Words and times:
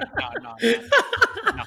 no, 0.00 0.30
no, 0.42 0.56
no, 1.54 1.64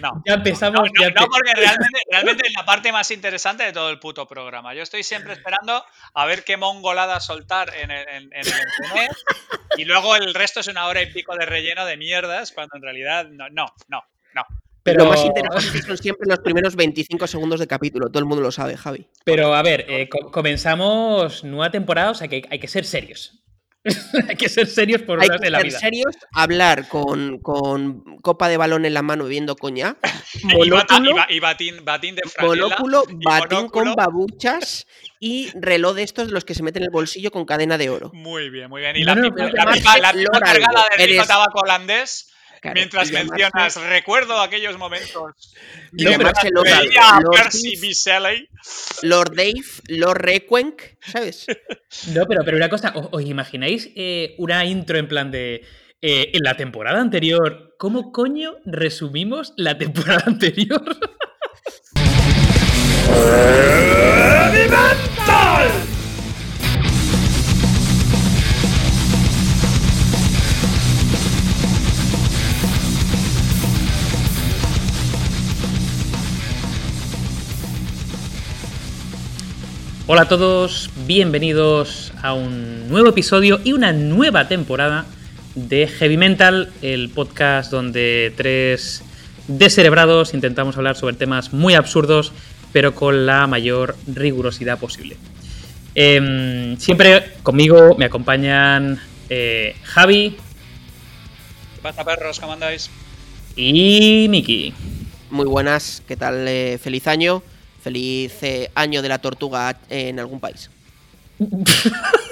no, 0.00 0.22
Ya 0.26 0.34
empezamos. 0.34 0.80
No, 0.94 1.00
ya 1.00 1.10
no, 1.10 1.26
porque 1.26 1.52
realmente, 1.54 1.98
realmente 2.10 2.46
es 2.46 2.52
la 2.54 2.64
parte 2.64 2.92
más 2.92 3.10
interesante 3.10 3.64
de 3.64 3.72
todo 3.72 3.90
el 3.90 3.98
puto 3.98 4.26
programa. 4.26 4.74
Yo 4.74 4.82
estoy 4.82 5.02
siempre 5.02 5.32
esperando 5.32 5.84
a 6.14 6.26
ver 6.26 6.44
qué 6.44 6.56
mongolada 6.56 7.20
soltar 7.20 7.72
en 7.74 7.90
el, 7.90 8.08
en, 8.08 8.22
en 8.32 8.40
el 8.40 8.46
internet 8.46 9.10
y 9.76 9.84
luego 9.84 10.16
el 10.16 10.34
resto 10.34 10.60
es 10.60 10.68
una 10.68 10.86
hora 10.86 11.02
y 11.02 11.12
pico 11.12 11.34
de 11.36 11.46
relleno 11.46 11.84
de 11.84 11.96
mierdas 11.96 12.52
cuando 12.52 12.76
en 12.76 12.82
realidad 12.82 13.26
no, 13.30 13.48
no, 13.50 13.66
no, 13.88 14.02
no. 14.34 14.42
pero, 14.82 15.04
Lo 15.04 15.10
más 15.10 15.24
interesante 15.24 15.82
son 15.82 15.98
siempre 15.98 16.26
los 16.28 16.38
primeros 16.40 16.76
25 16.76 17.26
segundos 17.26 17.60
de 17.60 17.66
capítulo. 17.66 18.08
Todo 18.08 18.18
el 18.20 18.26
mundo 18.26 18.42
lo 18.42 18.52
sabe, 18.52 18.76
Javi. 18.76 19.06
pero, 19.24 19.54
a 19.54 19.62
ver, 19.62 19.84
eh, 19.88 20.08
co- 20.08 20.30
comenzamos 20.30 21.44
nueva 21.44 21.70
temporada, 21.70 22.10
o 22.10 22.14
sea 22.14 22.28
que 22.28 22.46
hay 22.50 22.58
que 22.58 22.68
ser 22.68 22.84
serios. 22.84 23.40
hay 24.28 24.36
que 24.36 24.48
ser 24.48 24.66
serios 24.66 25.02
por 25.02 25.20
Hay 25.20 25.28
horas 25.28 25.40
que 25.40 25.44
de 25.46 25.50
la 25.50 25.58
ser 25.58 25.66
vida. 25.68 25.78
serios, 25.78 26.16
hablar 26.32 26.88
con, 26.88 27.38
con 27.38 28.16
copa 28.22 28.48
de 28.48 28.56
balón 28.56 28.84
en 28.86 28.94
la 28.94 29.02
mano 29.02 29.26
coñac, 29.58 29.98
Y, 30.64 30.70
bata- 30.70 30.96
y 30.96 31.00
monóculo, 31.00 31.14
ba- 31.16 31.26
y 31.28 31.40
batín, 31.40 31.84
batín 31.84 32.14
de 32.16 32.22
monóculo, 32.40 33.04
y 33.08 33.24
batín 33.24 33.68
con 33.68 33.84
monóculo. 33.84 33.94
babuchas 33.96 34.86
y 35.20 35.50
reloj 35.54 35.94
de 35.96 36.02
estos 36.02 36.26
de 36.28 36.32
los 36.32 36.44
que 36.44 36.54
se 36.54 36.62
meten 36.62 36.82
en 36.82 36.86
el 36.86 36.90
bolsillo 36.92 37.30
con 37.30 37.44
cadena 37.44 37.76
de 37.78 37.90
oro. 37.90 38.10
Muy 38.14 38.50
bien, 38.50 38.68
muy 38.70 38.80
bien. 38.80 38.96
Y 38.96 39.04
la, 39.04 39.14
no, 39.14 39.30
pipa, 39.34 39.44
la 39.52 39.72
pipa- 39.72 39.98
la 39.98 40.12
pipa 40.12 40.40
cargada 40.40 40.84
de 40.96 41.04
Eres- 41.04 41.26
tabaco 41.26 41.60
holandés 41.60 42.30
Claro, 42.64 42.74
mientras 42.80 43.10
llamarse- 43.10 43.28
mencionas, 43.30 43.76
recuerdo 43.88 44.40
aquellos 44.40 44.78
momentos. 44.78 45.54
y 45.96 46.04
No, 46.04 46.10
pero- 46.12 46.18
llamarse 46.32 46.48
Lord, 46.50 46.68
Lord 47.22 47.36
Percy. 47.42 47.76
Shelley. 47.92 48.48
Lord 49.02 49.34
Dave, 49.36 49.62
Lord 49.88 50.18
Requenck, 50.22 50.82
¿sabes? 51.06 51.46
No, 52.14 52.24
pero, 52.26 52.40
pero 52.44 52.56
una 52.56 52.70
cosa, 52.70 52.92
¿os, 52.96 53.08
os 53.12 53.22
imagináis 53.22 53.90
eh, 53.96 54.34
una 54.38 54.64
intro 54.64 54.96
en 54.98 55.08
plan 55.08 55.30
de. 55.30 55.62
eh, 56.00 56.30
en 56.32 56.40
la 56.42 56.56
temporada 56.56 57.00
anterior, 57.00 57.74
¿cómo 57.78 58.12
coño 58.12 58.56
resumimos 58.64 59.52
la 59.56 59.76
temporada 59.78 60.22
anterior? 60.26 60.82
Hola 80.06 80.22
a 80.22 80.28
todos, 80.28 80.90
bienvenidos 81.06 82.12
a 82.22 82.34
un 82.34 82.90
nuevo 82.90 83.08
episodio 83.08 83.58
y 83.64 83.72
una 83.72 83.94
nueva 83.94 84.48
temporada 84.48 85.06
de 85.54 85.86
Heavy 85.86 86.18
Mental, 86.18 86.70
el 86.82 87.08
podcast 87.08 87.70
donde 87.70 88.30
tres 88.36 89.02
descerebrados 89.48 90.34
intentamos 90.34 90.76
hablar 90.76 90.96
sobre 90.96 91.16
temas 91.16 91.54
muy 91.54 91.72
absurdos, 91.72 92.32
pero 92.70 92.94
con 92.94 93.24
la 93.24 93.46
mayor 93.46 93.96
rigurosidad 94.06 94.78
posible. 94.78 95.16
Em, 95.94 96.76
siempre 96.76 97.32
conmigo 97.42 97.96
me 97.96 98.04
acompañan 98.04 99.00
eh, 99.30 99.74
Javi 99.84 100.36
¿Qué 101.76 101.80
pasa, 101.80 102.04
perros? 102.04 102.40
¿Cómo 102.40 102.52
andáis? 102.52 102.90
y 103.56 104.26
Miki. 104.28 104.74
Muy 105.30 105.46
buenas, 105.46 106.02
¿qué 106.06 106.18
tal? 106.18 106.46
Eh, 106.46 106.78
feliz 106.78 107.06
año. 107.06 107.42
Feliz 107.84 108.40
año 108.74 109.02
de 109.02 109.08
la 109.08 109.18
tortuga 109.18 109.76
en 109.90 110.18
algún 110.18 110.40
país. 110.40 110.70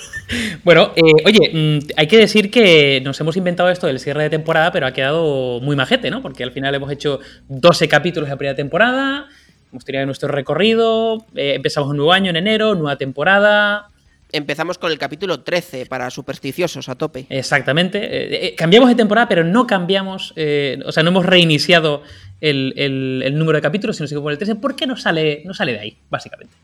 Bueno, 0.64 0.92
eh, 0.96 1.02
oye, 1.26 1.50
mm, 1.52 1.90
hay 1.96 2.06
que 2.06 2.16
decir 2.16 2.50
que 2.50 3.00
nos 3.04 3.20
hemos 3.20 3.36
inventado 3.36 3.70
esto 3.70 3.86
del 3.86 4.00
cierre 4.00 4.22
de 4.24 4.30
temporada, 4.30 4.72
pero 4.72 4.86
ha 4.86 4.92
quedado 4.92 5.60
muy 5.60 5.76
majete, 5.76 6.10
¿no? 6.10 6.22
Porque 6.22 6.42
al 6.42 6.52
final 6.52 6.74
hemos 6.74 6.90
hecho 6.90 7.20
12 7.48 7.88
capítulos 7.88 8.28
de 8.28 8.34
la 8.34 8.38
primera 8.38 8.56
temporada, 8.56 9.26
hemos 9.70 9.84
tenido 9.84 10.06
nuestro 10.06 10.28
recorrido, 10.28 11.26
eh, 11.34 11.54
empezamos 11.56 11.90
un 11.90 11.96
nuevo 11.96 12.12
año 12.12 12.30
en 12.30 12.36
enero, 12.36 12.74
nueva 12.74 12.96
temporada. 12.96 13.88
Empezamos 14.34 14.78
con 14.78 14.90
el 14.90 14.98
capítulo 14.98 15.40
13 15.40 15.84
para 15.86 16.08
supersticiosos 16.08 16.88
a 16.88 16.94
tope. 16.94 17.26
Exactamente. 17.28 17.98
eh, 18.02 18.46
eh, 18.46 18.54
cambiamos 18.56 18.88
de 18.88 18.94
temporada, 18.94 19.28
pero 19.28 19.44
no 19.44 19.66
cambiamos, 19.66 20.32
eh, 20.36 20.78
o 20.86 20.92
sea, 20.92 21.02
no 21.02 21.10
hemos 21.10 21.26
reiniciado 21.26 22.02
el, 22.40 22.72
el- 22.76 23.22
el 23.26 23.38
número 23.38 23.56
de 23.58 23.62
capítulos, 23.62 23.96
sino 23.96 24.06
sigo 24.06 24.22
por 24.22 24.32
el 24.32 24.38
13, 24.38 24.54
porque 24.56 24.86
no 24.86 24.96
sale, 24.96 25.42
no 25.44 25.52
sale 25.52 25.72
de 25.72 25.80
ahí, 25.80 25.98
básicamente. 26.08 26.54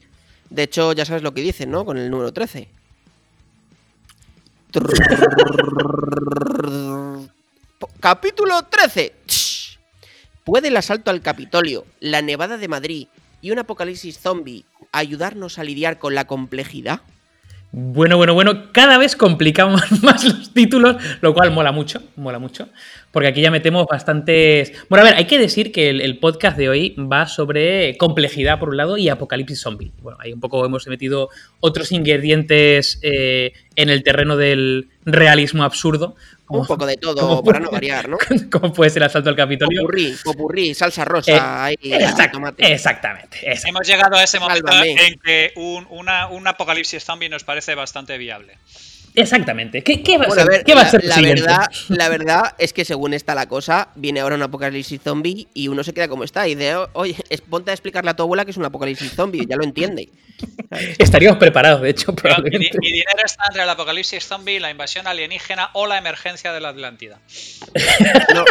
De 0.49 0.63
hecho, 0.63 0.95
ya 0.95 1.05
sabes 1.05 1.23
lo 1.23 1.35
que 1.35 1.43
dicen, 1.43 1.71
¿no? 1.71 1.85
Con 1.85 1.99
el 1.99 2.11
número 2.11 2.33
13. 2.33 2.69
Po- 7.79 7.91
Capítulo 8.01 8.63
13. 8.65 9.13
Tsh. 9.27 9.77
¿Puede 10.45 10.69
el 10.69 10.77
asalto 10.77 11.11
al 11.11 11.21
Capitolio, 11.21 11.85
la 12.01 12.23
nevada 12.23 12.57
de 12.57 12.69
Madrid 12.69 13.09
y 13.43 13.51
un 13.51 13.59
apocalipsis 13.59 14.19
zombie 14.19 14.65
ayudarnos 14.93 15.59
a 15.59 15.65
lidiar 15.65 15.99
con 15.99 16.15
la 16.15 16.27
complejidad? 16.27 17.01
Bueno, 17.71 18.17
bueno, 18.17 18.33
bueno, 18.33 18.73
cada 18.73 18.97
vez 18.97 19.15
complicamos 19.15 19.83
más 20.03 20.25
los 20.25 20.55
títulos, 20.55 20.97
lo 21.21 21.35
cual 21.35 21.51
mola 21.51 21.71
mucho, 21.71 22.03
mola 22.17 22.39
mucho, 22.39 22.69
porque 23.13 23.29
aquí 23.29 23.41
ya 23.41 23.51
metemos 23.51 23.87
bastantes... 23.91 24.73
Bueno, 24.89 25.05
a 25.07 25.09
ver, 25.11 25.19
hay 25.19 25.25
que 25.27 25.39
decir 25.39 25.73
que 25.73 25.89
el, 25.91 26.01
el 26.01 26.19
podcast 26.19 26.57
de 26.59 26.69
hoy 26.69 26.95
va 26.99 27.27
sobre 27.27 27.97
complejidad 27.97 28.59
por 28.59 28.69
un 28.69 28.77
lado 28.77 28.97
y 28.99 29.09
apocalipsis 29.09 29.61
zombie. 29.61 29.91
Bueno, 30.03 30.19
ahí 30.21 30.33
un 30.33 30.41
poco 30.41 30.65
hemos 30.65 30.87
metido 30.87 31.31
otros 31.61 31.91
ingredientes 31.93 32.99
eh, 33.03 33.53
en 33.77 33.89
el 33.91 34.03
terreno 34.03 34.37
del 34.37 34.89
realismo 35.05 35.65
absurdo, 35.65 36.17
como, 36.45 36.61
Un 36.61 36.67
poco 36.67 36.87
de 36.87 36.97
todo 36.97 37.17
como- 37.21 37.45
para 37.45 37.61
no 37.61 37.71
variar, 37.71 38.09
¿no? 38.09 38.19
como 38.51 38.73
puede 38.73 38.91
ser 38.91 39.03
el 39.03 39.07
asalto 39.07 39.29
al 39.31 39.37
Capitolio. 39.37 39.81
Popurrí, 39.83 40.15
popurrí, 40.25 40.75
salsa 40.75 41.05
rosa, 41.05 41.33
Eh, 41.33 41.41
ahí, 41.41 41.77
Exact- 41.83 42.33
tomate. 42.33 42.73
exactamente, 42.73 43.39
exactamente. 43.51 43.69
Hemos 43.69 43.87
llegado 43.87 44.17
a 44.17 44.23
ese 44.25 44.39
momento 44.39 44.67
Sálvame. 44.69 45.07
en 45.07 45.19
que 45.19 45.53
un, 45.57 45.87
una- 45.91 46.29
un 46.29 46.47
apocalipsis 46.47 47.05
zombie 47.05 47.29
nos 47.29 47.45
parece 47.45 47.75
bastante 47.75 48.17
viable. 48.19 48.55
Exactamente. 49.21 49.83
¿Qué, 49.83 50.03
qué 50.03 50.19
va 50.19 50.25
a 50.25 50.29
Bueno, 50.29 50.43
a 50.43 50.45
ser, 50.45 50.53
ver, 50.53 50.65
qué 50.65 50.75
va 50.75 50.81
a 50.81 50.85
la, 50.85 50.91
ser 50.91 51.03
lo 51.03 51.09
la 51.09 51.15
siguiente? 51.17 51.41
verdad, 51.43 51.67
la 51.89 52.09
verdad 52.09 52.55
es 52.59 52.73
que 52.73 52.85
según 52.85 53.15
está 53.15 53.35
la 53.35 53.47
cosa, 53.49 53.89
viene 53.95 54.21
ahora 54.21 54.37
un 54.37 54.43
apocalipsis 54.43 55.01
zombie 55.03 55.49
y 55.55 55.69
uno 55.69 55.83
se 55.85 55.93
queda 55.93 56.09
como 56.09 56.25
está. 56.25 56.47
Y 56.49 56.55
de, 56.55 56.77
oye, 56.93 57.17
es- 57.29 57.41
ponte 57.41 57.71
a 57.71 57.75
explicarle 57.75 58.11
a 58.11 58.17
tu 58.17 58.23
abuela 58.23 58.45
que 58.45 58.51
es 58.53 58.57
un 58.57 58.65
apocalipsis 58.65 59.13
zombie, 59.15 59.47
ya 59.49 59.57
lo 59.57 59.65
entiende. 59.65 60.09
Estaríamos 60.99 61.39
preparados, 61.39 61.83
de 61.83 61.91
hecho, 61.91 62.13
mi, 62.13 62.17
probablemente. 62.17 62.79
mi 62.81 62.93
dinero 62.93 63.23
está 63.25 63.45
entre 63.49 63.63
el 63.65 63.69
apocalipsis 63.71 64.25
zombie, 64.27 64.61
la 64.61 64.71
invasión 64.71 65.07
alienígena 65.07 65.71
o 65.75 65.87
la 65.87 65.99
emergencia 65.99 66.53
de 66.53 66.61
la 66.61 66.69
Atlántida. 66.71 67.19
No, 68.35 68.45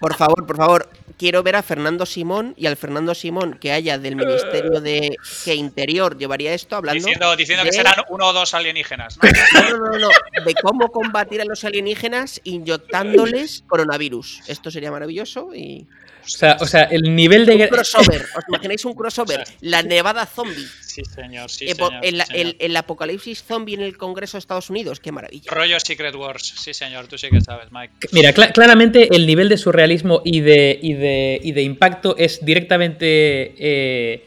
por 0.00 0.16
favor, 0.16 0.46
por 0.46 0.56
favor, 0.56 0.88
quiero 1.18 1.42
ver 1.44 1.54
a 1.56 1.62
Fernando 1.62 2.06
Simón 2.06 2.54
y 2.56 2.66
al 2.66 2.76
Fernando 2.76 3.14
Simón 3.14 3.56
que 3.60 3.70
haya 3.72 3.98
del 3.98 4.16
Ministerio 4.16 4.80
de 4.80 5.16
que 5.44 5.54
Interior 5.54 6.18
llevaría 6.18 6.52
esto 6.54 6.74
hablando. 6.76 7.04
Diciendo, 7.04 7.36
diciendo 7.36 7.64
que 7.64 7.72
serán 7.72 7.94
uno 8.08 8.26
o 8.28 8.32
dos 8.32 8.54
alienígenas. 8.54 9.18
¿no? 9.22 9.28
No, 9.70 9.76
no, 9.91 9.91
no, 9.92 10.08
no, 10.08 10.44
de 10.44 10.54
cómo 10.62 10.88
combatir 10.88 11.40
a 11.40 11.44
los 11.44 11.64
alienígenas 11.64 12.40
inyectándoles 12.44 13.64
coronavirus. 13.66 14.40
Esto 14.48 14.70
sería 14.70 14.90
maravilloso 14.90 15.54
y. 15.54 15.86
O 16.24 16.28
sea, 16.28 16.56
o 16.60 16.66
sea, 16.66 16.82
el 16.84 17.16
nivel 17.16 17.44
de... 17.46 17.54
Un 17.56 17.66
crossover, 17.66 18.22
¿os 18.36 18.44
imagináis 18.48 18.84
un 18.84 18.94
crossover? 18.94 19.42
La 19.60 19.82
nevada 19.82 20.24
zombie. 20.24 20.64
Sí, 20.80 21.02
señor, 21.04 21.50
sí, 21.50 21.66
señor, 21.66 21.94
el, 22.00 22.20
sí, 22.20 22.26
señor. 22.28 22.46
el- 22.46 22.56
el 22.60 22.76
apocalipsis 22.76 23.42
zombie 23.42 23.74
en 23.74 23.80
el 23.80 23.96
Congreso 23.96 24.36
de 24.36 24.38
Estados 24.38 24.70
Unidos, 24.70 25.00
qué 25.00 25.10
maravilla. 25.10 25.50
Rollo 25.50 25.80
Secret 25.80 26.14
Wars, 26.14 26.54
sí 26.58 26.72
señor, 26.74 27.08
tú 27.08 27.18
sí 27.18 27.28
que 27.28 27.40
sabes, 27.40 27.72
Mike. 27.72 27.94
Mira, 28.12 28.32
cla- 28.32 28.52
claramente 28.52 29.08
el 29.16 29.26
nivel 29.26 29.48
de 29.48 29.56
surrealismo 29.58 30.22
y 30.24 30.42
de, 30.42 30.78
y 30.80 30.92
de, 30.92 31.40
y 31.42 31.50
de 31.50 31.62
impacto 31.62 32.14
es 32.16 32.44
directamente 32.44 33.54
eh, 33.58 34.24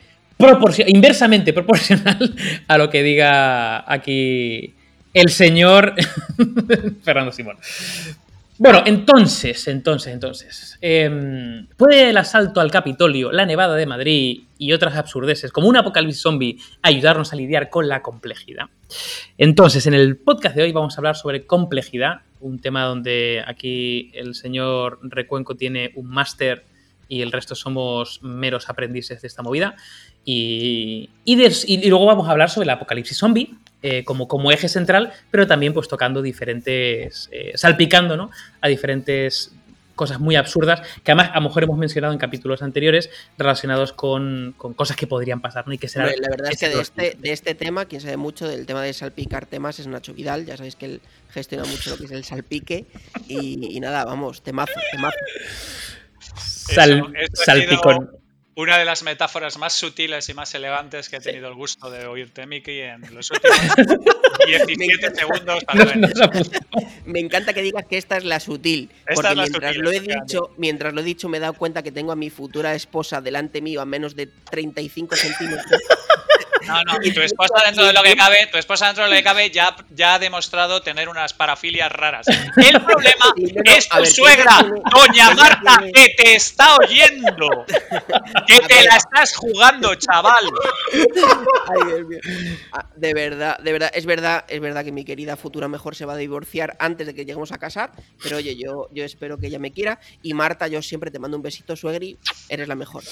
inversamente 0.88 1.54
proporcional 1.54 2.36
a 2.68 2.78
lo 2.78 2.90
que 2.90 3.04
diga 3.04 3.90
aquí 3.90 4.74
el 5.16 5.30
señor 5.30 5.96
Fernando 7.04 7.32
Simón. 7.32 7.58
Bueno, 8.58 8.84
entonces, 8.86 9.68
entonces, 9.68 10.14
entonces. 10.14 10.78
em, 10.82 11.68
¿Puede 11.78 12.10
el 12.10 12.18
asalto 12.18 12.62
al 12.62 12.72
Capitolio, 12.72 13.32
la 13.32 13.46
nevada 13.46 13.76
de 13.76 13.86
Madrid 13.86 14.44
y 14.58 14.72
otras 14.72 14.96
absurdeces, 14.96 15.52
como 15.52 15.68
un 15.68 15.76
apocalipsis 15.78 16.22
zombie, 16.22 16.58
ayudarnos 16.82 17.34
a 17.34 17.36
lidiar 17.38 17.70
con 17.70 17.88
la 17.88 18.02
complejidad? 18.02 18.66
Entonces, 19.38 19.88
en 19.88 19.94
el 19.94 20.18
podcast 20.18 20.56
de 20.56 20.64
hoy 20.64 20.72
vamos 20.72 20.96
a 20.96 20.98
hablar 21.00 21.16
sobre 21.16 21.46
complejidad, 21.46 22.22
un 22.40 22.60
tema 22.60 22.84
donde 22.84 23.44
aquí 23.46 24.12
el 24.14 24.36
señor 24.36 25.00
Recuenco 25.02 25.56
tiene 25.56 25.92
un 25.96 26.08
máster 26.08 26.64
y 27.08 27.22
el 27.22 27.32
resto 27.32 27.56
somos 27.56 28.22
meros 28.22 28.70
aprendices 28.70 29.22
de 29.22 29.28
esta 29.28 29.44
movida. 29.44 29.76
Y, 30.24 31.10
y 31.24 31.90
luego 31.90 32.06
vamos 32.06 32.28
a 32.28 32.32
hablar 32.32 32.50
sobre 32.50 32.66
el 32.66 32.72
apocalipsis 32.72 33.18
zombie 33.18 33.54
eh, 33.88 34.04
como, 34.04 34.28
como 34.28 34.52
eje 34.52 34.68
central, 34.68 35.14
pero 35.30 35.46
también 35.46 35.72
pues 35.72 35.88
tocando 35.88 36.24
diferentes, 36.24 37.30
eh, 37.32 37.52
salpicando 37.54 38.18
¿no? 38.18 38.32
a 38.60 38.68
diferentes 38.68 39.52
cosas 39.94 40.20
muy 40.20 40.36
absurdas, 40.36 40.82
que 41.04 41.12
además 41.12 41.30
a 41.32 41.36
lo 41.36 41.42
mejor 41.42 41.66
hemos 41.66 41.78
mencionado 41.78 42.12
en 42.12 42.18
capítulos 42.18 42.64
anteriores 42.64 43.12
relacionados 43.38 43.94
con, 43.94 44.56
con 44.58 44.74
cosas 44.74 44.98
que 44.98 45.06
podrían 45.06 45.40
pasar, 45.40 45.68
¿no? 45.68 45.74
Y 45.74 45.78
que 45.78 45.88
será 45.88 46.08
la 46.08 46.30
verdad 46.32 46.52
es 46.52 46.60
que 46.60 46.68
de 46.68 46.82
este, 46.82 47.16
de 47.20 47.32
este 47.32 47.54
tema, 47.54 47.86
quien 47.86 48.02
sabe 48.02 48.18
mucho 48.18 48.48
del 48.48 48.66
tema 48.66 48.82
de 48.82 48.92
salpicar 48.92 49.46
temas 49.46 49.78
es 49.78 49.86
Nacho 49.86 50.16
Vidal, 50.16 50.48
ya 50.48 50.58
sabéis 50.58 50.76
que 50.76 50.86
él 50.86 51.02
gestiona 51.30 51.64
mucho 51.66 51.92
lo 51.92 51.98
que 51.98 52.06
es 52.06 52.12
el 52.12 52.24
salpique 52.24 52.88
y, 53.28 53.80
nada, 53.80 54.04
vamos, 54.04 54.42
temazo, 54.42 54.80
temazo. 54.92 55.16
Sal, 56.34 57.14
salpicón 57.34 58.25
una 58.56 58.78
de 58.78 58.86
las 58.86 59.04
metáforas 59.04 59.58
más 59.58 59.74
sutiles 59.74 60.30
y 60.30 60.34
más 60.34 60.54
elegantes 60.56 61.10
que 61.10 61.18
he 61.18 61.20
tenido 61.20 61.50
el 61.50 61.56
gusto 61.56 61.90
de 61.90 62.08
oírte, 62.08 62.46
Miki, 62.46 62.80
en 62.80 63.14
los 63.14 63.30
últimos 63.32 63.58
17 64.48 65.16
segundos. 65.16 65.66
me 67.06 67.20
encanta 67.20 67.54
que 67.54 67.62
digas 67.62 67.86
que 67.86 67.98
esta 67.98 68.18
es 68.18 68.24
la 68.24 68.40
sutil, 68.40 68.90
porque 69.14 69.36
mientras 69.36 69.78
lo 69.78 69.92
he 69.92 70.00
dicho, 70.00 70.52
mientras 70.58 70.94
lo 70.94 71.02
he 71.02 71.04
dicho 71.04 71.28
me 71.28 71.38
he 71.38 71.42
dado 71.42 71.54
cuenta 71.54 71.84
que 71.84 71.92
tengo 71.92 72.12
a 72.12 72.16
mi 72.16 72.30
futura 72.30 72.74
esposa 72.76 73.22
delante 73.22 73.62
mío 73.62 73.82
a 73.82 73.86
menos 73.86 74.16
de 74.16 74.28
35 74.28 75.16
centímetros 75.16 75.82
no, 76.68 76.84
no, 76.84 77.00
tu 77.14 77.22
esposa 77.22 77.56
dentro 77.66 77.86
de 77.86 77.94
lo 77.94 78.04
que 78.04 78.16
cabe, 78.16 78.48
tu 78.52 78.58
esposa 78.58 78.88
dentro 78.88 79.04
de 79.04 79.10
lo 79.10 79.16
que 79.16 79.24
cabe 79.24 79.50
ya, 79.50 79.76
ya 79.92 80.16
ha 80.16 80.20
demostrado 80.20 80.82
tener 80.82 81.10
unas 81.10 81.34
parafilias 81.34 81.92
raras. 81.92 82.28
El 82.28 82.82
problema 82.82 83.34
es 83.64 83.88
tu 83.90 84.06
suegra, 84.06 84.66
doña 84.92 85.34
Marta, 85.36 85.84
que 85.94 86.10
te 86.10 86.36
está 86.36 86.76
oyendo. 86.78 87.66
Que 88.48 88.60
te 88.68 88.84
la 88.84 88.98
estás 88.98 89.36
jugando, 89.36 89.96
chaval. 89.96 90.46
Ay, 90.94 91.88
Dios 91.88 92.08
mío. 92.08 92.20
Ah, 92.72 92.86
de 92.96 93.14
verdad, 93.14 93.58
de 93.60 93.72
verdad, 93.72 93.92
es 93.94 94.06
verdad, 94.06 94.46
es 94.48 94.60
verdad 94.60 94.84
que 94.84 94.92
mi 94.92 95.06
querida 95.06 95.36
futura 95.36 95.68
mejor 95.68 95.96
se 95.96 96.06
va 96.06 96.14
a 96.14 96.18
divorciar 96.18 96.76
antes 96.80 97.08
de 97.08 97.14
que 97.14 97.26
lleguemos 97.26 97.52
a 97.52 97.58
casar, 97.58 97.92
pero 98.22 98.38
oye, 98.38 98.56
yo, 98.56 98.90
yo 98.92 99.04
espero 99.04 99.38
que 99.38 99.48
ella 99.48 99.60
me 99.60 99.72
quiera. 99.72 100.00
Y 100.22 100.34
Marta, 100.34 100.68
yo 100.68 100.82
siempre 100.82 101.12
te 101.12 101.20
mando 101.20 101.38
un 101.38 101.44
besito, 101.44 101.76
suegri, 101.76 102.18
eres 102.50 102.68
la 102.68 102.76
mejor. 102.76 103.04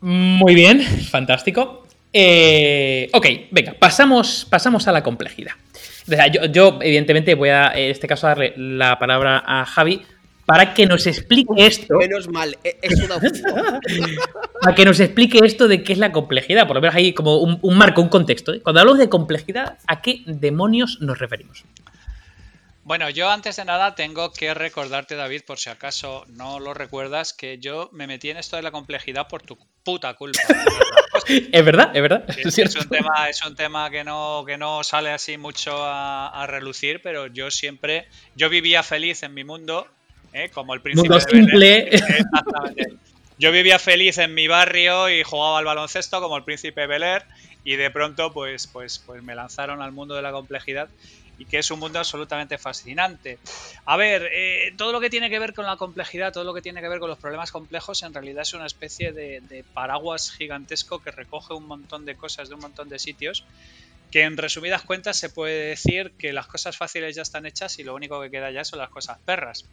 Muy 0.00 0.54
bien, 0.54 0.82
fantástico. 0.82 1.85
Eh, 2.18 3.10
ok, 3.12 3.26
venga, 3.50 3.74
pasamos, 3.78 4.46
pasamos 4.48 4.88
a 4.88 4.92
la 4.92 5.02
complejidad. 5.02 5.52
Yo, 6.50 6.78
evidentemente, 6.80 7.34
voy 7.34 7.50
a, 7.50 7.72
en 7.74 7.90
este 7.90 8.06
caso, 8.06 8.26
darle 8.26 8.54
la 8.56 8.98
palabra 8.98 9.42
a 9.46 9.66
Javi 9.66 10.00
para 10.46 10.72
que 10.72 10.86
nos 10.86 11.06
explique 11.06 11.52
esto. 11.58 11.98
Menos 11.98 12.26
mal, 12.28 12.56
es 12.64 13.02
una 13.02 13.16
Para 14.62 14.74
que 14.74 14.86
nos 14.86 14.98
explique 14.98 15.40
esto 15.44 15.68
de 15.68 15.82
qué 15.82 15.92
es 15.92 15.98
la 15.98 16.10
complejidad. 16.10 16.66
Por 16.66 16.76
lo 16.76 16.80
menos 16.80 16.96
hay 16.96 17.12
como 17.12 17.36
un, 17.36 17.76
marco, 17.76 18.00
un 18.00 18.08
contexto. 18.08 18.54
¿eh? 18.54 18.62
Cuando 18.62 18.80
hablamos 18.80 18.98
de 18.98 19.10
complejidad, 19.10 19.76
¿a 19.86 20.00
qué 20.00 20.22
demonios 20.24 20.96
nos 21.02 21.18
referimos? 21.18 21.64
Bueno, 22.86 23.10
yo 23.10 23.28
antes 23.28 23.56
de 23.56 23.64
nada 23.64 23.96
tengo 23.96 24.32
que 24.32 24.54
recordarte, 24.54 25.16
David, 25.16 25.42
por 25.44 25.58
si 25.58 25.68
acaso 25.70 26.24
no 26.28 26.60
lo 26.60 26.72
recuerdas, 26.72 27.32
que 27.32 27.58
yo 27.58 27.90
me 27.92 28.06
metí 28.06 28.30
en 28.30 28.36
esto 28.36 28.54
de 28.54 28.62
la 28.62 28.70
complejidad 28.70 29.26
por 29.26 29.42
tu 29.42 29.58
puta 29.82 30.14
culpa. 30.14 30.38
es 31.28 31.64
verdad, 31.64 31.90
es 31.96 32.00
verdad. 32.00 32.24
Es, 32.38 32.76
un 32.76 32.88
tema, 32.88 33.28
es 33.28 33.44
un 33.44 33.56
tema 33.56 33.90
que 33.90 34.04
no, 34.04 34.44
que 34.46 34.56
no 34.56 34.84
sale 34.84 35.10
así 35.10 35.36
mucho 35.36 35.72
a, 35.76 36.46
relucir, 36.46 37.00
pero 37.02 37.26
yo 37.26 37.50
siempre, 37.50 38.06
yo 38.36 38.48
vivía 38.48 38.84
feliz 38.84 39.24
en 39.24 39.34
mi 39.34 39.42
mundo, 39.42 39.88
¿eh? 40.32 40.50
como 40.54 40.72
el 40.72 40.80
príncipe 40.80 41.08
mundo 41.08 41.20
simple. 41.28 41.88
Exactamente. 41.90 42.92
Yo 43.36 43.50
vivía 43.50 43.80
feliz 43.80 44.18
en 44.18 44.32
mi 44.32 44.46
barrio 44.46 45.10
y 45.10 45.24
jugaba 45.24 45.58
al 45.58 45.64
baloncesto 45.64 46.20
como 46.20 46.36
el 46.36 46.44
príncipe 46.44 46.86
Bel 46.86 47.02
y 47.64 47.74
de 47.74 47.90
pronto 47.90 48.32
pues, 48.32 48.68
pues, 48.68 49.00
pues 49.04 49.24
me 49.24 49.34
lanzaron 49.34 49.82
al 49.82 49.90
mundo 49.90 50.14
de 50.14 50.22
la 50.22 50.30
complejidad 50.30 50.88
y 51.38 51.44
que 51.44 51.58
es 51.58 51.70
un 51.70 51.78
mundo 51.78 51.98
absolutamente 51.98 52.58
fascinante. 52.58 53.38
A 53.84 53.96
ver, 53.96 54.28
eh, 54.32 54.72
todo 54.76 54.92
lo 54.92 55.00
que 55.00 55.10
tiene 55.10 55.30
que 55.30 55.38
ver 55.38 55.54
con 55.54 55.66
la 55.66 55.76
complejidad, 55.76 56.32
todo 56.32 56.44
lo 56.44 56.54
que 56.54 56.62
tiene 56.62 56.80
que 56.80 56.88
ver 56.88 56.98
con 56.98 57.08
los 57.08 57.18
problemas 57.18 57.52
complejos, 57.52 58.02
en 58.02 58.14
realidad 58.14 58.42
es 58.42 58.54
una 58.54 58.66
especie 58.66 59.12
de, 59.12 59.64
paraguas 59.74 60.30
gigantesco 60.30 61.00
que 61.00 61.10
recoge 61.10 61.54
un 61.54 61.66
montón 61.66 62.04
de 62.04 62.14
cosas 62.14 62.48
de 62.48 62.54
un 62.54 62.60
montón 62.60 62.88
de 62.88 62.98
sitios 62.98 63.44
que 64.10 64.22
en 64.22 64.36
resumidas 64.36 64.82
cuentas 64.82 65.18
se 65.18 65.30
puede 65.30 65.68
decir 65.68 66.12
que 66.16 66.32
las 66.32 66.46
cosas 66.46 66.76
fáciles 66.76 67.16
ya 67.16 67.22
están 67.22 67.44
hechas 67.44 67.78
y 67.80 67.84
lo 67.84 67.94
único 67.94 68.20
que 68.20 68.30
queda 68.30 68.52
ya 68.52 68.64
son 68.64 68.78
las 68.78 68.88
cosas 68.88 69.18
perras. 69.24 69.68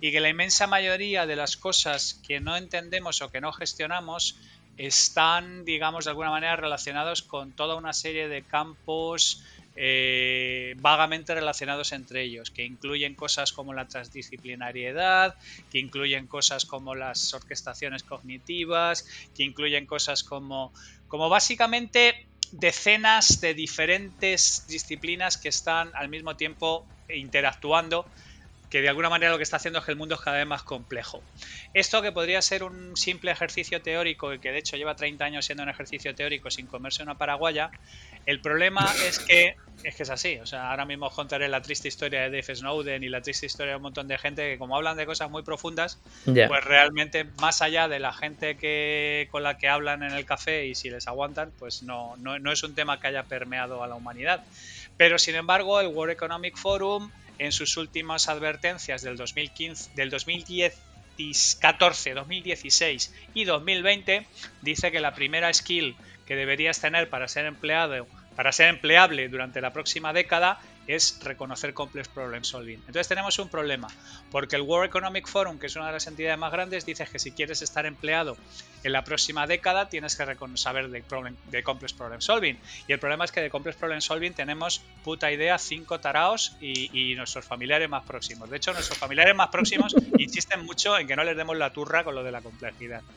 Y 0.00 0.12
que 0.12 0.20
la 0.20 0.28
inmensa 0.28 0.66
mayoría 0.66 1.26
de 1.26 1.34
las 1.34 1.56
cosas 1.56 2.20
que 2.26 2.40
no 2.40 2.56
entendemos 2.56 3.22
o 3.22 3.30
que 3.30 3.40
no 3.40 3.52
gestionamos 3.52 4.36
están, 4.76 5.64
digamos, 5.64 6.04
de 6.04 6.10
alguna 6.10 6.30
manera 6.30 6.56
relacionados 6.56 7.22
con 7.22 7.52
toda 7.52 7.74
una 7.74 7.92
serie 7.92 8.28
de 8.28 8.42
campos 8.42 9.42
eh, 9.74 10.74
vagamente 10.78 11.34
relacionados 11.34 11.92
entre 11.92 12.22
ellos, 12.22 12.50
que 12.50 12.64
incluyen 12.64 13.14
cosas 13.14 13.52
como 13.52 13.72
la 13.72 13.86
transdisciplinariedad, 13.86 15.36
que 15.70 15.78
incluyen 15.78 16.26
cosas 16.26 16.64
como 16.64 16.94
las 16.94 17.32
orquestaciones 17.34 18.02
cognitivas, 18.02 19.06
que 19.34 19.44
incluyen 19.44 19.86
cosas 19.86 20.22
como, 20.22 20.72
como 21.06 21.28
básicamente 21.28 22.14
decenas 22.52 23.40
de 23.40 23.54
diferentes 23.54 24.64
disciplinas 24.66 25.36
que 25.36 25.48
están 25.48 25.92
al 25.94 26.08
mismo 26.08 26.36
tiempo 26.36 26.86
interactuando 27.08 28.06
que 28.70 28.80
de 28.80 28.88
alguna 28.88 29.10
manera 29.10 29.32
lo 29.32 29.36
que 29.36 29.42
está 29.42 29.56
haciendo 29.56 29.80
es 29.80 29.84
que 29.84 29.90
el 29.90 29.98
mundo 29.98 30.14
es 30.14 30.20
cada 30.20 30.38
vez 30.38 30.46
más 30.46 30.62
complejo. 30.62 31.22
Esto 31.74 32.02
que 32.02 32.12
podría 32.12 32.40
ser 32.40 32.62
un 32.62 32.96
simple 32.96 33.32
ejercicio 33.32 33.82
teórico, 33.82 34.32
y 34.32 34.38
que 34.38 34.52
de 34.52 34.58
hecho 34.58 34.76
lleva 34.76 34.94
30 34.94 35.24
años 35.24 35.44
siendo 35.44 35.64
un 35.64 35.68
ejercicio 35.68 36.14
teórico 36.14 36.50
sin 36.50 36.66
comerse 36.66 37.02
una 37.02 37.18
paraguaya, 37.18 37.70
el 38.26 38.40
problema 38.40 38.86
es 39.06 39.18
que 39.18 39.56
es 39.82 39.96
que 39.96 40.02
es 40.02 40.10
así. 40.10 40.38
O 40.38 40.46
sea, 40.46 40.70
ahora 40.70 40.84
mismo 40.84 41.06
os 41.06 41.14
contaré 41.14 41.48
la 41.48 41.62
triste 41.62 41.88
historia 41.88 42.20
de 42.20 42.30
Dave 42.30 42.54
Snowden 42.54 43.02
y 43.02 43.08
la 43.08 43.22
triste 43.22 43.46
historia 43.46 43.72
de 43.72 43.76
un 43.76 43.82
montón 43.82 44.06
de 44.06 44.18
gente 44.18 44.52
que 44.52 44.58
como 44.58 44.76
hablan 44.76 44.96
de 44.96 45.06
cosas 45.06 45.30
muy 45.30 45.42
profundas, 45.42 45.98
pues 46.24 46.64
realmente 46.64 47.24
más 47.40 47.62
allá 47.62 47.88
de 47.88 47.98
la 47.98 48.12
gente 48.12 48.56
que 48.56 49.28
con 49.30 49.42
la 49.42 49.58
que 49.58 49.68
hablan 49.68 50.02
en 50.02 50.12
el 50.12 50.26
café 50.26 50.66
y 50.66 50.74
si 50.74 50.90
les 50.90 51.08
aguantan, 51.08 51.50
pues 51.58 51.82
no, 51.82 52.14
no, 52.18 52.38
no 52.38 52.52
es 52.52 52.62
un 52.62 52.74
tema 52.74 53.00
que 53.00 53.08
haya 53.08 53.24
permeado 53.24 53.82
a 53.82 53.88
la 53.88 53.96
humanidad. 53.96 54.44
Pero 54.96 55.18
sin 55.18 55.34
embargo, 55.34 55.80
el 55.80 55.88
World 55.88 56.12
Economic 56.12 56.56
Forum 56.56 57.10
en 57.40 57.52
sus 57.52 57.76
últimas 57.78 58.28
advertencias 58.28 59.02
del 59.02 59.16
2015, 59.16 59.90
del 59.94 60.10
2010 60.10 60.78
14, 61.60 62.14
2016 62.14 63.14
y 63.34 63.44
2020 63.44 64.26
dice 64.62 64.90
que 64.90 65.00
la 65.00 65.14
primera 65.14 65.52
skill 65.52 65.94
que 66.26 66.34
deberías 66.34 66.80
tener 66.80 67.10
para 67.10 67.28
ser 67.28 67.44
empleado 67.44 68.06
para 68.36 68.52
ser 68.52 68.68
empleable 68.68 69.28
durante 69.28 69.60
la 69.60 69.72
próxima 69.72 70.14
década 70.14 70.58
es 70.94 71.18
reconocer 71.22 71.74
complex 71.74 72.08
problem 72.08 72.44
solving. 72.44 72.78
Entonces 72.80 73.08
tenemos 73.08 73.38
un 73.38 73.48
problema, 73.48 73.88
porque 74.30 74.56
el 74.56 74.62
World 74.62 74.88
Economic 74.88 75.26
Forum, 75.26 75.58
que 75.58 75.66
es 75.66 75.76
una 75.76 75.86
de 75.86 75.92
las 75.92 76.06
entidades 76.06 76.38
más 76.38 76.52
grandes, 76.52 76.86
dice 76.86 77.06
que 77.10 77.18
si 77.18 77.32
quieres 77.32 77.62
estar 77.62 77.86
empleado 77.86 78.36
en 78.82 78.92
la 78.92 79.04
próxima 79.04 79.46
década 79.46 79.88
tienes 79.88 80.16
que 80.16 80.24
saber 80.54 80.88
de, 80.88 81.02
problem, 81.02 81.36
de 81.50 81.62
complex 81.62 81.92
problem 81.92 82.20
solving. 82.20 82.58
Y 82.88 82.92
el 82.92 82.98
problema 82.98 83.24
es 83.24 83.32
que 83.32 83.40
de 83.40 83.50
complex 83.50 83.76
problem 83.76 84.00
solving 84.00 84.32
tenemos 84.32 84.82
puta 85.04 85.30
idea 85.30 85.58
cinco 85.58 86.00
taraos 86.00 86.56
y, 86.60 87.14
nuestros 87.20 87.44
familiares 87.44 87.88
más 87.88 88.04
próximos. 88.04 88.48
De 88.48 88.56
hecho, 88.56 88.72
nuestros 88.72 88.98
familiares 88.98 89.34
más 89.34 89.48
próximos 89.48 89.94
insisten 90.18 90.64
mucho 90.64 90.98
en 90.98 91.06
que 91.06 91.16
no 91.16 91.24
les 91.24 91.36
demos 91.36 91.56
la 91.56 91.70
turra 91.72 92.04
con 92.04 92.14
lo 92.14 92.22
de 92.22 92.32
la 92.32 92.40
complejidad. 92.40 93.02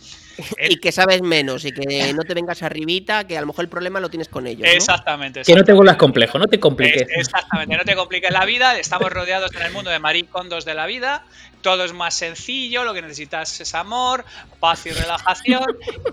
Y 0.69 0.77
que 0.77 0.91
sabes 0.91 1.21
menos 1.21 1.65
y 1.65 1.71
que 1.71 2.13
no 2.13 2.23
te 2.23 2.33
vengas 2.33 2.63
arribita, 2.63 3.27
que 3.27 3.37
a 3.37 3.41
lo 3.41 3.47
mejor 3.47 3.65
el 3.65 3.69
problema 3.69 3.99
lo 3.99 4.09
tienes 4.09 4.29
con 4.29 4.47
ellos. 4.47 4.67
Exactamente, 4.71 5.41
Que 5.43 5.53
no 5.53 5.63
te 5.63 5.73
vuelvas 5.73 5.97
complejo, 5.97 6.39
no 6.39 6.47
te 6.47 6.59
compliques. 6.59 7.07
Exactamente, 7.15 7.62
no 7.67 7.83
te 7.85 7.95
compliques 7.95 8.31
la 8.31 8.45
vida. 8.45 8.77
Estamos 8.77 9.11
rodeados 9.11 9.53
en 9.55 9.61
el 9.61 9.71
mundo 9.71 9.91
de 9.91 9.99
maricondos 9.99 10.65
de 10.65 10.73
la 10.73 10.85
vida 10.85 11.23
todo 11.63 11.85
es 11.85 11.93
más 11.93 12.13
sencillo, 12.13 12.83
lo 12.83 12.93
que 12.93 13.01
necesitas 13.01 13.59
es 13.59 13.73
amor, 13.73 14.23
paz 14.59 14.85
y 14.85 14.91
relajación. 14.91 15.65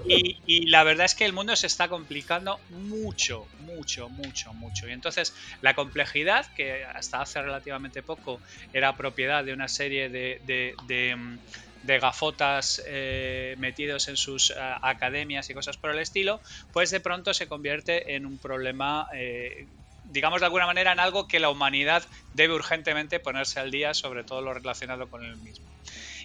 Y, 0.06 0.66
la 0.68 0.84
verdad 0.84 1.04
es 1.04 1.14
que 1.14 1.26
el 1.26 1.32
mundo 1.32 1.54
se 1.56 1.66
está 1.66 1.88
complicando 1.88 2.58
mucho, 2.70 3.46
mucho, 3.60 4.08
mucho, 4.08 4.54
mucho. 4.54 4.88
Y 4.88 4.92
entonces 4.92 5.34
la 5.60 5.74
complejidad, 5.74 6.46
que 6.54 6.84
hasta 6.84 7.20
hace 7.20 7.42
relativamente 7.42 8.02
poco 8.02 8.40
era 8.72 8.96
propiedad 8.96 9.44
de 9.44 9.52
una 9.52 9.68
serie 9.68 10.08
de, 10.08 11.38
gafotas 11.84 12.82
eh, 12.86 13.56
metidos 13.58 14.08
en 14.08 14.16
sus 14.16 14.50
eh, 14.50 14.54
academias 14.58 15.50
y 15.50 15.54
cosas 15.54 15.76
por 15.76 15.90
el 15.90 15.98
estilo, 15.98 16.40
pues 16.72 16.90
de 16.90 17.00
pronto 17.00 17.34
se 17.34 17.48
convierte 17.48 18.14
en 18.14 18.24
un 18.24 18.38
problema 18.38 19.08
eh, 19.12 19.66
digamos 20.10 20.40
de 20.40 20.46
alguna 20.46 20.66
manera, 20.66 20.92
en 20.92 21.00
algo 21.00 21.26
que 21.26 21.40
la 21.40 21.50
humanidad 21.50 22.02
debe 22.34 22.54
urgentemente 22.54 23.20
ponerse 23.20 23.60
al 23.60 23.70
día, 23.70 23.94
sobre 23.94 24.24
todo 24.24 24.40
lo 24.40 24.54
relacionado 24.54 25.08
con 25.08 25.24
el 25.24 25.36
mismo. 25.36 25.66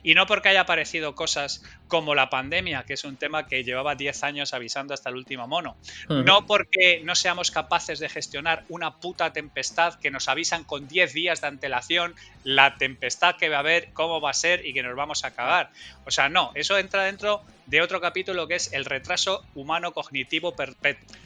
Y 0.05 0.13
no 0.13 0.27
porque 0.27 0.49
haya 0.49 0.61
aparecido 0.61 1.15
cosas 1.15 1.63
como 1.87 2.13
la 2.13 2.29
pandemia, 2.29 2.83
que 2.83 2.93
es 2.93 3.05
un 3.05 3.17
tema 3.17 3.47
que 3.47 3.63
llevaba 3.63 3.95
10 3.95 4.23
años 4.23 4.53
avisando 4.53 4.93
hasta 4.93 5.09
el 5.09 5.15
último 5.15 5.47
mono. 5.47 5.75
No 6.07 6.45
porque 6.45 7.01
no 7.03 7.15
seamos 7.15 7.49
capaces 7.49 7.97
de 7.97 8.07
gestionar 8.07 8.65
una 8.69 8.97
puta 8.97 9.33
tempestad 9.33 9.95
que 9.95 10.11
nos 10.11 10.27
avisan 10.29 10.63
con 10.63 10.87
10 10.87 11.11
días 11.11 11.41
de 11.41 11.47
antelación 11.47 12.13
la 12.43 12.75
tempestad 12.75 13.35
que 13.35 13.49
va 13.49 13.55
a 13.57 13.61
haber, 13.61 13.93
cómo 13.93 14.21
va 14.21 14.29
a 14.29 14.35
ser 14.35 14.63
y 14.63 14.73
que 14.73 14.83
nos 14.83 14.95
vamos 14.95 15.25
a 15.25 15.31
cagar. 15.31 15.71
O 16.05 16.11
sea, 16.11 16.29
no, 16.29 16.51
eso 16.53 16.77
entra 16.77 17.03
dentro 17.05 17.41
de 17.65 17.81
otro 17.81 17.99
capítulo 17.99 18.47
que 18.47 18.55
es 18.55 18.73
el 18.73 18.85
retraso 18.85 19.43
humano 19.55 19.91
cognitivo 19.91 20.55
perpetuo. 20.55 21.17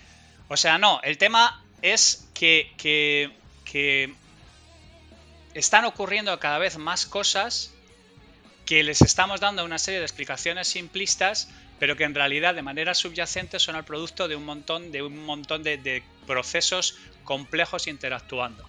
O 0.48 0.56
sea, 0.56 0.78
no, 0.78 1.02
el 1.04 1.18
tema 1.18 1.62
es 1.82 2.28
que, 2.34 2.72
que, 2.78 4.14
están 5.54 5.86
ocurriendo 5.86 6.38
cada 6.40 6.58
vez 6.58 6.78
más 6.78 7.06
cosas 7.06 7.74
que 8.66 8.84
les 8.84 9.02
estamos 9.02 9.40
dando 9.40 9.66
una 9.66 9.80
serie 9.80 10.00
de 10.00 10.06
explicaciones 10.06 10.68
simplistas, 10.68 11.50
pero 11.80 11.96
que 11.96 12.04
en 12.04 12.14
realidad 12.14 12.54
de 12.54 12.62
manera 12.62 12.94
subyacente 12.94 13.60
son 13.60 13.76
el 13.76 13.84
producto 13.84 14.28
de 14.28 14.36
un 14.36 14.46
montón 14.46 14.92
de, 14.92 15.02
un 15.02 15.26
montón 15.26 15.64
de, 15.64 16.04
procesos 16.28 16.98
complejos 17.24 17.88
interactuando. 17.88 18.64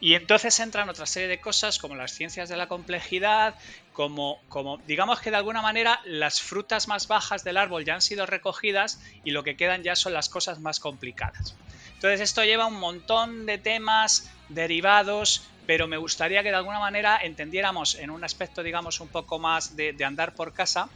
Y 0.00 0.14
entonces 0.14 0.60
entran 0.60 0.88
otra 0.88 1.06
serie 1.06 1.28
de 1.28 1.40
cosas 1.40 1.78
como 1.78 1.96
las 1.96 2.12
ciencias 2.12 2.48
de 2.48 2.56
la 2.56 2.68
complejidad, 2.68 3.54
como, 3.92 4.40
como, 4.48 4.78
digamos 4.86 5.20
que 5.20 5.30
de 5.30 5.36
alguna 5.36 5.60
manera 5.60 6.00
las 6.04 6.40
frutas 6.40 6.86
más 6.86 7.08
bajas 7.08 7.42
del 7.42 7.56
árbol 7.56 7.84
ya 7.84 7.94
han 7.94 8.02
sido 8.02 8.26
recogidas 8.26 9.00
y 9.24 9.32
lo 9.32 9.42
que 9.42 9.56
quedan 9.56 9.82
ya 9.82 9.96
son 9.96 10.12
las 10.12 10.28
cosas 10.28 10.60
más 10.60 10.78
complicadas. 10.78 11.56
Entonces 11.98 12.20
esto 12.20 12.44
lleva 12.44 12.66
un 12.66 12.78
montón 12.78 13.44
de 13.44 13.58
temas 13.58 14.30
derivados, 14.48 15.42
pero 15.66 15.88
me 15.88 15.96
gustaría 15.96 16.44
que 16.44 16.50
de 16.50 16.54
alguna 16.54 16.78
manera 16.78 17.18
entendiéramos 17.20 17.96
en 17.96 18.10
un 18.10 18.22
aspecto, 18.22 18.62
digamos, 18.62 19.00
un 19.00 19.08
poco 19.08 19.40
más 19.40 19.74
de, 19.74 19.96
andar 20.04 20.36
por 20.36 20.52
casa, 20.52 20.92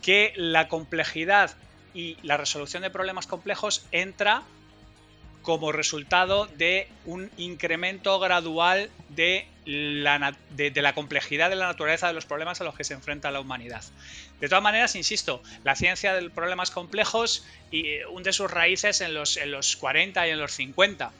que 0.00 0.32
la 0.36 0.66
complejidad 0.66 1.54
y 1.92 2.16
la 2.26 2.38
resolución 2.38 2.82
de 2.82 2.88
problemas 2.88 3.26
complejos 3.26 3.88
entra 3.90 4.42
como 5.48 5.72
resultado 5.72 6.44
de 6.58 6.88
un 7.06 7.30
incremento 7.38 8.18
gradual 8.18 8.90
de 9.08 9.46
la, 9.64 10.92
complejidad 10.94 11.48
de 11.48 11.56
la 11.56 11.68
naturaleza 11.68 12.06
de 12.06 12.12
los 12.12 12.26
problemas 12.26 12.60
a 12.60 12.64
los 12.64 12.74
que 12.74 12.84
se 12.84 12.92
enfrenta 12.92 13.30
la 13.30 13.40
humanidad. 13.40 13.82
De 14.40 14.50
todas 14.50 14.62
maneras, 14.62 14.94
insisto, 14.94 15.42
la 15.64 15.74
ciencia 15.74 16.12
de 16.12 16.28
problemas 16.28 16.70
complejos 16.70 17.46
y 17.70 18.02
hunde 18.10 18.34
sus 18.34 18.50
raíces 18.50 19.00
en 19.00 19.14
los, 19.14 19.38
en 19.38 19.50
los 19.50 19.76
40 19.76 20.28
y 20.28 20.30
en 20.32 20.38
los 20.38 20.52
50. 20.52 21.12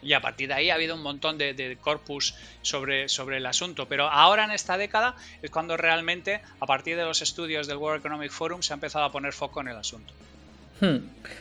Y 0.00 0.12
a 0.12 0.20
partir 0.20 0.46
de 0.46 0.54
ahí 0.54 0.70
ha 0.70 0.74
habido 0.74 0.94
un 0.94 1.02
montón 1.02 1.36
de, 1.36 1.76
corpus 1.80 2.36
sobre, 2.62 3.06
el 3.06 3.46
asunto. 3.46 3.88
Pero 3.88 4.08
ahora 4.08 4.44
en 4.44 4.52
esta 4.52 4.78
década 4.78 5.16
es 5.42 5.50
cuando 5.50 5.76
realmente, 5.76 6.40
a 6.60 6.66
partir 6.66 6.96
de 6.96 7.02
los 7.02 7.20
estudios 7.20 7.66
del 7.66 7.78
World 7.78 7.98
Economic 7.98 8.30
Forum, 8.30 8.62
se 8.62 8.72
ha 8.72 8.74
empezado 8.74 9.06
a 9.06 9.10
poner 9.10 9.32
foco 9.32 9.60
en 9.60 9.66
el 9.66 9.76
asunto. 9.76 10.14
Hmm. 10.80 10.96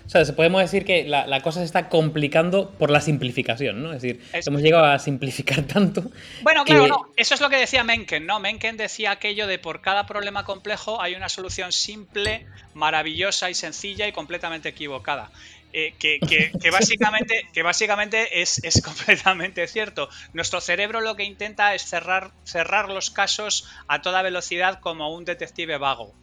O 0.05 0.10
sea, 0.10 0.24
podemos 0.36 0.62
decir 0.62 0.86
que 0.86 1.05
la, 1.05 1.41
cosa 1.41 1.60
se 1.60 1.65
está 1.65 1.88
complicando 1.88 2.72
por 2.72 2.89
la 2.91 3.00
simplificación, 3.00 3.81
¿no? 3.81 3.93
Es 3.93 4.01
decir, 4.01 4.22
hemos 4.34 4.62
llegado 4.62 4.86
a 4.86 5.00
simplificar 5.00 5.63
tanto. 5.67 6.03
Bueno, 6.41 6.65
claro, 6.65 6.88
no. 6.88 7.12
Eso 7.15 7.36
es 7.36 7.41
lo 7.41 7.50
que 7.50 7.58
decía 7.58 7.84
Mencken, 7.84 8.25
¿no? 8.25 8.39
Mencken 8.39 8.77
decía 8.77 9.12
aquello 9.12 9.48
de 9.48 9.60
por 9.60 9.81
cada 9.81 10.05
problema 10.05 10.46
complejo 10.46 11.01
hay 11.01 11.15
una 11.15 11.29
solución 11.29 11.72
simple, 11.72 12.46
maravillosa 12.74 13.50
y 13.50 13.53
sencilla 13.53 14.08
y 14.08 14.12
completamente 14.12 14.69
equivocada. 14.69 15.31
Eh, 15.72 15.93
que, 16.00 16.19
básicamente, 16.72 17.48
que 17.53 17.62
básicamente 17.62 18.41
es, 18.41 18.63
es, 18.63 18.81
completamente 18.84 19.67
cierto. 19.67 20.10
Nuestro 20.34 20.62
cerebro 20.62 21.01
lo 21.01 21.15
que 21.15 21.24
intenta 21.24 21.75
es 21.75 21.84
cerrar, 21.84 22.31
cerrar 22.43 22.89
los 22.89 23.10
casos 23.12 23.69
a 23.88 24.01
toda 24.01 24.22
velocidad 24.22 24.79
como 24.79 25.13
un 25.13 25.25
detective 25.25 25.77
vago. 25.77 26.13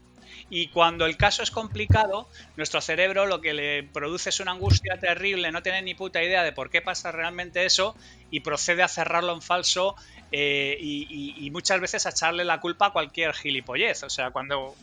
Y 0.49 0.69
cuando 0.69 1.07
el 1.07 1.17
caso 1.17 1.43
es 1.43 1.51
complicado, 1.51 2.29
nuestro 2.57 2.81
cerebro 2.81 3.27
lo 3.27 3.41
que 3.41 3.53
le 3.53 3.83
produce 3.83 4.31
es 4.31 4.39
una 4.39 4.53
angustia 4.53 4.99
terrible, 5.01 5.51
no 5.51 5.63
tiene 5.63 5.83
ni 5.83 5.95
puta 5.95 6.23
idea 6.23 6.45
de 6.45 6.53
por 6.53 6.71
qué 6.71 6.81
pasa 6.81 7.11
realmente 7.11 7.65
eso 7.65 7.97
y 8.31 8.41
procede 8.41 8.85
a 8.85 8.89
cerrarlo 8.89 9.33
en 9.33 9.43
falso 9.43 9.97
eh, 10.31 10.77
y, 10.81 11.51
muchas 11.51 11.81
veces 11.81 12.07
a 12.07 12.11
echarle 12.11 12.45
la 12.45 12.61
culpa 12.61 12.87
a 12.87 12.91
cualquier 12.93 13.33
gilipollez. 13.35 14.03
O 14.03 14.11
sea, 14.11 14.31
cuando... 14.31 14.75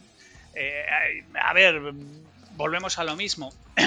Eh, 0.55 0.85
a 1.41 1.53
ver, 1.53 1.93
volvemos 2.55 2.99
a 2.99 3.03
lo 3.03 3.15
mismo. 3.15 3.53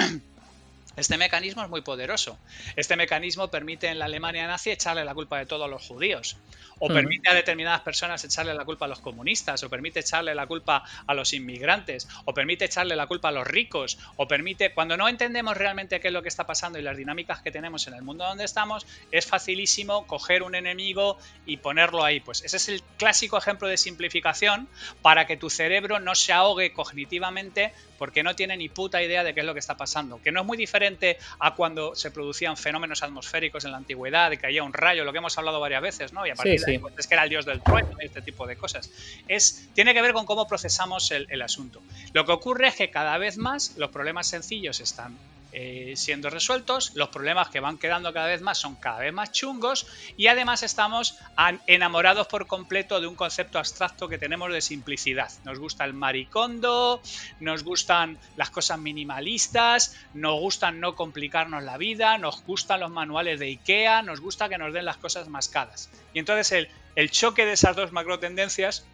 Este 0.97 1.15
mecanismo 1.15 1.63
es 1.63 1.69
muy 1.69 1.81
poderoso. 1.81 2.39
Este 2.75 2.95
mecanismo 2.95 3.49
permite 3.49 3.87
en 3.87 3.99
la 3.99 4.05
Alemania 4.05 4.47
nazi 4.47 4.71
echarle 4.71 5.05
la 5.05 5.13
culpa 5.13 5.37
de 5.37 5.45
todo 5.45 5.65
a 5.65 5.67
los 5.67 5.85
judíos, 5.85 6.37
o 6.79 6.87
permite 6.87 7.29
a 7.29 7.33
determinadas 7.33 7.81
personas 7.81 8.23
echarle 8.23 8.53
la 8.53 8.65
culpa 8.65 8.85
a 8.85 8.87
los 8.87 8.99
comunistas, 8.99 9.63
o 9.63 9.69
permite 9.69 10.01
echarle 10.01 10.35
la 10.35 10.47
culpa 10.47 10.83
a 11.05 11.13
los 11.13 11.33
inmigrantes, 11.33 12.07
o 12.25 12.33
permite 12.33 12.65
echarle 12.65 12.95
la 12.95 13.07
culpa 13.07 13.29
a 13.29 13.31
los 13.31 13.47
ricos, 13.47 13.97
o 14.15 14.27
permite, 14.27 14.73
cuando 14.73 14.97
no 14.97 15.07
entendemos 15.07 15.57
realmente 15.57 15.99
qué 15.99 16.07
es 16.07 16.13
lo 16.13 16.21
que 16.21 16.29
está 16.29 16.45
pasando 16.45 16.79
y 16.79 16.81
las 16.81 16.97
dinámicas 16.97 17.41
que 17.41 17.51
tenemos 17.51 17.87
en 17.87 17.93
el 17.93 18.01
mundo 18.01 18.25
donde 18.25 18.43
estamos, 18.43 18.85
es 19.11 19.25
facilísimo 19.25 20.07
coger 20.07 20.43
un 20.43 20.55
enemigo 20.55 21.17
y 21.45 21.57
ponerlo 21.57 22.03
ahí. 22.03 22.19
Pues 22.19 22.43
ese 22.43 22.57
es 22.57 22.69
el 22.69 22.81
clásico 22.97 23.37
ejemplo 23.37 23.67
de 23.67 23.77
simplificación 23.77 24.67
para 25.01 25.27
que 25.27 25.37
tu 25.37 25.49
cerebro 25.49 25.99
no 25.99 26.15
se 26.15 26.33
ahogue 26.33 26.73
cognitivamente 26.73 27.73
porque 27.97 28.23
no 28.23 28.35
tiene 28.35 28.55
ni 28.57 28.69
puta 28.69 29.01
idea 29.01 29.23
de 29.23 29.33
qué 29.33 29.41
es 29.41 29.45
lo 29.45 29.53
que 29.53 29.59
está 29.59 29.75
pasando, 29.75 30.21
que 30.21 30.31
no 30.31 30.41
es 30.41 30.45
muy 30.45 30.57
diferente 30.57 31.17
a 31.39 31.55
cuando 31.55 31.95
se 31.95 32.11
producían 32.11 32.55
fenómenos 32.55 33.03
atmosféricos 33.03 33.65
en 33.65 33.71
la 33.71 33.77
antigüedad, 33.77 34.29
de 34.29 34.37
que 34.37 34.45
había 34.45 34.63
un 34.63 34.73
rayo, 34.73 35.03
lo 35.03 35.11
que 35.11 35.17
hemos 35.17 35.37
hablado 35.37 35.59
varias 35.59 35.81
veces, 35.81 36.13
¿no? 36.13 36.25
Y 36.25 36.29
a 36.29 36.35
partir 36.35 36.59
de 36.61 36.66
pues, 36.79 36.93
es 36.97 37.07
que 37.07 37.15
era 37.15 37.23
el 37.23 37.29
dios 37.29 37.45
del 37.45 37.63
trueno 37.63 37.89
y 38.01 38.05
este 38.05 38.21
tipo 38.21 38.45
de 38.47 38.57
cosas. 38.57 38.91
Es, 39.27 39.69
tiene 39.73 39.93
que 39.93 40.01
ver 40.01 40.13
con 40.13 40.25
cómo 40.25 40.47
procesamos 40.47 41.11
el 41.11 41.41
asunto. 41.41 41.83
Lo 42.13 42.25
que 42.25 42.31
ocurre 42.31 42.67
es 42.67 42.75
que 42.75 42.91
cada 42.91 43.17
vez 43.17 43.37
más 43.37 43.73
los 43.75 43.89
problemas 43.89 44.27
sencillos 44.27 44.79
están 44.79 45.19
eh, 45.59 45.93
siendo 45.95 46.29
resueltos, 46.29 46.91
los 46.93 47.09
problemas 47.09 47.49
que 47.49 47.59
van 47.59 47.79
quedando 47.79 48.13
cada 48.13 48.27
vez 48.27 48.43
más 48.43 48.59
son 48.59 48.75
cada 48.75 48.99
vez 48.99 49.11
más 49.11 49.31
chungos 49.31 49.87
y 50.15 50.27
además 50.27 50.61
estamos 50.61 51.17
enamorados 51.65 52.27
por 52.27 52.45
completo 52.45 53.01
de 53.01 53.07
un 53.07 53.15
concepto 53.15 53.57
abstracto 53.57 54.07
que 54.07 54.19
tenemos 54.19 54.53
de 54.53 54.61
simplicidad. 54.61 55.31
Nos 55.45 55.57
gusta 55.57 55.83
el 55.85 55.95
maricondo, 55.95 57.01
nos 57.39 57.63
gustan 57.63 58.19
las 58.35 58.51
cosas 58.51 58.77
minimalistas, 58.77 59.97
nos 60.13 60.39
gustan 60.39 60.79
no 60.79 60.93
complicarnos 60.93 61.63
la 61.63 61.77
vida, 61.77 62.19
nos 62.19 62.43
gustan 62.43 62.81
los 62.81 62.91
manuales 62.91 63.39
de 63.39 63.47
IKEA, 63.47 64.03
nos 64.03 64.19
gusta 64.19 64.49
que 64.49 64.59
nos 64.59 64.71
den 64.73 64.85
las 64.85 64.97
cosas 64.97 65.27
mascadas. 65.27 65.89
Y 66.13 66.19
entonces 66.19 66.51
el, 66.51 66.69
el 66.95 67.09
choque 67.09 67.47
de 67.47 67.53
esas 67.53 67.75
dos 67.75 67.91
macro 67.91 68.19
tendencias 68.19 68.85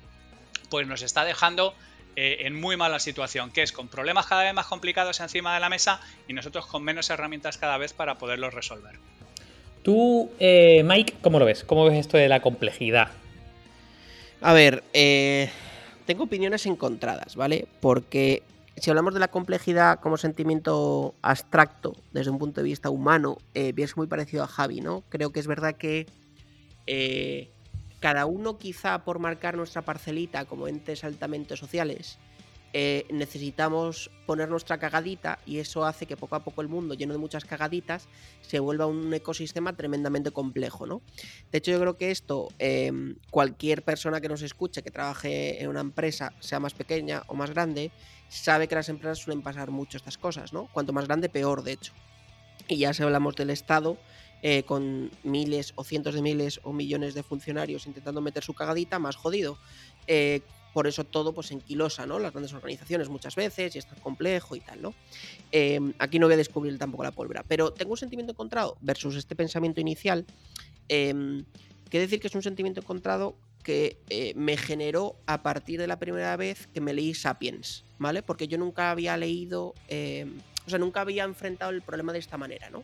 pues 0.69 0.87
nos 0.87 1.01
está 1.01 1.25
dejando 1.25 1.75
eh, 2.15 2.45
en 2.45 2.59
muy 2.59 2.77
mala 2.77 2.99
situación, 2.99 3.49
que 3.49 3.63
es 3.63 3.71
con 3.71 3.87
problemas 3.87 4.27
cada 4.27 4.43
vez 4.43 4.53
más 4.53 4.67
complicados 4.67 5.19
encima 5.19 5.55
de 5.55 5.59
la 5.59 5.69
mesa 5.69 5.99
y 6.27 6.33
nosotros 6.33 6.67
con 6.67 6.83
menos 6.83 7.09
herramientas 7.09 7.57
cada 7.57 7.77
vez 7.77 7.93
para 7.93 8.19
poderlos 8.19 8.53
resolver. 8.53 8.99
Tú, 9.81 10.29
eh, 10.39 10.83
Mike, 10.85 11.15
¿cómo 11.21 11.39
lo 11.39 11.45
ves? 11.45 11.63
¿Cómo 11.63 11.85
ves 11.85 11.97
esto 11.97 12.17
de 12.17 12.29
la 12.29 12.41
complejidad? 12.41 13.09
A 14.41 14.53
ver, 14.53 14.83
eh, 14.93 15.49
tengo 16.05 16.25
opiniones 16.25 16.65
encontradas, 16.67 17.35
¿vale? 17.35 17.67
Porque 17.81 18.43
si 18.77 18.91
hablamos 18.91 19.15
de 19.15 19.19
la 19.19 19.29
complejidad 19.29 19.99
como 19.99 20.17
sentimiento 20.17 21.15
abstracto 21.23 21.95
desde 22.11 22.29
un 22.29 22.37
punto 22.37 22.61
de 22.61 22.65
vista 22.65 22.91
humano, 22.91 23.39
es 23.53 23.97
muy 23.97 24.07
parecido 24.07 24.43
a 24.43 24.47
Javi, 24.47 24.81
¿no? 24.81 25.03
Creo 25.09 25.31
que 25.31 25.39
es 25.39 25.47
verdad 25.47 25.75
que 25.75 26.05
cada 28.03 28.25
uno 28.25 28.57
quizá 28.57 29.05
por 29.05 29.19
marcar 29.19 29.55
nuestra 29.55 29.83
parcelita 29.83 30.43
como 30.43 30.67
entes 30.67 31.05
altamente 31.05 31.55
sociales, 31.55 32.19
eh, 32.73 33.05
necesitamos 33.11 34.11
poner 34.25 34.49
nuestra 34.49 34.77
cagadita 34.77 35.39
y 35.45 35.59
eso 35.59 35.85
hace 35.85 36.05
que 36.05 36.17
poco 36.17 36.35
a 36.35 36.43
poco 36.43 36.59
el 36.59 36.67
mundo, 36.67 36.95
lleno 36.95 37.13
de 37.13 37.19
muchas 37.19 37.45
cagaditas, 37.45 38.09
se 38.41 38.59
vuelva 38.59 38.87
un 38.87 39.13
ecosistema 39.13 39.77
tremendamente 39.77 40.31
complejo, 40.31 40.85
¿no? 40.85 41.01
De 41.49 41.59
hecho, 41.59 41.71
yo 41.71 41.79
creo 41.79 41.95
que 41.95 42.11
esto, 42.11 42.49
em, 42.59 43.15
cualquier 43.31 43.83
persona 43.83 44.19
que 44.19 44.27
nos 44.27 44.41
escuche, 44.41 44.83
que 44.83 44.91
trabaje 44.91 45.63
en 45.63 45.69
una 45.69 45.79
empresa, 45.79 46.33
sea 46.41 46.59
más 46.59 46.73
pequeña 46.73 47.23
o 47.27 47.35
más 47.35 47.51
grande, 47.51 47.93
sabe 48.27 48.67
que 48.67 48.75
las 48.75 48.89
empresas 48.89 49.19
suelen 49.19 49.43
pasar 49.43 49.71
mucho 49.71 49.95
estas 49.95 50.17
cosas, 50.17 50.51
¿no? 50.51 50.67
Cuanto 50.73 50.91
más 50.91 51.05
grande, 51.05 51.29
peor, 51.29 51.63
de 51.63 51.71
hecho. 51.71 51.93
Y 52.67 52.79
ya 52.79 52.93
si 52.93 53.01
hablamos 53.01 53.35
del 53.37 53.49
Estado, 53.49 53.97
eh, 54.43 54.63
con 54.63 55.09
miles 55.23 55.73
o 55.75 55.83
cientos 55.83 56.13
de 56.13 56.21
miles 56.21 56.59
o 56.63 56.73
millones 56.73 57.15
de 57.15 57.23
funcionarios 57.23 57.87
intentando 57.87 58.21
meter 58.21 58.43
su 58.43 58.53
cagadita, 58.53 58.99
más 58.99 59.15
jodido. 59.15 59.57
Eh, 60.05 60.41
por 60.73 60.87
eso 60.87 61.03
todo 61.03 61.33
pues 61.33 61.51
enquilosa, 61.51 62.05
¿no? 62.05 62.19
Las 62.19 62.33
grandes 62.33 62.53
organizaciones 62.53 63.07
muchas 63.09 63.35
veces 63.35 63.75
y 63.75 63.79
es 63.79 63.85
tan 63.85 63.99
complejo 63.99 64.55
y 64.55 64.59
tal, 64.59 64.81
¿no? 64.81 64.93
Em, 65.51 65.93
aquí 65.99 66.19
no 66.19 66.27
voy 66.27 66.33
a 66.33 66.37
descubrir 66.37 66.77
tampoco 66.77 67.03
la 67.03 67.11
pólvora, 67.11 67.43
pero 67.47 67.71
tengo 67.71 67.91
un 67.91 67.97
sentimiento 67.97 68.33
encontrado 68.33 68.77
versus 68.81 69.15
este 69.15 69.35
pensamiento 69.35 69.79
inicial. 69.81 70.25
Eh, 70.89 71.43
decir 71.99 72.19
que 72.19 72.27
es 72.27 72.35
un 72.35 72.41
sentimiento 72.41 72.81
encontrado 72.81 73.35
que 73.63 73.97
eh, 74.09 74.33
me 74.35 74.57
generó 74.57 75.15
a 75.25 75.41
partir 75.41 75.79
de 75.79 75.87
la 75.87 75.97
primera 75.97 76.35
vez 76.35 76.67
que 76.73 76.81
me 76.81 76.93
leí 76.93 77.13
Sapiens, 77.13 77.85
¿vale? 77.97 78.21
Porque 78.21 78.47
yo 78.47 78.57
nunca 78.57 78.91
había 78.91 79.15
leído, 79.15 79.73
em, 79.87 80.37
o 80.67 80.69
sea, 80.69 80.79
nunca 80.79 81.01
había 81.01 81.23
enfrentado 81.23 81.71
el 81.71 81.81
problema 81.81 82.13
de 82.13 82.19
esta 82.19 82.37
manera, 82.37 82.69
¿no? 82.69 82.83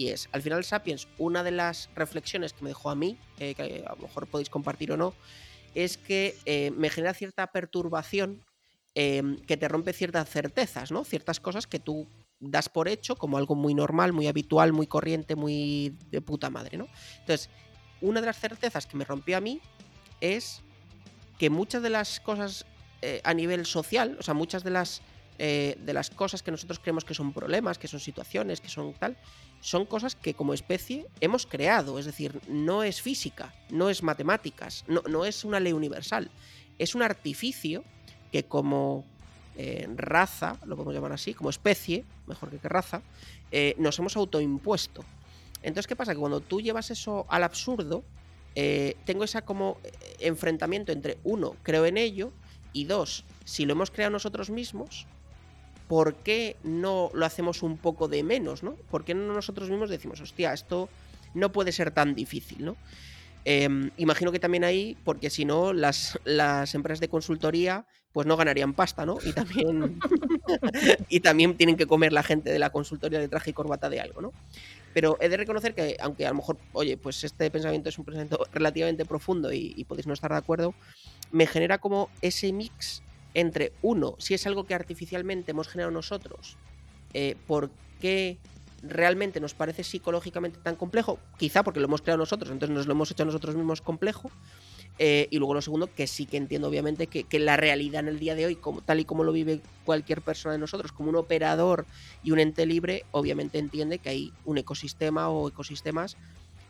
Y 0.00 0.08
es, 0.08 0.30
al 0.32 0.40
final 0.40 0.64
Sapiens, 0.64 1.08
una 1.18 1.42
de 1.42 1.50
las 1.50 1.90
reflexiones 1.94 2.54
que 2.54 2.64
me 2.64 2.70
dejó 2.70 2.88
a 2.88 2.94
mí, 2.94 3.18
eh, 3.38 3.54
que 3.54 3.84
a 3.86 3.94
lo 3.94 4.00
mejor 4.00 4.26
podéis 4.28 4.48
compartir 4.48 4.92
o 4.92 4.96
no, 4.96 5.12
es 5.74 5.98
que 5.98 6.38
eh, 6.46 6.70
me 6.70 6.88
genera 6.88 7.12
cierta 7.12 7.46
perturbación 7.48 8.42
em, 8.94 9.36
que 9.40 9.58
te 9.58 9.68
rompe 9.68 9.92
ciertas 9.92 10.26
certezas, 10.30 10.90
¿no? 10.90 11.04
Ciertas 11.04 11.38
cosas 11.38 11.66
que 11.66 11.80
tú 11.80 12.08
das 12.38 12.70
por 12.70 12.88
hecho 12.88 13.14
como 13.16 13.36
algo 13.36 13.54
muy 13.54 13.74
normal, 13.74 14.14
muy 14.14 14.26
habitual, 14.26 14.72
muy 14.72 14.86
corriente, 14.86 15.36
muy 15.36 15.94
de 16.10 16.22
puta 16.22 16.48
madre, 16.48 16.78
¿no? 16.78 16.86
Entonces, 17.18 17.50
una 18.00 18.22
de 18.22 18.26
las 18.28 18.40
certezas 18.40 18.86
que 18.86 18.96
me 18.96 19.04
rompió 19.04 19.36
a 19.36 19.42
mí 19.42 19.60
es 20.22 20.62
que 21.38 21.50
muchas 21.50 21.82
de 21.82 21.90
las 21.90 22.20
cosas 22.20 22.64
eh, 23.02 23.20
a 23.22 23.34
nivel 23.34 23.66
social, 23.66 24.16
o 24.18 24.22
sea, 24.22 24.32
muchas 24.32 24.64
de 24.64 24.70
las, 24.70 25.02
de 25.40 25.92
las 25.94 26.10
cosas 26.10 26.42
que 26.42 26.50
nosotros 26.50 26.80
creemos 26.80 27.06
que 27.06 27.14
son 27.14 27.32
problemas, 27.32 27.78
que 27.78 27.88
son 27.88 27.98
situaciones, 27.98 28.60
que 28.60 28.68
son 28.68 28.92
tal, 28.92 29.16
son 29.60 29.86
cosas 29.86 30.14
que 30.14 30.34
como 30.34 30.52
especie 30.52 31.06
hemos 31.20 31.46
creado, 31.46 31.98
es 31.98 32.04
decir, 32.04 32.40
no 32.46 32.82
es 32.82 33.00
física, 33.00 33.54
no 33.70 33.88
es 33.88 34.02
matemáticas, 34.02 34.84
no, 34.86 35.02
no 35.08 35.24
es 35.24 35.44
una 35.46 35.58
ley 35.58 35.72
universal. 35.72 36.30
es 36.78 36.94
un 36.94 37.02
artificio 37.02 37.84
que 38.30 38.44
como 38.44 39.06
eh, 39.56 39.88
raza, 39.96 40.58
lo 40.64 40.76
podemos 40.76 40.94
llamar 40.94 41.12
así, 41.12 41.34
como 41.34 41.50
especie, 41.50 42.04
mejor 42.26 42.50
que 42.50 42.68
raza, 42.68 43.02
eh, 43.50 43.74
nos 43.78 43.98
hemos 43.98 44.16
autoimpuesto. 44.16 45.04
Entonces, 45.62 45.86
¿qué 45.86 45.96
pasa? 45.96 46.12
Que 46.12 46.18
cuando 46.18 46.40
tú 46.40 46.60
llevas 46.60 46.90
eso 46.90 47.26
al 47.28 47.44
absurdo, 47.44 48.02
eh, 48.54 48.96
tengo 49.04 49.24
esa 49.24 49.42
como 49.42 49.78
enfrentamiento 50.18 50.92
entre, 50.92 51.18
uno, 51.24 51.56
creo 51.62 51.84
en 51.84 51.98
ello, 51.98 52.32
y 52.72 52.84
dos, 52.84 53.24
si 53.44 53.66
lo 53.66 53.72
hemos 53.72 53.90
creado 53.90 54.12
nosotros 54.12 54.48
mismos, 54.48 55.06
¿por 55.90 56.14
qué 56.14 56.56
no 56.62 57.10
lo 57.14 57.26
hacemos 57.26 57.64
un 57.64 57.76
poco 57.76 58.06
de 58.06 58.22
menos, 58.22 58.62
¿no? 58.62 58.76
¿Por 58.92 59.04
qué 59.04 59.12
no 59.12 59.34
nosotros 59.34 59.68
mismos 59.68 59.90
decimos, 59.90 60.20
hostia, 60.20 60.52
esto 60.52 60.88
no 61.34 61.50
puede 61.50 61.72
ser 61.72 61.90
tan 61.90 62.14
difícil, 62.14 62.64
¿no? 62.64 62.76
Em, 63.44 63.90
imagino 63.96 64.30
que 64.30 64.38
también 64.38 64.62
ahí, 64.62 64.96
porque 65.02 65.30
si 65.30 65.44
no, 65.44 65.72
las, 65.72 66.16
las 66.22 66.76
empresas 66.76 67.00
de 67.00 67.08
consultoría 67.08 67.86
pues 68.12 68.24
no 68.24 68.36
ganarían 68.36 68.72
pasta, 68.72 69.04
¿no? 69.04 69.18
Y 69.24 69.32
también, 69.32 69.98
y 71.08 71.18
también 71.18 71.56
tienen 71.56 71.76
que 71.76 71.86
comer 71.86 72.12
la 72.12 72.22
gente 72.22 72.52
de 72.52 72.60
la 72.60 72.70
consultoría 72.70 73.18
de 73.18 73.26
traje 73.26 73.50
y 73.50 73.52
corbata 73.52 73.90
de 73.90 74.00
algo, 74.00 74.20
¿no? 74.20 74.32
Pero 74.94 75.18
he 75.20 75.28
de 75.28 75.38
reconocer 75.38 75.74
que, 75.74 75.96
aunque 75.98 76.24
a 76.24 76.28
lo 76.28 76.36
mejor, 76.36 76.56
oye, 76.72 76.98
pues 76.98 77.24
este 77.24 77.50
pensamiento 77.50 77.88
es 77.88 77.98
un 77.98 78.04
pensamiento 78.04 78.46
relativamente 78.52 79.04
profundo 79.04 79.52
y, 79.52 79.84
podéis 79.88 80.06
no 80.06 80.14
estar 80.14 80.30
de 80.30 80.38
acuerdo, 80.38 80.72
me 81.32 81.48
genera 81.48 81.78
como 81.78 82.10
ese 82.22 82.52
mix 82.52 83.02
entre, 83.34 83.72
uno, 83.82 84.14
si 84.18 84.34
es 84.34 84.46
algo 84.46 84.64
que 84.64 84.74
artificialmente 84.74 85.52
hemos 85.52 85.68
generado 85.68 85.92
nosotros, 85.92 86.56
eh, 87.14 87.36
¿por 87.46 87.70
qué 88.00 88.38
realmente 88.82 89.40
nos 89.40 89.54
parece 89.54 89.84
psicológicamente 89.84 90.58
tan 90.62 90.76
complejo, 90.76 91.18
quizá 91.38 91.62
porque 91.62 91.80
lo 91.80 91.86
hemos 91.86 92.02
creado 92.02 92.18
nosotros, 92.18 92.50
entonces 92.50 92.74
nos 92.74 92.86
lo 92.86 92.92
hemos 92.92 93.10
hecho 93.10 93.24
nosotros 93.24 93.54
mismos 93.54 93.82
complejo. 93.82 94.30
Eh, 95.02 95.28
y 95.30 95.38
luego 95.38 95.54
lo 95.54 95.62
segundo, 95.62 95.88
que 95.94 96.06
sí 96.06 96.26
que 96.26 96.36
entiendo 96.36 96.68
obviamente 96.68 97.06
que, 97.06 97.38
la 97.38 97.56
realidad 97.56 98.00
en 98.00 98.08
el 98.08 98.18
día 98.18 98.34
de 98.34 98.44
hoy, 98.44 98.56
como, 98.56 98.82
tal 98.82 99.00
y 99.00 99.06
como 99.06 99.24
lo 99.24 99.32
vive 99.32 99.62
cualquier 99.84 100.20
persona 100.20 100.52
de 100.52 100.58
nosotros, 100.58 100.92
como 100.92 101.08
un 101.08 101.16
operador 101.16 101.86
y 102.22 102.32
un 102.32 102.38
ente 102.38 102.66
libre, 102.66 103.04
obviamente 103.10 103.58
entiende 103.58 103.98
que 103.98 104.10
hay 104.10 104.32
un 104.44 104.58
ecosistema 104.58 105.30
o 105.30 105.48
ecosistemas, 105.48 106.18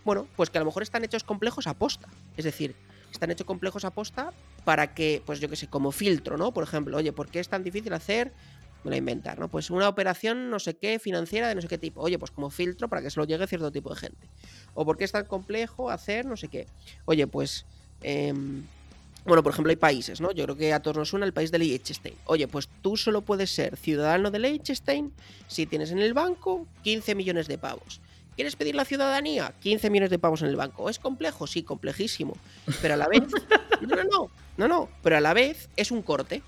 bueno, 0.05 0.29
pues 0.37 0.49
que 0.49 0.59
a 0.59 0.61
lo 0.61 0.67
mejor 0.67 0.85
están 0.85 1.02
hechos 1.02 1.25
complejos 1.25 1.67
a 1.67 1.75
posta. 1.75 2.09
Es 2.37 2.45
decir, 2.45 2.76
están 3.11 3.31
hechos 3.31 3.47
complejos 3.47 3.85
a 3.85 3.90
posta 3.90 4.33
para 4.64 4.95
que, 4.95 5.23
pues 5.25 5.40
yo 5.40 5.49
qué 5.49 5.57
sé, 5.57 5.67
como 5.69 5.93
filtro, 5.93 6.37
¿no? 6.37 6.52
Por 6.52 6.64
ejemplo, 6.64 6.97
oye, 6.97 7.12
¿por 7.12 7.29
qué 7.29 7.40
es 7.40 7.49
tan 7.49 7.62
difícil 7.62 7.93
hacer 7.93 8.33
me 8.85 8.90
lo 8.90 8.97
inventar, 8.97 9.38
¿no? 9.38 9.49
Pues 9.49 9.71
una 9.71 9.88
operación 9.88 10.50
no 10.50 10.59
sé 10.59 10.76
qué, 10.76 10.99
financiera 10.99 11.49
de 11.49 11.55
no 11.55 11.61
sé 11.61 11.69
qué 11.69 11.79
tipo. 11.79 12.00
Oye, 12.00 12.19
pues 12.19 12.31
como 12.31 12.50
filtro 12.50 12.88
para 12.88 13.02
que 13.02 13.11
se 13.11 13.21
lo 13.21 13.26
llegue 13.26 13.47
cierto 13.47 13.71
tipo 13.71 13.90
de 13.90 13.97
gente. 13.97 14.29
O 14.75 14.85
porque 14.85 15.05
es 15.05 15.12
tan 15.12 15.26
complejo 15.26 15.90
hacer 15.90 16.26
no 16.26 16.37
sé 16.37 16.49
qué. 16.49 16.67
Oye, 17.05 17.26
pues... 17.26 17.67
Em, 18.02 18.64
bueno, 19.26 19.43
por 19.43 19.52
ejemplo, 19.52 19.71
hay 19.71 19.76
países, 19.76 20.19
¿no? 20.23 20.33
Yo 20.33 20.45
creo 20.45 20.57
que 20.57 20.73
a 20.73 20.81
todos 20.81 20.97
nos 20.97 21.11
suena 21.11 21.26
el 21.26 21.35
país 21.35 21.50
de 21.50 21.59
Liechtenstein. 21.59 22.14
Oye, 22.25 22.49
pues 22.49 22.71
tú 22.81 22.97
solo 22.97 23.21
puedes 23.21 23.50
ser 23.50 23.76
ciudadano 23.76 24.31
de 24.31 24.38
Liechtenstein 24.38 25.12
si 25.47 25.67
tienes 25.67 25.90
en 25.90 25.99
el 25.99 26.14
banco 26.14 26.67
15 26.85 27.14
millones 27.14 27.47
de 27.47 27.59
pavos. 27.59 28.00
¿Quieres 28.41 28.57
pedir 28.57 28.75
la 28.75 28.87
ciudadanía? 28.87 29.53
15 29.61 29.91
millones 29.91 30.09
de 30.09 30.19
pavos 30.19 30.41
en 30.41 30.49
el 30.49 30.57
banco. 30.57 30.89
¿Es 30.89 30.99
complejo? 30.99 31.47
Sí, 31.47 31.63
complejísimo. 31.63 32.39
Pero 32.81 32.95
a 32.95 32.97
la 32.97 33.07
vez... 33.07 33.23
No, 33.83 33.97
no, 33.97 34.05
no. 34.05 34.31
No, 34.57 34.67
no. 34.67 34.89
Pero 35.03 35.19
a 35.19 35.21
la 35.21 35.35
vez 35.35 35.69
es 35.77 35.91
un 35.91 36.01
corte. 36.01 36.43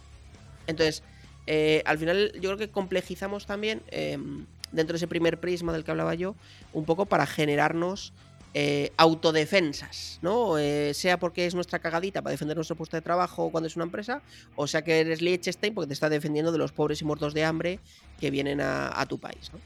Entonces, 0.66 1.02
eh, 1.46 1.82
al 1.84 1.98
final 1.98 2.32
yo 2.36 2.48
creo 2.48 2.56
que 2.56 2.70
complejizamos 2.70 3.44
también, 3.44 3.82
em, 3.88 4.46
dentro 4.70 4.94
de 4.94 4.96
ese 4.96 5.06
primer 5.06 5.38
prisma 5.38 5.74
del 5.74 5.84
que 5.84 5.90
hablaba 5.90 6.14
yo, 6.14 6.34
un 6.72 6.86
poco 6.86 7.04
para 7.04 7.26
generarnos 7.26 8.14
eh, 8.54 8.90
autodefensas, 8.96 10.18
¿no? 10.22 10.56
Eh, 10.56 10.94
sea 10.94 11.18
porque 11.18 11.44
es 11.44 11.54
nuestra 11.54 11.78
cagadita 11.78 12.22
para 12.22 12.30
defender 12.30 12.56
nuestro 12.56 12.74
puesto 12.74 12.96
de 12.96 13.02
trabajo 13.02 13.50
cuando 13.50 13.66
es 13.66 13.76
una 13.76 13.84
empresa, 13.84 14.22
o 14.56 14.66
sea 14.66 14.80
que 14.80 15.00
eres 15.00 15.20
Liechtenstein 15.20 15.74
porque 15.74 15.88
te 15.88 15.94
está 15.94 16.08
defendiendo 16.08 16.52
de 16.52 16.58
los 16.58 16.72
pobres 16.72 17.02
y 17.02 17.04
muertos 17.04 17.34
de 17.34 17.44
hambre 17.44 17.80
que 18.18 18.30
vienen 18.30 18.62
a, 18.62 19.04
tu 19.10 19.18
país, 19.18 19.50
¿no? 19.52 19.60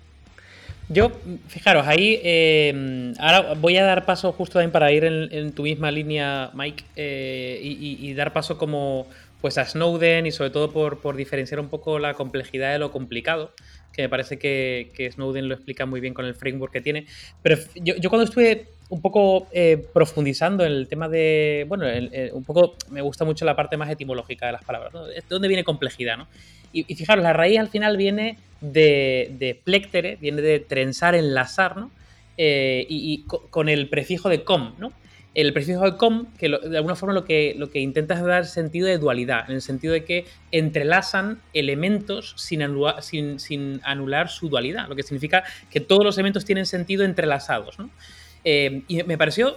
Yo, 0.88 1.10
fijaros, 1.48 1.86
ahí 1.88 2.20
em, 2.22 3.12
ahora 3.18 3.54
voy 3.54 3.76
a 3.76 3.84
dar 3.84 4.06
paso 4.06 4.32
justo 4.32 4.54
también 4.54 4.70
para 4.70 4.92
ir 4.92 5.04
en, 5.04 5.52
tu 5.52 5.64
misma 5.64 5.90
línea, 5.90 6.50
Mike, 6.54 6.84
y, 7.60 8.14
dar 8.14 8.32
paso 8.32 8.56
como 8.56 9.08
pues 9.40 9.58
a 9.58 9.64
Snowden 9.64 10.26
y 10.26 10.32
sobre 10.32 10.50
todo 10.50 10.72
por, 10.72 11.16
diferenciar 11.16 11.60
un 11.60 11.68
poco 11.68 11.98
la 11.98 12.14
complejidad 12.14 12.72
de 12.72 12.78
lo 12.78 12.92
complicado, 12.92 13.52
que 13.92 14.02
me 14.02 14.08
parece 14.08 14.38
que, 14.38 15.10
Snowden 15.12 15.49
lo 15.49 15.54
explica 15.54 15.86
muy 15.86 16.00
bien 16.00 16.14
con 16.14 16.25
el 16.25 16.34
framework 16.34 16.72
que 16.72 16.80
tiene. 16.80 17.06
Pero 17.42 17.58
yo, 17.75 18.08
cuando 18.08 18.25
estuve 18.25 18.68
un 18.88 19.00
poco 19.00 19.49
eh, 19.52 19.84
profundizando 19.92 20.64
en 20.64 20.72
el 20.72 20.88
tema 20.88 21.08
de, 21.08 21.64
bueno, 21.68 21.86
un 22.32 22.44
poco 22.44 22.76
me 22.90 23.00
gusta 23.00 23.25
mucho 23.25 23.44
la 23.44 23.56
parte 23.56 23.76
más 23.76 23.90
etimológica 23.90 24.46
de 24.46 24.52
las 24.52 24.64
palabras, 24.64 24.92
¿no? 24.94 25.04
¿De 25.06 25.22
dónde 25.28 25.49
viene 25.49 25.64
complejidad? 25.64 26.16
¿no? 26.16 26.28
Y, 26.72 26.94
fijaros, 26.94 27.22
la 27.22 27.32
raíz 27.32 27.58
al 27.58 27.68
final 27.68 27.96
viene 27.96 28.38
de, 28.60 29.60
plectere, 29.64 30.16
viene 30.20 30.42
de 30.42 30.60
trenzar, 30.60 31.14
enlazar, 31.14 31.76
¿no? 31.76 31.90
Eh, 32.36 32.86
y, 32.88 33.25
con 33.25 33.68
el 33.68 33.88
prefijo 33.88 34.28
de 34.28 34.44
com, 34.44 34.75
¿no? 34.78 34.92
el 35.36 35.52
prefijo 35.52 35.84
de 35.84 35.99
com, 35.99 36.26
que 36.38 36.49
de 36.49 36.78
alguna 36.78 36.94
forma 36.94 37.12
lo 37.12 37.26
que, 37.26 37.54
lo 37.58 37.68
que 37.68 37.80
intenta 37.80 38.14
es 38.14 38.22
dar 38.22 38.46
sentido 38.46 38.88
de 38.88 38.96
dualidad, 38.96 39.44
en 39.50 39.56
el 39.56 39.60
sentido 39.60 39.92
de 39.92 40.02
que 40.02 40.25
entrelazan 40.50 41.42
elementos 41.52 42.32
sin, 42.38 43.38
sin, 43.38 43.80
anular 43.84 44.30
su 44.30 44.49
dualidad, 44.49 44.88
lo 44.88 44.96
que 44.96 45.02
significa 45.02 45.44
que 45.70 45.80
todos 45.80 46.04
los 46.04 46.16
elementos 46.16 46.46
tienen 46.46 46.64
sentido 46.64 47.04
entrelazados. 47.04 47.76
Eh, 48.49 48.82
y 48.87 49.02
me 49.02 49.19
pareció 49.19 49.56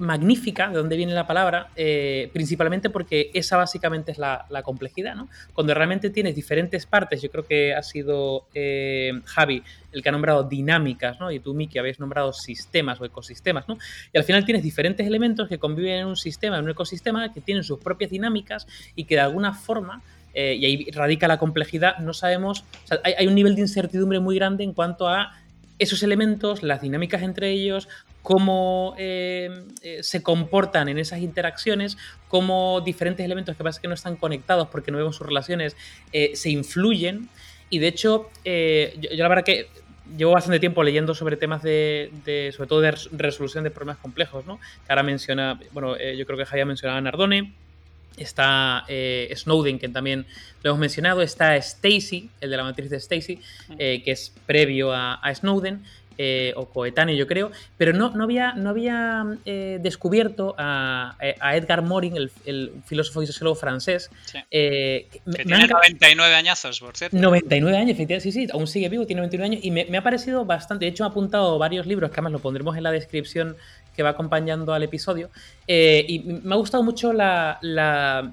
magnífica, 0.00 0.70
de 0.70 0.76
dónde 0.76 0.96
viene 0.96 1.14
la 1.14 1.28
palabra, 1.28 1.68
eh, 1.76 2.30
principalmente 2.32 2.90
porque 2.90 3.30
esa 3.32 3.56
básicamente 3.56 4.10
es 4.10 4.18
la, 4.18 4.44
complejidad, 4.64 5.14
¿no? 5.14 5.28
Cuando 5.52 5.72
realmente 5.72 6.10
tienes 6.10 6.34
diferentes 6.34 6.84
partes, 6.84 7.22
yo 7.22 7.30
creo 7.30 7.46
que 7.46 7.74
ha 7.76 7.82
sido 7.84 8.46
eh, 8.54 9.12
Javi 9.24 9.62
el 9.92 10.02
que 10.02 10.08
ha 10.08 10.12
nombrado 10.12 10.42
dinámicas, 10.42 11.20
¿no? 11.20 11.30
Y 11.30 11.38
tú, 11.38 11.54
Miki, 11.54 11.78
habéis 11.78 12.00
nombrado 12.00 12.32
sistemas 12.32 13.00
o 13.00 13.04
ecosistemas, 13.04 13.68
¿no? 13.68 13.78
Y 14.12 14.18
al 14.18 14.24
final 14.24 14.44
tienes 14.44 14.64
diferentes 14.64 15.06
elementos 15.06 15.48
que 15.48 15.58
conviven 15.58 16.00
en 16.00 16.06
un 16.06 16.16
sistema, 16.16 16.58
en 16.58 16.64
un 16.64 16.70
ecosistema, 16.70 17.32
que 17.32 17.40
tienen 17.40 17.62
sus 17.62 17.78
propias 17.78 18.10
dinámicas 18.10 18.66
y 18.96 19.04
que 19.04 19.14
de 19.14 19.20
alguna 19.20 19.54
forma 19.54 20.02
y 20.34 20.64
ahí 20.64 20.90
radica 20.92 21.26
la 21.26 21.38
complejidad, 21.38 21.98
no 21.98 22.12
sabemos, 22.12 22.62
hay, 23.02 23.26
un 23.26 23.34
nivel 23.34 23.56
de 23.56 23.62
incertidumbre 23.62 24.20
muy 24.20 24.36
grande 24.36 24.62
en 24.62 24.72
cuanto 24.72 25.08
a 25.08 25.32
esos 25.78 26.02
elementos, 26.02 26.62
las 26.62 26.80
dinámicas 26.80 27.22
entre 27.22 27.50
ellos, 27.50 27.88
cómo 28.22 28.94
eh, 28.98 29.64
eh, 29.82 30.02
se 30.02 30.22
comportan 30.22 30.88
en 30.88 30.98
esas 30.98 31.20
interacciones, 31.20 31.96
cómo 32.28 32.80
diferentes 32.80 33.24
elementos 33.24 33.56
que 33.56 33.64
pasa 33.64 33.80
que 33.80 33.88
no 33.88 33.94
están 33.94 34.16
conectados 34.16 34.68
porque 34.68 34.90
no 34.90 34.98
vemos 34.98 35.16
sus 35.16 35.26
relaciones 35.26 35.76
eh, 36.12 36.32
se 36.34 36.50
influyen. 36.50 37.28
Y 37.70 37.78
de 37.78 37.88
hecho, 37.88 38.30
yo, 38.44 39.10
la 39.10 39.28
verdad 39.28 39.44
que 39.44 39.68
llevo 40.16 40.32
bastante 40.32 40.58
tiempo 40.58 40.82
leyendo 40.82 41.14
sobre 41.14 41.36
temas 41.36 41.62
de, 41.62 42.10
sobre 42.56 42.66
todo 42.68 42.80
de 42.80 42.94
resolución 43.12 43.62
de 43.64 43.70
problemas 43.70 43.98
complejos, 43.98 44.46
¿no? 44.46 44.58
Que 44.86 44.92
ahora 44.92 45.02
menciona, 45.02 45.60
bueno, 45.72 45.98
yo 45.98 46.24
creo 46.24 46.38
que 46.38 46.46
Javier 46.46 46.66
mencionaba 46.66 46.98
Nardone, 47.02 47.52
está 48.18 48.84
Snowden, 49.34 49.78
que 49.78 49.88
también 49.88 50.26
lo 50.62 50.70
hemos 50.70 50.80
mencionado, 50.80 51.22
está 51.22 51.56
Stacy, 51.56 52.30
el 52.40 52.50
de 52.50 52.56
la 52.56 52.64
matriz 52.64 52.90
de 52.90 52.96
Stacy, 52.96 53.40
que 53.78 54.02
es 54.06 54.32
previo 54.46 54.92
a 54.92 55.32
Snowden, 55.34 55.82
eh, 56.20 56.52
o 56.56 56.66
coetáneo, 56.66 57.14
yo 57.14 57.28
creo, 57.28 57.52
pero 57.76 57.92
no, 57.92 58.10
no 58.10 58.24
había, 58.24 58.52
no 58.54 58.70
había 58.70 59.24
eh, 59.46 59.78
descubierto 59.80 60.52
a, 60.58 61.16
Edgar 61.54 61.82
Morin, 61.82 62.16
el, 62.16 62.72
filósofo 62.84 63.22
y 63.22 63.28
sociólogo 63.28 63.54
francés. 63.54 64.10
Eh, 64.50 65.06
que 65.12 65.44
tiene 65.44 65.68
99 65.68 66.34
añazos, 66.34 66.80
por 66.80 66.96
cierto. 66.96 67.16
99 67.16 67.78
años, 67.78 67.90
efectivamente, 67.92 68.32
sí, 68.32 68.32
sí, 68.32 68.48
aún 68.52 68.66
sigue 68.66 68.88
vivo, 68.88 69.06
tiene 69.06 69.20
99 69.20 69.44
años 69.44 69.64
y 69.64 69.70
me, 69.70 69.96
ha 69.96 70.02
parecido 70.02 70.44
bastante. 70.44 70.86
De 70.86 70.90
hecho, 70.90 71.04
me 71.04 71.06
ha 71.06 71.10
apuntado 71.10 71.56
varios 71.56 71.86
libros 71.86 72.10
que 72.10 72.14
además 72.14 72.32
lo 72.32 72.40
pondremos 72.40 72.76
en 72.76 72.82
la 72.82 72.90
descripción 72.90 73.56
que 73.98 74.04
va 74.04 74.10
acompañando 74.10 74.72
al 74.72 74.84
episodio. 74.84 75.28
y 75.66 76.22
me 76.44 76.54
ha 76.54 76.56
gustado 76.56 76.84
mucho 76.84 77.12
la, 77.12 77.58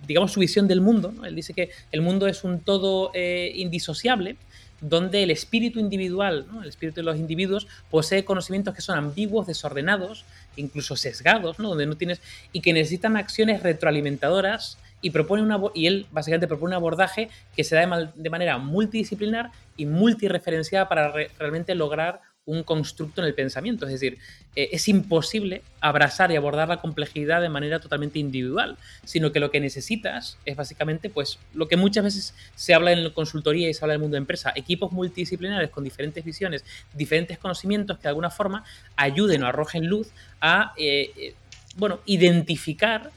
digamos, 0.06 0.32
su 0.32 0.40
visión 0.40 0.68
del 0.68 0.80
mundo. 0.80 1.12
Él 1.24 1.34
dice 1.34 1.56
que 1.56 1.72
el 1.92 2.04
mundo 2.04 2.28
es 2.28 2.44
un 2.44 2.60
todo 2.60 3.12
indisociable 3.16 4.38
donde 4.80 5.24
el 5.24 5.32
espíritu 5.32 5.80
individual, 5.80 6.46
el 6.62 6.70
espíritu 6.70 6.98
de 6.98 7.04
los 7.04 7.18
individuos, 7.18 7.66
posee 7.90 8.24
conocimientos 8.26 8.76
que 8.76 8.82
son 8.84 8.96
ambiguos, 8.96 9.48
desordenados, 9.48 10.24
incluso 10.56 10.96
sesgados, 10.96 11.58
donde 11.58 11.88
no 11.88 11.96
tienes 11.96 12.22
y 12.54 12.62
que 12.62 12.72
necesitan 12.72 13.18
acciones 13.18 13.64
retroalimentadoras 13.64 14.78
y 15.02 15.10
propone 15.10 15.42
una 15.42 15.60
y 15.74 15.88
él 15.88 16.06
básicamente 16.12 16.48
propone 16.48 16.76
un 16.76 16.76
abordaje 16.76 17.30
que 17.56 17.64
se 17.64 17.74
da 17.74 18.12
de, 18.14 18.30
manera 18.30 18.60
multidisciplinar 18.60 19.50
y 19.78 19.88
multireferenciada 19.88 20.88
para 20.88 21.12
realmente 21.40 21.74
lograr 21.74 22.22
un 22.46 22.64
constructo 22.64 23.22
en 23.22 23.28
el 23.28 23.34
pensamiento. 23.34 23.86
Es 23.86 23.92
decir, 23.92 24.18
eh, 24.56 24.70
es 24.72 24.88
imposible 24.88 25.64
abrazar 25.82 26.32
y 26.32 26.36
abordar 26.36 26.68
la 26.68 26.78
complejidad 26.78 27.42
de 27.42 27.50
manera 27.50 27.80
totalmente 27.80 28.20
individual, 28.20 28.78
sino 29.04 29.32
que 29.32 29.40
lo 29.40 29.52
que 29.52 29.60
necesitas 29.60 30.38
es 30.46 30.56
básicamente 30.56 31.10
pues, 31.10 31.40
lo 31.54 31.68
que 31.68 31.76
muchas 31.76 32.04
veces 32.04 32.34
se 32.56 32.74
habla 32.74 32.92
en 32.92 33.04
la 33.04 33.14
consultoría 33.14 33.70
y 33.70 33.74
se 33.74 33.84
habla 33.84 33.94
en 33.96 34.00
el 34.00 34.02
mundo 34.02 34.16
de 34.16 34.20
empresa, 34.20 34.54
equipos 34.56 34.92
multidisciplinares 34.92 35.70
con 35.72 35.84
diferentes 35.84 36.24
visiones, 36.24 36.64
diferentes 36.94 37.38
conocimientos 37.38 37.98
que 37.98 38.04
de 38.04 38.10
alguna 38.10 38.30
forma 38.30 38.64
ayuden 38.96 39.44
o 39.44 39.48
arrojen 39.48 39.88
luz 39.88 40.10
a 40.40 40.74
eh, 40.78 41.12
eh, 41.18 41.34
bueno, 41.78 42.00
identificar 42.06 43.12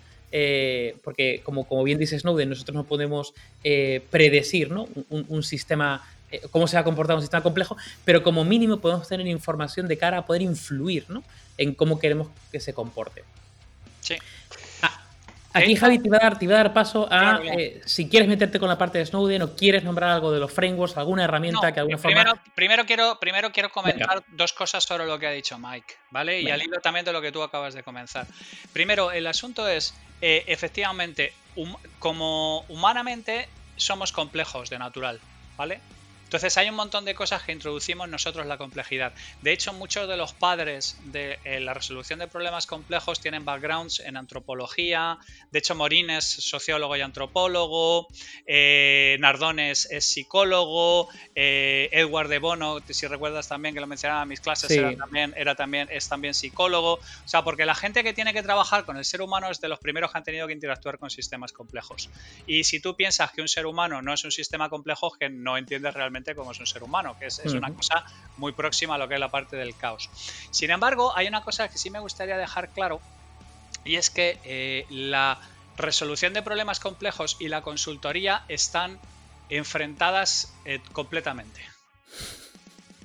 porque 1.03 1.41
como, 1.43 1.67
como 1.67 1.83
bien 1.85 1.97
dice 1.97 2.19
Snowden, 2.19 2.51
nosotros 2.51 2.75
no 2.75 2.85
podemos 2.85 3.33
predecir 4.11 4.71
¿no? 4.71 4.87
Un, 5.09 5.43
sistema, 5.43 6.07
cómo 6.51 6.67
se 6.67 6.77
va 6.77 6.81
a 6.81 6.85
comportar 6.85 7.17
un 7.17 7.23
sistema 7.23 7.43
complejo, 7.43 7.77
pero 8.05 8.23
como 8.23 8.45
mínimo 8.45 8.79
podemos 8.79 9.09
tener 9.09 9.27
información 9.27 9.89
de 9.89 9.99
cara 9.99 10.19
a 10.19 10.27
poder 10.27 10.43
influir 10.43 11.07
¿no? 11.09 11.23
en 11.57 11.75
cómo 11.75 11.99
queremos 11.99 12.29
que 12.53 12.61
se 12.61 12.73
comporte. 12.75 13.25
Sí. 14.01 14.17
Aquí, 15.53 15.75
Javi, 15.75 15.99
te 15.99 16.09
iba 16.09 16.19
a 16.19 16.21
dar, 16.21 16.39
te 16.39 16.47
a 16.47 16.57
dar 16.57 16.73
paso 16.73 17.09
a 17.11 17.41
eh, 17.43 17.81
si 17.85 18.09
quieres 18.09 18.29
meterte 18.29 18.61
con 18.61 18.69
la 18.69 18.77
parte 18.77 18.99
de 18.99 19.07
Snowden 19.07 19.43
o 19.43 19.57
quieres 19.57 19.83
nombrar 19.83 20.11
algo 20.11 20.31
de 20.31 20.39
los 20.39 20.53
frameworks, 20.53 20.97
alguna 20.97 21.25
herramienta 21.25 21.73
que 21.73 21.81
alguna 21.81 21.97
primero, 21.99 22.31
forma. 22.31 22.45
Primero 22.55 22.87
quiero, 22.87 23.19
primero 23.19 23.51
quiero 23.51 23.71
comentar 23.71 24.23
dos 24.29 24.53
cosas 24.53 24.85
sobre 24.85 25.07
lo 25.07 25.19
que 25.19 25.27
ha 25.27 25.31
dicho 25.31 25.59
Mike, 25.59 25.95
¿vale? 26.11 26.41
Y 26.41 26.51
al 26.51 26.63
hilo 26.63 26.79
también 26.81 27.05
de 27.05 27.13
lo 27.13 27.23
que 27.23 27.33
tú 27.33 27.43
acabas 27.43 27.75
de 27.75 27.83
comenzar. 27.83 28.27
Primero, 28.73 29.11
el 29.11 29.27
asunto 29.27 29.67
es, 29.67 29.95
eh, 30.21 30.45
efectivamente, 30.47 31.33
como 31.99 32.65
humanamente 32.69 33.49
somos 33.77 34.13
complejos 34.13 34.69
de 34.69 34.79
natural, 34.79 35.19
¿vale? 35.57 35.81
Entonces 36.29 36.59
hay 36.59 36.69
un 36.69 36.75
montón 36.75 37.07
de 37.07 37.15
cosas 37.15 37.43
que 37.43 37.53
introducimos 37.53 38.07
nosotros 38.07 38.45
la 38.45 38.59
complejidad. 38.59 39.15
De 39.41 39.51
hecho, 39.51 39.73
muchos 39.73 40.07
de 40.07 40.19
los 40.19 40.35
padres 40.35 40.99
de 41.05 41.39
eh, 41.43 41.59
la 41.59 41.73
resolución 41.73 42.19
de 42.19 42.29
problemas 42.29 42.67
complejos 42.67 43.19
tienen 43.19 43.47
backgrounds 43.47 44.01
en 44.01 44.19
antropología. 44.19 45.17
De 45.51 45.61
hecho, 45.61 45.75
Morín 45.75 46.11
es 46.11 46.27
sociólogo 46.27 46.95
y 46.97 47.01
antropólogo. 47.01 48.09
Eh, 48.47 49.17
Nardones 49.21 49.91
es 49.91 50.05
psicólogo. 50.05 51.09
Eh, 51.35 51.89
Edward 51.93 52.29
de 52.29 52.39
Bono, 52.41 52.81
si 52.87 53.07
recuerdas 53.07 53.49
también 53.49 53.75
que 53.75 53.81
lo 53.81 53.87
mencionaba 53.87 54.25
en 54.25 54.29
mis 54.29 54.43
clases, 54.43 54.71
era 54.71 54.95
también, 54.97 55.33
era 55.35 55.55
también, 55.55 55.89
es 55.91 56.11
también 56.11 56.35
psicólogo. 56.35 56.97
O 56.97 57.01
sea, 57.25 57.43
porque 57.43 57.65
la 57.65 57.75
gente 57.75 58.05
que 58.05 58.13
tiene 58.13 58.35
que 58.35 58.43
trabajar 58.43 58.85
con 58.85 58.99
el 58.99 59.07
ser 59.07 59.23
humano 59.23 59.51
es 59.51 59.63
de 59.63 59.69
los 59.69 59.79
primeros 59.79 60.13
que 60.13 60.19
han 60.19 60.25
tenido 60.25 60.47
que 60.47 60.53
interactuar 60.53 60.99
con 60.99 61.09
sistemas 61.09 61.55
complejos. 61.55 62.11
Y 62.47 62.65
si 62.65 62.81
tú 62.81 62.95
piensas 62.97 63.33
que 63.33 63.41
un 63.41 63.49
ser 63.49 63.65
humano 63.65 64.03
no 64.03 64.13
es 64.13 64.23
un 64.25 64.31
sistema 64.31 64.69
complejo, 64.69 65.11
que 65.19 65.31
no 65.31 65.57
entiendes 65.57 65.95
realmente 65.95 66.18
como 66.35 66.53
es 66.53 66.61
un 66.61 66.67
ser 66.67 66.83
humano, 66.83 67.17
que 67.19 67.27
es, 67.27 67.39
una 67.47 67.73
cosa 67.73 68.05
muy 68.37 68.53
próxima 68.53 68.95
a 68.95 68.99
lo 68.99 69.09
que 69.09 69.15
es 69.15 69.21
la 69.21 69.31
parte 69.31 69.57
del 69.57 69.77
caos. 69.77 70.11
Sin 70.51 70.71
embargo, 70.71 71.17
hay 71.17 71.27
una 71.27 71.43
cosa 71.43 71.69
que 71.69 71.79
sí 71.79 71.91
me 71.91 72.01
gustaría 72.01 72.37
dejar 72.37 72.71
claro, 72.71 73.01
y 73.85 73.97
es 73.97 74.11
que 74.11 74.39
eh, 74.45 74.87
la 74.91 75.39
resolución 75.77 76.35
de 76.35 76.43
problemas 76.43 76.81
complejos 76.81 77.37
y 77.39 77.49
la 77.49 77.63
consultoría 77.63 78.45
están 78.49 78.99
enfrentadas 79.49 80.53
eh, 80.65 80.81
completamente. 80.93 81.61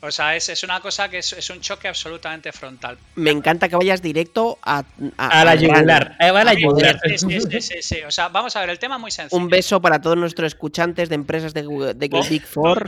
O 0.05 0.11
sea, 0.11 0.35
es, 0.35 0.49
es 0.49 0.61
una 0.63 0.81
cosa 0.81 1.07
que 1.07 1.19
es, 1.19 1.31
es, 1.31 1.49
un 1.49 1.61
choque 1.61 1.87
absolutamente 1.87 2.51
frontal. 2.51 2.97
Me 3.15 3.31
encanta 3.31 3.69
que 3.69 3.77
vayas 3.77 4.01
directo 4.01 4.59
a, 4.61 4.83
a, 5.15 5.45
la 5.45 5.55
yugular. 5.55 6.17
a 6.19 6.43
la 6.43 6.53
yugular. 6.53 6.99
Sí, 7.15 7.39
sí, 7.61 7.81
sí, 7.81 8.01
O 8.05 8.11
sea, 8.11 8.27
vamos 8.27 8.53
a 8.57 8.59
ver, 8.59 8.71
el 8.71 8.79
tema 8.79 8.95
es 8.95 9.01
muy 9.01 9.11
sencillo. 9.11 9.41
Un 9.41 9.47
beso 9.47 9.81
para 9.81 10.01
todos 10.01 10.17
nuestros 10.17 10.47
escuchantes 10.47 11.07
de 11.07 11.15
empresas 11.15 11.53
de, 11.53 11.61
de 11.95 12.23
Big 12.29 12.45
Four. 12.45 12.85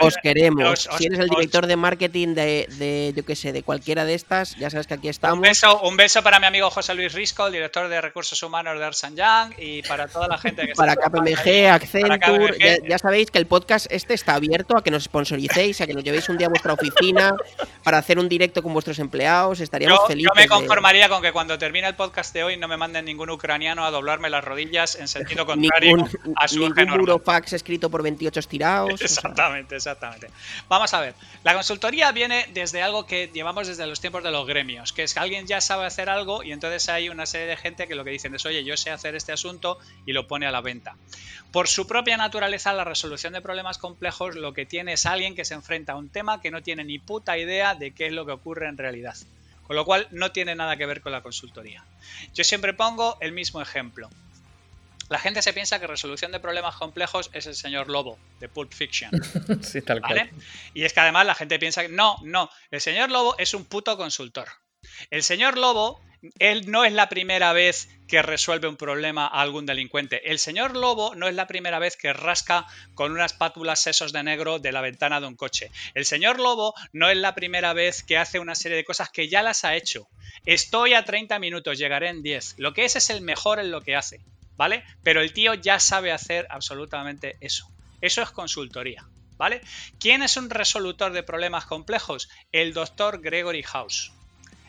Os 0.00 0.16
queremos. 0.22 0.90
si 0.98 1.06
eres 1.06 1.20
el 1.20 1.30
director 1.30 1.66
de 1.66 1.76
marketing 1.76 2.34
de, 2.34 2.68
de, 2.76 3.14
yo 3.16 3.24
qué 3.24 3.34
sé, 3.34 3.52
de 3.52 3.62
cualquiera 3.62 4.04
de 4.04 4.12
estas, 4.12 4.54
ya 4.56 4.68
sabes 4.68 4.86
que 4.86 4.92
aquí 4.92 5.08
estamos. 5.08 5.38
Un 5.38 5.42
beso, 5.42 5.80
un 5.80 5.96
beso 5.96 6.22
para 6.22 6.38
mi 6.38 6.44
amigo 6.44 6.68
José 6.68 6.94
Luis 6.94 7.14
Risco, 7.14 7.46
el 7.46 7.54
director 7.54 7.88
de 7.88 7.98
recursos 8.02 8.42
humanos 8.42 8.78
de 8.78 8.84
Arsan 8.84 9.16
Young, 9.16 9.54
y 9.56 9.80
para 9.84 10.06
toda 10.06 10.28
la 10.28 10.36
gente 10.36 10.66
que 10.66 10.74
Para 10.74 10.96
KPMG, 10.96 11.70
Accenture. 11.70 12.58
Ya, 12.58 12.76
ya, 12.86 12.98
sabéis 12.98 13.30
que 13.30 13.38
el 13.38 13.46
podcast 13.46 13.86
este 13.90 14.12
está 14.12 14.34
abierto 14.34 14.76
a 14.76 14.84
que 14.84 14.90
nos 14.90 15.04
sponsoricéis, 15.04 15.80
a 15.80 15.86
que 15.86 15.94
nos 15.94 16.04
llevéis 16.04 16.28
un 16.28 16.41
a 16.44 16.48
vuestra 16.48 16.72
oficina 16.72 17.34
para 17.82 17.98
hacer 17.98 18.18
un 18.18 18.28
directo 18.28 18.62
con 18.62 18.72
vuestros 18.72 18.98
empleados. 18.98 19.60
Estaríamos 19.60 20.06
felices. 20.06 20.30
Yo 20.34 20.40
me 20.40 20.48
conformaría 20.48 21.08
con 21.08 21.22
que 21.22 21.32
cuando 21.32 21.58
termine 21.58 21.88
el 21.88 21.94
podcast 21.94 22.32
de 22.34 22.44
hoy 22.44 22.56
no 22.56 22.68
me 22.68 22.76
manden 22.76 23.04
ningún 23.04 23.30
ucraniano 23.30 23.84
a 23.84 23.90
doblarme 23.90 24.30
las 24.30 24.44
rodillas 24.44 24.96
en 24.96 25.08
sentido 25.08 25.46
contrario 25.46 25.96
ningún, 25.96 26.34
a 26.36 26.48
su 26.48 26.60
Ningún 26.60 27.20
fax 27.20 27.52
escrito 27.52 27.90
por 27.90 28.02
28 28.02 28.40
estirados. 28.40 29.00
Exactamente, 29.00 29.76
exactamente. 29.76 30.30
Vamos 30.68 30.92
a 30.94 31.00
ver. 31.00 31.14
La 31.44 31.54
consultoría 31.54 32.12
viene 32.12 32.46
desde 32.52 32.82
algo 32.82 33.06
que 33.06 33.30
llevamos 33.32 33.66
desde 33.66 33.86
los 33.86 34.00
tiempos 34.00 34.22
de 34.22 34.30
los 34.30 34.46
gremios, 34.46 34.92
que 34.92 35.02
es 35.04 35.14
que 35.14 35.20
alguien 35.20 35.46
ya 35.46 35.60
sabe 35.60 35.86
hacer 35.86 36.08
algo 36.08 36.42
y 36.42 36.52
entonces 36.52 36.88
hay 36.88 37.08
una 37.08 37.26
serie 37.26 37.46
de 37.46 37.56
gente 37.56 37.86
que 37.86 37.94
lo 37.94 38.04
que 38.04 38.10
dicen 38.10 38.34
es, 38.34 38.46
oye, 38.46 38.64
yo 38.64 38.76
sé 38.76 38.90
hacer 38.90 39.14
este 39.14 39.32
asunto 39.32 39.78
y 40.06 40.12
lo 40.12 40.26
pone 40.26 40.46
a 40.46 40.50
la 40.50 40.60
venta. 40.60 40.96
Por 41.52 41.68
su 41.68 41.86
propia 41.86 42.16
naturaleza, 42.16 42.72
la 42.72 42.84
resolución 42.84 43.34
de 43.34 43.42
problemas 43.42 43.76
complejos 43.76 44.36
lo 44.36 44.54
que 44.54 44.64
tiene 44.64 44.94
es 44.94 45.04
alguien 45.04 45.34
que 45.34 45.44
se 45.44 45.52
enfrenta 45.52 45.92
a 45.92 45.96
un 45.96 46.08
tema 46.08 46.31
que 46.40 46.50
no 46.50 46.62
tiene 46.62 46.84
ni 46.84 46.98
puta 46.98 47.36
idea 47.38 47.74
de 47.74 47.92
qué 47.92 48.06
es 48.06 48.12
lo 48.12 48.26
que 48.26 48.32
ocurre 48.32 48.68
en 48.68 48.78
realidad. 48.78 49.16
Con 49.66 49.76
lo 49.76 49.84
cual 49.84 50.08
no 50.10 50.32
tiene 50.32 50.54
nada 50.54 50.76
que 50.76 50.86
ver 50.86 51.00
con 51.00 51.12
la 51.12 51.22
consultoría. 51.22 51.84
Yo 52.34 52.44
siempre 52.44 52.74
pongo 52.74 53.16
el 53.20 53.32
mismo 53.32 53.60
ejemplo. 53.60 54.10
La 55.08 55.18
gente 55.18 55.42
se 55.42 55.52
piensa 55.52 55.78
que 55.78 55.86
resolución 55.86 56.32
de 56.32 56.40
problemas 56.40 56.76
complejos 56.76 57.30
es 57.32 57.46
el 57.46 57.54
señor 57.54 57.88
Lobo 57.88 58.18
de 58.40 58.48
Pulp 58.48 58.72
Fiction. 58.72 59.10
sí, 59.62 59.82
tal 59.82 60.00
cual. 60.00 60.30
Y 60.74 60.84
es 60.84 60.92
que 60.92 61.00
además 61.00 61.26
la 61.26 61.34
gente 61.34 61.58
piensa 61.58 61.82
que 61.82 61.88
no, 61.88 62.16
no, 62.22 62.48
el 62.70 62.80
señor 62.80 63.10
Lobo 63.10 63.36
es 63.38 63.52
un 63.52 63.64
puto 63.64 63.96
consultor. 63.96 64.48
El 65.10 65.22
señor 65.22 65.58
Lobo 65.58 66.00
él 66.38 66.70
no 66.70 66.84
es 66.84 66.92
la 66.92 67.08
primera 67.08 67.52
vez 67.52 67.88
que 68.06 68.22
resuelve 68.22 68.68
un 68.68 68.76
problema 68.76 69.26
a 69.26 69.40
algún 69.40 69.66
delincuente. 69.66 70.30
El 70.30 70.38
señor 70.38 70.76
Lobo 70.76 71.14
no 71.14 71.26
es 71.26 71.34
la 71.34 71.46
primera 71.46 71.78
vez 71.78 71.96
que 71.96 72.12
rasca 72.12 72.66
con 72.94 73.12
unas 73.12 73.32
pátulas 73.32 73.80
sesos 73.80 74.12
de 74.12 74.22
negro 74.22 74.58
de 74.58 74.70
la 74.70 74.80
ventana 74.80 75.20
de 75.20 75.26
un 75.26 75.34
coche. 75.34 75.70
El 75.94 76.04
señor 76.04 76.38
Lobo 76.38 76.74
no 76.92 77.08
es 77.08 77.16
la 77.16 77.34
primera 77.34 77.72
vez 77.72 78.02
que 78.02 78.18
hace 78.18 78.38
una 78.38 78.54
serie 78.54 78.76
de 78.76 78.84
cosas 78.84 79.10
que 79.10 79.28
ya 79.28 79.42
las 79.42 79.64
ha 79.64 79.74
hecho. 79.74 80.08
Estoy 80.46 80.94
a 80.94 81.04
30 81.04 81.38
minutos, 81.38 81.78
llegaré 81.78 82.08
en 82.08 82.22
10. 82.22 82.56
Lo 82.58 82.72
que 82.72 82.84
es 82.84 82.96
es 82.96 83.10
el 83.10 83.22
mejor 83.22 83.58
en 83.58 83.70
lo 83.70 83.80
que 83.80 83.96
hace, 83.96 84.20
¿vale? 84.56 84.84
Pero 85.02 85.22
el 85.22 85.32
tío 85.32 85.54
ya 85.54 85.80
sabe 85.80 86.12
hacer 86.12 86.46
absolutamente 86.50 87.36
eso. 87.40 87.68
Eso 88.00 88.22
es 88.22 88.30
consultoría, 88.30 89.06
¿vale? 89.36 89.60
¿Quién 89.98 90.22
es 90.22 90.36
un 90.36 90.50
resolutor 90.50 91.12
de 91.12 91.22
problemas 91.22 91.66
complejos? 91.66 92.28
El 92.52 92.74
doctor 92.74 93.20
Gregory 93.20 93.62
House. 93.62 94.12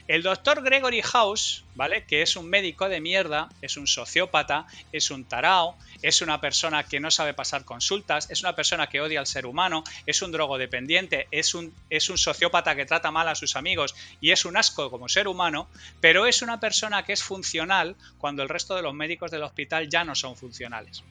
El 0.05 0.21
doctor 0.21 0.61
Gregory 0.61 1.01
House, 1.01 1.63
¿vale? 1.75 2.05
Que 2.05 2.21
es 2.21 2.35
un 2.35 2.49
médico 2.49 2.89
de 2.89 2.99
mierda, 2.99 3.47
es 3.61 3.77
un 3.77 3.87
sociópata, 3.87 4.67
es 4.91 5.11
un 5.11 5.23
tarao, 5.23 5.77
es 6.01 6.21
una 6.21 6.41
persona 6.41 6.83
que 6.83 6.99
no 6.99 7.09
sabe 7.09 7.33
pasar 7.33 7.63
consultas, 7.63 8.29
es 8.29 8.41
una 8.41 8.53
persona 8.53 8.87
que 8.87 8.99
odia 8.99 9.21
al 9.21 9.27
ser 9.27 9.45
humano, 9.45 9.85
es 10.05 10.21
un 10.21 10.33
drogodependiente, 10.33 11.27
es 11.31 11.55
un, 11.55 11.73
es 11.89 12.09
un 12.09 12.17
sociópata 12.17 12.75
que 12.75 12.85
trata 12.85 13.11
mal 13.11 13.29
a 13.29 13.35
sus 13.35 13.55
amigos 13.55 13.95
y 14.19 14.31
es 14.31 14.43
un 14.43 14.57
asco 14.57 14.91
como 14.91 15.07
ser 15.07 15.29
humano, 15.29 15.69
pero 16.01 16.25
es 16.25 16.41
una 16.41 16.59
persona 16.59 17.03
que 17.03 17.13
es 17.13 17.23
funcional 17.23 17.95
cuando 18.17 18.43
el 18.43 18.49
resto 18.49 18.75
de 18.75 18.81
los 18.81 18.93
médicos 18.93 19.31
del 19.31 19.43
hospital 19.43 19.87
ya 19.89 20.03
no 20.03 20.15
son 20.15 20.35
funcionales. 20.35 21.01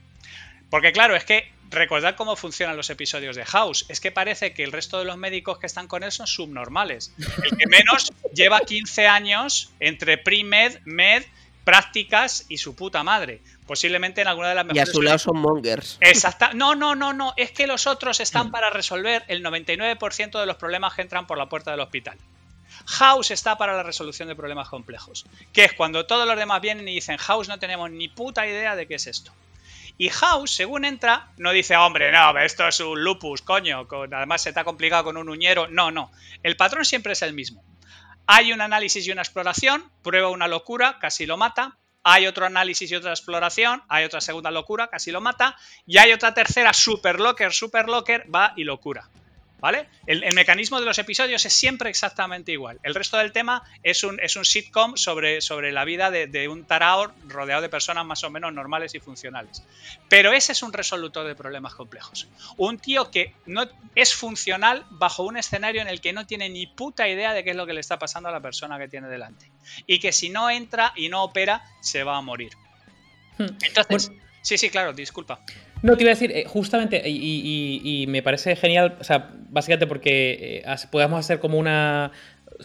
Porque 0.73 0.91
claro, 0.91 1.15
es 1.15 1.25
que 1.27 1.53
recordad 1.69 2.17
cómo 2.17 2.35
funcionan 2.35 2.79
los 2.79 2.89
episodios 2.89 3.37
de 3.37 3.45
House. 3.45 3.85
Es 3.91 4.01
que 4.01 4.11
parece 4.11 4.55
que 4.55 4.65
el 4.65 4.73
resto 4.73 4.99
de 4.99 5.05
los 5.05 5.19
médicos 5.19 5.59
que 5.59 5.67
están 5.67 5.87
con 5.87 6.03
él 6.03 6.11
son 6.11 6.27
subnormales. 6.27 7.13
El 7.45 7.59
que 7.59 7.67
menos 7.67 8.11
lleva 8.35 8.59
15 8.61 9.07
años 9.07 9.71
entre 9.81 10.17
pre-med, 10.17 10.79
med, 10.87 11.25
prácticas 11.65 12.47
y 12.49 12.57
su 12.57 12.75
puta 12.75 13.03
madre. 13.03 13.43
Posiblemente 13.67 14.23
en 14.23 14.29
alguna 14.29 14.49
de 14.49 14.55
las 14.55 14.65
mejores. 14.65 14.89
Y 14.89 14.91
a 14.91 14.95
su 14.95 15.03
lado 15.03 15.19
son 15.19 15.37
mongers. 15.37 15.99
Exacta. 16.01 16.55
No, 16.55 16.75
no, 16.75 16.95
no, 16.95 17.13
no. 17.13 17.35
Es 17.37 17.51
que 17.51 17.67
los 17.67 17.87
otros 17.87 18.21
están 18.21 18.51
para 18.51 18.71
resolver 18.71 19.25
el 19.29 19.45
99% 19.45 20.41
de 20.41 20.47
los 20.47 20.57
problemas 20.57 20.95
que 20.95 21.03
entran 21.03 21.27
por 21.27 21.37
la 21.37 21.51
puerta 21.51 21.71
del 21.71 21.81
hospital. 21.81 22.17
House 22.87 23.31
está 23.31 23.59
para 23.59 23.77
la 23.77 23.83
resolución 23.83 24.27
de 24.27 24.35
problemas 24.35 24.71
complejos. 24.71 25.27
Que 25.53 25.67
es 25.67 25.75
cuando 25.75 26.07
todos 26.07 26.27
los 26.27 26.39
demás 26.39 26.63
vienen 26.63 26.89
y 26.89 26.95
dicen, 26.95 27.19
House 27.19 27.47
no 27.47 27.59
tenemos 27.59 27.91
ni 27.91 28.09
puta 28.09 28.47
idea 28.47 28.75
de 28.75 28.87
qué 28.87 28.95
es 28.95 29.07
esto. 29.07 29.33
Y 29.99 30.09
House, 30.09 30.55
según 30.55 30.85
entra, 30.85 31.29
no 31.37 31.53
dice, 31.53 31.77
hombre, 31.77 32.11
no, 32.11 32.39
esto 32.39 32.67
es 32.67 32.81
un 32.81 33.03
lupus, 33.03 33.43
coño, 33.43 33.87
además 34.13 34.43
se 34.43 34.49
está 34.49 34.65
complicado 34.65 35.05
con 35.05 35.17
un 35.17 35.29
uñero. 35.29 35.69
No, 35.69 35.91
no. 35.91 36.11
El 36.43 36.57
patrón 36.57 36.85
siempre 36.85 37.13
es 37.13 37.23
el 37.23 37.35
mismo. 37.35 37.63
Hay 38.27 38.53
un 38.53 38.61
análisis 38.61 39.07
y 39.07 39.13
una 39.13 39.23
exploración, 39.23 39.91
prueba 40.03 40.29
una 40.29 40.49
locura, 40.49 40.99
casi 41.01 41.27
lo 41.27 41.37
mata. 41.37 41.77
Hay 42.05 42.27
otro 42.27 42.47
análisis 42.47 42.91
y 42.91 42.97
otra 42.97 43.11
exploración, 43.11 43.83
hay 43.89 44.05
otra 44.05 44.21
segunda 44.21 44.51
locura, 44.51 44.89
casi 44.89 45.13
lo 45.13 45.21
mata. 45.21 45.57
Y 45.87 45.99
hay 45.99 46.13
otra 46.13 46.35
tercera 46.35 46.73
super 46.73 47.21
locker, 47.21 47.53
super 47.53 47.89
locker, 47.89 48.27
va 48.35 48.55
y 48.57 48.65
locura. 48.65 49.09
¿Vale? 49.63 49.87
El, 50.09 50.35
mecanismo 50.35 50.81
de 50.81 50.87
los 50.87 50.99
episodios 50.99 51.47
es 51.47 51.53
siempre 51.53 51.89
exactamente 51.89 52.51
igual. 52.51 52.81
El 52.83 52.97
resto 52.97 53.17
del 53.17 53.31
tema 53.31 53.63
es 53.85 54.03
un, 54.03 54.19
es 54.19 54.35
un 54.35 54.45
sitcom 54.45 54.97
sobre, 54.97 55.41
sobre 55.41 55.71
la 55.71 55.85
vida 55.85 56.11
de, 56.11 56.49
un 56.49 56.65
tarao 56.65 57.13
rodeado 57.29 57.63
de 57.63 57.69
personas 57.69 58.05
más 58.05 58.25
o 58.25 58.31
menos 58.31 58.53
normales 58.53 58.93
y 58.97 58.99
funcionales. 58.99 59.63
Pero 60.09 60.33
ese 60.33 60.51
es 60.51 60.65
un 60.65 60.73
resolutor 60.73 61.29
de 61.29 61.37
problemas 61.37 61.77
complejos. 61.77 62.27
Un 62.57 62.81
tío 62.81 63.13
que 63.13 63.37
no 63.47 63.69
es 63.95 64.13
funcional 64.17 64.85
bajo 64.91 65.23
un 65.23 65.37
escenario 65.37 65.81
en 65.81 65.87
el 65.87 66.01
que 66.01 66.13
no 66.13 66.27
tiene 66.27 66.49
ni 66.49 66.67
puta 66.67 67.09
idea 67.09 67.33
de 67.33 67.45
qué 67.45 67.51
es 67.51 67.57
lo 67.57 67.65
que 67.65 67.73
le 67.73 67.81
está 67.81 68.01
pasando 68.01 68.31
a 68.31 68.33
la 68.33 68.41
persona 68.41 68.81
que 68.81 68.89
tiene 68.89 69.07
delante. 69.07 69.49
Y 69.87 70.01
que 70.01 70.11
si 70.11 70.29
no 70.29 70.51
entra 70.51 70.93
y 70.97 71.09
no 71.09 71.23
opera, 71.23 71.63
se 71.81 72.03
va 72.03 72.17
a 72.17 72.21
morir. 72.21 72.51
Hmm. 73.39 73.47
Entonces, 73.63 74.11
sí, 74.43 74.59
sí, 74.59 74.71
claro, 74.71 74.93
disculpa. 74.93 75.39
No, 75.83 75.97
te 75.97 76.05
iba 76.05 76.13
a 76.13 76.15
decir, 76.15 76.31
eh, 76.31 76.45
justamente, 76.47 77.03
y, 77.05 78.05
me 78.09 78.23
parece 78.23 78.55
genial, 78.57 78.97
o 79.01 79.05
sea, 79.05 79.31
básicamente 79.51 79.87
porque 79.87 80.63
eh, 80.65 80.77
podemos 80.91 81.19
hacer 81.19 81.41
como 81.41 81.59
una 81.59 82.13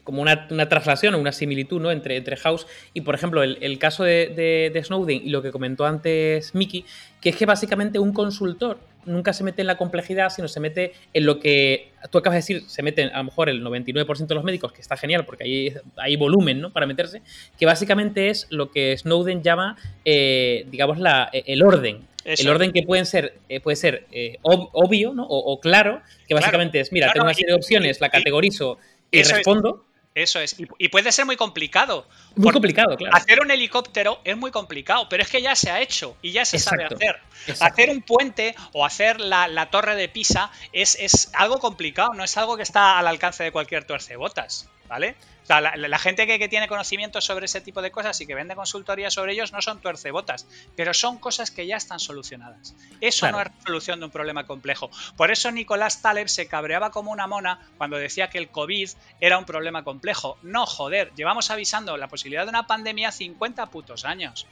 como 0.04 0.22
una, 0.22 0.48
traslación 0.70 1.16
o 1.16 1.18
una 1.18 1.32
similitud 1.32 1.82
¿no? 1.82 1.90
entre, 1.90 2.18
entre 2.18 2.36
House 2.38 2.68
y, 2.94 3.02
por 3.02 3.16
ejemplo, 3.16 3.42
el, 3.42 3.80
caso 3.80 4.04
de, 4.04 4.32
de, 4.36 4.70
de, 4.72 4.84
Snowden 4.84 5.22
y 5.26 5.30
lo 5.30 5.42
que 5.42 5.52
comentó 5.52 5.86
antes 5.86 6.54
Mickey, 6.54 6.86
que 7.20 7.30
es 7.30 7.36
que 7.36 7.48
básicamente 7.48 7.98
un 7.98 8.14
consultor 8.14 8.78
nunca 9.08 9.34
se 9.34 9.44
mete 9.44 9.62
en 9.62 9.68
la 9.68 9.78
complejidad, 9.78 10.30
sino 10.30 10.48
se 10.48 10.60
mete 10.60 10.94
en 11.14 11.26
lo 11.26 11.40
que 11.40 11.92
tú 12.12 12.18
acabas 12.18 12.36
de 12.36 12.56
decir, 12.56 12.70
se 12.70 12.84
meten 12.84 13.10
a 13.10 13.20
lo 13.20 13.26
mejor 13.26 13.50
el 13.50 13.64
99% 13.64 14.28
de 14.28 14.36
los 14.36 14.44
médicos, 14.44 14.72
que 14.72 14.82
está 14.82 14.98
genial 14.98 15.26
porque 15.26 15.46
hay, 15.46 15.74
hay 15.96 16.16
volumen 16.16 16.62
¿no? 16.62 16.72
para 16.72 16.86
meterse, 16.86 17.22
que 17.58 17.66
básicamente 17.66 18.30
es 18.30 18.48
lo 18.50 18.70
que 18.70 18.96
Snowden 18.98 19.42
llama, 19.42 19.78
eh, 20.06 20.66
digamos, 20.70 21.00
la, 21.00 21.30
el 21.32 21.64
orden. 21.64 22.06
Eso. 22.28 22.44
El 22.44 22.50
orden 22.50 22.74
que 22.74 22.84
pueden 22.84 23.06
ser, 23.06 23.40
eh, 23.48 23.62
puede 23.62 23.78
ser 23.78 24.06
eh, 24.12 24.38
ob 24.42 24.70
obvio 24.74 25.14
¿no? 25.14 25.24
o, 25.24 25.54
o, 25.54 25.62
claro, 25.62 26.02
que 26.28 26.34
básicamente 26.34 26.74
claro, 26.74 26.84
es, 26.84 26.92
mira, 26.92 27.06
claro, 27.06 27.14
tengo 27.14 27.26
una 27.26 27.34
serie 27.34 27.54
de 27.54 27.56
opciones, 27.56 28.02
la 28.02 28.10
categorizo 28.10 28.78
y, 29.12 29.20
y 29.20 29.24
respondo. 29.24 29.86
Es. 29.86 29.88
Eso 30.18 30.40
es. 30.40 30.56
Y, 30.80 30.88
puede 30.90 31.12
ser 31.12 31.28
muy 31.28 31.36
complicado. 31.36 32.08
Muy 32.38 32.54
complicado, 32.54 32.96
claro. 32.96 33.16
Hacer 33.16 33.40
un 33.42 33.52
helicóptero 33.52 34.22
es 34.24 34.38
muy 34.38 34.52
complicado, 34.52 35.08
pero 35.10 35.24
es 35.24 35.30
que 35.30 35.42
ya 35.42 35.56
se 35.56 35.72
ha 35.72 35.82
hecho 35.82 36.16
y 36.22 36.32
ya 36.32 36.46
se 36.46 36.58
Exacto. 36.58 36.96
sabe 36.96 36.96
hacer. 36.96 37.22
Exacto. 37.48 37.74
Hacer 37.74 37.90
un 37.90 38.02
puente 38.02 38.56
o 38.74 38.86
hacer 38.86 39.20
la, 39.20 39.48
la 39.48 39.70
torre 39.70 39.96
de 39.96 40.08
Pisa 40.10 40.52
es, 40.72 40.98
es, 41.00 41.32
algo 41.34 41.60
complicado, 41.60 42.14
no 42.14 42.24
es 42.24 42.38
algo 42.38 42.58
que 42.58 42.64
está 42.64 42.98
al 42.98 43.08
alcance 43.08 43.44
de 43.44 43.52
cualquier 43.52 43.86
tuercebotas, 43.86 44.70
¿vale? 44.88 45.16
O 45.44 45.48
sea, 45.48 45.62
la, 45.62 45.78
la 45.78 45.98
gente 45.98 46.28
que, 46.28 46.40
que, 46.40 46.50
tiene 46.50 46.68
conocimiento 46.68 47.22
sobre 47.22 47.46
ese 47.46 47.62
tipo 47.62 47.82
de 47.82 47.90
cosas 47.90 48.20
y 48.20 48.28
que 48.28 48.36
vende 48.36 48.54
consultoría 48.54 49.10
sobre 49.10 49.32
ellos 49.32 49.54
no 49.54 49.62
son 49.62 49.80
tuercebotas, 49.80 50.46
pero 50.76 50.94
son 50.94 51.20
cosas 51.20 51.52
que 51.52 51.66
ya 51.66 51.78
están 51.78 52.02
solucionadas. 52.02 52.76
Eso 53.00 53.22
claro. 53.22 53.38
no 53.38 53.44
es 53.44 53.64
solución 53.64 54.00
de 54.00 54.06
un 54.08 54.12
problema 54.12 54.46
complejo. 54.46 54.92
Por 55.16 55.32
eso 55.32 55.50
Nicolás 55.50 56.02
Taleb 56.02 56.28
se 56.28 56.50
cabreaba 56.50 56.92
como 56.92 57.14
una 57.14 57.28
mona 57.28 57.62
cuando 57.78 57.96
decía 57.96 58.30
que 58.30 58.40
el 58.40 58.50
COVID 58.50 58.90
era 59.22 59.38
un 59.38 59.46
problema 59.46 59.86
complejo. 59.86 60.38
No, 60.42 60.66
joder, 60.66 61.14
llevamos 61.16 61.50
avisando 61.50 61.96
la 61.96 62.10
posibilidad 62.10 62.27
de 62.30 62.50
una 62.50 62.68
pandemia 62.68 63.12
50 63.12 63.66
putos 63.68 64.06
años. 64.06 64.46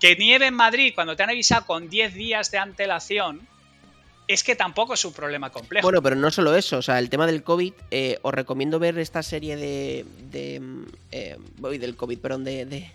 Que 0.00 0.16
nieve 0.16 0.46
en 0.46 0.54
Madrid 0.54 0.92
cuando 0.94 1.16
te 1.16 1.22
han 1.22 1.30
avisado 1.30 1.66
con 1.66 1.88
10 1.88 2.14
días 2.14 2.50
de 2.50 2.58
antelación, 2.58 3.46
es 4.28 4.44
que 4.44 4.54
tampoco 4.54 4.94
es 4.94 5.04
un 5.04 5.12
problema 5.12 5.50
complejo. 5.50 5.84
Bueno, 5.84 6.02
pero 6.02 6.14
no 6.14 6.30
solo 6.30 6.54
eso, 6.54 6.78
o 6.78 6.82
sea, 6.82 7.00
el 7.00 7.10
tema 7.10 7.26
del 7.26 7.42
COVID, 7.42 7.72
eh, 7.90 8.18
os 8.22 8.32
recomiendo 8.32 8.78
ver 8.78 8.96
esta 8.98 9.24
serie 9.24 9.56
de. 9.56 10.04
de 10.30 10.62
eh, 11.10 11.36
del 11.58 11.96
COVID, 11.96 12.18
perdón, 12.18 12.44
de, 12.44 12.92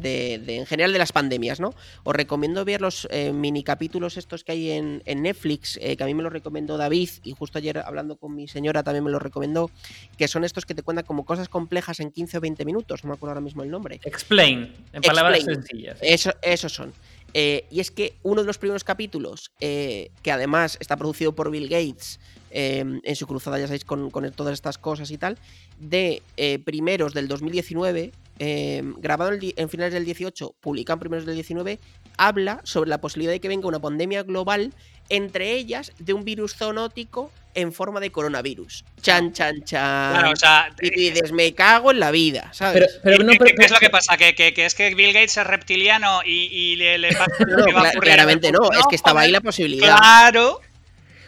de, 0.00 0.38
de, 0.38 0.56
en 0.56 0.66
general 0.66 0.92
de 0.92 0.98
las 0.98 1.12
pandemias, 1.12 1.60
¿no? 1.60 1.74
Os 2.04 2.14
recomiendo 2.14 2.64
ver 2.64 2.80
los 2.80 3.06
eh, 3.10 3.32
mini 3.32 3.62
capítulos 3.62 4.16
estos 4.16 4.44
que 4.44 4.52
hay 4.52 4.70
en, 4.70 5.02
en 5.06 5.22
Netflix, 5.22 5.78
eh, 5.80 5.96
que 5.96 6.02
a 6.02 6.06
mí 6.06 6.14
me 6.14 6.22
lo 6.22 6.30
recomendó 6.30 6.76
David, 6.76 7.08
y 7.24 7.32
justo 7.32 7.58
ayer 7.58 7.78
hablando 7.78 8.16
con 8.16 8.34
mi 8.34 8.48
señora 8.48 8.82
también 8.82 9.04
me 9.04 9.10
lo 9.10 9.18
recomendó, 9.18 9.70
que 10.16 10.28
son 10.28 10.44
estos 10.44 10.66
que 10.66 10.74
te 10.74 10.82
cuentan 10.82 11.04
como 11.04 11.24
cosas 11.24 11.48
complejas 11.48 12.00
en 12.00 12.10
15 12.10 12.38
o 12.38 12.40
20 12.40 12.64
minutos, 12.64 13.04
no 13.04 13.10
me 13.10 13.14
acuerdo 13.14 13.32
ahora 13.32 13.40
mismo 13.40 13.62
el 13.62 13.70
nombre. 13.70 14.00
Explain, 14.04 14.72
en 14.92 15.02
palabras 15.02 15.44
sencillas. 15.44 15.98
Eso, 16.00 16.32
esos 16.42 16.72
son. 16.72 16.92
Eh, 17.38 17.66
y 17.70 17.80
es 17.80 17.90
que 17.90 18.14
uno 18.22 18.40
de 18.40 18.46
los 18.46 18.56
primeros 18.56 18.82
capítulos, 18.82 19.52
eh, 19.60 20.10
que 20.22 20.32
además 20.32 20.78
está 20.80 20.96
producido 20.96 21.34
por 21.34 21.50
Bill 21.50 21.68
Gates 21.68 22.18
eh, 22.50 22.82
en 23.02 23.16
su 23.16 23.26
cruzada, 23.26 23.58
ya 23.58 23.66
sabéis, 23.66 23.84
con, 23.84 24.10
con, 24.10 24.30
todas 24.32 24.54
estas 24.54 24.78
cosas 24.78 25.10
y 25.10 25.18
tal, 25.18 25.36
de 25.78 26.22
primeros 26.64 27.12
del 27.12 27.28
2019, 27.28 28.12
grabado 28.38 29.32
en, 29.32 29.40
en, 29.56 29.68
finales 29.68 29.92
del 29.94 30.04
18, 30.04 30.56
publicado 30.60 30.96
en 30.96 31.00
primeros 31.00 31.26
del 31.26 31.34
19, 31.34 31.78
habla 32.18 32.60
sobre 32.64 32.90
la 32.90 33.00
posibilidad 33.00 33.32
de 33.32 33.40
que 33.40 33.48
venga 33.48 33.68
una 33.68 33.80
pandemia 33.80 34.22
global, 34.22 34.72
entre 35.08 35.52
ellas 35.52 35.92
de 35.98 36.12
un 36.12 36.24
virus 36.24 36.56
zoonótico 36.56 37.30
en 37.54 37.72
forma 37.72 38.00
de 38.00 38.10
coronavirus. 38.12 38.84
Chan, 39.00 39.32
chan, 39.32 39.62
chan. 39.64 40.12
Claro, 40.12 40.32
o 40.32 40.36
sea, 40.36 40.68
y 40.80 40.90
dices, 40.90 41.32
me 41.32 41.54
cago 41.54 41.90
en 41.90 42.00
la 42.00 42.10
vida, 42.10 42.50
¿sabes? 42.52 43.00
Pero, 43.02 43.16
pero 43.18 43.24
no, 43.24 43.32
¿Qué, 43.32 43.54
¿Qué, 43.54 43.64
es 43.64 43.70
lo 43.70 43.78
que 43.78 43.88
pasa? 43.88 44.16
¿Que, 44.16 44.34
que, 44.34 44.52
que 44.52 44.66
es 44.66 44.74
que 44.74 44.94
Bill 44.94 45.14
Gates 45.14 45.38
es 45.38 45.46
reptiliano 45.46 46.20
y, 46.24 46.48
y 46.52 46.76
le, 46.76 46.98
le, 46.98 47.12
pasa 47.14 47.32
no, 47.46 47.64
que 47.64 47.72
va 47.72 47.88
a 47.88 47.92
Claramente 47.92 48.52
no, 48.52 48.70
es 48.70 48.86
que 48.90 48.96
estaba 48.96 49.22
ahí 49.22 49.30
la 49.30 49.40
posibilidad. 49.40 49.96
Claro. 49.96 50.60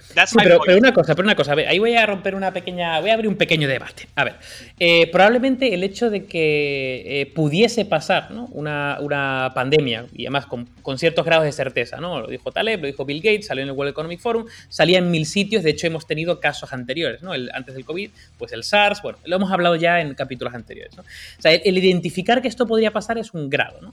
Sí, 0.08 0.36
pero, 0.42 0.60
pero, 0.64 0.78
una 0.78 0.92
cosa, 0.92 1.14
pero 1.14 1.26
una 1.26 1.36
cosa, 1.36 1.52
a 1.52 1.54
ver, 1.54 1.68
ahí 1.68 1.78
voy 1.78 1.94
a 1.94 2.06
romper 2.06 2.34
una 2.34 2.52
pequeña, 2.52 2.98
voy 3.00 3.10
a 3.10 3.14
abrir 3.14 3.28
un 3.28 3.36
pequeño 3.36 3.68
debate. 3.68 4.08
A 4.14 4.24
ver, 4.24 4.36
eh, 4.78 5.06
probablemente 5.10 5.74
el 5.74 5.84
hecho 5.84 6.10
de 6.10 6.24
que 6.24 7.04
eh, 7.06 7.26
pudiese 7.26 7.84
pasar 7.84 8.30
¿no? 8.30 8.46
una, 8.52 8.98
una, 9.00 9.52
pandemia, 9.54 10.06
y 10.14 10.24
además 10.24 10.46
con, 10.46 10.66
con, 10.82 10.98
ciertos 10.98 11.24
grados 11.24 11.44
de 11.44 11.52
certeza, 11.52 11.98
¿no? 11.98 12.20
Lo 12.20 12.28
dijo 12.28 12.50
Taleb, 12.50 12.80
lo 12.80 12.86
dijo 12.86 13.04
Bill 13.04 13.20
Gates, 13.20 13.46
salió 13.46 13.62
en 13.62 13.68
el 13.68 13.74
World 13.74 13.92
Economic 13.92 14.20
Forum, 14.20 14.46
salía 14.68 14.98
en 14.98 15.10
mil 15.10 15.26
sitios, 15.26 15.62
de 15.62 15.70
hecho 15.70 15.86
hemos 15.86 16.06
tenido 16.06 16.40
casos 16.40 16.72
anteriores, 16.72 17.22
¿no? 17.22 17.34
El, 17.34 17.50
antes 17.52 17.74
del 17.74 17.84
COVID, 17.84 18.10
pues 18.38 18.52
el 18.52 18.64
SARS, 18.64 19.02
bueno, 19.02 19.18
lo 19.24 19.36
hemos 19.36 19.52
hablado 19.52 19.76
ya 19.76 20.00
en 20.00 20.14
capítulos 20.14 20.54
anteriores, 20.54 20.96
¿no? 20.96 21.02
O 21.02 21.42
sea, 21.42 21.52
el, 21.52 21.60
el 21.64 21.78
identificar 21.78 22.40
que 22.40 22.48
esto 22.48 22.66
podría 22.66 22.92
pasar 22.92 23.18
es 23.18 23.34
un 23.34 23.50
grado, 23.50 23.80
¿no? 23.82 23.92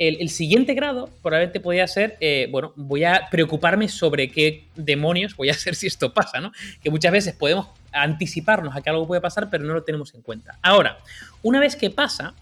El, 0.00 0.30
siguiente 0.30 0.72
grado 0.72 1.10
probablemente 1.22 1.60
podría 1.60 1.86
ser, 1.86 2.16
eh, 2.20 2.48
bueno, 2.50 2.72
voy 2.74 3.04
a 3.04 3.28
preocuparme 3.30 3.86
sobre 3.86 4.30
qué 4.30 4.64
demonios 4.74 5.36
voy 5.36 5.50
a 5.50 5.52
hacer 5.52 5.74
si 5.74 5.86
esto 5.86 6.14
pasa, 6.14 6.40
¿no? 6.40 6.52
Que 6.82 6.88
muchas 6.88 7.12
veces 7.12 7.34
podemos 7.34 7.68
anticiparnos 7.92 8.74
a 8.74 8.80
que 8.80 8.88
algo 8.88 9.06
puede 9.06 9.20
pasar, 9.20 9.50
pero 9.50 9.62
no 9.62 9.74
lo 9.74 9.82
tenemos 9.82 10.14
en 10.14 10.22
cuenta. 10.22 10.58
Ahora, 10.62 11.00
una 11.42 11.60
vez 11.60 11.76
que 11.76 11.90
pasa, 11.90 12.32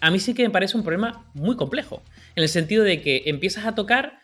a 0.00 0.10
mí 0.10 0.18
sí 0.20 0.32
que 0.32 0.42
me 0.42 0.48
parece 0.48 0.74
un 0.78 0.82
problema 0.82 1.26
muy 1.34 1.54
complejo, 1.54 2.02
en 2.34 2.44
el 2.44 2.48
sentido 2.48 2.82
de 2.82 3.02
que 3.02 3.24
empiezas 3.26 3.66
a 3.66 3.74
tocar 3.74 4.18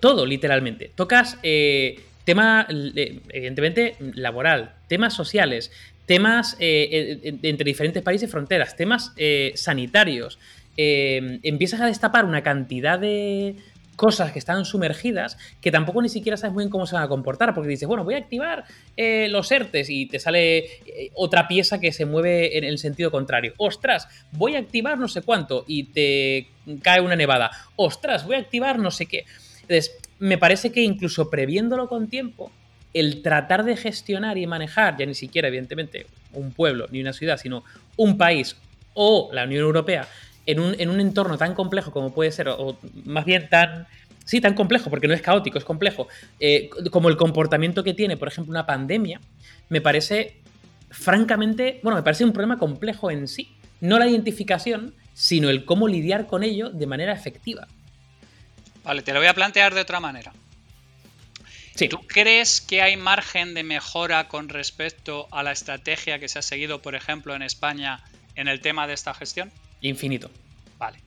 todo, 0.00 0.24
literalmente. 0.24 0.90
Tocas 0.94 1.36
eh, 1.42 2.00
tema, 2.24 2.66
evidentemente, 2.68 3.96
laboral, 4.14 4.74
temas 4.88 5.12
sociales, 5.12 5.70
temas 6.06 6.56
eh, 6.58 7.38
entre 7.42 7.64
diferentes 7.64 8.02
países 8.02 8.30
fronteras, 8.30 8.76
temas 8.76 9.12
eh, 9.16 9.52
sanitarios, 9.54 10.38
eh, 10.76 11.40
empiezas 11.42 11.80
a 11.80 11.86
destapar 11.86 12.24
una 12.24 12.42
cantidad 12.42 12.98
de 12.98 13.56
cosas 13.96 14.32
que 14.32 14.38
están 14.38 14.64
sumergidas 14.64 15.38
que 15.60 15.70
tampoco 15.70 16.02
ni 16.02 16.08
siquiera 16.08 16.36
sabes 16.36 16.54
muy 16.54 16.64
bien 16.64 16.70
cómo 16.70 16.86
se 16.86 16.94
van 16.94 17.04
a 17.04 17.08
comportar, 17.08 17.54
porque 17.54 17.68
dices, 17.68 17.86
bueno, 17.86 18.04
voy 18.04 18.14
a 18.14 18.18
activar 18.18 18.64
eh, 18.96 19.28
los 19.28 19.50
ERTES 19.52 19.90
y 19.90 20.06
te 20.06 20.18
sale 20.18 20.58
eh, 20.58 21.10
otra 21.14 21.46
pieza 21.46 21.78
que 21.78 21.92
se 21.92 22.06
mueve 22.06 22.56
en 22.56 22.64
el 22.64 22.78
sentido 22.78 23.10
contrario. 23.10 23.54
Ostras, 23.58 24.08
voy 24.32 24.56
a 24.56 24.60
activar 24.60 24.98
no 24.98 25.08
sé 25.08 25.22
cuánto 25.22 25.64
y 25.66 25.84
te 25.84 26.48
cae 26.82 27.00
una 27.00 27.16
nevada. 27.16 27.50
Ostras, 27.76 28.26
voy 28.26 28.36
a 28.36 28.40
activar 28.40 28.78
no 28.78 28.90
sé 28.90 29.06
qué. 29.06 29.24
Entonces, 29.60 29.96
me 30.18 30.38
parece 30.38 30.72
que 30.72 30.82
incluso 30.82 31.30
previéndolo 31.30 31.88
con 31.88 32.08
tiempo, 32.08 32.50
el 32.94 33.22
tratar 33.22 33.64
de 33.64 33.76
gestionar 33.76 34.36
y 34.36 34.46
manejar, 34.46 34.96
ya 34.98 35.06
ni 35.06 35.14
siquiera, 35.14 35.48
evidentemente, 35.48 36.06
un 36.32 36.52
pueblo 36.52 36.86
ni 36.90 37.00
una 37.00 37.12
ciudad, 37.12 37.38
sino 37.38 37.64
un 37.96 38.18
país 38.18 38.56
o 38.94 39.30
la 39.32 39.44
Unión 39.44 39.62
Europea, 39.62 40.06
en 40.46 40.60
un, 40.60 40.74
en 40.78 40.90
un, 40.90 41.00
entorno 41.00 41.38
tan 41.38 41.54
complejo 41.54 41.92
como 41.92 42.12
puede 42.12 42.32
ser, 42.32 42.48
o 42.48 42.78
más 43.04 43.24
bien 43.24 43.48
tan. 43.48 43.86
Sí, 44.24 44.40
tan 44.40 44.54
complejo, 44.54 44.88
porque 44.88 45.08
no 45.08 45.14
es 45.14 45.20
caótico, 45.20 45.58
es 45.58 45.64
complejo. 45.64 46.06
Eh, 46.38 46.70
como 46.90 47.08
el 47.08 47.16
comportamiento 47.16 47.82
que 47.82 47.92
tiene, 47.92 48.16
por 48.16 48.28
ejemplo, 48.28 48.52
una 48.52 48.66
pandemia, 48.66 49.20
me 49.68 49.80
parece, 49.80 50.36
francamente, 50.90 51.80
bueno, 51.82 51.96
me 51.96 52.04
parece 52.04 52.24
un 52.24 52.32
problema 52.32 52.56
complejo 52.58 53.10
en 53.10 53.26
sí. 53.26 53.56
No 53.80 53.98
la 53.98 54.06
identificación, 54.06 54.94
sino 55.12 55.50
el 55.50 55.64
cómo 55.64 55.88
lidiar 55.88 56.28
con 56.28 56.44
ello 56.44 56.70
de 56.70 56.86
manera 56.86 57.12
efectiva. 57.12 57.66
Vale, 58.84 59.02
te 59.02 59.12
lo 59.12 59.18
voy 59.18 59.28
a 59.28 59.34
plantear 59.34 59.74
de 59.74 59.80
otra 59.80 59.98
manera. 59.98 60.32
Sí. 61.74 61.88
¿Tú 61.88 61.98
crees 62.06 62.60
que 62.60 62.82
hay 62.82 62.96
margen 62.96 63.54
de 63.54 63.64
mejora 63.64 64.28
con 64.28 64.48
respecto 64.48 65.26
a 65.30 65.42
la 65.42 65.52
estrategia 65.52 66.18
que 66.18 66.28
se 66.28 66.38
ha 66.38 66.42
seguido, 66.42 66.82
por 66.82 66.94
ejemplo, 66.94 67.34
en 67.34 67.42
España 67.42 68.04
en 68.34 68.48
el 68.48 68.60
tema 68.60 68.86
de 68.86 68.94
esta 68.94 69.14
gestión? 69.14 69.50
Infinito. 69.82 70.30
Vale. 70.78 70.98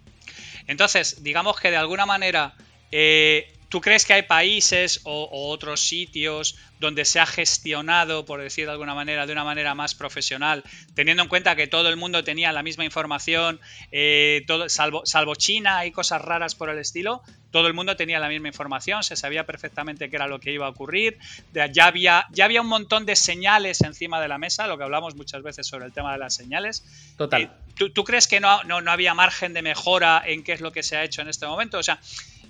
Entonces, 0.67 1.23
digamos 1.23 1.59
que 1.59 1.71
de 1.71 1.77
alguna 1.77 2.05
manera, 2.05 2.53
eh, 2.91 3.53
¿tú 3.69 3.81
crees 3.81 4.05
que 4.05 4.13
hay 4.13 4.23
países 4.23 5.01
o, 5.03 5.23
o, 5.23 5.49
otros 5.49 5.81
sitios 5.81 6.57
donde 6.79 7.05
se 7.05 7.19
ha 7.19 7.25
gestionado, 7.25 8.25
por 8.25 8.41
decir 8.41 8.65
de 8.65 8.71
alguna 8.71 8.93
manera, 8.93 9.25
de 9.25 9.33
una 9.33 9.43
manera 9.43 9.75
más 9.75 9.95
profesional, 9.95 10.63
teniendo 10.93 11.23
en 11.23 11.29
cuenta 11.29 11.55
que 11.55 11.67
todo 11.67 11.89
el 11.89 11.97
mundo 11.97 12.23
tenía 12.23 12.51
la 12.51 12.63
misma 12.63 12.85
información, 12.85 13.59
eh, 13.91 14.43
todo, 14.47 14.69
salvo, 14.69 15.05
salvo 15.05 15.35
China 15.35 15.85
y 15.85 15.91
cosas 15.91 16.21
raras 16.21 16.55
por 16.55 16.69
el 16.69 16.77
estilo, 16.77 17.21
todo 17.51 17.67
el 17.67 17.73
mundo 17.73 17.95
tenía 17.95 18.19
la 18.19 18.27
misma 18.27 18.49
información, 18.49 19.03
se 19.03 19.15
sabía 19.15 19.45
perfectamente 19.45 20.09
qué 20.09 20.17
era 20.17 20.27
lo 20.27 20.39
que 20.39 20.51
iba 20.51 20.65
a 20.65 20.69
ocurrir, 20.69 21.17
ya 21.53 21.85
había, 21.85 22.25
ya 22.31 22.45
había 22.45 22.61
un 22.61 22.67
montón 22.67 23.05
de 23.05 23.15
señales 23.15 23.81
encima 23.81 24.19
de 24.19 24.27
la 24.27 24.37
mesa, 24.37 24.67
lo 24.67 24.77
que 24.77 24.83
hablamos 24.83 25.15
muchas 25.15 25.41
veces 25.41 25.65
sobre 25.65 25.85
el 25.85 25.93
tema 25.93 26.11
de 26.11 26.19
las 26.19 26.35
señales. 26.35 26.83
Total. 27.17 27.43
Eh, 27.43 27.49
¿tú, 27.75 27.91
¿tú, 27.91 28.03
crees 28.03 28.27
que 28.27 28.41
no, 28.41 28.61
no, 28.63 28.81
no, 28.81 28.91
había 28.91 29.13
margen 29.13 29.53
de 29.53 29.61
mejora 29.61 30.21
en 30.25 30.43
qué 30.43 30.53
es 30.53 30.61
lo 30.61 30.71
que 30.71 30.83
se 30.83 30.97
ha 30.97 31.03
hecho 31.03 31.21
en 31.21 31.29
este 31.29 31.45
momento? 31.45 31.77
O 31.77 31.83
sea, 31.83 31.99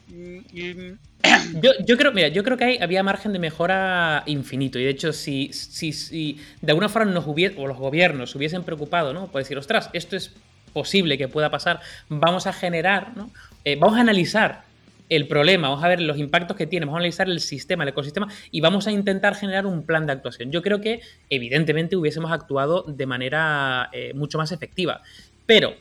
yo, 0.07 1.97
creo, 1.97 2.11
mira, 2.11 2.27
yo 2.27 2.43
creo 2.43 2.57
que 2.57 2.79
había 2.81 3.03
margen 3.03 3.33
de 3.33 3.39
mejora 3.39 4.23
infinito. 4.25 4.79
Y 4.79 4.83
de 4.83 4.89
hecho, 4.89 5.13
si, 5.13 5.51
si, 5.53 5.93
si 5.93 6.39
de 6.61 6.71
alguna 6.71 6.89
forma 6.89 7.11
nos 7.11 7.27
hubiera, 7.27 7.55
o 7.59 7.67
los 7.67 7.77
gobiernos 7.77 8.35
hubiesen 8.35 8.63
preocupado, 8.63 9.13
¿no? 9.13 9.27
Por 9.27 9.41
decir, 9.41 9.57
ostras, 9.57 9.89
esto 9.93 10.15
es 10.15 10.33
posible 10.73 11.17
que 11.17 11.27
pueda 11.27 11.49
pasar, 11.49 11.79
vamos 12.09 12.47
a 12.47 12.53
generar, 12.53 13.15
¿no? 13.15 13.31
Eh, 13.63 13.77
vamos 13.79 13.97
a 13.97 14.01
analizar 14.01 14.63
el 15.09 15.27
problema, 15.27 15.69
vamos 15.69 15.83
a 15.83 15.87
ver 15.87 16.01
los 16.01 16.17
impactos 16.17 16.57
que 16.57 16.67
tiene, 16.67 16.85
vamos 16.85 16.97
a 16.97 16.99
analizar 16.99 17.29
el 17.29 17.39
sistema, 17.39 17.83
el 17.83 17.89
ecosistema 17.89 18.27
y 18.51 18.61
vamos 18.61 18.87
a 18.87 18.91
intentar 18.91 19.35
generar 19.35 19.65
un 19.65 19.85
plan 19.85 20.05
de 20.05 20.13
actuación. 20.13 20.51
Yo 20.51 20.61
creo 20.61 20.81
que 20.81 21.01
evidentemente 21.29 21.95
hubiésemos 21.95 22.31
actuado 22.31 22.83
de 22.83 23.05
manera 23.05 23.89
eh, 23.93 24.13
mucho 24.13 24.37
más 24.37 24.51
efectiva, 24.51 25.01
pero, 25.45 25.75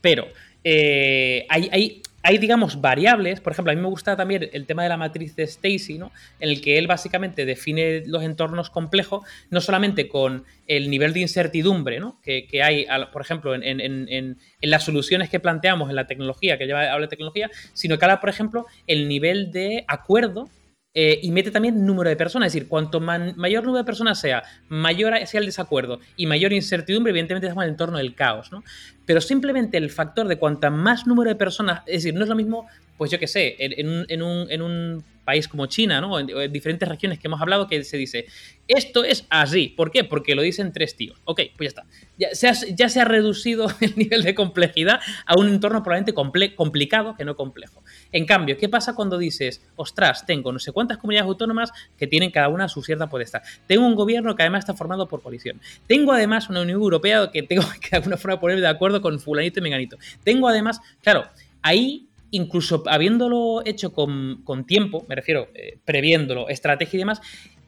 pero, 0.00 0.28
eh, 0.68 1.46
hay, 1.48 2.02
hay, 2.24 2.38
digamos, 2.38 2.80
variables. 2.80 3.38
Por 3.38 3.52
ejemplo, 3.52 3.70
a 3.70 3.76
mí 3.76 3.80
me 3.80 3.86
gusta 3.86 4.16
también 4.16 4.50
el 4.52 4.66
tema 4.66 4.82
de 4.82 4.88
la 4.88 4.96
matriz 4.96 5.36
de 5.36 5.44
Stacy, 5.44 5.96
¿no? 5.96 6.10
En 6.40 6.48
el 6.48 6.60
que 6.60 6.76
él 6.76 6.88
básicamente 6.88 7.44
define 7.46 8.02
los 8.04 8.24
entornos 8.24 8.68
complejos, 8.68 9.24
no 9.48 9.60
solamente 9.60 10.08
con 10.08 10.44
el 10.66 10.90
nivel 10.90 11.12
de 11.12 11.20
incertidumbre 11.20 12.00
¿no? 12.00 12.20
que, 12.20 12.48
hay, 12.64 12.84
por 13.12 13.22
ejemplo, 13.22 13.54
en, 13.54 13.80
en, 13.80 14.38
las 14.60 14.82
soluciones 14.82 15.30
que 15.30 15.38
planteamos 15.38 15.88
en 15.88 15.94
la 15.94 16.08
tecnología, 16.08 16.58
que 16.58 16.66
lleva 16.66 16.92
habla 16.92 17.06
de 17.06 17.10
tecnología, 17.10 17.48
sino 17.72 17.96
que 17.96 18.04
habla, 18.04 18.18
por 18.18 18.30
ejemplo, 18.30 18.66
el 18.88 19.06
nivel 19.06 19.52
de 19.52 19.84
acuerdo 19.86 20.50
eh, 20.98 21.20
y 21.22 21.30
mete 21.30 21.50
también 21.50 21.84
número 21.84 22.08
de 22.08 22.16
personas. 22.16 22.46
Es 22.46 22.54
decir, 22.54 22.68
cuanto 22.68 23.00
mayor 23.00 23.64
número 23.64 23.82
de 23.82 23.84
personas 23.84 24.18
sea, 24.18 24.42
mayor 24.70 25.14
sea 25.26 25.40
el 25.40 25.46
desacuerdo 25.46 26.00
y 26.16 26.26
mayor 26.26 26.54
incertidumbre, 26.54 27.10
evidentemente 27.10 27.46
estamos 27.46 27.64
en 27.64 27.68
el 27.68 27.74
entorno 27.74 27.98
del 27.98 28.14
caos. 28.14 28.50
¿no? 28.50 28.64
Pero 29.04 29.20
simplemente 29.20 29.76
el 29.76 29.90
factor 29.90 30.26
de 30.26 30.38
cuanta 30.38 30.70
más 30.70 31.06
número 31.06 31.28
de 31.28 31.36
personas, 31.36 31.82
es 31.84 32.02
decir, 32.02 32.14
no 32.14 32.22
es 32.22 32.30
lo 32.30 32.34
mismo, 32.34 32.66
pues 32.96 33.10
yo 33.10 33.18
qué 33.18 33.26
sé, 33.26 33.56
en, 33.58 33.86
un, 33.86 34.06
en, 34.08 34.22
un, 34.22 34.50
en 34.50 34.62
un 34.62 35.04
país 35.26 35.48
como 35.48 35.66
China, 35.66 36.00
¿no? 36.00 36.18
En, 36.18 36.30
en, 36.30 36.50
diferentes 36.50 36.88
regiones 36.88 37.18
que 37.18 37.28
hemos 37.28 37.42
hablado, 37.42 37.66
que 37.66 37.84
se 37.84 37.98
dice, 37.98 38.24
esto 38.68 39.04
es 39.04 39.26
así. 39.30 39.68
¿Por 39.68 39.90
qué? 39.90 40.04
Porque 40.04 40.34
lo 40.34 40.42
dicen 40.42 40.72
tres 40.72 40.96
tíos. 40.96 41.20
Ok, 41.24 41.42
pues 41.56 41.74
ya 41.74 41.82
está. 41.82 42.72
Ya 42.74 42.88
se 42.88 43.00
ha, 43.00 43.04
reducido 43.04 43.68
el 43.80 43.94
nivel 43.96 44.22
de 44.22 44.34
complejidad 44.34 45.00
a 45.24 45.38
un 45.38 45.48
entorno 45.48 45.82
probablemente 45.82 46.14
comple 46.14 46.54
complicado 46.54 47.14
que 47.16 47.24
no 47.24 47.36
complejo. 47.36 47.82
En 48.12 48.26
cambio, 48.26 48.56
¿qué 48.56 48.68
pasa 48.68 48.94
cuando 48.94 49.18
dices, 49.18 49.62
ostras, 49.76 50.26
tengo 50.26 50.52
no 50.52 50.58
sé 50.58 50.72
cuántas 50.72 50.98
comunidades 50.98 51.28
autónomas 51.28 51.72
que 51.96 52.06
tienen 52.06 52.30
cada 52.30 52.48
una 52.48 52.68
su 52.68 52.82
cierta 52.82 53.08
potestad? 53.08 53.42
Tengo 53.66 53.86
un 53.86 53.94
gobierno 53.94 54.34
que 54.34 54.42
además 54.42 54.60
está 54.60 54.74
formado 54.74 55.06
por 55.06 55.22
coalición. 55.22 55.60
Tengo 55.86 56.12
además 56.12 56.48
una 56.48 56.62
Unión 56.62 56.80
Europea 56.80 57.30
que 57.32 57.42
tengo 57.42 57.62
que 57.80 57.90
de 57.90 57.96
alguna 57.98 58.16
forma 58.16 58.40
ponerme 58.40 58.62
de 58.62 58.68
acuerdo 58.68 59.00
con 59.00 59.18
fulanito 59.20 59.60
y 59.60 59.62
menganito. 59.62 59.96
Tengo 60.24 60.48
además, 60.48 60.80
claro, 61.02 61.26
ahí 61.62 62.08
incluso 62.30 62.82
habiéndolo 62.86 63.62
hecho 63.64 63.92
con, 63.92 64.42
con 64.44 64.66
tiempo, 64.66 65.04
me 65.08 65.14
refiero, 65.14 65.48
eh, 65.54 65.78
previéndolo, 65.84 66.48
estrategia 66.48 66.96
y 66.96 67.00
demás, 67.00 67.20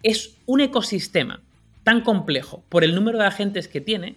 es 0.03 0.37
un 0.47 0.61
ecosistema 0.61 1.40
tan 1.85 2.03
complejo 2.03 2.62
por 2.68 2.85
el 2.85 2.94
número 2.94 3.18
de 3.18 3.27
agentes 3.27 3.68
que 3.68 3.81
tiene, 3.81 4.16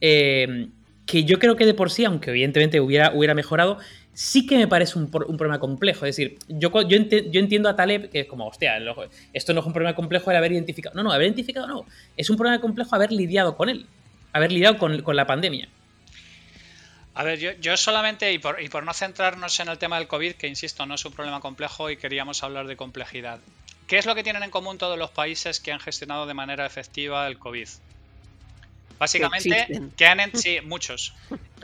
eh, 0.00 0.68
que 1.06 1.24
yo 1.24 1.38
creo 1.38 1.56
que 1.56 1.66
de 1.66 1.74
por 1.74 1.90
sí, 1.90 2.04
aunque 2.04 2.30
evidentemente 2.30 2.80
hubiera, 2.80 3.12
hubiera 3.14 3.34
mejorado, 3.34 3.78
sí 4.12 4.46
que 4.46 4.56
me 4.56 4.68
parece 4.68 4.98
un, 4.98 5.04
un 5.04 5.36
problema 5.36 5.58
complejo. 5.58 6.06
Es 6.06 6.16
decir, 6.16 6.38
yo, 6.48 6.70
yo, 6.88 6.96
ent 6.96 7.12
yo, 7.30 7.40
entiendo 7.40 7.68
a 7.68 7.76
Taleb 7.76 8.10
que 8.10 8.20
es 8.20 8.26
como, 8.26 8.46
hostia, 8.46 8.74
esto 9.32 9.52
no 9.52 9.60
es 9.60 9.66
un 9.66 9.72
problema 9.72 9.94
complejo 9.94 10.30
el 10.30 10.36
haber 10.36 10.52
identificado. 10.52 10.94
No, 10.94 11.02
no, 11.02 11.12
haber 11.12 11.26
identificado 11.26 11.66
no. 11.66 11.86
Es 12.16 12.30
un 12.30 12.36
problema 12.36 12.60
complejo 12.60 12.94
haber 12.94 13.12
lidiado 13.12 13.56
con 13.56 13.68
él, 13.68 13.86
haber 14.32 14.52
lidiado 14.52 14.78
con, 14.78 15.02
con 15.02 15.16
la 15.16 15.26
pandemia. 15.26 15.68
A 17.14 17.24
ver, 17.24 17.38
yo, 17.38 17.52
yo 17.60 17.76
solamente, 17.76 18.32
y 18.32 18.38
por, 18.38 18.60
y 18.62 18.68
por, 18.68 18.84
no 18.84 18.94
centrarnos 18.94 19.60
en 19.60 19.68
el 19.68 19.78
tema 19.78 19.98
del 19.98 20.08
COVID, 20.08 20.32
que 20.34 20.46
insisto, 20.46 20.86
no 20.86 20.94
es 20.94 21.04
un 21.04 21.12
problema 21.12 21.40
complejo 21.40 21.90
y 21.90 21.96
queríamos 21.96 22.42
hablar 22.42 22.66
de 22.66 22.76
complejidad. 22.76 23.38
¿Qué 23.86 23.98
es 23.98 24.06
lo 24.06 24.14
que 24.14 24.22
tienen 24.22 24.42
en 24.42 24.50
común 24.50 24.78
todos 24.78 24.98
los 24.98 25.10
países 25.10 25.60
que 25.60 25.72
han 25.72 25.80
gestionado 25.80 26.26
de 26.26 26.32
manera 26.32 26.64
efectiva 26.64 27.26
el 27.26 27.38
COVID? 27.38 27.68
Básicamente, 28.98 29.66
que 29.96 30.06
han 30.06 30.20
en, 30.20 30.34
sí, 30.36 30.60
muchos. 30.62 31.12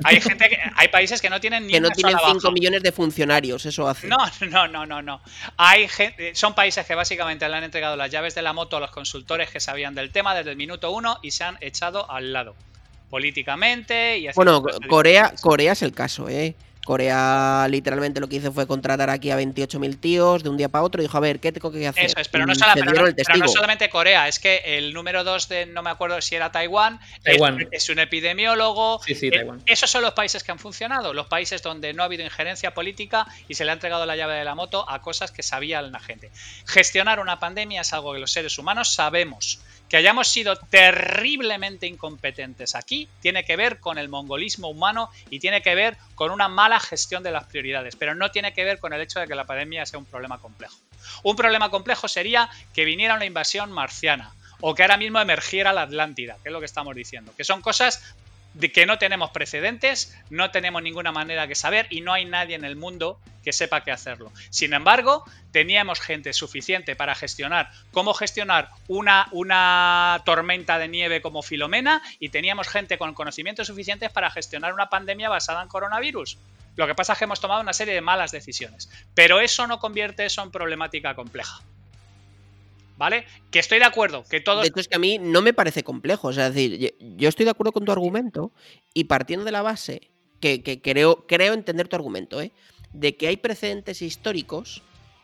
Hay 0.03 0.21
gente 0.21 0.49
que, 0.49 0.59
hay 0.75 0.89
países 0.89 1.23
que 1.23 1.31
no 1.31 1.41
tienen 1.41 1.67
ni 1.67 1.73
que 1.73 1.81
no 1.81 1.91
tienen 1.91 2.17
5 2.19 2.51
millones 2.51 2.83
de 2.83 2.91
funcionarios, 2.93 3.65
eso 3.65 3.89
hace. 3.89 4.09
No, 4.09 4.19
no, 4.51 4.67
no, 4.67 4.85
no, 4.85 5.01
no. 5.03 5.21
Hay 5.57 5.89
gente, 5.89 6.35
son 6.35 6.55
países 6.55 6.85
que 6.85 6.95
básicamente 6.95 7.49
le 7.49 7.57
han 7.57 7.65
entregado 7.65 7.97
las 7.97 8.11
llaves 8.11 8.35
de 8.35 8.43
la 8.43 8.53
moto 8.53 8.77
a 8.77 8.81
los 8.81 8.91
consultores 8.91 9.51
que 9.51 9.61
sabían 9.61 9.95
del 9.95 10.11
tema 10.11 10.35
desde 10.35 10.51
el 10.51 10.57
minuto 10.57 10.91
uno 10.91 11.21
y 11.23 11.31
se 11.31 11.45
han 11.45 11.57
echado 11.61 12.11
al 12.11 12.33
lado 12.33 12.57
políticamente 13.11 14.18
y 14.18 14.29
así 14.29 14.37
Bueno, 14.37 14.62
Corea, 14.88 15.33
Corea 15.40 15.73
es 15.73 15.83
el 15.83 15.92
caso, 15.92 16.29
¿eh? 16.29 16.55
Corea 16.88 17.66
literalmente 17.68 18.18
lo 18.18 18.31
que 18.31 18.37
hizo 18.37 18.51
fue 18.51 18.66
contratar 18.66 19.11
aquí 19.11 19.31
a 19.31 19.38
28.000 19.38 20.01
tíos 20.01 20.42
de 20.42 20.49
un 20.49 20.57
día 20.57 20.71
para 20.71 20.83
otro 20.83 21.03
y 21.03 21.05
dijo, 21.05 21.18
a 21.18 21.21
ver, 21.21 21.38
¿qué 21.38 21.53
tengo 21.53 21.71
que 21.71 21.87
hacer? 21.87 22.07
Eso 22.07 22.18
es, 22.18 22.29
pero 22.29 22.47
no, 22.47 22.55
sola, 22.55 22.73
pero 22.73 22.87
no, 22.87 23.14
pero 23.14 23.38
no 23.40 23.47
solamente 23.47 23.90
Corea, 23.90 24.27
es 24.27 24.38
que 24.38 24.62
el 24.64 24.94
número 24.94 25.23
2 25.23 25.49
de, 25.51 25.66
no 25.66 25.83
me 25.83 25.90
acuerdo 25.90 26.18
si 26.23 26.35
era 26.35 26.51
Taiwán, 26.51 26.99
Taiwán. 27.23 27.61
Es, 27.61 27.68
es, 27.73 27.90
un 27.90 27.99
epidemiólogo. 27.99 29.03
Sí, 29.05 29.14
sí, 29.14 29.31
Taiwán. 29.31 29.61
Esos 29.66 29.90
son 29.90 30.01
los 30.01 30.14
países 30.14 30.42
que 30.42 30.51
han 30.51 30.59
funcionado, 30.59 31.12
los 31.12 31.27
países 31.27 31.61
donde 31.61 31.92
no 31.92 32.03
ha 32.03 32.07
habido 32.07 32.25
injerencia 32.25 32.73
política 32.73 33.27
y 33.49 33.53
se 33.55 33.66
le 33.66 33.71
ha 33.71 33.75
entregado 33.75 34.07
la 34.07 34.16
llave 34.16 34.37
de 34.37 34.44
la 34.44 34.55
moto 34.55 34.88
a 34.88 35.03
cosas 35.03 35.31
que 35.31 35.42
sabía 35.42 35.83
la 35.83 36.01
gente. 36.01 36.31
Gestionar 36.64 37.21
una 37.21 37.38
pandemia 37.38 37.83
es 37.83 37.92
algo 37.92 38.14
que 38.14 38.21
los 38.21 38.33
seres 38.33 38.57
humanos 38.57 38.94
sabemos. 38.94 39.61
Que 39.88 39.96
hayamos 39.96 40.29
sido 40.29 40.57
terriblemente 40.57 41.87
incompetentes 41.87 42.74
aquí 42.74 43.09
tiene 43.20 43.44
que 43.44 43.57
ver 43.57 43.81
con 43.81 43.98
el 43.98 44.09
mongolismo 44.09 44.68
humano 44.68 45.11
y 45.31 45.40
tiene 45.40 45.62
que 45.62 45.74
ver 45.74 45.96
con 46.14 46.31
una 46.31 46.48
mala 46.48 46.79
gestión 46.79 47.22
de 47.22 47.31
las 47.31 47.44
prioridades, 47.44 47.96
pero 47.96 48.14
no 48.14 48.31
tiene 48.31 48.53
que 48.53 48.64
ver 48.64 48.79
con 48.79 48.92
el 48.92 49.01
hecho 49.01 49.20
de 49.20 49.27
que 49.27 49.35
la 49.35 49.44
pandemia 49.44 49.87
sea 49.87 49.98
un 49.98 50.05
problema 50.05 50.38
complejo. 50.38 50.77
Un 51.22 51.37
problema 51.37 51.70
complejo 51.70 52.09
sería 52.09 52.51
que 52.74 52.85
viniera 52.85 53.14
una 53.14 53.24
invasión 53.24 53.72
marciana 53.72 54.35
o 54.61 54.74
que 54.74 54.83
ahora 54.83 54.96
mismo 54.96 55.20
emergiera 55.20 55.72
la 55.72 55.83
Atlántida, 55.83 56.37
que 56.42 56.48
es 56.48 56.53
lo 56.53 56.61
que 56.61 56.66
estamos 56.66 56.94
diciendo, 56.94 57.33
que 57.37 57.44
son 57.44 57.62
cosas 57.62 58.03
de 58.55 58.73
que 58.73 58.87
no 58.87 58.99
tenemos 58.99 59.31
precedentes, 59.31 60.17
no 60.31 60.51
tenemos 60.51 60.83
ninguna 60.83 61.13
manera 61.13 61.47
que 61.47 61.55
saber 61.55 61.87
y 61.91 62.01
no 62.01 62.13
hay 62.13 62.25
nadie 62.25 62.57
en 62.57 62.65
el 62.65 62.77
mundo 62.77 63.21
que 63.45 63.53
sepa 63.53 63.85
qué 63.85 63.93
hacerlo. 63.93 64.33
Sin 64.51 64.75
embargo, 64.75 65.25
teníamos 65.53 66.01
gente 66.01 66.33
suficiente 66.33 66.97
para 66.97 67.15
gestionar 67.15 67.71
cómo 67.93 68.15
gestionar 68.15 68.69
una, 68.89 69.29
una 69.33 70.23
tormenta 70.25 70.79
de 70.79 70.89
nieve 70.89 71.23
como 71.23 71.43
Filomena 71.43 72.03
y 72.19 72.31
teníamos 72.31 72.69
gente 72.69 72.99
con 72.99 73.15
conocimientos 73.15 73.69
suficientes 73.69 74.11
para 74.11 74.31
gestionar 74.31 74.75
una 74.75 74.91
pandemia 74.91 75.29
basada 75.29 75.63
en 75.63 75.69
coronavirus. 75.69 76.39
Lo 76.77 76.87
que 76.87 76.95
pasa 76.95 77.13
es 77.13 77.19
que 77.19 77.25
hemos 77.25 77.41
tomado 77.41 77.61
una 77.61 77.73
serie 77.73 77.95
de 77.95 78.01
malas 78.01 78.31
decisiones, 78.31 78.89
pero 79.15 79.41
eso 79.41 79.67
no 79.67 79.79
convierte 79.79 80.25
eso 80.25 80.43
en 80.43 80.51
problemática 80.51 81.15
compleja. 81.15 81.61
¿Vale? 82.99 83.25
Que 83.53 83.61
estoy 83.61 83.79
de 83.79 83.85
acuerdo, 83.85 84.25
que 84.29 84.41
todos... 84.41 84.63
De 84.65 84.73
es 84.75 84.89
que 84.89 84.97
a 84.97 84.99
mí 84.99 85.19
no 85.19 85.41
me 85.41 85.55
parece 85.55 85.85
complejo. 85.85 86.31
Es 86.31 86.37
decir, 86.37 86.95
yo 86.99 87.29
estoy 87.29 87.45
de 87.45 87.53
acuerdo 87.53 87.73
con 87.73 87.85
tu 87.85 87.93
argumento 87.93 88.53
y 88.93 89.05
partiendo 89.05 89.45
de 89.45 89.53
la 89.53 89.63
base, 89.63 90.11
que, 90.41 90.63
que 90.65 90.83
creo, 90.83 91.25
creo 91.27 91.55
entender 91.55 91.87
tu 91.87 91.95
argumento, 91.95 92.43
¿eh? 92.43 92.53
de 92.93 93.17
que 93.17 93.29
hay 93.29 93.37
precedentes 93.37 94.03
históricos, 94.03 94.83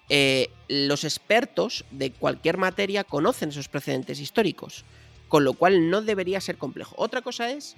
eh, 0.09 0.51
los 0.69 1.05
expertos 1.05 1.85
de 1.91 2.13
cualquier 2.13 2.59
materia 2.59 3.05
conocen 3.05 3.49
esos 3.49 3.69
precedentes 3.69 4.21
históricos, 4.21 4.85
con 5.29 5.45
lo 5.45 5.55
cual 5.55 5.91
no 5.91 6.03
debería 6.03 6.41
ser 6.41 6.59
complejo. 6.59 6.95
Otra 6.99 7.23
cosa 7.23 7.51
es 7.51 7.75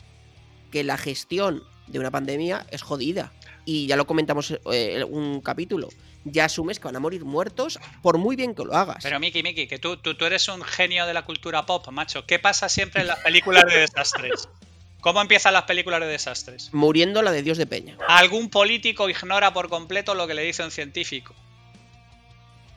que 0.70 0.84
la 0.84 0.98
gestión 0.98 1.62
de 1.86 2.00
una 2.00 2.10
pandemia 2.10 2.66
es 2.70 2.82
jodida. 2.82 3.32
Y 3.66 3.86
ya 3.86 3.96
lo 3.96 4.06
comentamos 4.06 4.52
en 4.52 4.60
eh, 4.72 5.04
un 5.04 5.42
capítulo 5.42 5.88
ya 6.26 6.46
asumes 6.46 6.78
que 6.78 6.86
van 6.86 6.96
a 6.96 7.00
morir 7.00 7.24
muertos 7.24 7.78
por 8.02 8.18
muy 8.18 8.36
bien 8.36 8.54
que 8.54 8.64
lo 8.64 8.74
hagas. 8.74 8.98
Pero 9.02 9.20
Miki, 9.20 9.42
Miki, 9.42 9.66
que 9.66 9.78
tú, 9.78 9.96
tú, 9.96 10.14
tú 10.14 10.24
eres 10.24 10.48
un 10.48 10.62
genio 10.62 11.06
de 11.06 11.14
la 11.14 11.22
cultura 11.22 11.64
pop, 11.66 11.86
macho. 11.88 12.26
¿Qué 12.26 12.38
pasa 12.38 12.68
siempre 12.68 13.02
en 13.02 13.08
las 13.08 13.20
películas 13.20 13.64
de 13.66 13.80
desastres? 13.80 14.48
¿Cómo 15.00 15.20
empiezan 15.20 15.52
las 15.52 15.64
películas 15.64 16.00
de 16.00 16.06
desastres? 16.06 16.70
Muriendo 16.72 17.22
la 17.22 17.30
de 17.30 17.42
Dios 17.42 17.58
de 17.58 17.66
Peña. 17.66 17.96
Algún 18.08 18.50
político 18.50 19.08
ignora 19.08 19.52
por 19.52 19.68
completo 19.68 20.14
lo 20.14 20.26
que 20.26 20.34
le 20.34 20.42
dice 20.42 20.64
un 20.64 20.72
científico. 20.72 21.34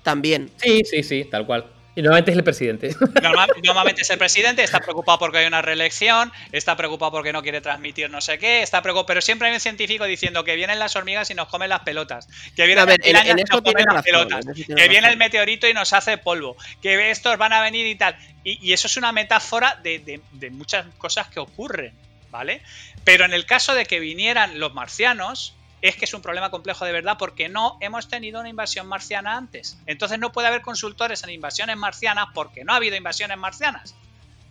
También. 0.03 0.51
Sí, 0.57 0.83
sí, 0.85 1.01
sí, 1.01 1.25
tal 1.25 1.45
cual. 1.47 1.65
Y 1.99 2.01
normalmente 2.01 2.31
es 2.31 2.37
el 2.37 2.43
presidente. 2.45 2.95
Normal, 3.21 3.49
normalmente 3.61 4.03
es 4.03 4.09
el 4.09 4.17
presidente, 4.17 4.63
está 4.63 4.79
preocupado 4.79 5.19
porque 5.19 5.39
hay 5.39 5.47
una 5.47 5.61
reelección, 5.61 6.31
está 6.53 6.77
preocupado 6.77 7.11
porque 7.11 7.33
no 7.33 7.43
quiere 7.43 7.59
transmitir 7.59 8.09
no 8.09 8.21
sé 8.21 8.39
qué, 8.39 8.61
está 8.61 8.81
preocupado, 8.81 9.07
pero 9.07 9.21
siempre 9.21 9.49
hay 9.49 9.53
un 9.53 9.59
científico 9.59 10.05
diciendo 10.05 10.45
que 10.45 10.55
vienen 10.55 10.79
las 10.79 10.95
hormigas 10.95 11.29
y 11.29 11.33
nos 11.33 11.49
comen 11.49 11.67
las 11.67 11.81
pelotas, 11.81 12.29
que 12.55 12.65
vienen 12.65 12.85
las 12.85 12.97
y 13.05 13.33
nos 13.33 13.61
comen 13.61 13.83
las 13.93 14.01
pelotas, 14.01 14.45
que 14.45 14.87
viene 14.87 15.09
el 15.09 15.17
meteorito 15.17 15.67
y 15.67 15.73
nos 15.73 15.91
hace 15.91 16.17
polvo, 16.17 16.55
que 16.81 17.11
estos 17.11 17.37
van 17.37 17.51
a 17.51 17.59
venir 17.59 17.85
y 17.85 17.95
tal. 17.95 18.15
Y, 18.45 18.65
y 18.65 18.71
eso 18.71 18.87
es 18.87 18.95
una 18.95 19.11
metáfora 19.11 19.77
de, 19.83 19.99
de, 19.99 20.21
de 20.31 20.49
muchas 20.51 20.85
cosas 20.97 21.27
que 21.27 21.41
ocurren, 21.41 21.93
¿vale? 22.31 22.61
Pero 23.03 23.25
en 23.25 23.33
el 23.33 23.45
caso 23.45 23.73
de 23.75 23.85
que 23.85 23.99
vinieran 23.99 24.57
los 24.57 24.73
marcianos, 24.73 25.53
es 25.81 25.95
que 25.95 26.05
es 26.05 26.13
un 26.13 26.21
problema 26.21 26.51
complejo 26.51 26.85
de 26.85 26.91
verdad 26.91 27.17
porque 27.17 27.49
no 27.49 27.77
hemos 27.79 28.07
tenido 28.07 28.39
una 28.39 28.49
invasión 28.49 28.87
marciana 28.87 29.37
antes. 29.37 29.77
Entonces 29.85 30.19
no 30.19 30.31
puede 30.31 30.47
haber 30.47 30.61
consultores 30.61 31.23
en 31.23 31.29
invasiones 31.29 31.77
marcianas 31.77 32.27
porque 32.33 32.63
no 32.63 32.73
ha 32.73 32.77
habido 32.77 32.95
invasiones 32.95 33.37
marcianas. 33.37 33.95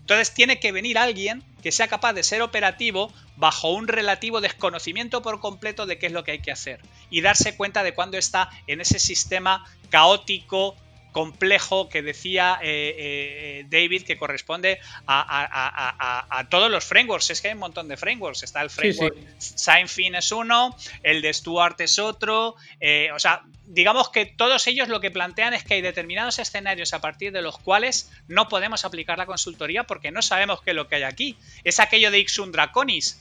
Entonces 0.01 0.33
tiene 0.33 0.59
que 0.59 0.73
venir 0.73 0.97
alguien 0.97 1.45
que 1.63 1.71
sea 1.71 1.87
capaz 1.87 2.15
de 2.15 2.23
ser 2.23 2.41
operativo 2.41 3.13
bajo 3.37 3.71
un 3.71 3.89
relativo 3.89 4.41
desconocimiento 4.41 5.21
por 5.21 5.39
completo 5.39 5.85
de 5.85 5.99
qué 5.99 6.07
es 6.07 6.13
lo 6.13 6.25
que 6.25 6.31
hay 6.33 6.39
que 6.41 6.51
hacer 6.51 6.81
y 7.11 7.21
darse 7.21 7.57
cuenta 7.57 7.83
de 7.83 7.93
cuándo 7.93 8.17
está 8.17 8.49
en 8.67 8.81
ese 8.81 8.99
sistema 8.99 9.67
caótico, 9.91 10.77
complejo 11.13 11.89
que 11.89 12.03
decía 12.03 12.59
eh, 12.63 12.95
eh, 12.99 13.67
David 13.69 14.03
que 14.03 14.17
corresponde 14.17 14.81
a, 15.07 16.47
todos 16.51 16.71
los 16.71 16.85
frameworks. 16.85 17.31
Es 17.31 17.41
que 17.41 17.49
hay 17.49 17.55
un 17.55 17.61
montón 17.61 17.89
de 17.89 17.97
frameworks. 17.97 18.43
Está 18.43 18.63
el 18.63 18.71
framework 18.71 19.17
SignFin 19.39 20.15
es 20.15 20.33
uno, 20.33 20.77
el 21.03 21.23
de 21.23 21.33
Stuart 21.33 21.81
es 21.81 21.99
otro. 21.99 22.57
Eh, 22.81 23.11
o 23.15 23.19
sea, 23.19 23.43
digamos 23.67 24.11
que 24.11 24.27
todos 24.27 24.67
ellos 24.67 24.89
lo 24.89 25.01
que 25.01 25.11
plantean 25.11 25.55
es 25.55 25.65
que 25.65 25.75
hay 25.75 25.83
determinados 25.83 26.39
escenarios 26.39 26.93
a 26.93 27.01
partir 27.01 27.33
de 27.33 27.43
los 27.43 27.59
cuales 27.59 28.11
no 28.29 28.49
podemos 28.49 28.85
aplicar 28.85 29.19
la 29.19 29.27
consultoría 29.27 29.85
porque 29.85 30.11
no 30.11 30.23
sabemos 30.23 30.63
qué 30.63 30.71
es 30.71 30.77
lo 30.77 30.89
que 30.89 30.97
hay 30.97 31.03
aquí. 31.03 31.37
Es 31.65 31.81
aquello 31.81 32.11
de 32.11 32.19
Ixun 32.21 32.53
Draconis. 32.53 33.21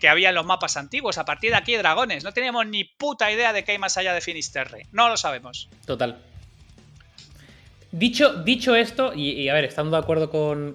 que 0.00 0.08
había 0.08 0.30
en 0.30 0.34
los 0.34 0.44
mapas 0.44 0.76
antiguos. 0.76 1.18
A 1.18 1.24
partir 1.24 1.50
de 1.50 1.56
aquí, 1.56 1.76
dragones. 1.76 2.24
No 2.24 2.32
tenemos 2.32 2.66
ni 2.66 2.82
puta 2.82 3.30
idea 3.30 3.52
de 3.52 3.62
qué 3.62 3.72
hay 3.72 3.78
más 3.78 3.96
allá 3.96 4.12
de 4.12 4.20
Finisterre. 4.20 4.86
No 4.90 5.08
lo 5.08 5.16
sabemos. 5.16 5.68
Total. 5.86 6.20
Dicho, 7.90 8.42
dicho 8.44 8.76
esto, 8.76 9.14
y, 9.14 9.48
a 9.48 9.54
ver, 9.54 9.64
estando 9.64 9.96
de 9.96 10.02
acuerdo 10.02 10.28
con, 10.30 10.74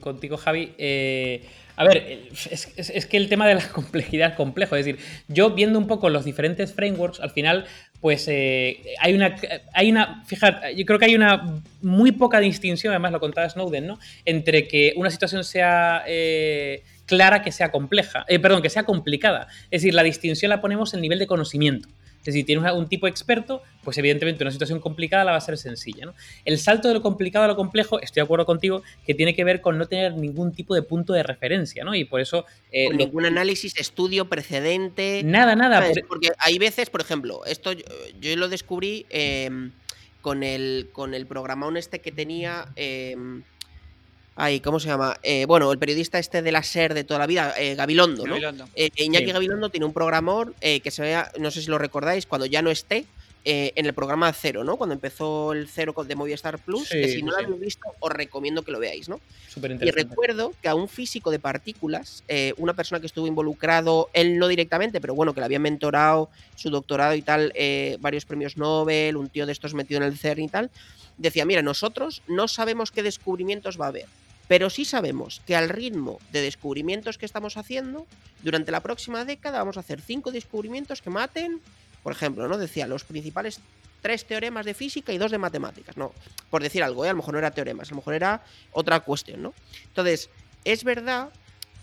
contigo, 0.00 0.36
Javi, 0.36 0.74
eh, 0.76 1.42
a 1.76 1.84
ver, 1.84 2.28
es, 2.50 3.06
que 3.06 3.16
el 3.16 3.30
tema 3.30 3.46
de 3.46 3.54
la 3.54 3.68
complejidad 3.72 4.30
es 4.30 4.36
complejo. 4.36 4.76
Es 4.76 4.84
decir, 4.84 5.02
yo 5.28 5.50
viendo 5.50 5.78
un 5.78 5.86
poco 5.86 6.10
los 6.10 6.24
diferentes 6.24 6.74
frameworks, 6.74 7.20
al 7.20 7.30
final, 7.30 7.64
pues 8.00 8.28
eh, 8.28 8.82
hay 9.00 9.14
una. 9.14 9.34
Hay 9.72 9.90
una. 9.90 10.24
Fíjate, 10.26 10.76
yo 10.76 10.84
creo 10.84 10.98
que 10.98 11.06
hay 11.06 11.14
una 11.14 11.62
muy 11.80 12.12
poca 12.12 12.38
distinción, 12.40 12.92
además 12.92 13.12
lo 13.12 13.20
contaba 13.20 13.48
Snowden, 13.48 13.86
¿no? 13.86 13.98
Entre 14.24 14.68
que 14.68 14.92
una 14.96 15.10
situación 15.10 15.44
sea. 15.44 16.04
Eh, 16.06 16.82
clara 17.06 17.42
que 17.42 17.52
sea 17.52 17.70
compleja, 17.70 18.24
perdón, 18.40 18.62
que 18.62 18.70
sea 18.70 18.84
complicada. 18.84 19.48
Es 19.70 19.82
decir, 19.82 19.92
la 19.92 20.02
distinción 20.02 20.48
la 20.48 20.62
ponemos 20.62 20.94
en 20.94 21.00
nivel 21.00 21.18
de 21.18 21.26
conocimiento. 21.26 21.88
Decir, 22.24 22.46
tienes 22.46 22.72
un 22.72 22.88
tipo 22.88 23.06
experto, 23.06 23.62
pues 23.82 23.98
evidentemente 23.98 24.44
una 24.44 24.50
situación 24.52 24.80
complicada 24.80 25.24
la 25.24 25.32
va 25.32 25.38
a 25.38 25.40
ser 25.40 25.58
sencilla. 25.58 26.06
¿no? 26.06 26.14
El 26.44 26.58
salto 26.58 26.88
de 26.88 26.94
lo 26.94 27.02
complicado 27.02 27.44
a 27.44 27.48
lo 27.48 27.56
complejo, 27.56 28.00
estoy 28.00 28.20
de 28.20 28.24
acuerdo 28.24 28.46
contigo, 28.46 28.82
que 29.04 29.14
tiene 29.14 29.34
que 29.34 29.44
ver 29.44 29.60
con 29.60 29.78
no 29.78 29.86
tener 29.86 30.14
ningún 30.14 30.52
tipo 30.52 30.74
de 30.74 30.82
punto 30.82 31.12
de 31.12 31.22
referencia, 31.22 31.84
¿no? 31.84 31.94
Y 31.94 32.04
por 32.04 32.20
eso... 32.20 32.46
Eh, 32.70 32.88
ningún 32.94 33.24
análisis, 33.24 33.76
estudio, 33.76 34.26
precedente... 34.26 35.22
Nada, 35.24 35.56
nada. 35.56 35.84
Porque 36.08 36.30
hay 36.38 36.58
veces, 36.58 36.90
por 36.90 37.00
ejemplo, 37.00 37.44
esto 37.44 37.72
yo, 37.72 38.36
lo 38.36 38.48
descubrí 38.48 39.06
em, 39.10 39.72
con, 40.20 40.42
el, 40.42 40.90
con 40.92 41.14
el 41.14 41.26
programón 41.26 41.76
este 41.76 42.00
que 42.00 42.12
tenía... 42.12 42.68
Em, 42.76 43.42
Ay, 44.34 44.60
¿cómo 44.60 44.80
se 44.80 44.88
llama? 44.88 45.18
Eh, 45.22 45.44
bueno, 45.46 45.70
el 45.70 45.78
periodista 45.78 46.18
este 46.18 46.40
de 46.40 46.52
la 46.52 46.62
SER 46.62 46.94
de 46.94 47.04
toda 47.04 47.20
la 47.20 47.26
vida, 47.26 47.54
eh, 47.58 47.74
Gabilondo, 47.74 48.26
¿no? 48.26 48.36
Eh, 48.74 48.90
Iñaki 48.96 49.30
Gabilondo 49.32 49.68
tiene 49.68 49.84
un 49.84 49.92
programón 49.92 50.54
que 50.60 50.90
se 50.90 51.02
vea, 51.02 51.30
no 51.38 51.50
sé 51.50 51.60
si 51.60 51.68
lo 51.68 51.78
recordáis, 51.78 52.26
cuando 52.26 52.46
ya 52.46 52.62
no 52.62 52.70
esté, 52.70 53.04
en 53.44 53.86
el 53.86 53.92
programa 53.92 54.32
Cero, 54.32 54.62
¿no? 54.64 54.76
Cuando 54.76 54.94
empezó 54.94 55.52
el 55.52 55.68
Cero 55.68 55.94
de 56.06 56.14
Movistar 56.14 56.58
Plus, 56.58 56.88
que 56.88 57.08
si 57.08 57.22
no 57.22 57.32
lo 57.32 57.38
habéis 57.38 57.60
visto, 57.60 57.88
os 57.98 58.12
recomiendo 58.12 58.62
que 58.62 58.72
lo 58.72 58.78
veáis, 58.78 59.08
¿no? 59.08 59.20
Y 59.56 59.90
recuerdo 59.90 60.52
que 60.62 60.68
a 60.68 60.74
un 60.74 60.88
físico 60.88 61.30
de 61.30 61.38
partículas, 61.38 62.22
una 62.56 62.74
persona 62.74 63.00
que 63.00 63.06
estuvo 63.06 63.26
involucrado, 63.26 64.10
él 64.12 64.38
no 64.38 64.48
directamente, 64.48 65.00
pero 65.00 65.14
bueno, 65.14 65.34
que 65.34 65.40
le 65.40 65.46
había 65.46 65.58
mentorado 65.58 66.30
su 66.54 66.70
doctorado 66.70 67.14
y 67.14 67.22
tal, 67.22 67.52
varios 68.00 68.24
premios 68.24 68.56
Nobel, 68.56 69.16
un 69.16 69.28
tío 69.28 69.46
de 69.46 69.52
estos 69.52 69.74
metido 69.74 69.98
en 69.98 70.06
el 70.06 70.16
CERN 70.16 70.42
y 70.42 70.48
tal, 70.48 70.70
decía, 71.18 71.44
mira, 71.44 71.62
nosotros 71.62 72.22
no 72.28 72.48
sabemos 72.48 72.90
qué 72.90 73.02
descubrimientos 73.02 73.80
va 73.80 73.86
a 73.86 73.88
haber 73.88 74.06
pero 74.48 74.68
sí 74.68 74.84
sabemos 74.84 75.40
que 75.46 75.56
al 75.56 75.70
ritmo 75.70 76.18
de 76.30 76.42
descubrimientos 76.42 77.16
que 77.16 77.24
estamos 77.24 77.56
haciendo, 77.56 78.06
durante 78.42 78.70
la 78.70 78.80
próxima 78.80 79.24
década 79.24 79.60
vamos 79.60 79.78
a 79.78 79.80
hacer 79.80 80.02
cinco 80.02 80.30
descubrimientos 80.30 81.00
que 81.00 81.08
maten, 81.08 81.60
por 82.02 82.12
ejemplo, 82.12 82.48
¿no? 82.48 82.58
Decía, 82.58 82.86
los 82.86 83.04
principales 83.04 83.60
tres 84.00 84.26
teoremas 84.26 84.66
de 84.66 84.74
física 84.74 85.12
y 85.12 85.18
dos 85.18 85.30
de 85.30 85.38
matemáticas, 85.38 85.96
¿no? 85.96 86.12
Por 86.50 86.62
decir 86.62 86.82
algo, 86.82 87.04
¿eh? 87.04 87.08
a 87.08 87.12
lo 87.12 87.18
mejor 87.18 87.34
no 87.34 87.38
era 87.38 87.52
teoremas, 87.52 87.88
a 87.88 87.90
lo 87.92 87.96
mejor 87.96 88.14
era 88.14 88.42
otra 88.72 89.00
cuestión, 89.00 89.42
¿no? 89.42 89.54
Entonces, 89.86 90.28
es 90.64 90.84
verdad 90.84 91.30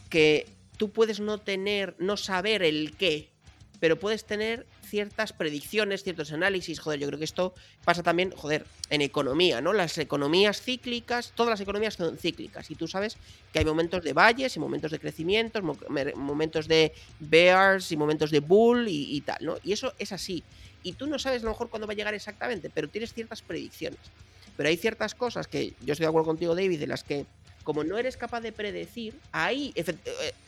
que 0.09 0.47
tú 0.78 0.91
puedes 0.91 1.20
no 1.20 1.38
tener, 1.38 1.95
no 1.97 2.17
saber 2.17 2.61
el 2.61 2.95
qué, 2.97 3.30
pero 3.80 3.97
puedes 3.97 4.26
tener 4.26 4.65
ciertas 4.90 5.34
predicciones, 5.34 6.04
ciertos 6.04 6.32
análisis. 6.32 6.80
Joder, 6.80 7.00
yo 7.00 7.08
creo 7.08 7.20
que 7.20 7.26
esto 7.26 7.54
pasa 7.86 8.04
también, 8.04 8.32
joder, 8.32 8.66
en 8.90 9.02
economía, 9.02 9.62
¿no? 9.62 9.74
Las 9.74 9.98
economías 9.98 10.62
cíclicas, 10.62 11.32
todas 11.36 11.52
las 11.52 11.62
economías 11.62 11.94
son 11.94 12.18
cíclicas. 12.18 12.70
Y 12.72 12.76
tú 12.76 12.88
sabes 12.88 13.18
que 13.54 13.60
hay 13.60 13.66
momentos 13.66 14.04
de 14.04 14.14
valles 14.14 14.56
y 14.56 14.60
momentos 14.60 14.92
de 14.92 15.00
crecimiento, 15.00 15.62
momentos 15.62 16.68
de 16.68 16.94
bears 17.20 17.92
y 17.92 17.98
momentos 17.98 18.32
de 18.32 18.40
bull 18.40 18.88
y, 18.90 19.22
tal, 19.22 19.38
¿no? 19.42 19.58
Y 19.64 19.74
eso 19.74 19.94
es 20.00 20.12
así. 20.12 20.44
Y 20.84 20.94
tú 20.94 21.08
no 21.08 21.20
sabes 21.20 21.42
a 21.44 21.46
lo 21.46 21.52
mejor 21.52 21.70
cuándo 21.70 21.88
va 21.88 21.94
a 21.94 21.96
llegar 21.96 22.14
exactamente, 22.14 22.70
pero 22.70 22.88
tienes 22.88 23.14
ciertas 23.14 23.42
predicciones. 23.42 24.00
Pero 24.58 24.70
hay 24.70 24.78
ciertas 24.78 25.16
cosas 25.16 25.48
que 25.48 25.74
yo 25.82 25.94
estoy 25.94 26.06
de 26.06 26.10
acuerdo 26.10 26.28
contigo, 26.28 26.56
David, 26.56 26.80
de 26.80 26.88
las 26.88 27.04
que 27.04 27.26
como 27.64 27.84
no 27.84 27.98
eres 27.98 28.18
capaz 28.18 28.42
de 28.42 28.52
predecir, 28.52 29.14
ahí, 29.32 29.72
eh, 29.76 29.94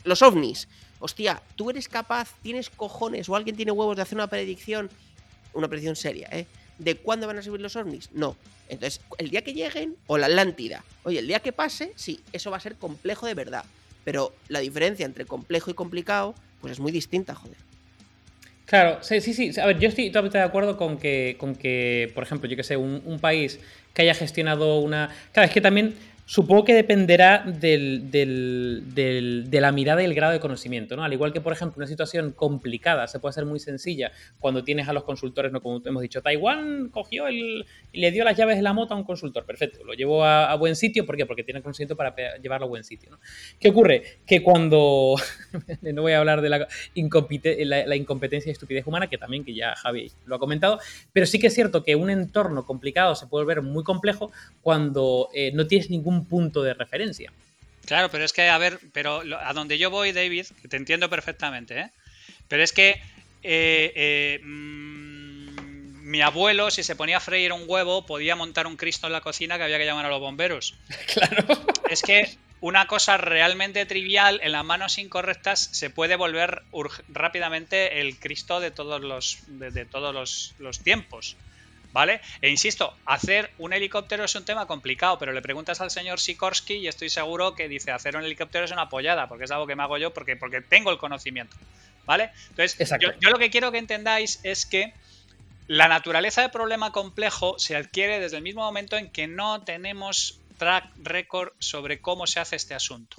los 0.02 0.22
ovnis, 0.22 0.66
hostia, 1.02 1.42
tú 1.56 1.68
eres 1.68 1.88
capaz, 1.88 2.32
tienes 2.42 2.70
cojones 2.70 3.28
o 3.28 3.34
alguien 3.34 3.56
tiene 3.56 3.72
huevos 3.72 3.96
de 3.96 4.02
hacer 4.02 4.14
una 4.14 4.28
predicción, 4.28 4.88
una 5.52 5.66
predicción 5.66 5.96
seria, 5.96 6.28
¿eh? 6.30 6.46
¿De 6.78 6.94
cuándo 6.94 7.26
van 7.26 7.38
a 7.38 7.42
subir 7.42 7.60
los 7.60 7.74
ovnis? 7.74 8.10
No. 8.12 8.36
Entonces, 8.68 9.00
el 9.18 9.30
día 9.30 9.42
que 9.42 9.52
lleguen, 9.52 9.96
o 10.06 10.16
la 10.16 10.26
Atlántida. 10.26 10.84
Oye, 11.02 11.18
el 11.18 11.26
día 11.26 11.40
que 11.40 11.52
pase, 11.52 11.92
sí, 11.96 12.20
eso 12.32 12.52
va 12.52 12.56
a 12.56 12.60
ser 12.60 12.76
complejo 12.76 13.26
de 13.26 13.34
verdad. 13.34 13.64
Pero 14.04 14.32
la 14.48 14.60
diferencia 14.60 15.04
entre 15.04 15.26
complejo 15.26 15.72
y 15.72 15.74
complicado, 15.74 16.34
pues 16.60 16.72
es 16.72 16.80
muy 16.80 16.92
distinta, 16.92 17.34
joder. 17.34 17.56
Claro, 18.66 19.02
sí, 19.02 19.20
sí, 19.20 19.34
sí. 19.34 19.60
A 19.60 19.66
ver, 19.66 19.80
yo 19.80 19.88
estoy 19.88 20.08
totalmente 20.08 20.38
de 20.38 20.44
acuerdo 20.44 20.76
con 20.76 20.98
que, 20.98 21.36
con 21.38 21.56
que 21.56 22.10
por 22.14 22.22
ejemplo, 22.22 22.48
yo 22.48 22.56
que 22.56 22.62
sé, 22.62 22.76
un, 22.76 23.02
un 23.04 23.18
país 23.18 23.58
que 23.92 24.02
haya 24.02 24.14
gestionado 24.14 24.78
una. 24.78 25.10
Claro, 25.32 25.48
es 25.48 25.52
que 25.52 25.60
también 25.60 25.94
Supongo 26.32 26.64
que 26.64 26.72
dependerá 26.72 27.44
del, 27.44 28.10
de 28.10 29.60
la 29.60 29.70
mirada 29.70 30.00
y 30.00 30.06
el 30.06 30.14
grado 30.14 30.32
de 30.32 30.40
conocimiento, 30.40 30.96
¿no? 30.96 31.04
Al 31.04 31.12
igual 31.12 31.30
que, 31.30 31.42
por 31.42 31.52
ejemplo, 31.52 31.76
una 31.76 31.86
situación 31.86 32.32
complicada 32.32 33.06
se 33.06 33.20
puede 33.20 33.32
hacer 33.32 33.44
muy 33.44 33.60
sencilla 33.60 34.12
cuando 34.40 34.64
tienes 34.64 34.88
a 34.88 34.94
los 34.94 35.04
consultores, 35.04 35.52
¿no? 35.52 35.60
Como 35.60 35.82
hemos 35.84 36.00
dicho, 36.00 36.22
Taiwán 36.22 36.88
cogió 36.88 37.26
el, 37.26 37.66
y 37.92 38.00
le 38.00 38.10
dio 38.12 38.24
las 38.24 38.34
llaves 38.34 38.56
de 38.56 38.62
la 38.62 38.72
moto 38.72 38.94
a 38.94 38.96
un 38.96 39.04
consultor, 39.04 39.44
perfecto, 39.44 39.84
lo 39.84 39.92
llevó 39.92 40.24
a, 40.24 40.54
buen 40.54 40.74
sitio, 40.74 41.04
¿por 41.04 41.18
qué? 41.18 41.26
Porque 41.26 41.44
tiene 41.44 41.60
conocimiento 41.60 41.96
para 41.96 42.14
llevarlo 42.38 42.64
a 42.64 42.68
buen 42.70 42.84
sitio, 42.84 43.10
¿no? 43.10 43.18
¿Qué 43.60 43.68
ocurre? 43.68 44.02
Que 44.26 44.42
cuando, 44.42 45.16
no 45.82 46.00
voy 46.00 46.12
a 46.12 46.18
hablar 46.18 46.40
de 46.40 46.48
la, 46.48 46.58
la, 46.60 47.96
incompetencia 47.96 48.48
y 48.48 48.52
estupidez 48.52 48.86
humana, 48.86 49.10
que 49.10 49.18
también, 49.18 49.44
que 49.44 49.52
ya 49.52 49.74
Javi 49.74 50.10
lo 50.24 50.36
ha 50.36 50.38
comentado, 50.38 50.78
pero 51.12 51.26
sí 51.26 51.38
que 51.38 51.48
es 51.48 51.54
cierto 51.54 51.84
que 51.84 51.94
un 51.94 52.08
entorno 52.08 52.64
complicado 52.64 53.14
se 53.16 53.26
puede 53.26 53.44
volver 53.44 53.60
muy 53.60 53.84
complejo 53.84 54.32
cuando 54.62 55.28
eh, 55.34 55.52
no 55.52 55.66
tienes 55.66 55.90
ningún 55.90 56.21
punto 56.24 56.62
de 56.62 56.74
referencia. 56.74 57.32
Claro, 57.84 58.10
pero 58.10 58.24
es 58.24 58.32
que, 58.32 58.48
a 58.48 58.58
ver, 58.58 58.78
pero 58.92 59.22
a 59.40 59.52
donde 59.52 59.78
yo 59.78 59.90
voy, 59.90 60.12
David, 60.12 60.46
que 60.60 60.68
te 60.68 60.76
entiendo 60.76 61.10
perfectamente, 61.10 61.80
¿eh? 61.80 61.90
pero 62.48 62.62
es 62.62 62.72
que 62.72 63.00
eh, 63.42 63.92
eh, 63.94 64.40
mm, 64.42 66.08
mi 66.08 66.20
abuelo, 66.20 66.70
si 66.70 66.84
se 66.84 66.94
ponía 66.94 67.16
a 67.16 67.20
freír 67.20 67.52
un 67.52 67.64
huevo, 67.66 68.06
podía 68.06 68.36
montar 68.36 68.66
un 68.66 68.76
Cristo 68.76 69.08
en 69.08 69.12
la 69.12 69.20
cocina 69.20 69.56
que 69.56 69.64
había 69.64 69.78
que 69.78 69.86
llamar 69.86 70.06
a 70.06 70.10
los 70.10 70.20
bomberos. 70.20 70.74
Claro. 71.12 71.44
Es 71.88 72.02
que 72.02 72.36
una 72.60 72.86
cosa 72.86 73.16
realmente 73.16 73.84
trivial 73.86 74.40
en 74.42 74.52
las 74.52 74.64
manos 74.64 74.98
incorrectas 74.98 75.68
se 75.72 75.90
puede 75.90 76.16
volver 76.16 76.62
rápidamente 77.08 78.00
el 78.00 78.18
Cristo 78.18 78.60
de 78.60 78.70
todos 78.70 79.02
los, 79.02 79.38
de, 79.48 79.84
todos 79.84 80.54
los 80.58 80.80
tiempos. 80.80 81.36
¿Vale? 81.92 82.20
E 82.40 82.48
insisto, 82.48 82.94
hacer 83.04 83.50
un 83.58 83.72
helicóptero 83.72 84.24
es 84.24 84.34
un 84.34 84.44
tema 84.44 84.66
complicado, 84.66 85.18
pero 85.18 85.32
le 85.32 85.42
preguntas 85.42 85.80
al 85.80 85.90
señor 85.90 86.20
Sikorsky 86.20 86.74
y 86.74 86.88
estoy 86.88 87.10
seguro 87.10 87.54
que 87.54 87.68
dice 87.68 87.90
hacer 87.90 88.16
un 88.16 88.24
helicóptero 88.24 88.64
es 88.64 88.70
una 88.70 88.82
apoyada, 88.82 89.28
porque 89.28 89.44
es 89.44 89.50
algo 89.50 89.66
que 89.66 89.76
me 89.76 89.82
hago 89.82 89.98
yo 89.98 90.12
porque, 90.12 90.36
porque 90.36 90.60
tengo 90.60 90.90
el 90.90 90.98
conocimiento, 90.98 91.56
¿vale? 92.04 92.30
Entonces, 92.50 92.90
yo, 93.00 93.10
yo, 93.20 93.30
lo 93.30 93.38
que 93.38 93.50
quiero 93.50 93.70
que 93.72 93.78
entendáis 93.78 94.40
es 94.42 94.66
que 94.66 94.92
la 95.68 95.88
naturaleza 95.88 96.42
del 96.42 96.50
problema 96.50 96.92
complejo 96.92 97.58
se 97.58 97.76
adquiere 97.76 98.18
desde 98.18 98.38
el 98.38 98.42
mismo 98.42 98.62
momento 98.62 98.96
en 98.96 99.10
que 99.10 99.26
no 99.26 99.62
tenemos 99.62 100.38
track 100.58 100.90
record 101.02 101.52
sobre 101.58 102.00
cómo 102.00 102.26
se 102.26 102.40
hace 102.40 102.56
este 102.56 102.74
asunto. 102.74 103.16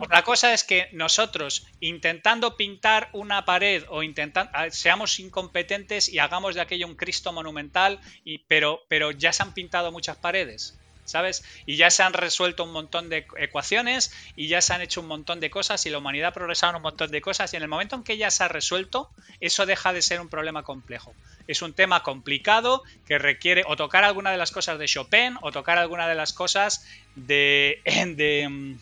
Otra 0.00 0.22
cosa 0.22 0.52
es 0.52 0.64
que 0.64 0.88
nosotros, 0.92 1.66
intentando 1.80 2.56
pintar 2.56 3.08
una 3.12 3.44
pared 3.44 3.84
o 3.88 4.02
intentando, 4.02 4.50
seamos 4.70 5.18
incompetentes 5.20 6.08
y 6.08 6.18
hagamos 6.18 6.54
de 6.54 6.60
aquello 6.60 6.86
un 6.86 6.96
Cristo 6.96 7.32
monumental, 7.32 8.00
y, 8.24 8.38
pero, 8.38 8.82
pero 8.88 9.10
ya 9.10 9.32
se 9.32 9.42
han 9.42 9.54
pintado 9.54 9.92
muchas 9.92 10.16
paredes. 10.16 10.78
¿sabes? 11.08 11.42
Y 11.66 11.76
ya 11.76 11.90
se 11.90 12.02
han 12.02 12.12
resuelto 12.12 12.64
un 12.64 12.72
montón 12.72 13.08
de 13.08 13.26
ecuaciones 13.38 14.12
y 14.36 14.48
ya 14.48 14.60
se 14.60 14.74
han 14.74 14.82
hecho 14.82 15.00
un 15.00 15.06
montón 15.06 15.40
de 15.40 15.50
cosas 15.50 15.84
y 15.86 15.90
la 15.90 15.98
humanidad 15.98 16.28
ha 16.28 16.32
progresado 16.32 16.76
un 16.76 16.82
montón 16.82 17.10
de 17.10 17.20
cosas 17.20 17.52
y 17.52 17.56
en 17.56 17.62
el 17.62 17.68
momento 17.68 17.96
en 17.96 18.04
que 18.04 18.18
ya 18.18 18.30
se 18.30 18.44
ha 18.44 18.48
resuelto, 18.48 19.10
eso 19.40 19.66
deja 19.66 19.92
de 19.92 20.02
ser 20.02 20.20
un 20.20 20.28
problema 20.28 20.62
complejo. 20.62 21.14
Es 21.46 21.62
un 21.62 21.72
tema 21.72 22.02
complicado 22.02 22.82
que 23.06 23.18
requiere 23.18 23.64
o 23.66 23.76
tocar 23.76 24.04
alguna 24.04 24.30
de 24.30 24.36
las 24.36 24.50
cosas 24.50 24.78
de 24.78 24.86
Chopin 24.86 25.38
o 25.40 25.50
tocar 25.50 25.78
alguna 25.78 26.06
de 26.06 26.14
las 26.14 26.34
cosas 26.34 26.86
de, 27.14 27.80
de 28.16 28.76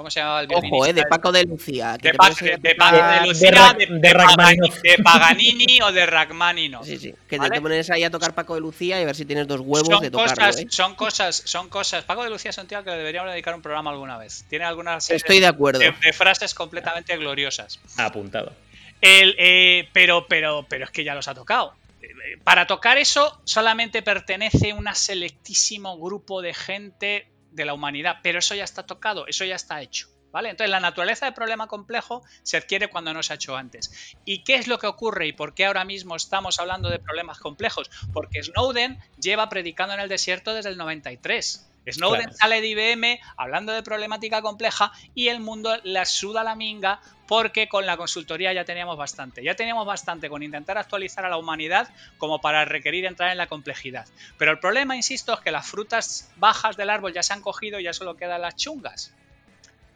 ¿Cómo 0.00 0.10
se 0.10 0.20
llamaba 0.20 0.40
el 0.40 0.46
Ojo, 0.50 0.60
violinista? 0.62 0.88
eh, 0.88 0.92
de 0.94 1.02
Paco 1.04 1.30
de 1.30 1.44
Lucía. 1.44 1.98
que 2.00 2.08
De, 2.12 2.14
Pa- 2.14 2.30
de 2.30 2.74
Paco 2.74 2.96
de 2.96 3.02
de 3.20 3.26
Lucía, 3.26 3.74
de, 3.78 3.86
de 3.86 3.98
de 3.98 4.12
Rachmaninoff. 4.14 4.74
Pagani- 4.78 4.80
de 4.96 5.02
Paganini 5.02 5.82
o 5.82 5.92
de 5.92 6.06
Rachmaninoff. 6.06 6.86
Sí, 6.86 6.96
sí, 6.96 7.14
que 7.28 7.36
¿Vale? 7.36 7.50
te 7.54 7.60
pones 7.60 7.90
ahí 7.90 8.02
a 8.04 8.10
tocar 8.10 8.34
Paco 8.34 8.54
de 8.54 8.62
Lucía 8.62 8.98
y 8.98 9.02
a 9.02 9.04
ver 9.04 9.14
si 9.14 9.26
tienes 9.26 9.46
dos 9.46 9.60
huevos 9.60 9.86
son 9.88 10.00
de 10.00 10.10
tocarlo, 10.10 10.34
cosas, 10.36 10.58
¿eh? 10.58 10.66
son 10.70 10.94
cosas, 10.94 11.42
son 11.44 11.68
cosas. 11.68 12.04
Paco 12.04 12.24
de 12.24 12.30
Lucía 12.30 12.48
es 12.50 12.56
un 12.56 12.66
tío 12.66 12.78
al 12.78 12.84
que 12.84 12.90
le 12.92 12.96
deberíamos 12.96 13.30
dedicar 13.30 13.54
un 13.54 13.60
programa 13.60 13.90
alguna 13.90 14.16
vez. 14.16 14.46
Tiene 14.48 14.64
algunas 14.64 15.10
Estoy 15.10 15.38
de 15.38 15.46
acuerdo. 15.48 15.80
de, 15.80 15.92
de 15.92 16.12
frases 16.14 16.54
completamente 16.54 17.14
gloriosas. 17.18 17.78
Apuntado. 17.98 18.54
El, 19.02 19.34
eh, 19.38 19.86
pero, 19.92 20.26
pero, 20.28 20.64
pero 20.66 20.84
es 20.86 20.90
que 20.90 21.04
ya 21.04 21.14
los 21.14 21.28
ha 21.28 21.34
tocado. 21.34 21.74
Eh, 22.00 22.08
Para 22.42 22.66
tocar 22.66 22.96
eso 22.96 23.38
solamente 23.44 24.00
pertenece 24.00 24.72
un 24.72 24.86
selectísimo 24.94 25.98
grupo 25.98 26.40
de 26.40 26.54
gente 26.54 27.26
de 27.52 27.64
la 27.64 27.74
humanidad, 27.74 28.18
pero 28.22 28.38
eso 28.38 28.54
ya 28.54 28.64
está 28.64 28.84
tocado, 28.84 29.26
eso 29.26 29.44
ya 29.44 29.56
está 29.56 29.80
hecho. 29.82 30.08
¿Vale? 30.32 30.50
Entonces 30.50 30.70
la 30.70 30.78
naturaleza 30.78 31.26
del 31.26 31.34
problema 31.34 31.66
complejo 31.66 32.22
se 32.44 32.56
adquiere 32.56 32.88
cuando 32.88 33.12
no 33.12 33.20
se 33.20 33.32
ha 33.32 33.36
hecho 33.36 33.56
antes. 33.56 34.14
¿Y 34.24 34.44
qué 34.44 34.54
es 34.54 34.68
lo 34.68 34.78
que 34.78 34.86
ocurre 34.86 35.26
y 35.26 35.32
por 35.32 35.54
qué 35.54 35.66
ahora 35.66 35.84
mismo 35.84 36.14
estamos 36.14 36.60
hablando 36.60 36.88
de 36.88 37.00
problemas 37.00 37.40
complejos? 37.40 37.90
Porque 38.12 38.40
Snowden 38.40 39.00
lleva 39.20 39.48
predicando 39.48 39.94
en 39.94 40.00
el 40.00 40.08
desierto 40.08 40.54
desde 40.54 40.70
el 40.70 40.76
93. 40.76 41.69
Snowden 41.86 42.22
Claro. 42.22 42.36
sale 42.36 42.60
de 42.60 42.68
IBM 42.68 43.20
hablando 43.36 43.72
de 43.72 43.82
problemática 43.82 44.42
compleja 44.42 44.92
y 45.14 45.28
el 45.28 45.40
mundo 45.40 45.76
la 45.82 46.04
suda 46.04 46.44
la 46.44 46.54
minga 46.54 47.00
porque 47.30 47.68
con 47.68 47.86
la 47.86 47.96
consultoría 47.96 48.52
ya 48.52 48.64
teníamos 48.64 48.96
bastante. 48.96 49.44
Ya 49.44 49.54
teníamos 49.54 49.86
bastante 49.86 50.28
con 50.28 50.42
intentar 50.42 50.78
actualizar 50.78 51.24
a 51.24 51.28
la 51.28 51.36
humanidad 51.36 51.88
como 52.18 52.40
para 52.40 52.64
requerir 52.64 53.06
entrar 53.06 53.30
en 53.30 53.38
la 53.38 53.46
complejidad. 53.46 54.08
Pero 54.36 54.50
el 54.50 54.58
problema, 54.58 54.96
insisto, 54.96 55.34
es 55.34 55.40
que 55.40 55.52
las 55.52 55.64
frutas 55.64 56.32
bajas 56.36 56.76
del 56.76 56.90
árbol 56.90 57.12
ya 57.12 57.22
se 57.22 57.32
han 57.32 57.40
cogido 57.40 57.78
y 57.78 57.84
ya 57.84 57.92
solo 57.92 58.16
quedan 58.16 58.42
las 58.42 58.56
chungas. 58.56 59.14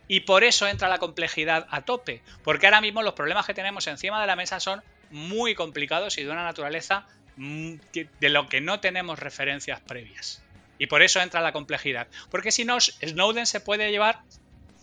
Y 0.07 0.21
por 0.21 0.45
eso 0.45 0.69
entra 0.69 0.89
la 0.89 0.99
complejidad 0.99 1.67
a 1.71 1.83
tope. 1.83 2.23
Porque 2.45 2.67
ahora 2.67 2.81
mismo 2.81 3.03
los 3.03 3.15
problemas 3.15 3.47
que 3.47 3.55
tenemos 3.55 3.85
encima 3.89 4.21
de 4.21 4.29
la 4.29 4.37
mesa 4.37 4.61
son 4.61 4.85
muy 5.11 5.57
complicados 5.57 6.19
y 6.19 6.23
de 6.23 6.31
una 6.31 6.45
naturaleza 6.45 7.09
mm, 7.35 7.75
de 8.21 8.29
lo 8.29 8.49
que 8.49 8.61
no 8.61 8.79
tenemos 8.79 9.19
referencias 9.19 9.81
previas. 9.81 10.44
Y 10.85 10.87
por 10.87 11.01
eso 11.01 11.19
entra 11.23 11.41
la 11.41 11.53
complejidad. 11.53 12.09
Porque 12.31 12.53
si 12.53 12.67
no, 12.67 12.79
Snowden 12.79 13.47
se 13.47 13.59
puede 13.59 13.91
llevar 13.91 14.21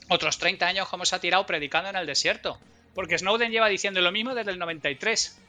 otros 0.07 0.39
30 0.39 0.65
años 0.65 0.89
como 0.89 1.05
se 1.05 1.15
ha 1.15 1.19
tirado 1.19 1.45
predicando 1.45 1.91
en 1.91 1.95
el 1.95 2.07
desierto. 2.07 2.59
Porque 2.95 3.19
Snowden 3.19 3.51
lleva 3.51 3.67
diciendo 3.67 4.01
lo 4.01 4.11
mismo 4.11 4.33
desde 4.33 4.49
el 4.49 4.57
93. 4.57 5.39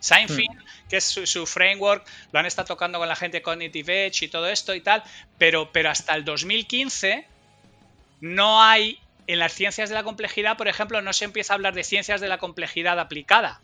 Seinfeld, 0.00 0.62
que 0.90 0.98
es 0.98 1.04
su, 1.04 1.26
su 1.26 1.46
framework, 1.46 2.06
lo 2.30 2.40
han 2.40 2.44
estado 2.44 2.68
tocando 2.68 2.98
con 2.98 3.08
la 3.08 3.16
gente 3.16 3.40
Cognitive 3.40 4.06
Edge 4.06 4.26
y 4.26 4.28
todo 4.28 4.50
esto 4.50 4.74
y 4.74 4.82
tal, 4.82 5.02
pero, 5.38 5.72
pero 5.72 5.88
hasta 5.88 6.14
el 6.14 6.26
2015 6.26 7.26
no 8.20 8.62
hay, 8.62 9.00
en 9.26 9.38
las 9.38 9.54
ciencias 9.54 9.88
de 9.88 9.94
la 9.94 10.02
complejidad, 10.02 10.58
por 10.58 10.68
ejemplo, 10.68 11.00
no 11.00 11.14
se 11.14 11.24
empieza 11.24 11.54
a 11.54 11.56
hablar 11.56 11.72
de 11.72 11.84
ciencias 11.84 12.20
de 12.20 12.28
la 12.28 12.36
complejidad 12.36 13.00
aplicada. 13.00 13.62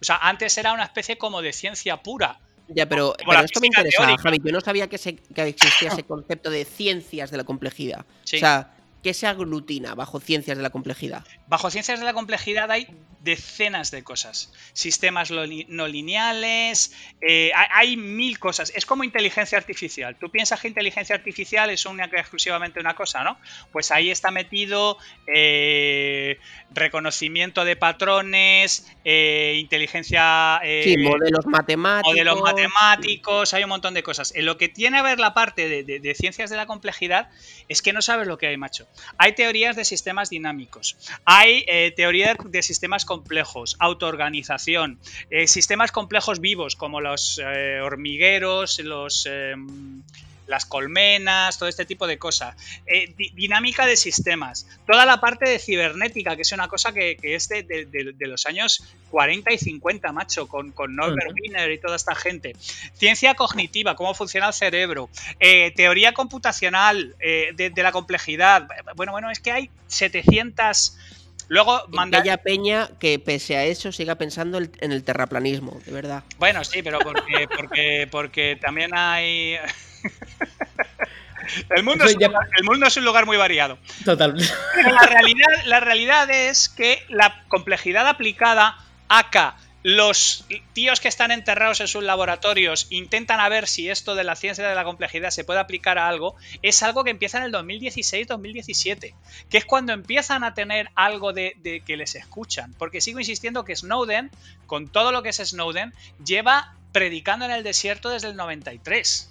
O 0.00 0.04
sea, 0.06 0.16
antes 0.16 0.56
era 0.56 0.72
una 0.72 0.84
especie 0.84 1.18
como 1.18 1.42
de 1.42 1.52
ciencia 1.52 1.98
pura. 1.98 2.40
Ya, 2.68 2.88
pero, 2.88 3.14
esto 3.42 3.60
me 3.60 3.68
interesa, 3.68 3.98
teórica. 3.98 4.22
Javi. 4.22 4.40
Yo 4.44 4.52
no 4.52 4.60
sabía 4.60 4.88
que, 4.88 4.98
se, 4.98 5.16
que 5.16 5.42
existía 5.42 5.88
ese 5.88 6.02
concepto 6.06 6.50
de 6.50 6.64
ciencias 6.64 7.30
de 7.30 7.36
la 7.36 7.44
complejidad. 7.44 8.04
Sí. 8.24 8.36
O 8.36 8.40
sea, 8.40 8.74
¿qué 9.02 9.14
se 9.14 9.26
aglutina 9.26 9.94
bajo 9.94 10.20
ciencias 10.20 10.56
de 10.56 10.62
la 10.62 10.70
complejidad? 10.70 11.24
Bajo 11.46 11.70
ciencias 11.70 11.98
de 11.98 12.04
la 12.04 12.12
complejidad 12.12 12.70
hay 12.70 12.88
decenas 13.20 13.90
de 13.90 14.02
cosas. 14.04 14.52
Sistemas 14.72 15.30
no 15.30 15.86
lineales, 15.88 16.94
eh, 17.20 17.50
hay, 17.54 17.96
mil 17.96 18.38
cosas. 18.38 18.72
Es 18.74 18.86
como 18.86 19.04
inteligencia 19.04 19.58
artificial. 19.58 20.16
Tú 20.18 20.30
piensas 20.30 20.60
que 20.60 20.68
inteligencia 20.68 21.16
artificial 21.16 21.70
es 21.70 21.84
una, 21.86 22.04
exclusivamente 22.04 22.80
una 22.80 22.94
cosa, 22.94 23.24
¿no? 23.24 23.38
Pues 23.72 23.90
ahí 23.90 24.10
está 24.10 24.30
metido 24.30 24.98
eh, 25.26 26.38
reconocimiento 26.70 27.64
de 27.64 27.76
patrones, 27.76 28.86
eh, 29.04 29.56
inteligencia... 29.58 30.60
Sí, 30.84 30.96
modelos 30.98 31.46
matemáticos. 31.46 32.12
modelos 32.12 32.40
matemáticos, 32.40 33.54
hay 33.54 33.64
un 33.64 33.70
montón 33.70 33.94
de 33.94 34.02
cosas. 34.02 34.32
En 34.34 34.46
lo 34.46 34.58
que 34.58 34.68
tiene 34.68 34.98
a 34.98 35.02
ver 35.02 35.18
la 35.18 35.34
parte 35.34 35.68
de, 35.68 35.82
de- 35.82 35.98
de 36.00 36.14
ciencias 36.14 36.50
de 36.50 36.56
la 36.56 36.66
complejidad 36.66 37.30
es 37.68 37.82
que 37.82 37.92
no 37.92 38.02
sabes 38.02 38.26
lo 38.28 38.38
que 38.38 38.46
hay, 38.46 38.56
macho. 38.56 38.86
Hay 39.16 39.32
teorías 39.34 39.76
de 39.76 39.84
sistemas 39.84 40.30
dinámicos, 40.30 40.96
hay 41.24 41.64
teorías 41.96 42.36
de 42.44 42.62
sistemas 42.62 43.04
complejos, 43.08 43.74
autoorganización, 43.80 45.00
eh, 45.30 45.46
sistemas 45.48 45.90
complejos 45.90 46.38
vivos 46.40 46.76
como 46.76 47.00
los 47.00 47.40
eh, 47.44 47.80
hormigueros, 47.82 48.78
los... 48.80 49.26
eh, 49.28 49.54
las 50.48 50.64
colmenas, 50.64 51.58
todo 51.58 51.68
este 51.68 51.84
tipo 51.84 52.06
de 52.06 52.16
cosas. 52.18 52.56
Eh, 52.86 53.12
di- 53.18 53.28
dinámica 53.34 53.84
de 53.84 53.98
sistemas. 53.98 54.66
Toda 54.86 55.04
la 55.04 55.20
parte 55.20 55.46
de 55.46 55.58
cibernética, 55.58 56.36
que 56.36 56.40
es 56.40 56.52
una 56.52 56.68
cosa 56.68 56.90
que, 56.90 57.18
que 57.20 57.34
es 57.34 57.50
de, 57.50 57.64
de- 57.64 57.84
de- 57.84 58.14
de 58.14 58.26
los 58.26 58.46
años 58.46 58.82
40 59.10 59.52
y 59.52 59.58
50, 59.58 60.10
macho, 60.12 60.48
con, 60.48 60.72
con 60.72 60.96
Norbert. 60.96 61.32
Wiener 61.38 61.70
y 61.70 61.78
toda 61.78 61.96
esta 61.96 62.14
gente. 62.14 62.56
Ciencia 62.94 63.34
cognitiva, 63.34 63.94
cómo 63.94 64.14
funciona 64.14 64.46
el 64.46 64.54
cerebro. 64.54 65.10
Teoría 65.76 66.14
computacional 66.14 67.14
de, 67.18 67.70
de 67.74 67.82
la 67.82 67.92
complejidad. 67.92 68.66
Bueno, 68.96 69.12
bueno, 69.12 69.28
es 69.30 69.40
que 69.40 69.52
hay 69.52 69.70
700... 69.88 70.96
Luego 71.48 71.82
que 71.90 71.96
manda... 71.96 72.18
haya 72.20 72.36
peña 72.36 72.88
que 73.00 73.18
pese 73.18 73.56
a 73.56 73.64
eso 73.64 73.90
siga 73.90 74.14
pensando 74.16 74.58
en 74.58 74.92
el 74.92 75.02
terraplanismo, 75.02 75.80
de 75.84 75.92
verdad. 75.92 76.22
Bueno, 76.38 76.62
sí, 76.64 76.82
pero 76.82 76.98
porque, 77.00 77.48
porque, 77.56 78.08
porque 78.10 78.58
también 78.60 78.90
hay... 78.94 79.56
el, 81.70 81.82
mundo 81.82 82.04
es 82.04 82.14
un 82.14 82.20
ya- 82.20 82.28
lugar- 82.28 82.48
el 82.56 82.64
mundo 82.64 82.86
es 82.86 82.96
un 82.96 83.04
lugar 83.04 83.26
muy 83.26 83.36
variado. 83.36 83.78
Total. 84.04 84.34
Pero 84.74 84.92
la 84.92 85.02
realidad, 85.02 85.48
la 85.66 85.80
realidad 85.80 86.30
es 86.30 86.68
que 86.68 87.02
la 87.08 87.42
complejidad 87.48 88.06
aplicada, 88.06 88.76
acá, 89.08 89.56
los 89.82 90.44
tíos 90.72 91.00
que 91.00 91.08
están 91.08 91.30
enterrados 91.30 91.80
en 91.80 91.88
sus 91.88 92.02
laboratorios 92.02 92.86
intentan 92.90 93.40
a 93.40 93.48
ver 93.48 93.68
si 93.68 93.88
esto 93.88 94.14
de 94.14 94.24
la 94.24 94.34
ciencia 94.34 94.68
de 94.68 94.74
la 94.74 94.84
complejidad 94.84 95.30
se 95.30 95.44
puede 95.44 95.60
aplicar 95.60 95.98
a 95.98 96.08
algo, 96.08 96.34
es 96.62 96.82
algo 96.82 97.04
que 97.04 97.10
empieza 97.10 97.38
en 97.38 97.44
el 97.44 97.52
2016-2017, 97.52 99.14
que 99.48 99.58
es 99.58 99.64
cuando 99.64 99.92
empiezan 99.92 100.42
a 100.42 100.54
tener 100.54 100.90
algo 100.94 101.32
de, 101.32 101.54
de 101.58 101.80
que 101.80 101.96
les 101.96 102.14
escuchan. 102.16 102.74
Porque 102.74 103.00
sigo 103.00 103.20
insistiendo 103.20 103.64
que 103.64 103.76
Snowden, 103.76 104.30
con 104.66 104.88
todo 104.88 105.12
lo 105.12 105.22
que 105.22 105.28
es 105.28 105.36
Snowden, 105.36 105.94
lleva 106.24 106.74
predicando 106.92 107.44
en 107.44 107.52
el 107.52 107.62
desierto 107.62 108.08
desde 108.08 108.28
el 108.28 108.36
93. 108.36 109.30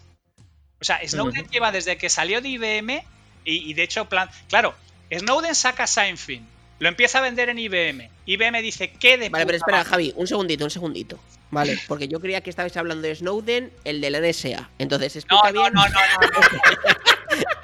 O 0.79 0.83
sea, 0.83 0.99
Snowden 1.05 1.47
lleva 1.49 1.71
desde 1.71 1.97
que 1.97 2.09
salió 2.09 2.39
de 2.39 2.49
IBM 2.49 3.03
y, 3.43 3.69
y 3.69 3.73
de 3.73 3.83
hecho, 3.83 4.07
plan, 4.07 4.29
claro, 4.47 4.75
Snowden 5.11 5.55
saca 5.55 5.87
Seinfeld, 5.87 6.45
lo 6.79 6.87
empieza 6.89 7.19
a 7.19 7.21
vender 7.21 7.49
en 7.49 7.59
IBM. 7.59 8.09
IBM 8.25 8.61
dice, 8.61 8.91
¿qué 8.91 9.17
de 9.17 9.29
Vale, 9.29 9.45
pero 9.45 9.57
espera, 9.57 9.77
madre". 9.79 9.89
Javi, 9.89 10.13
un 10.15 10.27
segundito, 10.27 10.63
un 10.63 10.69
segundito. 10.71 11.19
Vale, 11.49 11.77
porque 11.87 12.07
yo 12.07 12.19
creía 12.19 12.41
que 12.41 12.49
estabais 12.49 12.75
hablando 12.77 13.07
de 13.07 13.15
Snowden, 13.15 13.71
el 13.85 14.01
de 14.01 14.09
la 14.09 14.19
NSA. 14.19 14.69
Entonces, 14.79 15.15
explica 15.15 15.51
no, 15.51 15.61
bien. 15.61 15.73
no, 15.73 15.87
no, 15.87 15.89
no, 15.89 16.27
no. 16.41 16.97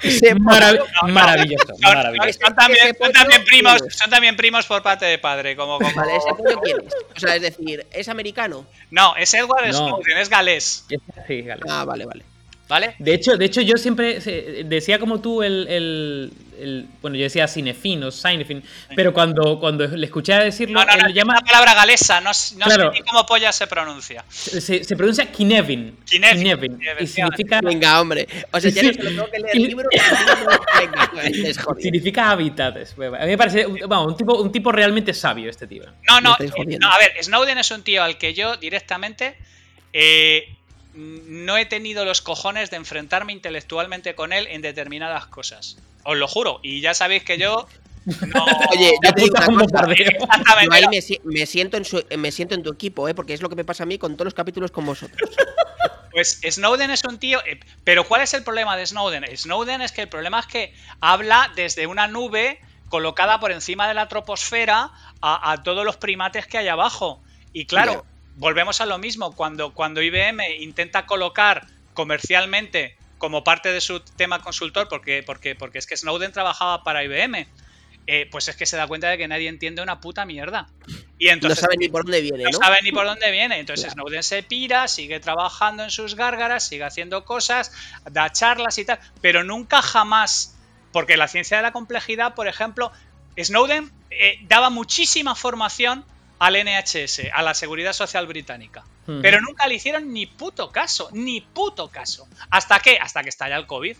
Marav- 0.44 0.78
no. 1.02 1.08
Maravilloso, 1.08 1.66
Son, 1.66 1.80
maravilloso. 1.80 2.38
son 2.44 2.54
también, 2.54 2.94
son 3.00 3.44
primos, 3.44 3.82
son 3.88 4.10
también 4.10 4.36
primos 4.36 4.66
por 4.66 4.82
parte 4.82 5.06
de 5.06 5.18
padre, 5.18 5.56
como, 5.56 5.78
como- 5.78 5.94
Vale, 5.94 6.16
ese 6.16 6.34
pollo 6.36 6.60
quién 6.62 6.76
es. 6.86 6.94
O 7.16 7.20
sea, 7.20 7.36
es 7.36 7.42
decir, 7.42 7.86
¿es 7.90 8.08
americano? 8.08 8.66
No, 8.90 9.16
es 9.16 9.32
Edward 9.34 9.66
No. 9.68 9.72
Snowden, 9.72 10.18
es 10.18 10.28
galés, 10.28 10.84
Sí, 11.26 11.42
vale. 11.42 11.62
Ah, 11.68 11.84
vale, 11.84 12.04
vale. 12.04 12.24
¿Vale? 12.68 12.94
De 12.98 13.14
hecho, 13.14 13.36
de 13.36 13.44
hecho, 13.44 13.60
yo 13.60 13.76
siempre 13.76 14.20
se- 14.20 14.64
decía 14.64 14.98
como 14.98 15.20
tú 15.20 15.42
el, 15.42 15.66
el- 15.68 16.32
el- 16.58 16.86
bueno, 17.02 17.16
yo 17.16 17.24
decía 17.24 17.48
cinefin 17.48 18.04
o 18.04 18.10
cinefin, 18.12 18.62
pero 18.94 19.12
cuando, 19.12 19.58
cuando 19.58 19.86
le 19.88 20.06
escuché 20.06 20.34
decirlo, 20.34 20.78
No, 20.80 20.84
no, 20.86 20.92
él 20.92 20.98
no, 20.98 21.04
lo 21.04 21.10
es 21.10 21.14
llama, 21.16 21.32
una 21.34 21.40
palabra 21.46 21.74
galesa, 21.74 22.20
no, 22.20 22.30
s- 22.30 22.54
no 22.56 22.64
Claro. 22.66 22.92
sé 22.92 23.00
ni 23.00 23.04
cómo 23.06 23.26
polla 23.26 23.50
se 23.52 23.66
pronuncia. 23.66 24.24
se, 24.28 24.60
se 24.84 24.96
pronuncia 24.96 25.30
Kinevin. 25.30 25.98
Kinevin, 26.08 26.38
Kinevin, 26.78 26.78
y 27.00 27.06
significa, 27.06 27.60
Venga, 27.62 28.00
hombre. 28.00 28.26
O 28.52 28.60
sea, 28.60 28.70
ya 28.70 28.80
Sí. 28.82 28.86
no 28.88 28.94
solo 28.94 29.08
tengo 29.08 29.30
que 29.30 29.38
leer 29.40 29.56
el 29.56 29.62
libro. 29.62 29.88
Venga, 30.78 31.48
es 31.48 31.58
jodido. 31.58 31.80
significa 31.82 32.30
hábitats. 32.30 32.92
A 32.98 33.24
mí 33.24 33.26
me 33.26 33.38
parece 33.38 33.66
un, 33.66 33.78
vamos, 33.88 34.08
un 34.12 34.16
tipo, 34.16 34.34
un 34.40 34.52
tipo 34.52 34.70
realmente 34.72 35.12
sabio 35.12 35.50
este 35.50 35.66
tío. 35.66 35.84
No, 36.08 36.20
no, 36.20 36.36
eh, 36.40 36.78
no, 36.80 36.90
a 36.90 36.98
ver, 36.98 37.12
Snowden 37.22 37.58
es 37.58 37.70
un 37.70 37.82
tío 37.82 38.02
al 38.02 38.16
que 38.18 38.32
yo 38.34 38.56
directamente 38.56 39.36
eh, 39.92 40.56
no 40.94 41.56
he 41.56 41.66
tenido 41.66 42.04
los 42.04 42.20
cojones 42.22 42.70
de 42.70 42.76
enfrentarme 42.76 43.32
intelectualmente 43.32 44.14
con 44.14 44.32
él 44.32 44.46
en 44.50 44.62
determinadas 44.62 45.26
cosas. 45.26 45.76
Os 46.04 46.16
lo 46.16 46.28
juro. 46.28 46.60
Y 46.62 46.80
ya 46.80 46.94
sabéis 46.94 47.24
que 47.24 47.38
yo 47.38 47.66
no. 48.26 48.44
Oye, 48.70 48.92
yo 49.02 49.12
te 49.12 49.22
digo 49.22 49.34
una 49.36 49.48
un 49.48 49.58
cosa. 49.60 49.86
Yo 49.94 50.72
ahí 50.72 50.84
me, 50.90 51.00
si- 51.02 51.20
me 51.24 51.46
siento 51.46 51.76
en 51.76 51.84
su- 51.84 52.04
me 52.18 52.30
siento 52.30 52.54
en 52.54 52.62
tu 52.62 52.70
equipo, 52.72 53.08
¿eh? 53.08 53.14
porque 53.14 53.34
es 53.34 53.42
lo 53.42 53.48
que 53.48 53.56
me 53.56 53.64
pasa 53.64 53.82
a 53.82 53.86
mí 53.86 53.98
con 53.98 54.14
todos 54.14 54.26
los 54.26 54.34
capítulos 54.34 54.70
con 54.70 54.86
vosotros. 54.86 55.30
Pues 56.12 56.40
Snowden 56.48 56.90
es 56.90 57.02
un 57.04 57.18
tío. 57.18 57.44
eh, 57.44 57.58
Pero 57.82 58.04
¿cuál 58.06 58.22
es 58.22 58.34
el 58.34 58.44
problema 58.44 58.76
de 58.76 58.86
Snowden? 58.86 59.24
Snowden 59.36 59.82
es 59.82 59.90
que 59.92 60.02
el 60.02 60.08
problema 60.08 60.38
es 60.40 60.46
que 60.46 60.72
habla 61.00 61.50
desde 61.56 61.86
una 61.88 62.06
nube 62.06 62.60
colocada 62.88 63.40
por 63.40 63.50
encima 63.50 63.88
de 63.88 63.94
la 63.94 64.06
troposfera 64.06 64.90
a, 65.20 65.50
a 65.52 65.62
todos 65.64 65.84
los 65.84 65.96
primates 65.96 66.46
que 66.46 66.58
hay 66.58 66.68
abajo. 66.68 67.20
Y 67.52 67.64
claro. 67.66 68.04
Volvemos 68.36 68.80
a 68.80 68.86
lo 68.86 68.98
mismo. 68.98 69.34
Cuando, 69.34 69.72
cuando 69.74 70.02
IBM 70.02 70.40
intenta 70.60 71.06
colocar 71.06 71.66
comercialmente 71.94 72.96
como 73.18 73.44
parte 73.44 73.72
de 73.72 73.80
su 73.80 74.00
tema 74.00 74.40
consultor, 74.40 74.88
porque, 74.88 75.22
porque, 75.24 75.54
porque 75.54 75.78
es 75.78 75.86
que 75.86 75.96
Snowden 75.96 76.32
trabajaba 76.32 76.82
para 76.82 77.04
IBM. 77.04 77.46
Eh, 78.06 78.28
pues 78.30 78.48
es 78.48 78.56
que 78.56 78.66
se 78.66 78.76
da 78.76 78.86
cuenta 78.86 79.08
de 79.08 79.16
que 79.16 79.26
nadie 79.26 79.48
entiende 79.48 79.80
una 79.80 79.98
puta 79.98 80.26
mierda. 80.26 80.68
Y 81.18 81.28
entonces, 81.28 81.62
no 81.62 81.68
sabe 81.68 81.76
ni 81.78 81.88
por 81.88 82.02
dónde 82.04 82.20
viene, 82.20 82.44
¿no? 82.44 82.50
No 82.50 82.58
sabe 82.58 82.82
ni 82.82 82.92
por 82.92 83.06
dónde 83.06 83.30
viene. 83.30 83.58
Entonces 83.58 83.92
Snowden 83.92 84.22
se 84.22 84.42
pira, 84.42 84.88
sigue 84.88 85.20
trabajando 85.20 85.84
en 85.84 85.90
sus 85.90 86.14
gárgaras, 86.14 86.68
sigue 86.68 86.84
haciendo 86.84 87.24
cosas, 87.24 87.72
da 88.10 88.30
charlas 88.30 88.76
y 88.76 88.84
tal, 88.84 89.00
pero 89.22 89.42
nunca 89.42 89.80
jamás, 89.80 90.54
porque 90.92 91.16
la 91.16 91.28
ciencia 91.28 91.56
de 91.56 91.62
la 91.62 91.72
complejidad, 91.72 92.34
por 92.34 92.46
ejemplo, 92.46 92.92
Snowden 93.42 93.90
eh, 94.10 94.38
daba 94.42 94.68
muchísima 94.68 95.34
formación 95.34 96.04
al 96.38 96.54
NHS, 96.54 97.30
a 97.32 97.42
la 97.42 97.54
Seguridad 97.54 97.92
Social 97.92 98.26
Británica. 98.26 98.84
Pero 99.06 99.40
nunca 99.40 99.66
le 99.66 99.74
hicieron 99.74 100.12
ni 100.12 100.24
puto 100.26 100.70
caso, 100.70 101.10
ni 101.12 101.42
puto 101.42 101.88
caso. 101.88 102.26
¿Hasta 102.50 102.80
qué? 102.80 102.98
Hasta 102.98 103.22
que 103.22 103.28
estalla 103.28 103.56
el 103.56 103.66
COVID. 103.66 103.96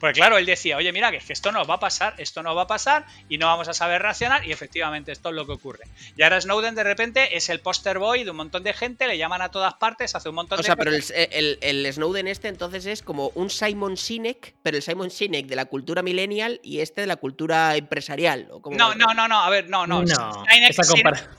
Porque 0.00 0.18
claro, 0.18 0.38
él 0.38 0.46
decía, 0.46 0.78
oye, 0.78 0.92
mira, 0.92 1.10
que, 1.10 1.18
es 1.18 1.24
que 1.24 1.34
esto 1.34 1.52
no 1.52 1.64
va 1.66 1.74
a 1.74 1.80
pasar, 1.80 2.14
esto 2.16 2.42
no 2.42 2.54
va 2.54 2.62
a 2.62 2.66
pasar 2.66 3.04
y 3.28 3.36
no 3.36 3.46
vamos 3.46 3.68
a 3.68 3.74
saber 3.74 4.00
reaccionar 4.00 4.46
y 4.46 4.52
efectivamente 4.52 5.12
esto 5.12 5.28
es 5.28 5.34
lo 5.34 5.44
que 5.46 5.52
ocurre. 5.52 5.84
Y 6.16 6.22
ahora 6.22 6.40
Snowden 6.40 6.74
de 6.74 6.84
repente 6.84 7.36
es 7.36 7.50
el 7.50 7.60
poster 7.60 7.98
boy 7.98 8.24
de 8.24 8.30
un 8.30 8.38
montón 8.38 8.62
de 8.62 8.72
gente, 8.72 9.06
le 9.06 9.18
llaman 9.18 9.42
a 9.42 9.50
todas 9.50 9.74
partes, 9.74 10.14
hace 10.14 10.30
un 10.30 10.36
montón 10.36 10.56
de... 10.56 10.62
O 10.62 10.64
sea, 10.64 10.76
pero 10.76 10.90
el, 10.90 11.58
el, 11.60 11.92
Snowden 11.92 12.28
este 12.28 12.48
entonces 12.48 12.86
es 12.86 13.02
como 13.02 13.30
un 13.34 13.50
Simon 13.50 13.98
Sinek, 13.98 14.54
pero 14.62 14.78
el 14.78 14.82
Simon 14.82 15.10
Sinek 15.10 15.46
de 15.46 15.56
la 15.56 15.66
cultura 15.66 16.02
millennial 16.02 16.60
y 16.62 16.80
este 16.80 17.02
de 17.02 17.06
la 17.06 17.16
cultura 17.16 17.76
empresarial. 17.76 18.48
¿o 18.50 18.62
no, 18.70 18.94
no, 18.94 19.12
no, 19.12 19.28
no, 19.28 19.40
a 19.40 19.50
ver, 19.50 19.68
no, 19.68 19.86
no. 19.86 20.02
no 20.02 20.44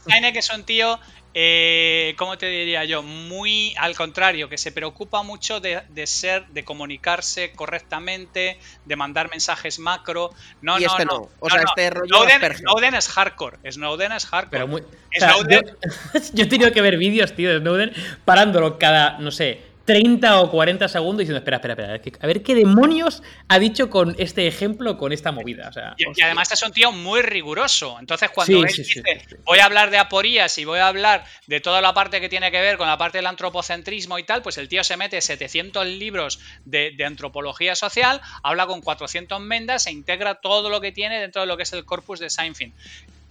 Sinek 0.06 0.36
es 0.36 0.50
un 0.52 0.64
tío 0.64 1.00
eh, 1.34 2.14
¿cómo 2.18 2.38
te 2.38 2.48
diría 2.48 2.84
yo? 2.86 3.04
Muy 3.04 3.74
al 3.78 3.96
contrario, 3.96 4.50
que 4.50 4.58
se 4.58 4.72
preocupa 4.72 5.24
mucho 5.24 5.60
de, 5.60 5.82
ser, 6.06 6.46
de 6.48 6.64
comunicarse 6.64 7.52
correctamente, 7.54 8.60
de 8.86 8.96
mandar 8.96 9.30
mensajes 9.30 9.80
macro. 9.80 10.32
No, 10.62 10.80
no, 10.80 10.86
este 10.86 11.06
no, 11.06 11.30
O 11.40 11.50
sea, 11.50 11.62
este 11.62 11.90
rollo 11.90 12.16
Snowden, 12.56 12.96
es 12.96 13.08
hardcore. 13.08 13.58
Snowden 13.72 14.12
es 14.12 14.26
hardcore. 14.26 14.66
yo, 16.34 16.44
he 16.44 16.48
tenido 16.48 16.72
que 16.72 16.82
ver 16.82 16.98
vídeos, 16.98 17.34
tío, 17.34 17.50
de 17.52 17.60
Snowden 17.60 17.94
parándolo 18.26 18.78
cada, 18.78 19.18
no 19.20 19.32
sé, 19.32 19.71
30 19.92 20.42
o 20.42 20.50
40 20.50 20.88
segundos 20.88 21.20
diciendo, 21.20 21.40
espera, 21.40 21.58
espera, 21.58 21.96
espera, 21.96 22.18
a 22.22 22.28
ver 22.28 22.42
qué 22.42 22.56
demonios 22.56 23.22
ha 23.50 23.60
dicho 23.60 23.90
con 23.90 24.16
este 24.18 24.48
ejemplo, 24.48 24.98
con 24.98 25.12
esta 25.12 25.34
movida. 25.34 25.70
y, 25.98 26.22
además 26.22 26.50
es 26.54 26.64
un 26.64 26.72
tío 26.72 26.94
muy 26.94 27.22
riguroso. 27.22 27.98
Entonces, 28.00 28.30
cuando 28.30 28.60
él 28.60 28.68
dice, 28.68 29.04
voy 29.44 29.60
a 29.60 29.66
hablar 29.66 29.92
de 29.92 29.98
aporías 29.98 30.58
y 30.58 30.64
voy 30.64 30.80
a 30.80 30.88
hablar 30.88 31.26
de 31.48 31.60
toda 31.60 31.82
la 31.82 31.94
parte 31.94 32.22
que 32.22 32.30
tiene 32.30 32.52
que 32.52 32.62
ver 32.62 32.78
con 32.78 32.88
la 32.88 32.98
parte 32.98 33.18
del 33.18 33.28
antropocentrismo 33.28 34.18
y 34.18 34.24
tal, 34.24 34.42
pues 34.42 34.58
el 34.58 34.70
tío 34.70 34.82
se 34.86 34.96
mete 34.96 35.20
700 35.20 35.86
libros 35.86 36.40
de, 36.64 36.96
antropología 37.06 37.76
social, 37.76 38.22
habla 38.44 38.68
con 38.68 38.80
400 38.80 39.42
mendas 39.42 39.88
e 39.88 39.92
integra 39.92 40.36
todo 40.36 40.70
lo 40.70 40.80
que 40.80 40.94
tiene 40.94 41.20
dentro 41.20 41.42
de 41.42 41.48
lo 41.48 41.58
que 41.58 41.64
es 41.64 41.74
el 41.74 41.84
corpus 41.84 42.22
de 42.22 42.30
Seinfeld. 42.30 42.72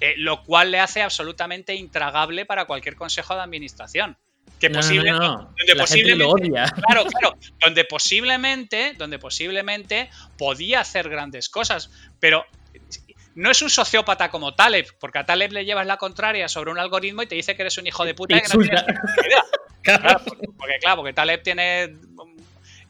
Eh, 0.01 0.15
lo 0.19 0.43
cual 0.45 0.71
le 0.71 0.81
hace 0.81 1.01
absolutamente 1.01 1.75
intragable 1.75 2.45
para 2.45 2.67
cualquier 2.67 2.97
consejo 2.97 3.35
de 3.35 3.41
administración 3.41 4.19
que 4.59 4.71
posiblemente, 4.71 5.47
donde 5.59 5.77
posiblemente 5.77 6.51
claro, 6.87 7.05
claro, 7.07 7.39
donde 7.61 7.85
posiblemente, 7.85 8.95
donde 8.97 9.19
posiblemente 9.19 10.11
podía 10.37 10.81
hacer 10.81 11.09
grandes 11.09 11.49
cosas, 11.49 11.91
pero 12.19 12.45
no 13.35 13.51
es 13.51 13.63
un 13.63 13.71
sociópata 13.71 14.31
como 14.31 14.55
Taleb, 14.55 14.87
porque 14.99 15.19
a 15.19 15.27
Taleb 15.27 15.53
le 15.53 15.65
llevas 15.65 15.87
la 15.87 15.97
contraria 15.97 16.49
sobre 16.49 16.71
un 16.71 16.79
algoritmo 16.79 17.23
y 17.23 17.27
te 17.27 17.35
dice 17.35 17.57
que 17.57 17.63
eres 17.63 17.79
un 17.79 17.87
hijo 17.87 18.05
de 18.05 18.15
puta 18.15 18.37
y 18.37 18.41
que 18.41 18.49
no 18.49 18.63
tienes 18.63 18.85
idea. 19.27 19.45
Claro, 19.83 20.21
porque 20.59 20.79
claro, 20.79 20.97
porque 20.97 21.15
Taleb 21.15 21.43
tiene 21.43 21.97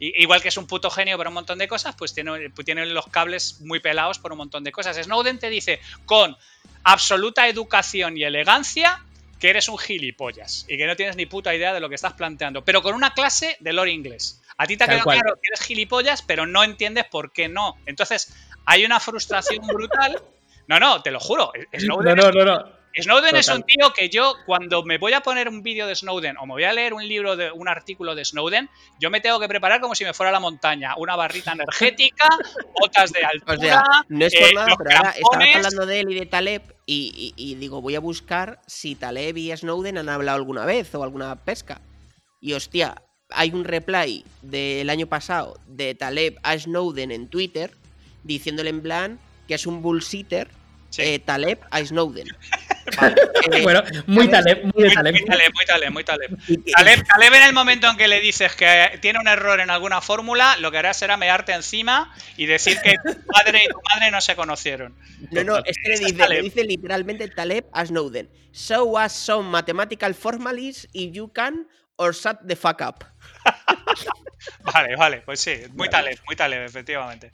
igual 0.00 0.42
que 0.42 0.48
es 0.48 0.56
un 0.56 0.66
puto 0.66 0.90
genio 0.90 1.16
para 1.18 1.30
un 1.30 1.34
montón 1.34 1.58
de 1.58 1.68
cosas, 1.68 1.94
pues 1.96 2.14
tiene, 2.14 2.50
tiene 2.64 2.86
los 2.86 3.06
cables 3.06 3.60
muy 3.60 3.80
pelados 3.80 4.18
por 4.18 4.32
un 4.32 4.38
montón 4.38 4.64
de 4.64 4.72
cosas. 4.72 4.96
Snowden 4.96 5.38
te 5.38 5.50
dice 5.50 5.80
con 6.06 6.36
absoluta 6.82 7.46
educación 7.46 8.16
y 8.16 8.24
elegancia 8.24 9.04
que 9.40 9.50
eres 9.50 9.68
un 9.68 9.78
gilipollas 9.78 10.66
y 10.68 10.76
que 10.76 10.86
no 10.86 10.94
tienes 10.94 11.16
ni 11.16 11.26
puta 11.26 11.54
idea 11.54 11.72
de 11.72 11.80
lo 11.80 11.88
que 11.88 11.94
estás 11.94 12.12
planteando, 12.12 12.62
pero 12.64 12.82
con 12.82 12.94
una 12.94 13.14
clase 13.14 13.56
de 13.58 13.72
lore 13.72 13.90
inglés. 13.90 14.42
A 14.58 14.66
ti 14.66 14.76
te 14.76 14.84
ha 14.84 14.86
quedado 14.86 15.04
claro 15.04 15.34
que 15.42 15.48
eres 15.48 15.62
gilipollas, 15.62 16.22
pero 16.22 16.46
no 16.46 16.62
entiendes 16.62 17.06
por 17.06 17.32
qué 17.32 17.48
no. 17.48 17.76
Entonces, 17.86 18.36
hay 18.66 18.84
una 18.84 19.00
frustración 19.00 19.66
brutal. 19.66 20.22
No, 20.68 20.78
no, 20.78 21.02
te 21.02 21.10
lo 21.10 21.18
juro. 21.18 21.50
no, 21.72 22.02
no, 22.02 22.30
no, 22.30 22.44
no. 22.44 22.80
Snowden 22.98 23.36
es 23.36 23.48
un 23.48 23.62
tío 23.62 23.92
que 23.94 24.08
yo, 24.08 24.34
cuando 24.46 24.82
me 24.82 24.98
voy 24.98 25.12
a 25.12 25.20
poner 25.20 25.48
un 25.48 25.62
vídeo 25.62 25.86
de 25.86 25.94
Snowden 25.94 26.36
o 26.38 26.46
me 26.46 26.54
voy 26.54 26.64
a 26.64 26.72
leer 26.72 26.92
un 26.92 27.06
libro 27.06 27.36
de 27.36 27.52
un 27.52 27.68
artículo 27.68 28.14
de 28.14 28.24
Snowden, 28.24 28.68
yo 28.98 29.10
me 29.10 29.20
tengo 29.20 29.38
que 29.38 29.48
preparar 29.48 29.80
como 29.80 29.94
si 29.94 30.04
me 30.04 30.12
fuera 30.12 30.30
a 30.30 30.32
la 30.32 30.40
montaña. 30.40 30.94
Una 30.96 31.14
barrita 31.14 31.52
energética, 31.52 32.28
botas 32.80 33.12
de 33.12 33.24
altura. 33.24 33.84
no 34.08 34.26
es 34.26 34.34
por 34.34 34.48
eh, 34.48 34.54
nada, 34.54 34.76
pero 34.76 34.90
ahora 34.96 35.14
estaba 35.14 35.54
hablando 35.54 35.86
de 35.86 36.00
él 36.00 36.10
y 36.10 36.14
de 36.16 36.26
Taleb 36.26 36.74
y, 36.92 37.54
digo, 37.54 37.80
voy 37.80 37.94
a 37.94 38.00
buscar 38.00 38.60
si 38.66 38.96
Taleb 38.96 39.36
y 39.36 39.56
Snowden 39.56 39.98
han 39.98 40.08
hablado 40.08 40.38
alguna 40.38 40.64
vez 40.64 40.92
o 40.94 41.04
alguna 41.04 41.36
pesca. 41.36 41.80
Y 42.40 42.54
hostia, 42.54 43.02
hay 43.30 43.52
un 43.52 43.64
reply 43.64 44.24
del 44.42 44.90
año 44.90 45.06
pasado 45.06 45.58
de 45.66 45.94
Taleb 45.94 46.38
a 46.42 46.58
Snowden 46.58 47.12
en 47.12 47.28
Twitter 47.28 47.72
diciéndole 48.24 48.70
en 48.70 48.82
plan 48.82 49.20
que 49.46 49.54
es 49.54 49.66
un 49.66 49.82
bullsitter 49.82 50.48
eh, 50.98 51.20
Taleb 51.20 51.60
a 51.70 51.84
Snowden. 51.84 52.28
Bueno, 53.62 53.82
muy 54.06 54.28
Taleb, 54.28 54.64
muy 54.74 54.84
de 54.84 54.90
Taleb. 54.90 55.14
Muy 55.14 55.24
Taleb, 55.24 55.52
muy 55.54 55.64
Taleb, 55.64 55.92
muy 55.92 56.04
Taleb. 56.04 56.30
Taleb. 57.06 57.34
en 57.34 57.42
el 57.42 57.52
momento 57.52 57.88
en 57.88 57.96
que 57.96 58.08
le 58.08 58.20
dices 58.20 58.54
que 58.54 58.98
tiene 59.00 59.18
un 59.18 59.28
error 59.28 59.60
en 59.60 59.70
alguna 59.70 60.00
fórmula, 60.00 60.56
lo 60.58 60.70
que 60.70 60.78
hará 60.78 60.94
será 60.94 61.16
mearte 61.16 61.52
encima 61.52 62.14
y 62.36 62.46
decir 62.46 62.78
que 62.82 62.94
tu 62.94 63.24
padre 63.26 63.62
y 63.64 63.68
tu 63.68 63.80
madre 63.92 64.10
no 64.10 64.20
se 64.20 64.36
conocieron. 64.36 64.96
No, 65.30 65.44
no, 65.44 65.58
es 65.58 65.76
que 65.82 65.90
le 65.90 65.98
dice, 65.98 66.28
le 66.28 66.42
dice 66.42 66.64
literalmente 66.64 67.28
Taleb 67.28 67.66
a 67.72 67.84
Snowden. 67.84 68.30
Show 68.52 68.98
us 68.98 69.12
some 69.12 69.48
mathematical 69.48 70.14
formalities 70.14 70.88
if 70.92 71.12
you 71.12 71.28
can 71.28 71.66
or 71.96 72.12
shut 72.12 72.38
the 72.46 72.56
fuck 72.56 72.80
up. 72.80 73.04
vale, 74.72 74.96
vale, 74.96 75.22
pues 75.22 75.40
sí, 75.40 75.54
muy 75.74 75.88
Taleb, 75.88 76.18
muy 76.26 76.36
Taleb, 76.36 76.64
efectivamente. 76.64 77.32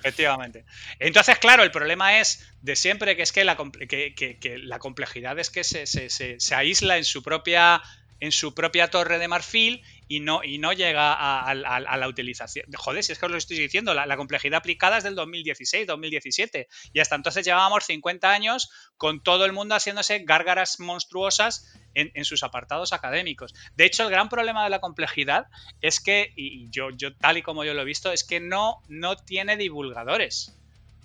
Efectivamente. 0.00 0.64
Entonces, 0.98 1.38
claro, 1.38 1.62
el 1.62 1.70
problema 1.70 2.20
es 2.20 2.46
de 2.62 2.76
siempre 2.76 3.16
que 3.16 3.22
es 3.22 3.32
que 3.32 3.44
la, 3.44 3.56
la 3.56 4.78
complejidad 4.78 5.38
es 5.38 5.50
que 5.50 5.64
se, 5.64 5.86
se, 5.86 6.54
aísla 6.54 6.96
en 6.96 7.04
su 7.04 7.22
propia 7.22 7.82
en 8.18 8.32
su 8.32 8.54
propia 8.54 8.88
torre 8.88 9.18
de 9.18 9.28
marfil 9.28 9.82
y 10.08 10.20
no, 10.20 10.42
y 10.42 10.56
no 10.56 10.72
llega 10.72 11.12
a, 11.12 11.54
la 11.54 12.08
utilización. 12.08 12.66
Joder, 12.74 13.04
si 13.04 13.12
es 13.12 13.18
que 13.18 13.26
os 13.26 13.32
lo 13.32 13.36
estoy 13.36 13.58
diciendo, 13.58 13.92
la, 13.92 14.16
complejidad 14.16 14.58
aplicada 14.58 14.96
es 14.96 15.04
del 15.04 15.14
2016, 15.14 15.86
2017. 15.86 16.68
Y 16.94 17.00
hasta 17.00 17.16
entonces 17.16 17.44
llevábamos 17.44 17.84
50 17.84 18.30
años 18.30 18.70
con 18.96 19.22
todo 19.22 19.44
el 19.44 19.52
mundo 19.52 19.74
haciéndose 19.74 20.20
gárgaras 20.20 20.80
monstruosas 20.80 21.70
en, 21.96 22.24
sus 22.24 22.42
apartados 22.42 22.92
académicos. 22.92 23.54
De 23.74 23.86
hecho, 23.86 24.04
el 24.04 24.10
gran 24.10 24.28
problema 24.28 24.62
de 24.64 24.70
la 24.70 24.80
complejidad 24.80 25.46
es 25.80 26.00
que, 26.00 26.32
y 26.36 26.68
yo, 26.70 26.90
yo 26.90 27.14
tal 27.16 27.38
y 27.38 27.42
como 27.42 27.64
yo 27.64 27.74
lo 27.74 27.82
he 27.82 27.86
visto, 27.86 28.12
es 28.12 28.22
que 28.22 28.38
no, 28.38 28.82
no 28.88 29.16
tiene 29.16 29.56
divulgadores. 29.56 30.54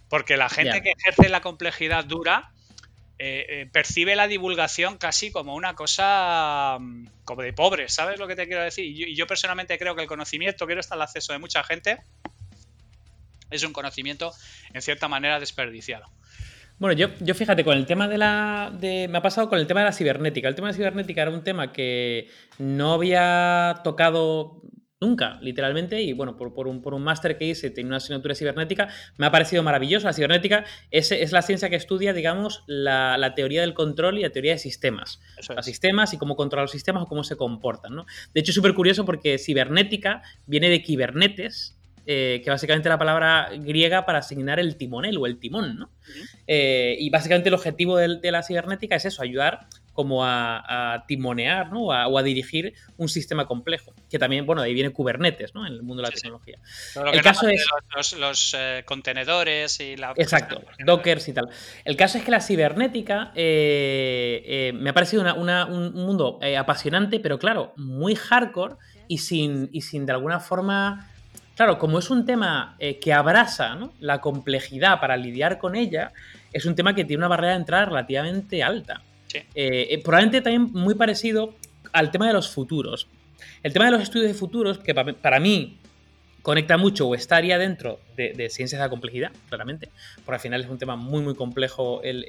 Porque 0.10 0.36
la 0.36 0.50
gente 0.50 0.82
que 0.82 0.92
ejerce 0.92 1.30
la 1.30 1.40
complejidad 1.40 2.04
dura 2.04 2.52
eh, 3.24 3.46
eh, 3.48 3.70
percibe 3.72 4.16
la 4.16 4.28
divulgación 4.28 4.98
casi 4.98 5.32
como 5.32 5.54
una 5.54 5.76
cosa 5.76 6.78
mm, 6.80 7.06
como 7.24 7.44
de 7.44 7.54
pobre, 7.54 7.88
¿sabes 7.88 8.20
lo 8.20 8.28
que 8.28 8.36
te 8.36 8.48
quiero 8.48 8.64
decir? 8.64 8.84
Y 8.84 9.16
yo, 9.16 9.28
personalmente 9.28 9.78
creo 9.78 9.96
que 9.96 10.02
el 10.02 10.08
conocimiento, 10.08 10.66
quiero 10.66 10.82
estar 10.82 10.98
al 10.98 11.04
acceso 11.04 11.32
de 11.32 11.38
mucha 11.38 11.64
gente, 11.64 12.00
es 13.52 13.64
un 13.64 13.74
conocimiento 13.74 14.34
en 14.74 14.82
cierta 14.82 15.08
manera 15.08 15.40
desperdiciado. 15.40 16.08
Bueno, 16.82 16.98
yo, 16.98 17.10
yo 17.20 17.36
fíjate, 17.36 17.64
con 17.64 17.78
el 17.78 17.86
tema 17.86 18.08
de 18.08 18.18
la. 18.18 18.74
De, 18.76 19.08
me 19.08 19.20
ha 19.20 19.22
pasado 19.22 19.48
con 19.48 19.60
el 19.60 19.68
tema 19.68 19.82
de 19.82 19.86
la 19.86 19.92
cibernética. 19.94 20.48
El 20.48 20.56
tema 20.56 20.70
de 20.70 20.74
la 20.74 20.78
cibernética 20.78 21.22
era 21.22 21.30
un 21.30 21.44
tema 21.44 21.72
que 21.72 22.28
no 22.58 22.94
había 22.94 23.82
tocado 23.84 24.64
Nunca, 25.02 25.40
literalmente. 25.42 26.00
Y 26.02 26.14
bueno, 26.14 26.38
por, 26.38 26.54
por 26.54 26.68
un, 26.68 26.82
por 26.84 26.94
un 26.94 27.04
máster 27.04 27.36
que 27.36 27.46
hice, 27.46 27.72
tenía 27.72 27.90
una 27.90 27.98
asignatura 27.98 28.36
cibernética, 28.36 28.88
me 29.18 29.26
ha 29.26 29.32
parecido 29.32 29.64
maravilloso. 29.64 30.06
La 30.06 30.14
cibernética 30.14 30.64
es, 30.92 31.12
es 31.12 31.32
la 31.32 31.42
ciencia 31.42 31.72
que 31.72 31.76
estudia, 31.76 32.14
digamos, 32.14 32.64
la, 32.68 33.18
la, 33.18 33.34
teoría 33.34 33.62
del 33.62 33.74
control 33.74 34.20
y 34.20 34.22
la 34.22 34.30
teoría 34.30 34.54
de 34.54 34.60
sistemas. 34.60 35.20
Los 35.56 35.66
sistemas 35.66 36.14
y 36.14 36.20
cómo 36.20 36.36
controlar 36.36 36.66
los 36.66 36.72
sistemas 36.72 37.02
o 37.02 37.08
cómo 37.08 37.24
se 37.24 37.36
comportan. 37.36 37.96
¿no? 37.96 38.06
De 38.34 38.42
hecho, 38.42 38.52
es 38.52 38.56
súper 38.56 38.76
curioso 38.76 39.04
porque 39.04 39.40
cibernética 39.40 40.22
viene 40.46 40.70
de 40.70 40.84
kibernetes, 40.84 41.81
eh, 42.06 42.42
que 42.44 42.50
básicamente 42.50 42.90
la 42.90 42.98
palabra 42.98 43.50
griega 43.54 44.06
para 44.06 44.20
asignar 44.20 44.60
el 44.60 44.76
timonel 44.76 45.18
o 45.18 45.28
el 45.28 45.38
timón, 45.38 45.78
¿no? 45.78 45.90
Eh, 46.48 46.96
y 47.00 47.10
básicamente 47.12 47.50
el 47.50 47.56
objetivo 47.56 47.96
de, 47.98 48.18
de, 48.18 48.32
la 48.32 48.42
cibernética 48.42 48.96
es 48.96 49.06
eso, 49.06 49.22
ayudar 49.22 49.68
como 49.94 50.26
a, 50.26 51.04
timonear 51.08 51.72
¿no? 51.72 51.84
o, 51.84 52.18
a, 52.18 52.24
dirigir 52.24 52.74
un 52.98 53.08
sistema 53.08 53.46
complejo. 53.46 53.94
Que 54.10 54.18
también, 54.18 54.46
bueno, 54.46 54.62
de 54.62 54.70
ahí 54.70 54.74
viene 54.74 54.90
Kubernetes 54.90 55.54
¿no? 55.54 55.68
en 55.68 55.74
el 55.74 55.84
mundo 55.84 56.02
de 56.02 56.10
la 56.10 56.16
tecnología. 56.16 56.58
el 57.14 57.22
caso 57.22 57.48
es. 57.48 57.66
Los, 58.18 58.56
eh, 58.58 58.84
contenedores 58.86 59.80
y 59.80 59.96
la. 59.98 60.14
Exacto, 60.18 60.64
Dockers 60.84 61.28
y 61.28 61.34
tal. 61.34 61.50
El 61.86 61.96
caso 61.98 62.18
es 62.18 62.24
que 62.24 62.32
la 62.32 62.42
cibernética 62.42 63.32
me 63.36 64.90
ha 64.90 64.94
parecido 64.94 65.24
un 65.36 65.94
mundo 65.94 66.40
apasionante, 66.58 67.20
pero 67.20 67.38
claro, 67.38 67.74
muy 67.76 68.16
hardcore 68.16 68.76
y 69.08 69.20
sin, 69.20 69.70
y 69.72 69.82
sin 69.82 70.06
de 70.06 70.14
alguna 70.14 70.40
forma 70.40 71.11
claro, 71.56 71.78
como 71.78 72.00
es 72.00 72.10
un 72.10 72.26
tema 72.26 72.76
eh, 72.80 73.00
que 73.00 73.14
abraza 73.14 73.78
la 74.00 74.22
complejidad 74.22 75.00
para 75.00 75.18
lidiar 75.18 75.58
con 75.58 75.76
ella, 75.76 76.14
es 76.54 76.66
un 76.66 76.76
tema 76.76 76.96
que 76.96 77.06
tiene 77.06 77.20
una 77.20 77.28
barrera 77.28 77.54
de 77.54 77.60
entrada 77.60 77.86
relativamente 77.86 78.64
alta. 78.64 79.02
Eh, 79.34 79.88
eh, 79.90 80.02
probablemente 80.04 80.42
también 80.42 80.72
muy 80.74 80.96
parecido 80.96 81.56
al 81.94 82.12
tema 82.12 82.28
de 82.28 82.34
los 82.34 82.50
futuros. 82.50 83.08
El 83.64 83.74
tema 83.74 83.86
de 83.86 83.92
los 83.92 84.02
estudios 84.02 84.28
de 84.28 84.34
futuros, 84.34 84.80
que 84.80 84.94
para 84.94 85.40
mí 85.40 85.78
conecta 86.42 86.78
mucho 86.78 87.08
o 87.08 87.16
estaría 87.16 87.58
dentro 87.58 88.00
de, 88.16 88.50
ciencias 88.50 88.80
de 88.80 88.86
la 88.86 88.90
complejidad, 88.90 89.32
claramente, 89.50 89.90
porque 90.26 90.36
al 90.36 90.40
final 90.40 90.62
es 90.62 90.70
un 90.70 90.78
tema 90.78 90.96
muy, 90.96 91.22
muy 91.22 91.36
complejo 91.36 92.02
el, 92.04 92.22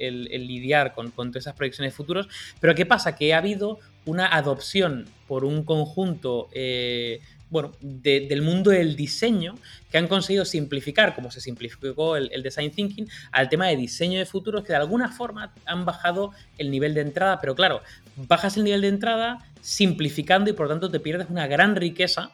lidiar 0.47 0.93
con, 0.93 1.11
todas 1.11 1.35
esas 1.37 1.55
proyecciones 1.55 1.93
de 1.93 1.95
futuros. 1.95 2.27
Pero 2.59 2.75
¿qué 2.75 2.85
pasa? 2.85 3.15
Que 3.15 3.33
ha 3.33 3.37
habido 3.37 3.79
una 4.05 4.27
adopción 4.27 5.05
por 5.27 5.45
un 5.45 5.63
conjunto 5.63 6.49
eh, 6.53 7.21
bueno, 7.53 7.71
del 7.81 8.41
mundo 8.41 8.71
del 8.71 8.95
diseño 8.95 9.53
que 9.91 9.99
han 9.99 10.07
conseguido 10.07 10.43
simplificar, 10.43 11.13
como 11.13 11.29
se 11.29 11.39
simplificó 11.39 12.17
el, 12.17 12.41
design 12.41 12.71
thinking, 12.71 13.07
al 13.31 13.47
tema 13.47 13.67
de 13.67 13.75
diseño 13.75 14.17
de 14.17 14.25
futuros 14.25 14.63
que 14.63 14.69
de 14.69 14.77
alguna 14.77 15.09
forma 15.11 15.53
han 15.65 15.85
bajado 15.85 16.31
el 16.57 16.71
nivel 16.71 16.95
de 16.95 17.01
entrada, 17.01 17.39
pero 17.39 17.53
claro, 17.53 17.83
bajas 18.15 18.57
el 18.57 18.63
nivel 18.63 18.81
de 18.81 18.87
entrada 18.87 19.37
simplificando 19.61 20.49
y 20.49 20.53
por 20.53 20.67
tanto 20.67 20.89
te 20.89 20.99
pierdes 20.99 21.29
una 21.29 21.45
gran 21.45 21.75
riqueza 21.75 22.31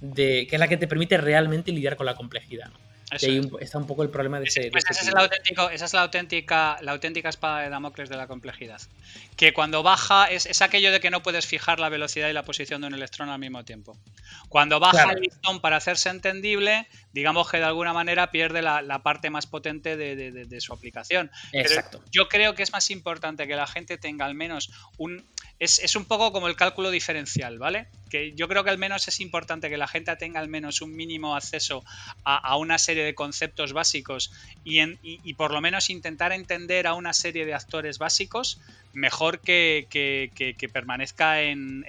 de, 0.00 0.46
que 0.48 0.54
es 0.54 0.60
la 0.60 0.68
que 0.68 0.76
te 0.76 0.86
permite 0.86 1.16
realmente 1.16 1.72
lidiar 1.72 1.96
con 1.96 2.06
la 2.06 2.14
complejidad. 2.14 2.70
Y 3.20 3.26
ahí 3.26 3.50
está 3.60 3.78
un 3.78 3.86
poco 3.86 4.02
el 4.02 4.10
problema 4.10 4.40
de 4.40 4.46
ese. 4.46 4.70
Pues 4.70 4.84
ese 4.88 5.02
es 5.02 5.08
el 5.08 5.16
auténtico, 5.16 5.70
esa 5.70 5.84
es 5.84 5.92
la 5.92 6.02
auténtica, 6.02 6.78
la 6.80 6.92
auténtica 6.92 7.28
espada 7.28 7.60
de 7.60 7.68
Damocles 7.68 8.08
de 8.08 8.16
la 8.16 8.26
complejidad. 8.26 8.80
Que 9.36 9.52
cuando 9.52 9.82
baja, 9.82 10.26
es, 10.30 10.62
aquello 10.62 10.92
de 10.92 11.00
que 11.00 11.10
no 11.10 11.22
puedes 11.22 11.46
fijar 11.46 11.80
la 11.80 11.88
velocidad 11.88 12.28
y 12.28 12.32
la 12.32 12.44
posición 12.44 12.80
de 12.80 12.86
un 12.86 12.94
electrón 12.94 13.28
al 13.28 13.38
mismo 13.38 13.64
tiempo. 13.64 13.96
Cuando 14.48 14.80
baja 14.80 15.12
el 15.12 15.20
listón 15.20 15.60
para 15.60 15.76
hacerse 15.76 16.08
entendible, 16.08 16.86
digamos 17.12 17.50
que 17.50 17.58
de 17.58 17.64
alguna 17.64 17.92
manera 17.92 18.30
pierde 18.30 18.62
la, 18.62 19.02
parte 19.02 19.30
más 19.30 19.46
potente 19.46 19.96
de, 19.96 20.60
su 20.60 20.72
aplicación. 20.72 21.30
Exacto. 21.52 22.02
yo 22.10 22.28
creo 22.28 22.54
que 22.54 22.62
es 22.62 22.72
más 22.72 22.90
importante 22.90 23.46
que 23.46 23.56
la 23.56 23.66
gente 23.66 23.98
tenga 23.98 24.26
al 24.26 24.34
menos 24.34 24.70
un. 24.98 25.24
Es, 25.58 25.94
un 25.94 26.06
poco 26.06 26.32
como 26.32 26.48
el 26.48 26.56
cálculo 26.56 26.90
diferencial, 26.90 27.58
¿vale? 27.58 27.86
Que 28.10 28.32
yo 28.34 28.48
creo 28.48 28.64
que 28.64 28.70
al 28.70 28.78
menos 28.78 29.06
es 29.06 29.20
importante 29.20 29.70
que 29.70 29.76
la 29.76 29.86
gente 29.86 30.14
tenga 30.16 30.40
al 30.40 30.48
menos 30.48 30.80
un 30.80 30.94
mínimo 30.96 31.36
acceso 31.36 31.84
a, 32.24 32.56
una 32.56 32.78
serie 32.78 33.01
de 33.04 33.14
conceptos 33.14 33.72
básicos 33.72 34.32
y, 34.64 34.80
y, 35.02 35.34
por 35.34 35.52
lo 35.52 35.60
menos 35.60 35.90
intentar 35.90 36.32
entender 36.32 36.86
a 36.86 36.94
una 36.94 37.12
serie 37.12 37.46
de 37.46 37.54
actores 37.54 37.98
básicos 37.98 38.60
mejor 38.92 39.40
que, 39.40 39.86
permanezca 40.72 41.42
en, 41.42 41.84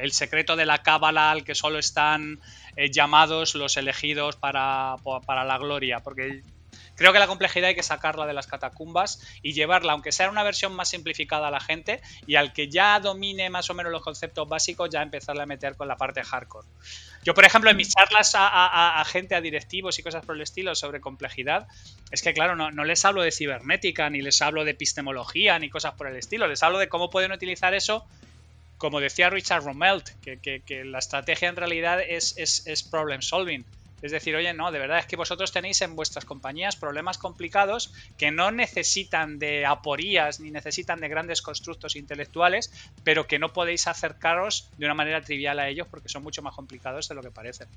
el 0.00 0.12
secreto 0.12 0.56
de 0.56 0.66
la 0.66 0.82
cábala 0.82 1.30
al 1.30 1.44
que 1.44 1.54
solo 1.54 1.78
están 1.78 2.40
eh, 2.76 2.90
llamados 2.90 3.54
los 3.54 3.76
elegidos 3.76 4.36
para, 4.36 4.96
para 5.26 5.44
la 5.44 5.58
gloria, 5.58 6.00
porque 6.00 6.42
creo 6.96 7.12
que 7.12 7.18
la 7.18 7.26
complejidad 7.26 7.68
hay 7.68 7.74
que 7.74 7.82
sacarla 7.82 8.26
de 8.26 8.32
las 8.32 8.46
catacumbas 8.46 9.20
y 9.42 9.52
llevarla, 9.52 9.92
aunque 9.92 10.12
sea 10.12 10.30
una 10.30 10.42
versión 10.42 10.74
más 10.74 10.88
simplificada 10.88 11.48
a 11.48 11.50
la 11.50 11.60
gente, 11.60 12.00
y 12.26 12.36
al 12.36 12.52
que 12.52 12.68
ya 12.68 12.98
domine 13.00 13.50
más 13.50 13.70
o 13.70 13.74
menos 13.74 13.92
los 13.92 14.02
conceptos 14.02 14.48
básicos, 14.48 14.90
ya 14.90 15.02
empezarle 15.02 15.42
a 15.42 15.46
meter 15.46 15.76
con 15.76 15.88
la 15.88 15.96
parte 15.96 16.22
hardcore. 16.22 16.66
Yo, 17.26 17.34
por 17.34 17.44
ejemplo, 17.44 17.68
en 17.68 17.76
mis 17.76 17.92
charlas 17.92 18.34
a, 18.36 19.04
gente, 19.04 19.34
a 19.34 19.40
directivos 19.40 19.98
y 19.98 20.02
cosas 20.04 20.24
por 20.24 20.36
el 20.36 20.42
estilo 20.42 20.76
sobre 20.76 21.00
complejidad, 21.00 21.66
es 22.12 22.22
que, 22.22 22.32
claro, 22.32 22.54
no, 22.54 22.84
les 22.84 23.04
hablo 23.04 23.20
de 23.20 23.32
cibernética, 23.32 24.08
ni 24.10 24.22
les 24.22 24.40
hablo 24.42 24.64
de 24.64 24.70
epistemología, 24.70 25.58
ni 25.58 25.68
cosas 25.68 25.94
por 25.94 26.06
el 26.06 26.14
estilo, 26.14 26.46
les 26.46 26.62
hablo 26.62 26.78
de 26.78 26.88
cómo 26.88 27.10
pueden 27.10 27.32
utilizar 27.32 27.74
eso 27.74 28.06
como 28.78 29.00
decía 29.00 29.30
Richard 29.30 29.64
Romelt, 29.64 30.08
que, 30.20 30.84
la 30.84 30.98
estrategia 31.00 31.48
en 31.48 31.56
realidad 31.56 31.98
es, 32.00 32.36
es, 32.36 32.82
problem 32.84 33.22
solving. 33.22 33.64
Es 34.02 34.12
decir, 34.12 34.36
oye, 34.36 34.52
no, 34.52 34.70
de 34.70 34.78
verdad 34.78 34.98
es 34.98 35.06
que 35.06 35.16
vosotros 35.16 35.52
tenéis 35.52 35.80
en 35.82 35.96
vuestras 35.96 36.24
compañías 36.24 36.76
problemas 36.76 37.18
complicados 37.18 37.92
que 38.18 38.30
no 38.30 38.50
necesitan 38.50 39.38
de 39.38 39.64
aporías 39.64 40.38
ni 40.40 40.50
necesitan 40.50 41.00
de 41.00 41.08
grandes 41.08 41.42
constructos 41.42 41.96
intelectuales, 41.96 42.70
pero 43.04 43.26
que 43.26 43.38
no 43.38 43.52
podéis 43.52 43.86
acercaros 43.86 44.70
de 44.76 44.86
una 44.86 44.94
manera 44.94 45.22
trivial 45.22 45.58
a 45.58 45.68
ellos 45.68 45.88
porque 45.88 46.08
son 46.08 46.22
mucho 46.22 46.42
más 46.42 46.54
complicados 46.54 47.08
de 47.08 47.14
lo 47.14 47.22
que 47.22 47.30
parecen. 47.30 47.68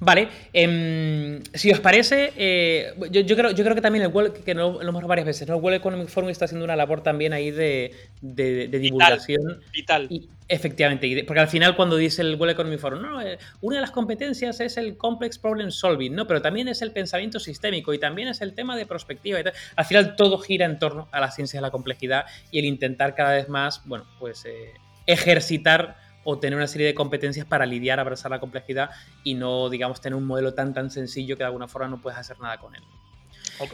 Vale, 0.00 0.28
em, 0.54 1.42
si 1.52 1.70
os 1.70 1.78
parece, 1.78 2.32
eh, 2.36 2.94
yo, 3.10 3.36
creo, 3.36 3.50
yo 3.50 3.62
creo 3.62 3.74
que 3.74 3.82
también 3.82 4.02
el 4.02 4.10
World, 4.10 4.32
que 4.42 4.54
lo, 4.54 4.80
hemos 4.80 5.04
varias 5.04 5.26
veces, 5.26 5.46
¿no? 5.46 5.56
el 5.56 5.62
World 5.62 5.76
Economic 5.76 6.08
Forum 6.08 6.30
está 6.30 6.46
haciendo 6.46 6.64
una 6.64 6.74
labor 6.74 7.02
también 7.02 7.34
ahí 7.34 7.50
de, 7.50 7.92
divulgación. 8.22 9.60
Vital. 9.70 10.06
Y, 10.08 10.30
efectivamente, 10.48 11.22
porque 11.26 11.40
al 11.40 11.48
final 11.48 11.76
cuando 11.76 11.96
dice 11.96 12.22
el 12.22 12.36
World 12.36 12.52
Economic 12.52 12.80
Forum, 12.80 13.02
no, 13.02 13.20
eh, 13.20 13.38
una 13.60 13.76
de 13.76 13.82
las 13.82 13.90
competencias 13.90 14.58
es 14.60 14.78
el 14.78 14.96
Complex 14.96 15.38
Problem 15.38 15.70
Solving, 15.70 16.14
¿no? 16.14 16.26
Pero 16.26 16.40
también 16.40 16.68
es 16.68 16.80
el 16.80 16.92
pensamiento 16.92 17.38
sistémico 17.38 17.92
y 17.92 17.98
también 17.98 18.28
es 18.28 18.40
el 18.40 18.54
tema 18.54 18.76
de 18.76 18.86
perspectiva 18.86 19.38
y 19.38 19.44
tal. 19.44 19.52
Al 19.76 19.84
final 19.84 20.16
todo 20.16 20.38
gira 20.38 20.64
en 20.64 20.78
torno 20.78 21.08
a 21.12 21.20
la 21.20 21.30
ciencia 21.30 21.58
de 21.58 21.62
la 21.62 21.70
complejidad 21.70 22.24
y 22.50 22.58
el 22.58 22.64
intentar 22.64 23.14
cada 23.14 23.34
vez 23.34 23.50
más, 23.50 23.82
bueno, 23.84 24.06
pues 24.18 24.46
eh, 24.46 24.72
ejercitar 25.06 25.96
o 26.24 26.38
tener 26.38 26.56
una 26.56 26.66
serie 26.66 26.86
de 26.86 26.94
competencias 26.94 27.46
para 27.46 27.66
lidiar, 27.66 28.00
abrazar 28.00 28.30
la 28.30 28.40
complejidad 28.40 28.90
y 29.24 29.34
no, 29.34 29.68
digamos, 29.68 30.00
tener 30.00 30.16
un 30.16 30.26
modelo 30.26 30.54
tan 30.54 30.74
tan 30.74 30.90
sencillo 30.90 31.36
que 31.36 31.42
de 31.42 31.46
alguna 31.46 31.68
forma 31.68 31.88
no 31.88 32.00
puedes 32.00 32.18
hacer 32.18 32.38
nada 32.40 32.58
con 32.58 32.74
él. 32.74 32.82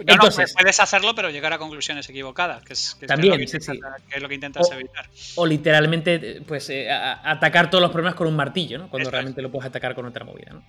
Entonces, 0.06 0.52
puedes 0.52 0.80
hacerlo, 0.80 1.14
pero 1.14 1.30
llegar 1.30 1.52
a 1.52 1.58
conclusiones 1.58 2.08
equivocadas, 2.08 2.62
que 2.64 2.72
es, 2.72 2.98
también, 3.06 3.32
lo, 3.32 4.28
que 4.28 4.34
intentas 4.34 4.70
evitar. 4.72 5.08
O 5.36 5.46
literalmente, 5.46 6.42
pues, 6.46 6.70
eh, 6.70 6.90
atacar 6.90 7.70
todos 7.70 7.82
los 7.82 7.92
problemas 7.92 8.16
con 8.16 8.26
un 8.26 8.34
martillo, 8.34 8.78
¿no? 8.78 8.90
Cuando 8.90 9.10
realmente 9.10 9.40
lo 9.42 9.50
puedes 9.50 9.68
atacar 9.68 9.94
con 9.94 10.06
otra 10.06 10.24
movida, 10.24 10.52
¿no? 10.52 10.64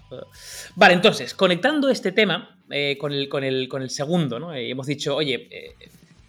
Vale, 0.75 0.93
entonces, 0.93 1.33
conectando 1.33 1.89
este 1.89 2.11
tema 2.11 2.57
eh, 2.69 2.97
con, 2.99 3.11
el, 3.11 3.27
con, 3.27 3.43
el, 3.43 3.67
con 3.67 3.81
el 3.81 3.89
segundo, 3.89 4.39
¿no? 4.39 4.53
Eh, 4.53 4.69
hemos 4.69 4.85
dicho, 4.85 5.15
oye, 5.15 5.49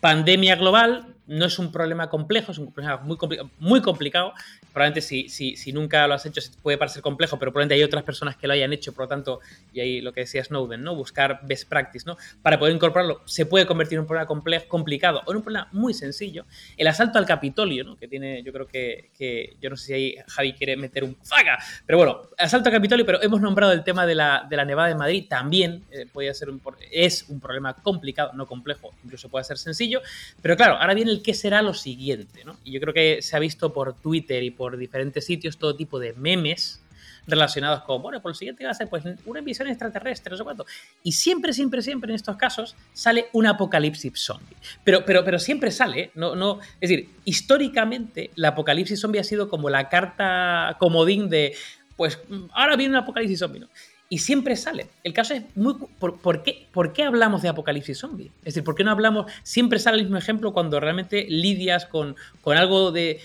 pandemia 0.00 0.56
global 0.56 1.14
no 1.28 1.46
es 1.46 1.58
un 1.58 1.70
problema 1.70 2.10
complejo, 2.10 2.52
es 2.52 2.58
un 2.58 2.72
problema 2.72 2.98
muy, 2.98 3.16
muy 3.58 3.80
complicado 3.80 4.32
probablemente 4.72 5.00
si, 5.00 5.28
si, 5.28 5.56
si, 5.56 5.72
nunca 5.72 6.06
lo 6.06 6.14
has 6.14 6.24
hecho 6.26 6.40
puede 6.62 6.78
parecer 6.78 7.02
complejo, 7.02 7.38
pero 7.38 7.50
probablemente 7.50 7.74
hay 7.74 7.82
otras 7.82 8.04
personas 8.04 8.36
que 8.36 8.46
lo 8.46 8.52
hayan 8.52 8.72
hecho, 8.72 8.92
por 8.92 9.06
lo 9.06 9.08
tanto, 9.08 9.40
y 9.72 9.80
ahí 9.80 10.00
lo 10.00 10.12
que 10.12 10.20
decía 10.20 10.44
Snowden, 10.44 10.82
¿no? 10.82 10.94
Buscar 10.94 11.40
best 11.42 11.68
practice, 11.68 12.04
¿no? 12.06 12.16
Para 12.42 12.58
poder 12.58 12.74
incorporarlo, 12.74 13.22
se 13.24 13.46
puede 13.46 13.66
convertir 13.66 13.96
en 13.96 14.02
un 14.02 14.06
problema 14.06 14.26
complejo, 14.26 14.68
complicado 14.68 15.22
o 15.26 15.32
en 15.32 15.38
un 15.38 15.42
problema 15.42 15.68
muy 15.72 15.94
sencillo. 15.94 16.44
El 16.76 16.86
asalto 16.86 17.18
al 17.18 17.26
Capitolio, 17.26 17.82
¿no? 17.82 17.96
Que 17.96 18.06
tiene, 18.06 18.42
yo 18.42 18.52
creo 18.52 18.66
que, 18.66 19.10
que 19.18 19.56
yo 19.60 19.68
no 19.70 19.76
sé 19.76 19.86
si 19.86 19.92
ahí 19.94 20.14
Javi 20.28 20.52
quiere 20.52 20.76
meter 20.76 21.02
un 21.02 21.16
faga, 21.24 21.58
pero 21.84 21.98
bueno, 21.98 22.22
asalto 22.38 22.68
al 22.68 22.74
Capitolio, 22.74 23.04
pero 23.04 23.20
hemos 23.20 23.40
nombrado 23.40 23.72
el 23.72 23.82
tema 23.82 24.06
de 24.06 24.14
la, 24.14 24.46
de 24.48 24.56
la 24.56 24.64
Nevada 24.64 24.88
de 24.88 24.94
Madrid, 24.94 25.26
también 25.28 25.82
eh, 25.90 26.06
podría 26.12 26.34
ser 26.34 26.50
un, 26.50 26.62
es 26.92 27.24
un 27.28 27.40
problema 27.40 27.74
complicado, 27.74 28.32
no 28.34 28.46
complejo, 28.46 28.94
incluso 29.02 29.28
puede 29.28 29.44
ser 29.44 29.58
sencillo, 29.58 30.02
pero 30.40 30.56
claro, 30.56 30.76
ahora 30.76 30.94
viene 30.94 31.10
el 31.10 31.17
qué 31.22 31.34
será 31.34 31.62
lo 31.62 31.74
siguiente, 31.74 32.44
¿no? 32.44 32.56
Y 32.64 32.72
yo 32.72 32.80
creo 32.80 32.94
que 32.94 33.22
se 33.22 33.36
ha 33.36 33.38
visto 33.38 33.72
por 33.72 33.94
Twitter 33.94 34.42
y 34.42 34.50
por 34.50 34.76
diferentes 34.76 35.24
sitios 35.24 35.58
todo 35.58 35.76
tipo 35.76 35.98
de 35.98 36.12
memes 36.14 36.80
relacionados 37.28 37.82
con, 37.82 38.02
bueno, 38.02 38.20
por 38.20 38.30
lo 38.30 38.34
siguiente 38.34 38.64
va 38.64 38.70
a 38.70 38.74
ser 38.74 38.88
pues 38.88 39.04
una 39.26 39.38
invasión 39.38 39.68
extraterrestre, 39.68 40.30
no 40.30 40.36
sé 40.36 40.44
cuánto. 40.44 40.66
Y 41.02 41.12
siempre, 41.12 41.52
siempre, 41.52 41.82
siempre 41.82 42.10
en 42.10 42.16
estos 42.16 42.36
casos 42.36 42.74
sale 42.92 43.26
un 43.32 43.46
apocalipsis 43.46 44.12
zombie. 44.16 44.56
Pero, 44.82 45.04
pero, 45.04 45.24
pero 45.24 45.38
siempre 45.38 45.70
sale, 45.70 46.10
¿no? 46.14 46.34
no 46.34 46.58
Es 46.80 46.88
decir, 46.88 47.10
históricamente 47.24 48.30
la 48.34 48.48
apocalipsis 48.48 48.98
zombie 48.98 49.20
ha 49.20 49.24
sido 49.24 49.48
como 49.48 49.68
la 49.68 49.88
carta 49.88 50.76
comodín 50.78 51.28
de, 51.28 51.54
pues 51.96 52.18
ahora 52.52 52.76
viene 52.76 52.94
un 52.94 53.02
apocalipsis 53.02 53.38
zombie, 53.38 53.60
¿no? 53.60 53.68
Y 54.10 54.18
siempre 54.18 54.56
sale. 54.56 54.88
El 55.04 55.12
caso 55.12 55.34
es, 55.34 55.42
muy, 55.54 55.74
por, 55.98 56.42
qué, 56.42 56.66
¿por 56.72 56.92
qué 56.92 57.04
hablamos 57.04 57.42
de 57.42 57.48
apocalipsis 57.48 57.98
zombie? 57.98 58.30
Es 58.38 58.54
decir, 58.54 58.64
¿por 58.64 58.74
qué 58.74 58.84
no 58.84 58.90
hablamos, 58.90 59.30
siempre 59.42 59.78
sale 59.78 59.98
el 59.98 60.04
mismo 60.04 60.16
ejemplo 60.16 60.52
cuando 60.52 60.80
realmente 60.80 61.26
lidias 61.28 61.84
con, 61.84 62.16
con 62.40 62.56
algo 62.56 62.90
de, 62.90 63.20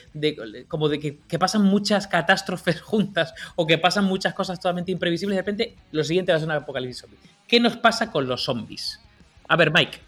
como 0.68 0.90
de 0.90 1.00
que, 1.00 1.40
pasan 1.40 1.64
muchas 1.64 2.08
catástrofes 2.08 2.82
juntas 2.82 3.34
o 3.56 3.66
que 3.66 3.78
pasan 3.78 4.06
muchas 4.06 4.34
cosas 4.34 4.60
totalmente 4.60 4.92
imprevisibles, 4.92 5.36
de 5.36 5.42
repente 5.42 5.76
lo 5.92 6.04
siguiente 6.04 6.32
va 6.32 6.38
a 6.38 6.40
ser 6.40 6.50
un 6.50 6.56
apocalipsis 6.56 7.02
zombie. 7.02 7.20
¿Qué 7.48 7.60
nos 7.60 7.78
pasa 7.78 8.12
con 8.12 8.28
los 8.28 8.44
zombies? 8.44 9.00
A 9.48 9.56
ver, 9.56 9.72
Mike. 9.72 10.00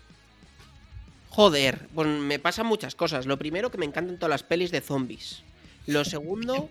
Joder, 1.30 1.89
bueno, 1.93 2.21
me 2.21 2.39
pasan 2.39 2.65
muchas 2.65 2.95
cosas. 2.95 3.26
Lo 3.26 3.38
primero 3.38 3.69
que 3.69 3.78
me 3.78 3.86
encantan 3.86 4.17
todas 4.17 4.30
las 4.30 4.43
pelis 4.43 4.71
de 4.71 4.80
zombies. 4.80 5.43
Lo 5.86 6.05
segundo, 6.05 6.69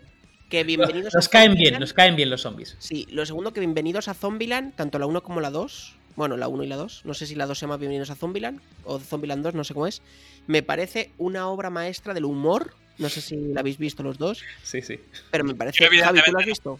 que 0.54 0.62
bienvenidos 0.62 1.12
nos 1.12 1.28
caen 1.28 1.54
bien, 1.54 1.80
nos 1.80 1.92
caen 1.92 2.14
bien 2.14 2.30
los 2.30 2.42
zombies. 2.42 2.76
Sí, 2.78 3.08
lo 3.10 3.26
segundo 3.26 3.52
que 3.52 3.58
bienvenidos 3.58 4.06
a 4.06 4.14
Zombieland, 4.14 4.76
tanto 4.76 5.00
la 5.00 5.06
1 5.06 5.20
como 5.24 5.40
la 5.40 5.50
2. 5.50 5.96
Bueno, 6.14 6.36
la 6.36 6.46
1 6.46 6.62
y 6.62 6.68
la 6.68 6.76
2. 6.76 7.00
No 7.04 7.12
sé 7.12 7.26
si 7.26 7.34
la 7.34 7.46
2 7.46 7.58
se 7.58 7.66
llama 7.66 7.76
Bienvenidos 7.76 8.10
a 8.10 8.14
Zombieland 8.14 8.60
o 8.84 9.00
Zombieland 9.00 9.42
2, 9.42 9.54
no 9.54 9.64
sé 9.64 9.74
cómo 9.74 9.88
es. 9.88 10.00
Me 10.46 10.62
parece 10.62 11.10
una 11.18 11.48
obra 11.48 11.70
maestra 11.70 12.14
del 12.14 12.24
humor. 12.24 12.72
No 12.98 13.08
sé 13.08 13.20
si 13.20 13.34
la 13.34 13.60
habéis 13.60 13.78
visto 13.78 14.04
los 14.04 14.16
dos. 14.18 14.44
Sí, 14.62 14.80
sí. 14.80 15.00
Pero 15.32 15.42
me 15.42 15.56
parece. 15.56 15.84
Javi, 15.84 16.22
¿tú 16.24 16.30
lo 16.30 16.38
has 16.38 16.46
visto? 16.46 16.78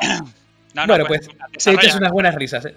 No, 0.74 0.86
no, 0.86 0.92
bueno, 0.92 1.06
pues, 1.06 1.26
se 1.56 1.72
echas 1.72 1.96
unas 1.96 2.12
buenas 2.12 2.34
risas, 2.34 2.66
¿eh? 2.66 2.74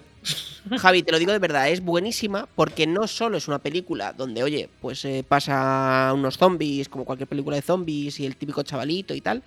Javi, 0.78 1.02
te 1.02 1.12
lo 1.12 1.18
digo 1.18 1.30
de 1.30 1.38
verdad, 1.38 1.68
es 1.68 1.82
buenísima 1.82 2.48
porque 2.54 2.86
no 2.86 3.06
solo 3.06 3.36
es 3.36 3.48
una 3.48 3.58
película 3.58 4.14
donde, 4.14 4.42
oye, 4.42 4.70
pues 4.80 5.04
eh, 5.04 5.22
pasa 5.28 6.10
unos 6.14 6.38
zombies, 6.38 6.88
como 6.88 7.04
cualquier 7.04 7.28
película 7.28 7.56
de 7.56 7.62
zombies 7.62 8.18
y 8.18 8.24
el 8.24 8.36
típico 8.36 8.62
chavalito 8.62 9.14
y 9.14 9.20
tal, 9.20 9.42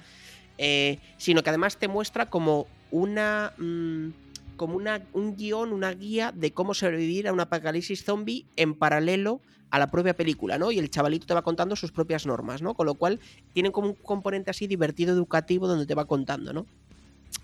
eh, 0.58 0.99
sino 1.18 1.43
que 1.43 1.49
además 1.49 1.78
te 1.78 1.88
muestra 1.88 2.30
como 2.30 2.68
una. 2.91 3.53
mm, 3.58 4.10
como 4.56 4.78
una, 4.78 5.01
un 5.12 5.36
guion, 5.36 5.74
una 5.74 5.91
guía 5.91 6.32
de 6.32 6.51
cómo 6.51 6.74
sobrevivir 6.74 7.28
a 7.28 7.34
un 7.34 7.41
apocalipsis 7.41 8.06
zombie 8.06 8.45
en 8.56 8.74
paralelo 8.74 9.41
a 9.70 9.80
la 9.80 9.91
propia 9.91 10.16
película, 10.16 10.58
¿no? 10.58 10.72
Y 10.72 10.80
el 10.80 10.89
chavalito 10.89 11.26
te 11.26 11.34
va 11.34 11.41
contando 11.41 11.76
sus 11.76 11.91
propias 11.91 12.26
normas, 12.26 12.62
¿no? 12.62 12.74
Con 12.74 12.86
lo 12.86 12.93
cual 12.95 13.20
tienen 13.51 13.74
como 13.74 13.89
un 13.89 13.95
componente 13.95 14.49
así 14.49 14.68
divertido, 14.68 15.14
educativo, 15.14 15.68
donde 15.68 15.86
te 15.86 15.93
va 15.93 16.06
contando, 16.06 16.53
¿no? 16.53 16.66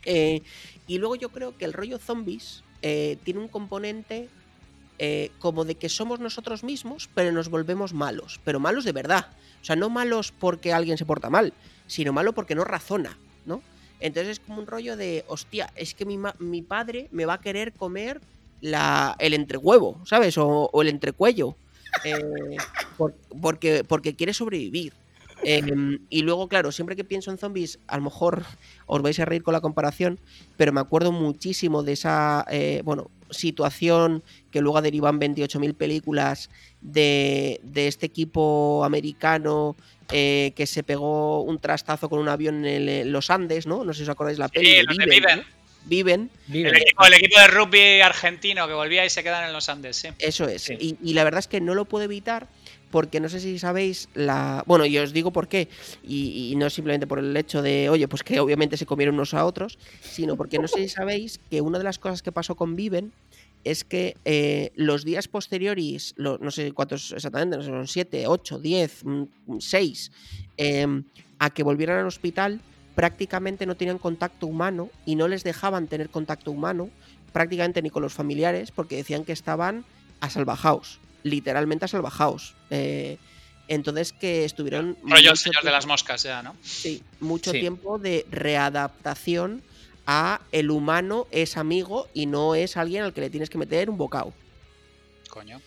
Eh, 0.06 0.42
y 0.88 0.98
luego 0.98 1.16
yo 1.16 1.30
creo 1.30 1.58
que 1.58 1.66
el 1.66 1.74
rollo 1.74 2.00
zombies 2.00 2.64
eh, 2.82 3.18
tiene 3.24 3.42
un 3.42 3.48
componente 3.48 4.30
eh, 4.98 5.32
como 5.40 5.66
de 5.66 5.76
que 5.76 5.90
somos 5.90 6.20
nosotros 6.20 6.64
mismos, 6.64 7.10
pero 7.14 7.32
nos 7.32 7.50
volvemos 7.50 7.94
malos. 7.94 8.40
Pero 8.44 8.60
malos 8.60 8.86
de 8.86 8.92
verdad. 8.92 9.28
O 9.62 9.66
sea, 9.66 9.76
no 9.76 9.90
malos 9.90 10.32
porque 10.32 10.74
alguien 10.74 10.98
se 10.98 11.06
porta 11.06 11.30
mal, 11.30 11.54
sino 11.88 12.14
malo 12.14 12.34
porque 12.34 12.56
no 12.56 12.64
razona, 12.64 13.18
¿no? 13.46 13.62
Entonces 14.00 14.32
es 14.34 14.40
como 14.40 14.60
un 14.60 14.68
rollo 14.68 14.98
de, 14.98 15.24
hostia, 15.28 15.72
es 15.76 15.94
que 15.94 16.06
mi, 16.06 16.18
mi 16.40 16.62
padre 16.64 17.08
me 17.12 17.26
va 17.26 17.36
a 17.36 17.42
querer 17.42 17.74
comer 17.74 18.20
la, 18.60 19.16
el 19.20 19.34
entrehuevo, 19.34 20.02
¿sabes? 20.06 20.38
O, 20.38 20.70
o 20.72 20.82
el 20.82 20.90
entrecuello. 20.90 21.56
eh, 22.04 22.20
por- 22.98 23.16
porque, 23.42 23.84
porque 23.84 24.16
quiere 24.16 24.34
sobrevivir. 24.34 24.94
Em, 25.44 25.98
y 26.10 26.22
luego, 26.22 26.48
claro, 26.48 26.72
siempre 26.72 26.96
que 26.96 27.04
pienso 27.04 27.32
en 27.32 27.38
zombies, 27.40 27.80
a 27.88 27.98
lo 27.98 28.04
mejor 28.04 28.46
os 28.86 29.02
vais 29.02 29.20
a 29.20 29.26
reír 29.26 29.42
con 29.44 29.54
la 29.54 29.62
comparación, 29.62 30.20
pero 30.56 30.72
me 30.72 30.82
acuerdo 30.82 31.12
muchísimo 31.12 31.82
de 31.84 31.94
esa, 31.94 32.46
eh, 32.52 32.82
bueno, 32.86 33.10
situación 33.32 34.24
que 34.52 34.62
luego 34.62 34.82
derivan 34.82 35.20
28.000 35.20 35.74
películas 35.76 36.50
de, 36.82 37.60
de 37.64 37.88
este 37.88 38.06
equipo 38.06 38.84
americano 38.86 39.76
eh, 40.12 40.52
que 40.56 40.68
se 40.68 40.84
pegó 40.84 41.42
un 41.44 41.60
trastazo 41.60 42.10
con 42.10 42.20
un 42.20 42.28
avión 42.30 42.66
en, 42.66 42.66
el- 42.66 42.90
en 42.90 43.12
los 43.12 43.30
Andes, 43.30 43.66
¿no? 43.68 43.84
No 43.84 43.94
sé 43.94 44.00
si 44.00 44.04
os 44.04 44.10
acordáis 44.10 44.38
la 44.40 44.50
peli. 44.50 44.66
Sí, 44.68 44.76
de 44.76 44.84
Viven, 44.88 45.10
Viven. 45.10 45.38
¿no? 45.38 45.44
Viven. 45.86 46.30
El 46.76 46.82
equipo, 46.82 47.06
el 47.06 47.14
equipo 47.14 47.40
de 47.40 47.48
rugby 47.48 48.02
argentino 48.02 48.68
que 48.68 48.74
volvía 48.74 49.06
y 49.06 49.10
se 49.10 49.24
quedan 49.24 49.46
en 49.48 49.54
los 49.54 49.68
Andes, 49.70 49.96
sí. 49.98 50.10
Eso 50.20 50.48
es. 50.48 50.62
Sí. 50.64 50.76
Y, 50.80 50.98
y 51.04 51.14
la 51.14 51.24
verdad 51.24 51.40
es 51.40 51.48
que 51.48 51.60
no 51.62 51.74
lo 51.74 51.86
puedo 51.86 52.06
evitar 52.06 52.48
porque 52.92 53.20
no 53.20 53.30
sé 53.30 53.40
si 53.40 53.58
sabéis 53.58 54.10
la... 54.14 54.64
Bueno, 54.68 54.86
y 54.86 54.98
os 54.98 55.14
digo 55.14 55.32
por 55.32 55.48
qué. 55.48 55.70
Y, 56.04 56.54
no 56.58 56.70
simplemente 56.70 57.08
por 57.08 57.20
el 57.20 57.36
hecho 57.36 57.62
de, 57.62 57.90
oye, 57.90 58.08
pues 58.08 58.24
que 58.24 58.40
obviamente 58.40 58.78
se 58.78 58.86
comieron 58.86 59.16
unos 59.16 59.34
a 59.34 59.46
otros, 59.46 59.80
sino 60.02 60.36
porque 60.36 60.60
no 60.60 60.68
sé 60.68 60.80
si 60.84 60.90
sabéis 60.90 61.40
que 61.50 61.62
una 61.62 61.78
de 61.78 61.84
las 61.84 61.98
cosas 61.98 62.22
que 62.22 62.32
pasó 62.32 62.56
con 62.56 62.76
Viven 62.76 63.12
es 63.64 63.84
que 63.84 64.18
eh, 64.26 64.72
los 64.76 65.06
días 65.06 65.28
posteriores, 65.28 66.16
no 66.18 66.52
sé 66.52 66.72
cuántos 66.72 67.12
exactamente, 67.12 67.58
no 67.58 67.64
sé, 67.64 67.70
son 67.70 67.88
7, 67.88 68.28
8, 68.28 68.60
10, 68.60 69.04
6, 69.60 70.12
em, 70.58 71.04
a 71.40 71.50
que 71.52 71.64
volvieran 71.64 72.00
al 72.00 72.08
hospital, 72.08 72.60
prácticamente 72.96 73.66
no 73.66 73.76
tenían 73.76 73.98
contacto 73.98 74.48
humano 74.48 74.90
y 75.06 75.16
no 75.16 75.28
les 75.28 75.44
dejaban 75.44 75.88
tener 75.88 76.10
contacto 76.10 76.52
humano 76.52 76.90
prácticamente 77.32 77.82
ni 77.82 77.90
con 77.90 78.04
los 78.04 78.14
familiares 78.14 78.72
porque 78.72 78.98
decían 78.98 79.24
que 79.24 79.32
estaban 79.32 79.86
asalvajados, 80.20 81.00
literalmente 81.24 81.86
asalvajados. 81.86 82.56
Eh, 82.70 83.18
entonces 83.68 84.12
que 84.14 84.44
estuvieron 84.46 84.98
Rollo 85.04 85.32
el 85.32 85.38
señor 85.38 85.64
de 85.64 85.72
las 85.72 85.86
moscas 85.86 86.24
ya, 86.24 86.42
¿no? 86.44 86.56
sí, 86.62 87.04
mucho 87.20 87.52
Sí. 87.52 87.60
tiempo 87.62 87.98
de 88.00 88.26
readaptación 88.32 89.62
a 90.08 90.42
el 90.52 90.72
humano 90.72 91.28
es 91.32 91.58
amigo 91.58 92.08
y 92.14 92.26
no 92.26 92.56
es 92.56 92.76
alguien 92.76 93.04
al 93.04 93.14
que 93.14 93.22
le 93.22 93.30
tienes 93.30 93.50
que 93.50 93.58
meter 93.58 93.90
un 93.90 93.98
bocado. 93.98 94.34
Coño. 95.30 95.62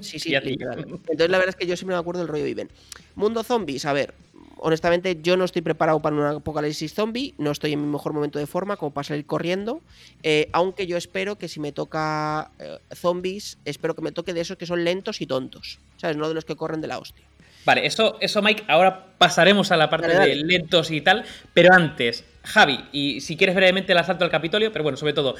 Sí, 0.00 0.18
sí. 0.20 0.34
Entonces 0.34 1.30
la 1.30 1.38
verdad 1.38 1.48
es 1.48 1.56
que 1.56 1.66
yo 1.66 1.76
siempre 1.76 1.96
me 1.96 2.00
acuerdo 2.00 2.20
del 2.20 2.28
rollo 2.28 2.44
Viven. 2.44 2.70
Mundo 3.16 3.42
zombies, 3.42 3.84
a 3.86 3.92
ver, 3.92 4.14
honestamente 4.60 5.18
yo 5.22 5.36
no 5.36 5.44
estoy 5.44 5.62
preparado 5.62 6.00
para 6.00 6.16
un 6.16 6.22
apocalipsis 6.24 6.94
zombie, 6.94 7.34
no 7.38 7.50
estoy 7.50 7.72
en 7.72 7.80
mi 7.80 7.86
mejor 7.86 8.12
momento 8.12 8.38
de 8.38 8.46
forma 8.46 8.76
como 8.76 8.92
para 8.92 9.04
salir 9.04 9.26
corriendo, 9.26 9.80
eh, 10.22 10.48
aunque 10.52 10.86
yo 10.86 10.96
espero 10.96 11.36
que 11.36 11.48
si 11.48 11.60
me 11.60 11.72
toca 11.72 12.50
eh, 12.58 12.78
zombies, 12.94 13.58
espero 13.64 13.94
que 13.94 14.02
me 14.02 14.12
toque 14.12 14.34
de 14.34 14.40
esos 14.40 14.56
que 14.56 14.66
son 14.66 14.84
lentos 14.84 15.20
y 15.20 15.26
tontos, 15.26 15.78
¿sabes? 15.96 16.16
No 16.16 16.28
de 16.28 16.34
los 16.34 16.44
que 16.44 16.56
corren 16.56 16.80
de 16.80 16.88
la 16.88 16.98
hostia. 16.98 17.24
Vale, 17.64 17.84
eso, 17.86 18.16
eso, 18.20 18.40
Mike, 18.40 18.64
ahora 18.68 19.06
pasaremos 19.18 19.70
a 19.72 19.76
la 19.76 19.90
parte 19.90 20.06
Dale, 20.06 20.18
dale. 20.18 20.30
de 20.36 20.36
lentos 20.44 20.90
y 20.90 21.00
tal, 21.02 21.24
pero 21.52 21.74
antes, 21.74 22.24
Javi, 22.44 22.82
y 22.92 23.20
si 23.20 23.36
quieres 23.36 23.54
brevemente 23.56 23.92
el 23.92 23.98
asalto 23.98 24.24
al 24.24 24.30
Capitolio, 24.30 24.72
pero 24.72 24.84
bueno, 24.84 24.96
sobre 24.96 25.12
todo, 25.12 25.34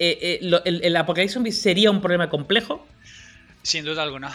eh, 0.00 0.18
eh, 0.20 0.38
lo- 0.42 0.64
el, 0.64 0.82
el 0.82 0.96
apocalipsis 0.96 1.34
zombie 1.34 1.52
sería 1.52 1.90
un 1.90 2.00
problema 2.00 2.28
complejo. 2.30 2.84
Sin 3.62 3.84
duda 3.84 4.02
alguna. 4.02 4.34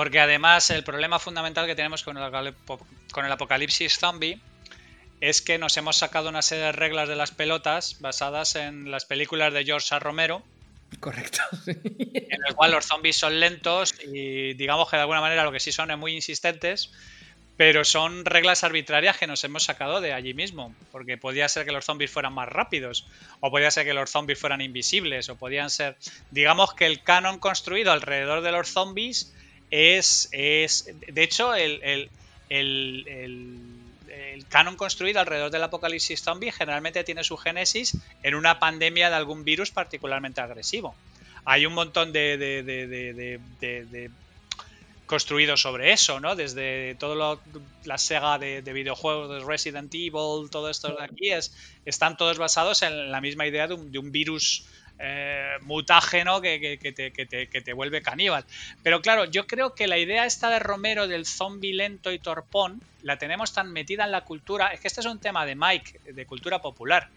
Porque 0.00 0.18
además 0.18 0.70
el 0.70 0.82
problema 0.82 1.18
fundamental 1.18 1.66
que 1.66 1.74
tenemos 1.74 2.02
con 2.02 2.16
el, 2.16 2.22
apocalip- 2.22 2.54
con 3.12 3.26
el 3.26 3.32
apocalipsis 3.32 3.98
zombie 3.98 4.40
es 5.20 5.42
que 5.42 5.58
nos 5.58 5.76
hemos 5.76 5.98
sacado 5.98 6.30
una 6.30 6.40
serie 6.40 6.64
de 6.64 6.72
reglas 6.72 7.06
de 7.06 7.16
las 7.16 7.32
pelotas 7.32 8.00
basadas 8.00 8.56
en 8.56 8.90
las 8.90 9.04
películas 9.04 9.52
de 9.52 9.62
George 9.62 9.94
A. 9.94 9.98
Romero, 9.98 10.42
Correcto. 11.00 11.42
en 11.66 12.38
el 12.48 12.54
cual 12.54 12.70
los 12.70 12.86
zombies 12.86 13.18
son 13.18 13.40
lentos 13.40 13.94
y 14.02 14.54
digamos 14.54 14.88
que 14.88 14.96
de 14.96 15.02
alguna 15.02 15.20
manera 15.20 15.44
lo 15.44 15.52
que 15.52 15.60
sí 15.60 15.70
son 15.70 15.90
es 15.90 15.98
muy 15.98 16.14
insistentes, 16.14 16.90
pero 17.58 17.84
son 17.84 18.24
reglas 18.24 18.64
arbitrarias 18.64 19.18
que 19.18 19.26
nos 19.26 19.44
hemos 19.44 19.64
sacado 19.64 20.00
de 20.00 20.14
allí 20.14 20.32
mismo, 20.32 20.74
porque 20.92 21.18
podía 21.18 21.46
ser 21.50 21.66
que 21.66 21.72
los 21.72 21.84
zombies 21.84 22.10
fueran 22.10 22.32
más 22.32 22.48
rápidos, 22.48 23.06
o 23.40 23.50
podía 23.50 23.70
ser 23.70 23.84
que 23.84 23.92
los 23.92 24.08
zombies 24.08 24.38
fueran 24.38 24.62
invisibles, 24.62 25.28
o 25.28 25.36
podían 25.36 25.68
ser, 25.68 25.98
digamos 26.30 26.72
que 26.72 26.86
el 26.86 27.02
canon 27.02 27.38
construido 27.38 27.92
alrededor 27.92 28.40
de 28.40 28.52
los 28.52 28.70
zombies 28.70 29.34
es, 29.70 30.28
es 30.32 30.84
de 30.86 31.22
hecho, 31.22 31.54
el, 31.54 31.80
el, 31.82 32.12
el- 32.48 33.04
el- 33.08 34.46
canon 34.48 34.76
construido 34.76 35.20
alrededor 35.20 35.50
del 35.50 35.62
apocalipsis 35.62 36.22
zombie 36.22 36.50
generalmente 36.52 37.04
tiene 37.04 37.22
su 37.24 37.36
génesis 37.36 37.96
en 38.22 38.34
una 38.34 38.58
pandemia 38.58 39.08
de 39.10 39.16
algún 39.16 39.44
virus 39.44 39.70
particularmente 39.70 40.40
agresivo. 40.40 40.98
Hay 41.44 41.66
un 41.66 41.74
montón 41.74 42.12
de, 42.12 42.36
de- 42.38 42.62
de- 42.62 42.86
de- 43.86 44.10
construidos 45.06 45.60
sobre 45.62 45.92
eso, 45.92 46.20
¿no? 46.20 46.36
Desde 46.36 46.94
todo 46.96 47.16
lo, 47.16 47.42
la 47.84 47.98
saga 47.98 48.38
de, 48.38 48.62
de 48.62 48.72
videojuegos 48.72 49.28
de 49.28 49.44
Resident 49.44 49.92
Evil, 49.92 50.48
todo 50.50 50.70
esto 50.70 50.94
de 50.94 51.02
aquí, 51.04 51.30
es, 51.32 51.52
están 51.84 52.16
todos 52.16 52.38
basados 52.38 52.82
en 52.82 53.10
la 53.10 53.20
misma 53.20 53.46
idea 53.46 53.66
de 53.66 53.74
un, 53.74 53.90
de 53.90 53.98
un 53.98 54.12
virus 54.12 54.68
eh, 55.02 55.56
mutágeno 55.62 56.42
que, 56.42 56.78
te, 57.64 57.72
vuelve 57.72 58.02
caníbal. 58.02 58.44
Pero 58.82 59.00
claro, 59.00 59.24
yo 59.24 59.46
creo 59.46 59.74
que 59.74 59.86
la 59.86 59.96
idea 59.96 60.26
esta 60.26 60.50
de 60.50 60.58
Romero 60.58 61.08
del 61.08 61.24
zombie 61.24 61.72
lento 61.72 62.12
y 62.12 62.18
torpón 62.18 62.82
la 63.02 63.16
tenemos 63.16 63.54
tan 63.54 63.72
metida 63.72 64.04
en 64.04 64.12
la 64.12 64.24
cultura. 64.24 64.68
Es 64.68 64.80
que 64.80 64.88
este 64.88 65.00
es 65.00 65.06
un 65.06 65.18
tema 65.18 65.46
de 65.46 65.54
Mike, 65.54 66.12
de 66.12 66.26
cultura 66.26 66.60
popular. 66.60 67.08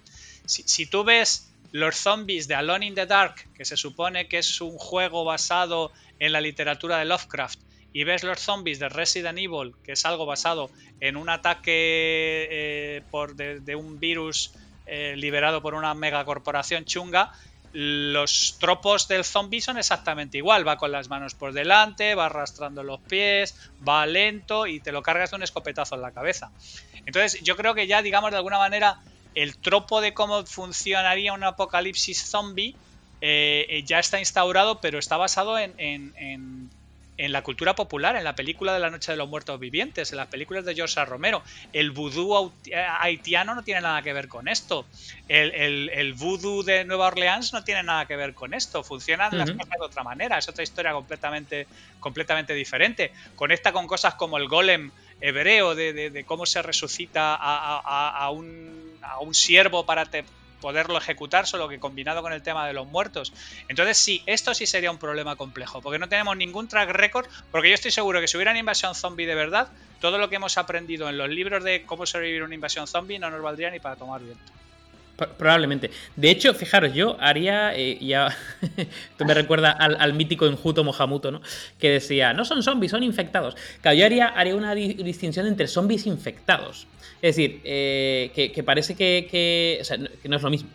Si, 0.46 0.86
tú 0.86 1.04
ves 1.04 1.52
los 1.72 1.98
zombies 1.98 2.48
de 2.48 2.56
Alone 2.56 2.86
in 2.86 2.96
the 2.96 3.06
Dark, 3.06 3.36
que 3.54 3.66
se 3.66 3.76
supone 3.76 4.28
que 4.28 4.38
es 4.38 4.62
un 4.62 4.78
juego 4.78 5.26
basado 5.26 5.92
en 6.20 6.32
la 6.32 6.40
literatura 6.40 6.98
de 6.98 7.06
Lovecraft, 7.06 7.60
y 7.92 8.06
ves 8.06 8.24
los 8.24 8.40
zombies 8.40 8.80
de 8.80 8.90
Resident 8.90 9.38
Evil, 9.38 9.74
que 9.84 9.92
es 9.92 10.06
algo 10.06 10.26
basado 10.26 10.72
en 11.00 11.18
un 11.18 11.30
ataque 11.30 12.48
eh, 12.50 13.02
por 13.12 13.36
de, 13.36 13.60
de 13.60 13.76
un 13.76 14.00
virus 14.00 14.54
eh, 14.86 15.16
liberado 15.16 15.62
por 15.62 15.76
una 15.76 15.94
megacorporación 15.94 16.84
chunga, 16.84 17.32
los 17.74 18.58
tropos 18.60 19.08
del 19.08 19.26
zombie 19.26 19.62
son 19.62 19.78
exactamente 19.78 20.38
igual. 20.38 20.68
Va 20.68 20.78
con 20.78 20.92
las 20.92 21.10
manos 21.10 21.36
por 21.36 21.54
delante, 21.54 22.16
va 22.16 22.28
arrastrando 22.28 22.84
los 22.84 23.02
pies, 23.02 23.56
va 23.88 24.06
lento 24.06 24.68
y 24.68 24.80
te 24.82 24.92
lo 24.92 25.02
cargas 25.02 25.32
de 25.32 25.38
un 25.38 25.44
escopetazo 25.44 25.96
en 25.96 26.02
la 26.02 26.12
cabeza. 26.14 26.54
Entonces, 27.06 27.42
yo 27.42 27.56
creo 27.58 27.74
que 27.76 27.88
ya, 27.88 28.02
digamos, 28.02 28.32
de 28.32 28.38
alguna 28.38 28.58
manera, 28.60 28.98
el 29.34 29.58
tropo 29.60 30.02
de 30.02 30.14
cómo 30.14 30.46
funcionaría 30.46 31.34
un 31.34 31.44
apocalipsis 31.44 32.30
zombie 32.30 32.78
eh, 33.22 33.66
eh, 33.70 33.84
ya 33.86 34.00
está 34.00 34.20
instaurado, 34.20 34.80
pero 34.82 35.00
está 35.00 35.18
basado 35.18 35.58
en, 35.58 35.74
en- 35.78 36.14
en- 36.18 36.72
en 37.18 37.32
la 37.32 37.42
cultura 37.44 37.76
popular, 37.76 38.16
en 38.16 38.24
la 38.24 38.36
película 38.36 38.74
de 38.74 38.80
la 38.80 38.90
Noche 38.90 39.12
de 39.12 39.18
los 39.18 39.30
Muertos 39.30 39.60
Vivientes, 39.60 40.12
en 40.12 40.18
las 40.18 40.28
películas 40.28 40.66
de 40.66 40.74
George 40.76 41.00
A. 41.00 41.06
Romero. 41.06 41.44
El 41.72 41.92
vudú 41.92 42.56
eh, 42.66 42.76
haitiano 43.00 43.54
no 43.56 43.64
tiene 43.64 43.82
nada 43.82 44.02
que 44.02 44.14
ver 44.14 44.28
con 44.28 44.48
esto. 44.48 44.90
El, 45.28 45.54
el, 45.54 45.90
el 45.94 46.14
vudú 46.14 46.64
de 46.64 46.86
Nueva 46.86 47.08
Orleans 47.08 47.54
no 47.54 47.64
tiene 47.64 47.84
nada 47.84 48.06
que 48.06 48.16
ver 48.16 48.34
con 48.34 48.54
esto. 48.54 48.84
Funcionan 48.84 49.38
las 49.38 49.50
Ujú. 49.50 49.58
cosas 49.60 49.78
de 49.80 49.86
otra 49.86 50.04
manera. 50.04 50.38
Es 50.38 50.50
otra 50.50 50.64
historia 50.64 50.92
completamente, 50.94 51.70
completamente 52.00 52.54
diferente. 52.54 53.12
Conecta 53.36 53.72
con 53.72 53.88
cosas 53.88 54.16
como 54.16 54.38
el 54.38 54.48
golem 54.48 54.92
hebreo, 55.20 55.76
de, 55.76 55.94
de- 55.94 56.10
de 56.10 56.26
cómo 56.26 56.46
se 56.46 56.62
resucita 56.62 57.36
a, 57.36 57.78
a- 57.78 57.82
a- 57.86 58.26
a 58.26 58.32
un, 58.32 58.98
a 59.02 59.20
un 59.22 59.34
siervo 59.34 59.86
para 59.86 60.06
te- 60.08 60.26
poderlo 60.64 60.98
ejecutar, 60.98 61.46
solo 61.46 61.68
que 61.68 61.78
combinado 61.78 62.22
con 62.22 62.32
el 62.32 62.42
tema 62.42 62.66
de 62.66 62.72
los 62.72 62.88
muertos. 62.88 63.34
Entonces 63.68 63.98
sí, 63.98 64.24
esto 64.26 64.54
sí 64.54 64.66
sería 64.66 64.92
un 64.92 64.98
problema 64.98 65.36
complejo, 65.36 65.82
porque 65.82 66.00
no 66.00 66.08
tenemos 66.08 66.38
ningún 66.38 66.70
track 66.70 66.90
record, 66.92 67.28
porque 67.52 67.68
yo 67.68 67.76
estoy 67.76 67.92
seguro 67.92 68.22
que 68.22 68.30
si 68.30 68.38
hubiera 68.38 68.52
una 68.52 68.62
invasión 68.62 68.96
zombie 68.96 69.26
de 69.26 69.36
verdad, 69.36 69.68
todo 70.00 70.18
lo 70.18 70.30
que 70.30 70.38
hemos 70.38 70.58
aprendido 70.58 71.10
en 71.10 71.18
los 71.18 71.28
libros 71.28 71.66
de 71.66 71.84
cómo 71.86 72.06
sobrevivir 72.06 72.44
una 72.44 72.56
invasión 72.56 72.88
zombie 72.88 73.20
no 73.20 73.30
nos 73.30 73.42
valdría 73.42 73.72
ni 73.72 73.82
para 73.82 73.98
tomar 73.98 74.22
viento. 74.22 74.54
Probablemente. 75.16 75.92
De 76.16 76.32
hecho, 76.32 76.54
fijaros, 76.56 76.94
yo 76.94 77.18
haría, 77.20 77.76
eh, 77.76 78.00
ya, 78.02 78.36
esto 78.78 79.26
me 79.26 79.34
recuerda 79.36 79.72
al, 79.72 80.14
mítico 80.14 80.48
enjuto 80.48 80.84
Mohamuto, 80.84 81.32
¿no? 81.32 81.42
Que 81.78 81.92
decía, 81.92 82.34
no 82.34 82.46
son 82.46 82.64
zombies, 82.64 82.92
son 82.92 83.04
infectados. 83.04 83.56
Claro, 83.82 83.98
yo 83.98 84.06
haría, 84.06 84.28
haría 84.28 84.56
una 84.56 84.74
distinción 84.74 85.46
entre 85.46 85.68
zombies 85.68 86.08
infectados. 86.08 86.88
Es 87.22 87.36
decir, 87.36 87.62
eh, 87.64 88.32
que, 88.34 88.64
parece 88.64 88.96
que, 88.96 89.78
o 89.80 89.84
sea, 89.84 89.98
que, 89.98 90.28
no 90.28 90.38
es 90.38 90.42
lo 90.42 90.50
mismo. 90.50 90.70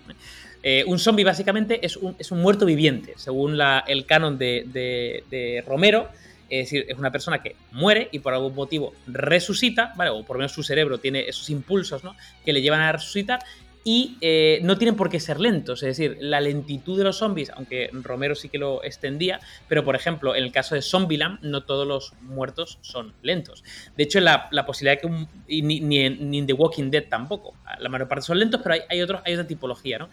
Eh, 0.62 0.84
un 0.86 0.98
zombie 0.98 1.24
básicamente 1.24 1.84
es 1.84 1.96
un, 1.96 2.16
muerto 2.40 2.64
viviente, 2.64 3.14
según 3.16 3.58
la, 3.58 3.84
el 3.86 4.06
canon 4.06 4.38
de, 4.38 4.64
de 4.72 5.64
Romero. 5.66 6.08
Es 6.48 6.70
decir, 6.70 6.86
es 6.88 6.96
una 6.96 7.10
persona 7.10 7.42
que 7.42 7.56
muere 7.72 8.08
y 8.10 8.20
por 8.20 8.32
algún 8.32 8.54
motivo 8.54 8.94
resucita, 9.06 9.92
¿vale? 9.96 10.10
O 10.10 10.24
por 10.24 10.36
lo 10.36 10.38
menos 10.38 10.52
su 10.52 10.62
cerebro 10.62 10.98
tiene 10.98 11.28
esos 11.28 11.50
impulsos, 11.50 12.04
¿no? 12.04 12.16
Que 12.42 12.54
le 12.54 12.62
llevan 12.62 12.80
a 12.80 12.92
resucitar 12.92 13.40
y 13.90 14.18
eh, 14.20 14.60
no 14.64 14.76
tienen 14.76 14.96
por 14.96 15.08
qué 15.08 15.18
ser 15.18 15.40
lentos. 15.40 15.82
Es 15.82 15.96
decir, 15.96 16.18
la 16.20 16.42
lentitud 16.42 16.98
de 16.98 17.04
los 17.04 17.16
zombies, 17.16 17.48
aunque 17.56 17.88
Romero 17.94 18.34
sí 18.34 18.50
que 18.50 18.58
lo 18.58 18.84
extendía, 18.84 19.40
pero 19.66 19.82
por 19.82 19.96
ejemplo, 19.96 20.36
en 20.36 20.44
el 20.44 20.52
caso 20.52 20.74
de 20.74 20.82
Zombieland, 20.82 21.40
no 21.40 21.62
todos 21.62 21.86
los 21.86 22.12
muertos 22.20 22.76
son 22.82 23.14
lentos. 23.22 23.64
De 23.96 24.04
hecho, 24.04 24.20
la, 24.20 24.50
posibilidad 24.66 24.96
de 24.96 25.00
que 25.00 25.06
un. 25.06 25.26
ni, 25.48 26.00
en, 26.00 26.46
The 26.46 26.52
Walking 26.52 26.90
Dead 26.90 27.04
tampoco. 27.08 27.54
La 27.78 27.88
mayor 27.88 28.08
parte 28.08 28.26
son 28.26 28.38
lentos, 28.38 28.60
pero 28.62 28.74
hay, 28.74 28.82
hay, 28.90 29.00
otros, 29.00 29.22
hay 29.24 29.32
otra 29.32 29.46
tipología, 29.46 30.00
¿no? 30.00 30.10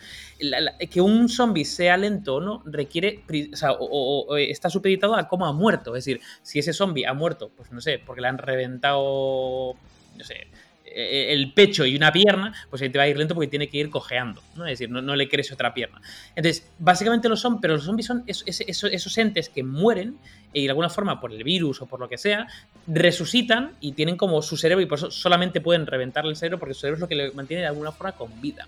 que 0.89 1.01
un 1.01 1.27
zombie 1.27 1.65
sea 1.65 1.97
lento 1.97 2.35
o 2.35 2.39
no 2.39 2.63
requiere. 2.65 3.25
O, 3.51 3.57
sea, 3.57 3.73
o, 3.73 4.37
está 4.37 4.69
supeditado 4.69 5.15
a 5.15 5.27
cómo 5.27 5.47
ha 5.47 5.51
muerto. 5.51 5.97
Es 5.97 6.05
decir, 6.05 6.21
si 6.43 6.59
ese 6.59 6.71
zombie 6.71 7.05
ha 7.05 7.13
muerto, 7.13 7.51
pues 7.57 7.73
no 7.73 7.81
sé, 7.81 7.99
porque 7.99 8.21
le 8.21 8.29
han 8.29 8.37
reventado. 8.37 9.75
No 10.15 10.23
sé 10.23 10.35
eh, 10.35 10.47
el 10.95 11.51
pecho 11.53 11.85
y 11.85 11.95
una 11.95 12.11
pierna, 12.11 12.53
pues 12.69 12.81
ahí 12.81 12.89
te 12.89 12.97
va 12.97 13.03
a 13.03 13.07
ir 13.07 13.17
lento 13.17 13.35
porque 13.35 13.49
tiene 13.49 13.67
que 13.67 13.77
ir 13.77 13.89
cojeando, 13.89 14.41
¿no? 14.55 14.65
Es 14.65 14.79
decir, 14.79 14.89
no, 14.89 15.15
le 15.15 15.27
crece 15.27 15.53
otra 15.53 15.73
pierna. 15.73 16.01
Entonces, 16.35 16.71
básicamente 16.79 17.27
lo 17.27 17.35
son, 17.35 17.59
pero 17.59 17.75
los 17.75 17.83
zombies 17.83 18.07
son 18.07 18.23
esos, 18.25 19.17
entes 19.17 19.49
que 19.49 19.63
mueren 19.63 20.17
y 20.53 20.63
de 20.63 20.69
alguna 20.69 20.89
forma 20.89 21.19
por 21.19 21.33
el 21.33 21.43
virus 21.43 21.81
o 21.81 21.85
por 21.85 21.99
lo 21.99 22.07
que 22.07 22.17
sea, 22.17 22.47
resucitan 22.87 23.71
y 23.81 23.91
tienen 23.91 24.15
como 24.15 24.41
su 24.41 24.55
cerebro 24.55 24.81
y 24.81 24.85
por 24.85 24.97
eso 24.97 25.11
solamente 25.11 25.59
pueden 25.59 25.85
reventarle 25.85 26.31
el 26.31 26.37
cerebro 26.37 26.59
porque 26.59 26.73
su 26.73 26.81
cerebro 26.81 26.95
es 26.95 27.01
lo 27.01 27.07
que 27.09 27.15
le 27.15 27.31
mantiene 27.31 27.61
de 27.61 27.67
alguna 27.67 27.91
forma 27.91 28.13
con 28.13 28.41
vida. 28.41 28.65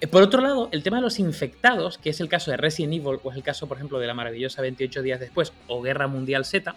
Eh, 0.00 0.06
por 0.06 0.22
otro 0.22 0.40
lado, 0.40 0.68
el 0.70 0.84
tema 0.84 0.98
de 0.98 1.02
los 1.02 1.18
infectados, 1.18 1.98
que 1.98 2.10
es 2.10 2.20
el 2.20 2.28
caso 2.28 2.52
de 2.52 2.56
Resident 2.56 2.94
Evil, 2.94 3.18
o 3.22 3.30
es 3.30 3.36
el 3.36 3.42
caso, 3.42 3.66
por 3.66 3.78
ejemplo, 3.78 3.98
de 3.98 4.06
la 4.06 4.14
maravillosa 4.14 4.62
28 4.62 5.02
días 5.02 5.18
después, 5.18 5.52
o 5.66 5.82
Guerra 5.82 6.06
Mundial 6.06 6.44
Z, 6.44 6.74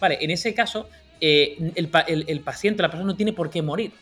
vale, 0.00 0.18
en 0.20 0.32
ese 0.32 0.54
caso, 0.54 0.88
eh, 1.20 1.72
el, 1.76 1.88
paciente, 2.40 2.82
la 2.82 2.88
persona 2.88 3.12
no 3.12 3.16
tiene 3.16 3.32
por 3.32 3.50
qué 3.50 3.62
morir. 3.62 3.92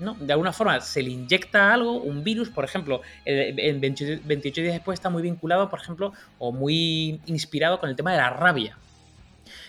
¿No? 0.00 0.14
De 0.14 0.32
alguna 0.32 0.52
forma 0.52 0.80
se 0.80 1.02
le 1.02 1.10
inyecta 1.10 1.72
algo, 1.72 1.92
un 1.92 2.24
virus, 2.24 2.48
por 2.48 2.64
ejemplo, 2.64 3.02
en 3.24 3.80
28, 3.80 4.60
días 4.60 4.74
después 4.74 4.98
está 4.98 5.10
muy 5.10 5.22
vinculado, 5.22 5.68
por 5.68 5.80
ejemplo, 5.80 6.12
o 6.38 6.52
muy 6.52 7.20
inspirado 7.26 7.78
con 7.80 7.90
el 7.90 7.96
tema 7.96 8.12
de 8.12 8.18
la 8.18 8.30
rabia. 8.30 8.76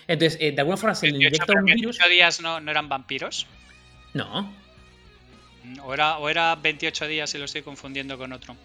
Entonces, 0.07 0.39
eh, 0.41 0.51
de 0.51 0.59
alguna 0.59 0.77
forma 0.77 0.95
se 0.95 1.07
le 1.07 1.17
inyecta 1.17 1.53
un 1.53 1.65
virus. 1.65 1.99
¿28 1.99 2.09
días 2.09 2.41
no, 2.41 2.59
no 2.59 2.71
eran 2.71 2.89
vampiros? 2.89 3.47
No. 4.13 4.53
¿O 5.84 5.93
era, 5.93 6.17
¿O 6.17 6.30
era 6.30 6.55
28 6.55 7.07
días 7.07 7.34
y 7.36 7.38
lo 7.38 7.45
estoy 7.45 7.61
confundiendo 7.61 8.17
con 8.17 8.34
otro? 8.34 8.55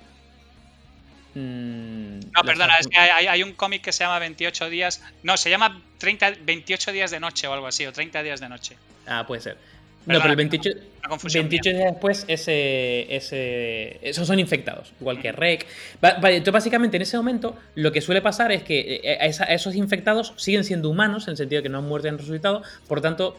Mm, 1.35 2.21
no, 2.33 2.43
perdona, 2.45 2.77
es 2.79 2.87
que 2.87 2.97
hay, 2.97 3.43
un 3.43 3.55
cómic 3.55 3.83
que 3.83 3.93
se 3.93 4.05
llama 4.05 4.19
28 4.21 4.71
días. 4.71 5.03
No, 5.23 5.37
se 5.37 5.51
llama 5.51 5.83
30, 5.99 6.35
28 6.43 6.93
días 6.93 7.11
de 7.11 7.21
noche 7.21 7.49
o 7.49 7.53
algo 7.53 7.67
así, 7.67 7.85
o 7.87 7.93
30 7.93 8.23
días 8.23 8.41
de 8.41 8.49
noche. 8.49 8.77
Ah, 9.07 9.27
puede 9.27 9.43
ser. 9.43 9.59
No, 10.07 10.19
pero 10.21 10.31
el 10.31 10.37
28, 10.37 10.71
28 11.33 11.71
días 11.71 11.93
después 11.93 12.25
ese, 12.29 13.15
ese, 13.15 13.99
esos 14.03 14.27
son 14.27 14.39
infectados, 14.39 14.93
igual 15.01 15.21
que 15.21 15.33
REC. 15.33 15.67
entonces, 16.03 16.53
básicamente, 16.53 16.97
en 16.97 17.03
ese 17.03 17.17
momento, 17.17 17.57
lo 17.75 17.91
que 17.91 18.01
suele 18.01 18.21
pasar 18.21 18.53
es 18.53 18.63
que 18.63 19.01
eh, 19.03 19.19
a, 19.19 19.27
esos 19.27 19.75
infectados 19.75 20.35
siguen 20.37 20.65
siendo 20.65 20.91
humanos, 20.91 21.27
en 21.27 21.33
el 21.33 21.37
sentido 21.39 21.61
de 21.61 21.63
que 21.65 21.69
no 21.71 21.79
han 21.79 21.85
muerto 21.85 22.09
y 22.09 22.11
han 22.11 22.19
resucitado. 22.19 22.63
Por 22.87 23.01
tanto, 23.01 23.39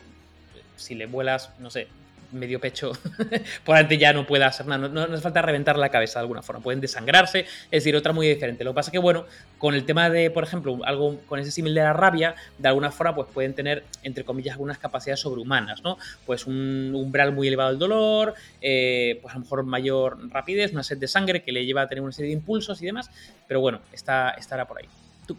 si 0.76 0.95
le 0.95 1.05
vuelas, 1.05 1.51
no 1.59 1.70
sé, 1.70 1.88
medio 2.36 2.60
pecho, 2.60 2.92
por 3.66 3.76
antes 3.76 3.98
ya 3.98 4.14
no 4.14 4.26
puede 4.28 4.44
hacer 4.44 4.66
nada. 4.66 4.88
No, 4.88 5.02
hace 5.02 5.18
falta 5.22 5.42
reventar 5.42 5.78
la 5.78 5.90
cabeza 5.90 6.20
de 6.20 6.22
alguna 6.22 6.42
forma. 6.42 6.62
Pueden 6.62 6.82
desangrarse, 6.82 7.40
es 7.40 7.72
decir, 7.72 7.96
otra 7.96 8.14
muy 8.14 8.28
diferente. 8.28 8.64
Lo 8.64 8.72
que 8.72 8.76
pasa 8.76 8.90
es 8.90 8.92
que, 8.92 9.00
bueno, 9.00 9.26
con 9.58 9.74
el 9.74 9.86
tema 9.86 10.10
de, 10.10 10.30
por 10.30 10.44
ejemplo, 10.44 10.80
algo 10.86 11.20
con 11.28 11.40
ese 11.40 11.52
símil 11.52 11.74
de 11.74 11.82
la 11.82 11.94
rabia, 11.94 12.36
de 12.58 12.68
alguna 12.68 12.92
forma, 12.92 13.16
pues 13.16 13.28
pueden 13.34 13.54
tener, 13.54 13.84
entre 14.04 14.24
comillas, 14.24 14.54
algunas 14.54 14.78
capacidades 14.78 15.22
sobrehumanas, 15.22 15.84
¿no? 15.84 15.98
Pues 16.26 16.46
un 16.46 16.92
umbral 16.94 17.32
muy 17.32 17.48
elevado 17.48 17.70
del 17.70 17.80
dolor, 17.80 18.34
eh, 18.62 19.20
pues 19.22 19.34
a 19.34 19.38
lo 19.38 19.44
mejor 19.44 19.64
mayor 19.64 20.18
rapidez, 20.32 20.74
una 20.74 20.84
sed 20.84 20.98
de 20.98 21.08
sangre 21.08 21.44
que 21.44 21.52
le 21.52 21.66
lleva 21.66 21.82
a 21.82 21.88
tener 21.88 22.04
una 22.04 22.12
serie 22.12 22.30
de 22.30 22.38
impulsos 22.38 22.82
y 22.82 22.86
demás. 22.86 23.10
Pero 23.48 23.62
bueno, 23.62 23.82
está, 23.92 24.32
estará 24.32 24.68
por 24.68 24.80
ahí. 24.80 24.86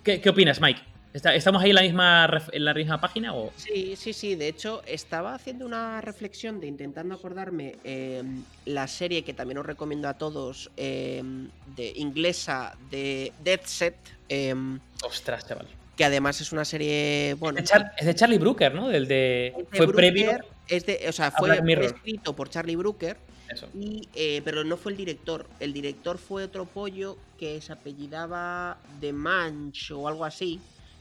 qué, 0.02 0.20
qué 0.20 0.30
opinas, 0.30 0.60
Mike? 0.60 0.95
¿Estamos 1.24 1.62
ahí 1.62 1.70
en 1.70 1.76
la 1.76 1.82
misma, 1.82 2.42
en 2.52 2.64
la 2.64 2.74
misma 2.74 3.00
página? 3.00 3.34
O? 3.34 3.50
Sí, 3.56 3.96
sí, 3.96 4.12
sí. 4.12 4.34
De 4.34 4.48
hecho, 4.48 4.82
estaba 4.86 5.34
haciendo 5.34 5.64
una 5.64 6.00
reflexión 6.00 6.60
de 6.60 6.66
intentando 6.66 7.14
acordarme 7.14 7.76
em, 7.84 8.42
la 8.66 8.86
serie 8.86 9.22
que 9.22 9.32
también 9.32 9.58
os 9.58 9.66
recomiendo 9.66 10.08
a 10.08 10.14
todos, 10.14 10.70
em, 10.76 11.48
de 11.74 11.92
inglesa, 11.96 12.76
de 12.90 13.32
Dead 13.42 13.60
Set. 13.64 13.96
Em, 14.28 14.78
Ostras, 15.02 15.46
chaval. 15.46 15.66
Que 15.96 16.04
además 16.04 16.40
es 16.42 16.52
una 16.52 16.66
serie. 16.66 17.34
Bueno, 17.38 17.60
es 17.60 18.06
de, 18.06 18.14
Charlie 18.14 18.38
Brooker, 18.38 18.74
¿no? 18.74 18.88
Del 18.88 19.08
de. 19.08 19.54
fue 19.72 19.90
previo. 19.92 20.38
Es 20.68 20.84
de, 20.84 21.06
o 21.08 21.12
sea, 21.12 21.30
fue, 21.30 21.58
escrito 21.82 22.36
por 22.36 22.50
Charlie 22.50 22.76
Brooker. 22.76 23.16
Eso. 23.48 23.68
Y, 23.74 24.06
eh, 24.14 24.42
pero 24.44 24.64
no 24.64 24.76
fue 24.76 24.92
el 24.92 24.98
director. 24.98 25.46
El 25.60 25.72
director 25.72 26.18
fue 26.18 26.44
otro 26.44 26.66
pollo 26.66 27.16
que 27.38 27.62
se 27.62 27.72
apellidaba 27.72 28.76
The 29.00 29.12
Manch 29.12 29.92
o 29.92 30.08
algo 30.08 30.24
así 30.24 30.60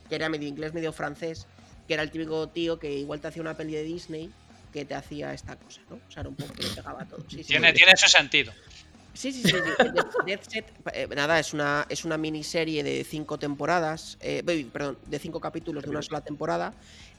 que 0.09 0.15
era 0.15 0.29
medio 0.29 0.47
inglés, 0.47 0.73
medio 0.73 0.93
francés, 0.93 1.47
que 1.87 1.93
era 1.93 2.03
el 2.03 2.11
típico 2.11 2.47
tío 2.49 2.79
que 2.79 2.91
igual 2.91 3.19
te 3.19 3.27
hacía 3.27 3.41
una 3.41 3.55
peli 3.55 3.73
de 3.73 3.83
Disney 3.83 4.31
que 4.73 4.85
te 4.85 4.93
hacía 4.93 5.33
esta 5.33 5.55
cosa, 5.55 5.81
¿no? 5.89 5.95
O 5.95 6.11
sea, 6.11 6.21
era 6.21 6.29
un 6.29 6.35
poco 6.35 6.53
que 6.53 6.63
le 6.63 6.69
pegaba 6.69 7.05
todo. 7.05 7.23
tiene, 7.23 7.71
tiene 7.71 7.91
ese 7.93 8.09
sentido. 8.09 8.51
Sí, 9.13 9.31
sí, 9.31 9.43
sí. 9.43 9.55
Death 10.25 10.43
Set, 10.49 10.65
eh, 10.93 11.07
nada, 11.15 11.39
es 11.39 11.53
una, 11.53 11.85
es 11.87 12.03
una 12.03 12.17
miniserie 12.17 12.83
de 12.83 13.05
cinco 13.05 13.39
temporadas, 13.39 14.17
eh, 14.19 14.43
perdón, 14.71 14.97
de 15.05 15.19
cinco 15.19 15.39
capítulos 15.39 15.83
de 15.85 15.89
una 15.89 16.01
sola 16.01 16.19
temporada, 16.19 16.73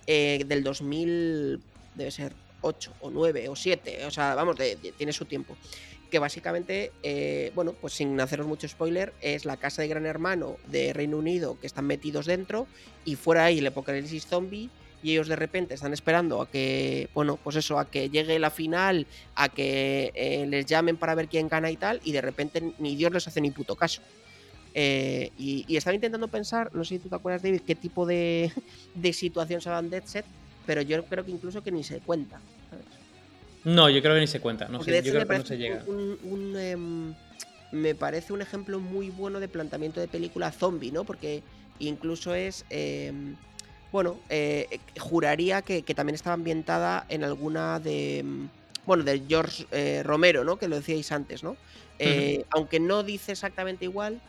eh, 0.07 0.45
del 0.47 0.63
2000, 0.63 1.59
debe 1.95 2.11
ser 2.11 2.35
8 2.61 2.93
o 3.01 3.11
9 3.11 3.49
o 3.49 3.57
7, 3.57 4.05
o 4.05 4.11
sea, 4.11 4.35
vamos, 4.35 4.57
tiene 4.99 5.13
su 5.13 5.25
tiempo 5.25 5.57
que 6.11 6.19
básicamente, 6.19 6.93
eh, 7.03 7.53
bueno, 7.55 7.73
pues 7.73 7.95
sin 7.95 8.19
haceros 8.21 8.47
mucho 8.47 8.69
spoiler, 8.69 9.13
es 9.21 9.45
la 9.45 9.57
casa 9.57 9.83
de 9.83 9.89
Gran 9.89 10.07
Hermano 10.07 10.57
de 10.69 10.93
Reino 10.93 11.19
Unido 11.19 11.59
que 11.61 11.67
están 11.67 11.87
metidos 11.87 12.27
dentro 12.27 12.67
y 13.05 13.17
fuera 13.17 13.45
ahí 13.45 13.59
el 13.59 13.67
apocalipsis 13.67 14.27
zombie 14.27 14.71
y 15.03 15.13
ellos 15.13 15.29
de 15.29 15.37
repente 15.37 15.75
están 15.75 15.93
esperando 15.93 16.41
a 16.41 16.51
que, 16.51 17.09
bueno, 17.15 17.39
pues 17.43 17.57
eso, 17.57 17.79
a 17.79 17.89
que 17.91 18.11
llegue 18.11 18.39
la 18.39 18.51
final, 18.51 19.07
a 19.35 19.49
que 19.49 20.13
eh, 20.15 20.47
les 20.49 20.67
llamen 20.67 20.97
para 20.97 21.15
ver 21.15 21.29
quién 21.29 21.49
gana 21.49 21.71
y 21.71 21.77
tal, 21.77 22.01
y 22.03 22.13
de 22.13 22.21
repente 22.21 22.73
ni 22.79 22.97
Dios 22.97 23.13
les 23.13 23.27
hace 23.27 23.41
ni 23.41 23.51
puto 23.51 23.77
caso. 23.77 24.01
Eh, 24.75 25.31
y, 25.39 25.77
estaba 25.77 25.95
intentando 25.95 26.29
pensar, 26.29 26.75
no 26.75 26.85
sé 26.85 26.97
si 26.97 26.99
tú 26.99 27.09
te 27.09 27.15
acuerdas, 27.15 27.43
David, 27.43 27.63
qué 27.67 27.75
tipo 27.75 28.05
de, 28.05 28.53
de 28.95 29.13
situación 29.13 29.61
se 29.61 29.71
va 29.71 29.79
en 29.79 29.91
Dead 29.91 30.05
Set, 30.05 30.27
pero 30.67 30.83
yo 30.83 31.05
creo 31.05 31.25
que 31.25 31.31
incluso 31.31 31.63
que 31.63 31.71
ni 31.71 31.85
se 31.85 32.01
cuenta. 32.01 32.41
No, 33.67 33.91
yo 33.91 34.01
creo 34.01 34.15
que 34.15 34.21
ni 34.21 34.29
se 34.29 34.39
cuenta. 34.39 34.69
No 34.69 34.81
sé, 34.81 35.03
yo 35.03 35.13
creo 35.13 35.27
que 35.27 35.39
no 35.39 35.45
se 35.45 35.59
llega. 35.59 35.85
Em, 35.85 37.15
me 37.73 37.97
parece 37.97 38.33
un 38.33 38.41
ejemplo 38.41 38.79
muy 38.79 39.11
bueno 39.11 39.41
de 39.41 39.49
planteamiento 39.49 39.99
de 39.99 40.07
película 40.07 40.53
zombie, 40.53 40.93
¿no? 40.93 41.03
Porque 41.03 41.43
incluso 41.81 42.33
es. 42.37 42.65
Em, 42.71 43.35
bueno, 43.91 44.21
eh, 44.29 44.79
juraría 45.01 45.63
que, 45.63 45.83
también 45.83 46.15
estaba 46.15 46.35
ambientada 46.35 47.07
en 47.09 47.25
alguna 47.25 47.81
de. 47.81 48.21
Em, 48.21 48.49
bueno, 48.87 49.03
de 49.03 49.21
George 49.29 49.67
eh, 49.73 50.05
Romero, 50.05 50.45
¿no? 50.45 50.59
Que 50.61 50.69
lo 50.69 50.77
decíais 50.77 51.11
antes, 51.11 51.43
¿no? 51.43 51.57
Eh, 51.99 52.45
aunque 52.51 52.79
no 52.79 53.03
dice 53.03 53.33
exactamente 53.33 53.85
igual. 53.85 54.21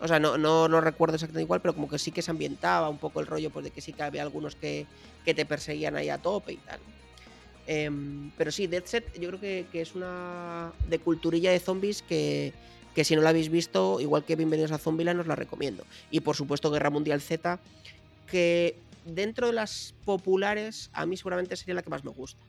o 0.00 0.06
sea, 0.06 0.20
no, 0.20 0.38
no, 0.38 0.68
no, 0.68 0.80
recuerdo 0.80 1.16
exactamente 1.16 1.42
igual, 1.42 1.60
pero 1.60 1.74
como 1.74 1.88
que 1.88 1.98
sí 1.98 2.12
que 2.12 2.22
se 2.22 2.30
ambientaba 2.30 2.88
un 2.88 2.98
poco 2.98 3.18
el 3.18 3.26
rollo, 3.26 3.50
pues 3.50 3.64
de 3.64 3.72
que 3.72 3.80
sí 3.80 3.92
que 3.92 4.04
había 4.04 4.22
algunos 4.22 4.54
que, 4.54 4.86
que 5.24 5.34
te 5.34 5.44
perseguían 5.44 5.96
ahí 5.96 6.08
a 6.08 6.18
tope 6.18 6.52
y 6.52 6.58
tal. 6.58 6.78
Em, 7.66 8.30
pero 8.38 8.50
sí, 8.50 8.66
Dead 8.66 8.84
Set 8.84 9.18
yo 9.18 9.28
creo 9.28 9.40
que, 9.40 9.80
es 9.80 9.94
una 9.94 10.72
de 10.88 10.98
culturilla 10.98 11.50
de 11.50 11.58
zombies 11.58 12.02
que, 12.02 12.52
si 13.02 13.16
no 13.16 13.22
la 13.22 13.30
habéis 13.30 13.48
visto, 13.48 14.00
igual 14.00 14.24
que 14.24 14.36
Bienvenidos 14.36 14.72
a 14.72 14.78
Zombieland, 14.78 15.20
os 15.20 15.26
la 15.26 15.36
recomiendo. 15.36 15.84
Y 16.10 16.20
por 16.20 16.36
supuesto 16.36 16.70
Guerra 16.70 16.90
Mundial 16.90 17.20
Z, 17.20 17.58
que 18.30 18.76
dentro 19.04 19.48
de 19.48 19.52
las 19.52 19.94
populares, 20.04 20.90
a 20.92 21.06
mí 21.06 21.16
seguramente 21.16 21.56
sería 21.56 21.74
la 21.74 21.82
que 21.82 21.90
más 21.90 22.04
me 22.04 22.10
gusta. 22.10 22.40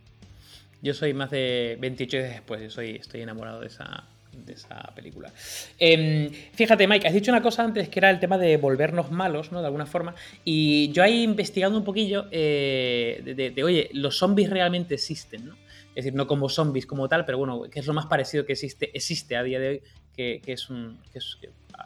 Yo 0.82 0.94
soy 0.94 1.14
más 1.14 1.32
de 1.32 1.78
28 1.80 2.18
días 2.18 2.30
después, 2.30 2.72
soy, 2.72 2.98
estoy 2.98 3.22
enamorado 3.22 3.62
de 3.62 3.68
esa, 3.68 4.08
de 4.46 4.54
esa 4.54 4.92
película. 4.96 5.32
Em, 5.80 6.30
fíjate, 6.54 6.88
Mike, 6.88 7.08
has 7.08 7.14
dicho 7.14 7.32
una 7.32 7.42
cosa 7.42 7.64
antes 7.64 7.90
que 7.90 8.00
era 8.00 8.10
el 8.10 8.20
tema 8.20 8.38
de 8.38 8.58
volvernos 8.58 9.12
malos, 9.12 9.52
¿no? 9.52 9.60
De 9.62 9.66
alguna 9.66 9.86
forma. 9.86 10.16
Y 10.44 10.92
yo 10.92 11.04
ahí 11.04 11.24
investigando 11.24 11.78
un 11.78 11.84
poquillo 11.84 12.26
eh, 12.32 13.52
de, 13.56 13.64
oye, 13.64 13.90
los 13.94 14.18
zombies 14.18 14.50
realmente 14.50 14.96
existen, 14.96 15.48
¿no? 15.48 15.56
Es 15.90 16.06
decir, 16.06 16.14
no 16.14 16.28
como 16.28 16.48
zombies 16.48 16.86
como 16.86 17.10
tal, 17.10 17.26
pero 17.26 17.40
bueno, 17.40 17.64
que 17.64 17.80
es 17.80 17.88
lo 17.88 17.94
más 17.94 18.06
parecido 18.06 18.46
que 18.46 18.54
existe, 18.54 18.96
existe 18.96 19.36
a 19.36 19.42
día 19.42 19.60
de 19.60 19.68
hoy, 19.68 19.82
que, 20.16 20.42
es, 20.46 20.70
un, 20.70 21.00
que 21.12 21.18
es 21.18 21.38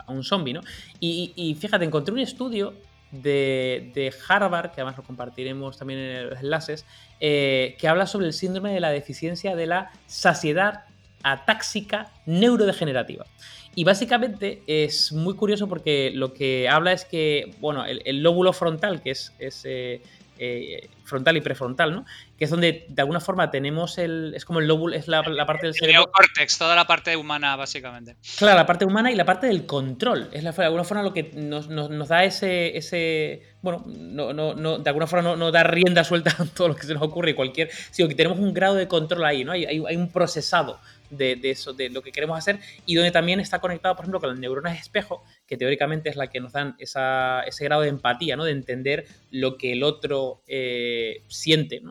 un 0.08 0.24
zombie, 0.24 0.54
¿no? 0.54 0.62
Y, 1.00 1.56
fíjate, 1.60 1.86
encontré 1.86 2.14
un 2.14 2.20
estudio 2.20 2.74
de, 3.12 4.14
Harvard, 4.28 4.72
que 4.72 4.82
además 4.82 4.98
lo 4.98 5.04
compartiremos 5.04 5.78
también 5.78 6.00
en 6.00 6.30
los 6.30 6.40
enlaces, 6.42 6.86
eh, 7.22 7.76
que 7.80 7.88
habla 7.88 8.06
sobre 8.06 8.28
el 8.28 8.34
síndrome 8.34 8.74
de 8.74 8.82
la 8.82 8.90
deficiencia 8.90 9.56
de 9.56 9.68
la 9.68 9.92
saciedad 10.08 10.86
atáxica 11.24 12.12
neurodegenerativa. 12.26 13.26
Y 13.74 13.84
básicamente 13.86 14.64
es 14.68 15.14
muy 15.14 15.36
curioso 15.36 15.68
porque 15.68 16.12
lo 16.14 16.34
que 16.34 16.68
habla 16.68 16.92
es 16.92 17.06
que, 17.06 17.56
bueno, 17.60 17.86
el, 17.86 18.22
lóbulo 18.22 18.52
frontal, 18.52 19.02
que 19.02 19.12
es, 19.12 19.32
eh, 19.40 20.02
eh, 20.38 20.90
frontal 21.06 21.38
y 21.38 21.42
prefrontal, 21.42 21.94
¿no? 21.94 22.06
Que 22.38 22.46
es 22.46 22.50
donde 22.50 22.86
de 22.90 23.02
alguna 23.02 23.22
forma 23.22 23.50
tenemos 23.50 23.98
el. 23.98 24.34
Es 24.36 24.44
como 24.44 24.60
el 24.60 24.68
lóbulo, 24.68 24.96
es 24.96 25.08
la, 25.08 25.24
parte 25.24 25.68
del 25.68 25.74
cerebro. 25.74 26.02
El 26.02 26.06
neocórtex, 26.06 26.58
toda 26.58 26.76
la 26.76 26.86
parte 26.86 27.16
humana, 27.16 27.56
básicamente. 27.56 28.18
Claro, 28.38 28.58
la 28.58 28.66
parte 28.66 28.84
humana 28.84 29.10
y 29.12 29.16
la 29.16 29.24
parte 29.24 29.48
del 29.48 29.66
control. 29.66 30.30
Es 30.34 30.44
de 30.44 30.66
alguna 30.66 30.84
forma 30.84 31.04
lo 31.04 31.14
que 31.14 31.32
nos, 31.34 31.70
da 32.10 32.24
ese. 32.26 32.76
ese 32.76 33.44
bueno, 33.62 33.86
no, 33.86 34.34
no, 34.34 34.80
de 34.80 34.90
alguna 34.90 35.08
forma 35.08 35.36
no, 35.36 35.52
da 35.52 35.64
rienda 35.64 36.04
suelta 36.04 36.36
a 36.40 36.46
todo 36.46 36.70
lo 36.70 36.76
que 36.76 36.84
se 36.84 36.94
nos 36.94 37.04
ocurre, 37.04 37.36
cualquier. 37.36 37.70
Sino 37.92 38.10
que 38.10 38.16
tenemos 38.16 38.40
un 38.40 38.54
grado 38.54 38.76
de 38.76 38.88
control 38.88 39.24
ahí, 39.24 39.46
¿no? 39.46 39.54
Hay, 39.54 39.64
hay, 39.66 39.82
hay 39.88 39.96
un 39.96 40.10
procesado 40.10 40.80
de, 41.12 41.40
eso, 41.44 41.74
de 41.74 41.90
lo 41.90 42.02
que 42.02 42.12
queremos 42.12 42.38
hacer, 42.38 42.60
y 42.86 42.96
donde 42.96 43.12
también 43.12 43.40
está 43.40 43.60
conectado, 43.60 43.96
por 43.96 44.06
ejemplo, 44.06 44.20
con 44.20 44.30
las 44.30 44.40
neuronas 44.40 44.80
espejo, 44.80 45.24
que 45.46 45.58
teóricamente 45.58 46.10
es 46.10 46.16
la 46.16 46.28
que 46.28 46.40
nos 46.40 46.54
dan 46.54 46.76
ese 46.80 47.64
grado 47.64 47.82
de 47.82 47.90
empatía, 47.90 48.36
¿no? 48.36 48.46
de 48.46 48.52
entender 48.52 49.06
lo 49.30 49.58
que 49.58 49.74
el 49.74 49.84
otro 49.84 50.42
eh, 50.48 51.24
siente. 51.28 51.82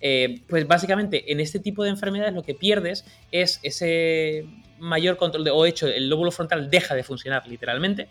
Eh, 0.00 0.42
pues 0.48 0.66
básicamente 0.66 1.32
en 1.32 1.40
este 1.40 1.58
tipo 1.58 1.82
de 1.82 1.90
enfermedades 1.90 2.34
lo 2.34 2.42
que 2.42 2.54
pierdes 2.54 3.04
es 3.32 3.60
ese 3.62 4.44
mayor 4.78 5.16
control 5.16 5.44
de, 5.44 5.50
o 5.50 5.64
hecho 5.66 5.86
el 5.86 6.08
lóbulo 6.08 6.30
frontal 6.30 6.70
deja 6.70 6.94
de 6.94 7.02
funcionar 7.02 7.46
literalmente 7.46 8.08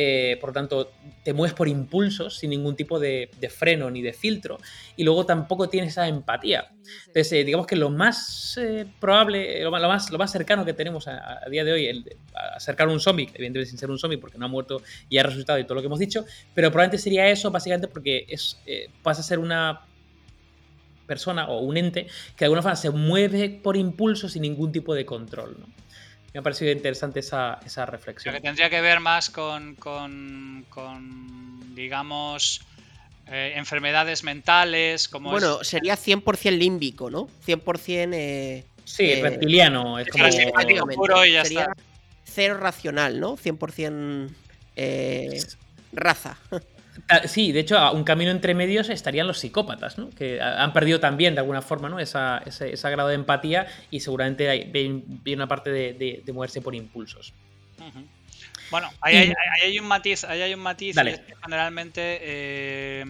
eh, 0.00 0.36
por 0.40 0.50
lo 0.50 0.54
tanto 0.54 0.92
te 1.24 1.32
mueves 1.32 1.54
por 1.54 1.66
impulsos 1.66 2.36
sin 2.36 2.50
ningún 2.50 2.76
tipo 2.76 3.00
de, 3.00 3.30
freno 3.50 3.90
ni 3.90 4.00
de 4.00 4.12
filtro 4.12 4.58
y 4.96 5.02
luego 5.02 5.26
tampoco 5.26 5.68
tienes 5.68 5.90
esa 5.90 6.06
empatía. 6.06 6.70
Entonces, 7.06 7.32
eh, 7.32 7.44
digamos 7.44 7.66
que 7.66 7.74
lo 7.74 7.90
más 7.90 8.56
eh, 8.62 8.86
probable, 9.00 9.60
lo 9.62 9.70
más, 9.72 10.10
lo 10.10 10.18
más 10.18 10.30
cercano 10.30 10.64
que 10.64 10.72
tenemos 10.72 11.08
a, 11.08 11.40
día 11.50 11.64
de 11.64 11.72
hoy, 11.72 11.86
el, 11.86 12.16
acercar 12.54 12.86
un 12.86 13.00
zombie, 13.00 13.28
evidentemente 13.34 13.66
sin 13.70 13.78
ser 13.78 13.90
un 13.90 13.98
zombie 13.98 14.18
porque 14.18 14.38
no 14.38 14.44
ha 14.44 14.48
muerto 14.48 14.82
y 15.08 15.18
ha 15.18 15.24
resultado 15.24 15.58
y 15.58 15.64
todo 15.64 15.74
lo 15.74 15.80
que 15.80 15.86
hemos 15.86 15.98
dicho, 15.98 16.24
pero 16.54 16.70
probablemente 16.70 16.98
sería 16.98 17.26
eso 17.28 17.50
básicamente 17.50 17.88
porque 17.88 18.24
es, 18.28 18.56
pasa 19.02 19.22
a 19.22 19.24
ser 19.24 19.40
una 19.40 19.80
persona 21.08 21.48
o 21.48 21.60
un 21.60 21.76
ente 21.76 22.04
que 22.04 22.40
de 22.40 22.44
alguna 22.44 22.62
forma 22.62 22.76
se 22.76 22.90
mueve 22.90 23.48
por 23.62 23.76
impulso 23.76 24.28
sin 24.28 24.42
ningún 24.42 24.70
tipo 24.70 24.94
de 24.94 25.04
control. 25.04 25.56
¿no? 25.58 25.66
Me 26.34 26.40
ha 26.40 26.42
parecido 26.42 26.72
interesante 26.72 27.20
esa, 27.20 27.58
esa 27.64 27.86
reflexión. 27.86 28.34
que 28.34 28.40
tendría 28.40 28.68
que 28.68 28.80
ver 28.80 29.00
más 29.00 29.30
con, 29.30 29.76
digamos, 31.74 32.60
eh, 33.30 33.54
enfermedades 33.56 34.24
mentales. 34.24 35.08
Como 35.08 35.30
bueno, 35.30 35.64
sería 35.64 35.96
100% 35.96 36.56
límbico, 36.56 37.10
¿no? 37.10 37.28
100%. 37.46 38.10
Eh, 38.14 38.64
sí, 38.84 39.10
eh, 39.10 39.20
reptiliano. 39.22 39.98
Es 39.98 40.08
como. 40.08 40.24
Puro 40.94 41.24
y 41.24 41.32
ya 41.32 41.44
sería 41.44 41.68
Cero 42.24 42.58
racional, 42.58 43.18
¿no? 43.18 43.36
100% 43.36 44.30
raza. 45.92 46.38
Sí, 47.26 47.52
de 47.52 47.60
hecho, 47.60 47.92
un 47.92 48.04
camino 48.04 48.30
entre 48.30 48.54
medios 48.54 48.88
estarían 48.88 49.26
los 49.26 49.38
psicópatas, 49.38 49.98
¿no? 49.98 50.10
que 50.10 50.40
han 50.40 50.72
perdido 50.72 51.00
también 51.00 51.34
de 51.34 51.40
alguna 51.40 51.62
forma 51.62 51.88
¿no? 51.88 51.98
esa, 51.98 52.42
ese, 52.44 52.90
grado 52.90 53.08
de 53.08 53.14
empatía 53.14 53.66
y 53.90 54.00
seguramente 54.00 54.48
hay, 54.48 55.04
una 55.34 55.46
parte 55.46 55.70
de, 55.70 56.22
moverse 56.32 56.60
por 56.60 56.74
impulsos. 56.74 57.32
Bueno, 58.70 58.90
ahí, 59.00 59.32
hay, 59.62 59.78
un 59.78 59.86
matiz, 59.86 60.24
ahí 60.24 60.42
hay 60.42 60.52
un 60.52 60.60
matiz 60.60 60.94
generalmente 61.42 62.18
eh, 62.20 63.04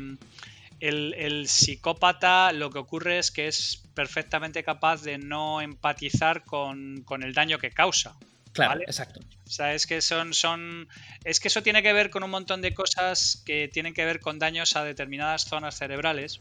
el, 0.80 1.48
psicópata 1.48 2.52
lo 2.52 2.70
que 2.70 2.78
ocurre 2.78 3.18
es 3.18 3.30
que 3.30 3.48
es 3.48 3.82
perfectamente 3.94 4.62
capaz 4.62 5.02
de 5.02 5.18
no 5.18 5.60
empatizar 5.60 6.44
con, 6.44 7.02
con 7.04 7.22
el 7.22 7.34
daño 7.34 7.58
que 7.58 7.70
causa. 7.70 8.14
Claro, 8.52 8.80
exacto. 8.80 9.20
O 9.46 9.50
sea, 9.50 9.74
es 9.74 9.86
que 9.86 10.00
son, 10.00 10.34
son. 10.34 10.88
Es 11.24 11.40
que 11.40 11.48
eso 11.48 11.62
tiene 11.62 11.82
que 11.82 11.92
ver 11.92 12.10
con 12.10 12.22
un 12.22 12.30
montón 12.30 12.60
de 12.60 12.74
cosas 12.74 13.42
que 13.46 13.68
tienen 13.68 13.94
que 13.94 14.04
ver 14.04 14.20
con 14.20 14.38
daños 14.38 14.76
a 14.76 14.84
determinadas 14.84 15.44
zonas 15.44 15.76
cerebrales. 15.76 16.40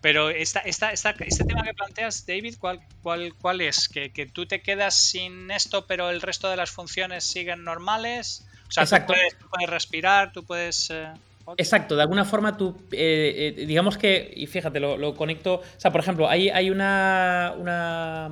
Pero 0.00 0.30
esta, 0.30 0.58
esta, 0.60 0.92
esta, 0.92 1.14
este 1.20 1.44
tema 1.44 1.62
que 1.62 1.74
planteas, 1.74 2.26
David, 2.26 2.56
¿cuál, 2.58 2.80
cuál, 3.02 3.34
cuál 3.40 3.60
es? 3.60 3.88
¿Que, 3.88 4.10
tú 4.32 4.46
te 4.46 4.60
quedas 4.60 4.96
sin 4.96 5.50
esto, 5.52 5.86
pero 5.86 6.10
el 6.10 6.20
resto 6.20 6.50
de 6.50 6.56
las 6.56 6.72
funciones 6.72 7.22
siguen 7.22 7.62
normales? 7.62 8.44
O 8.68 8.72
sea, 8.72 8.84
Tú, 8.84 9.12
puedes, 9.12 9.36
puedes, 9.48 9.70
respirar, 9.70 10.32
tú 10.32 10.44
puedes. 10.44 10.90
Eh, 10.90 11.12
Exacto, 11.56 11.96
de 11.96 12.02
alguna 12.02 12.24
forma 12.24 12.56
tú, 12.56 12.76
eh, 12.92 13.54
eh, 13.58 13.66
digamos 13.66 13.98
que, 13.98 14.32
y 14.34 14.46
fíjate, 14.46 14.78
lo, 14.80 15.14
conecto, 15.14 15.54
o 15.54 15.62
sea, 15.76 15.90
por 15.90 16.00
ejemplo, 16.00 16.28
hay, 16.28 16.48
hay 16.50 16.70
una, 16.70 17.54
una, 17.58 18.30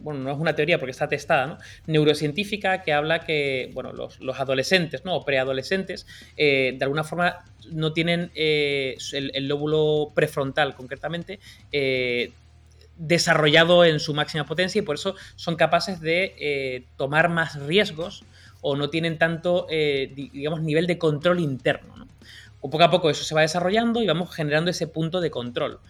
bueno, 0.00 0.20
no 0.20 0.32
es 0.32 0.38
una 0.38 0.54
teoría 0.54 0.78
porque 0.78 0.92
está 0.92 1.08
testada, 1.08 1.46
¿no? 1.46 1.58
Neurocientífica 1.86 2.82
que 2.82 2.92
habla 2.92 3.20
que, 3.20 3.70
bueno, 3.74 3.92
los, 3.92 4.18
adolescentes, 4.40 5.04
¿no? 5.04 5.16
O 5.16 5.24
preadolescentes, 5.24 6.06
eh, 6.36 6.74
de 6.78 6.84
alguna 6.84 7.04
forma 7.04 7.44
no 7.70 7.92
tienen 7.92 8.30
el, 8.34 9.48
lóbulo 9.48 10.12
prefrontal, 10.14 10.74
concretamente, 10.74 11.40
desarrollado 12.96 13.84
en 13.84 14.00
su 14.00 14.14
máxima 14.14 14.46
potencia 14.46 14.78
y 14.78 14.82
por 14.82 14.96
eso 14.96 15.14
son 15.36 15.56
capaces 15.56 16.00
de 16.00 16.86
tomar 16.96 17.28
más 17.28 17.60
riesgos 17.66 18.24
o 18.60 18.76
no 18.76 18.90
tienen 18.90 19.18
tanto, 19.18 19.66
digamos, 19.68 20.62
nivel 20.62 20.86
de 20.86 20.98
control 20.98 21.40
interno, 21.40 21.96
¿no? 21.96 22.08
O 22.60 22.70
poco 22.70 22.84
a 22.84 22.90
poco 22.90 23.10
eso 23.10 23.24
se 23.24 23.34
va 23.34 23.42
desarrollando 23.42 24.02
y 24.02 24.06
vamos 24.06 24.34
generando 24.34 24.70
ese 24.70 24.88
punto 24.88 25.20
de 25.20 25.30
control. 25.30 25.80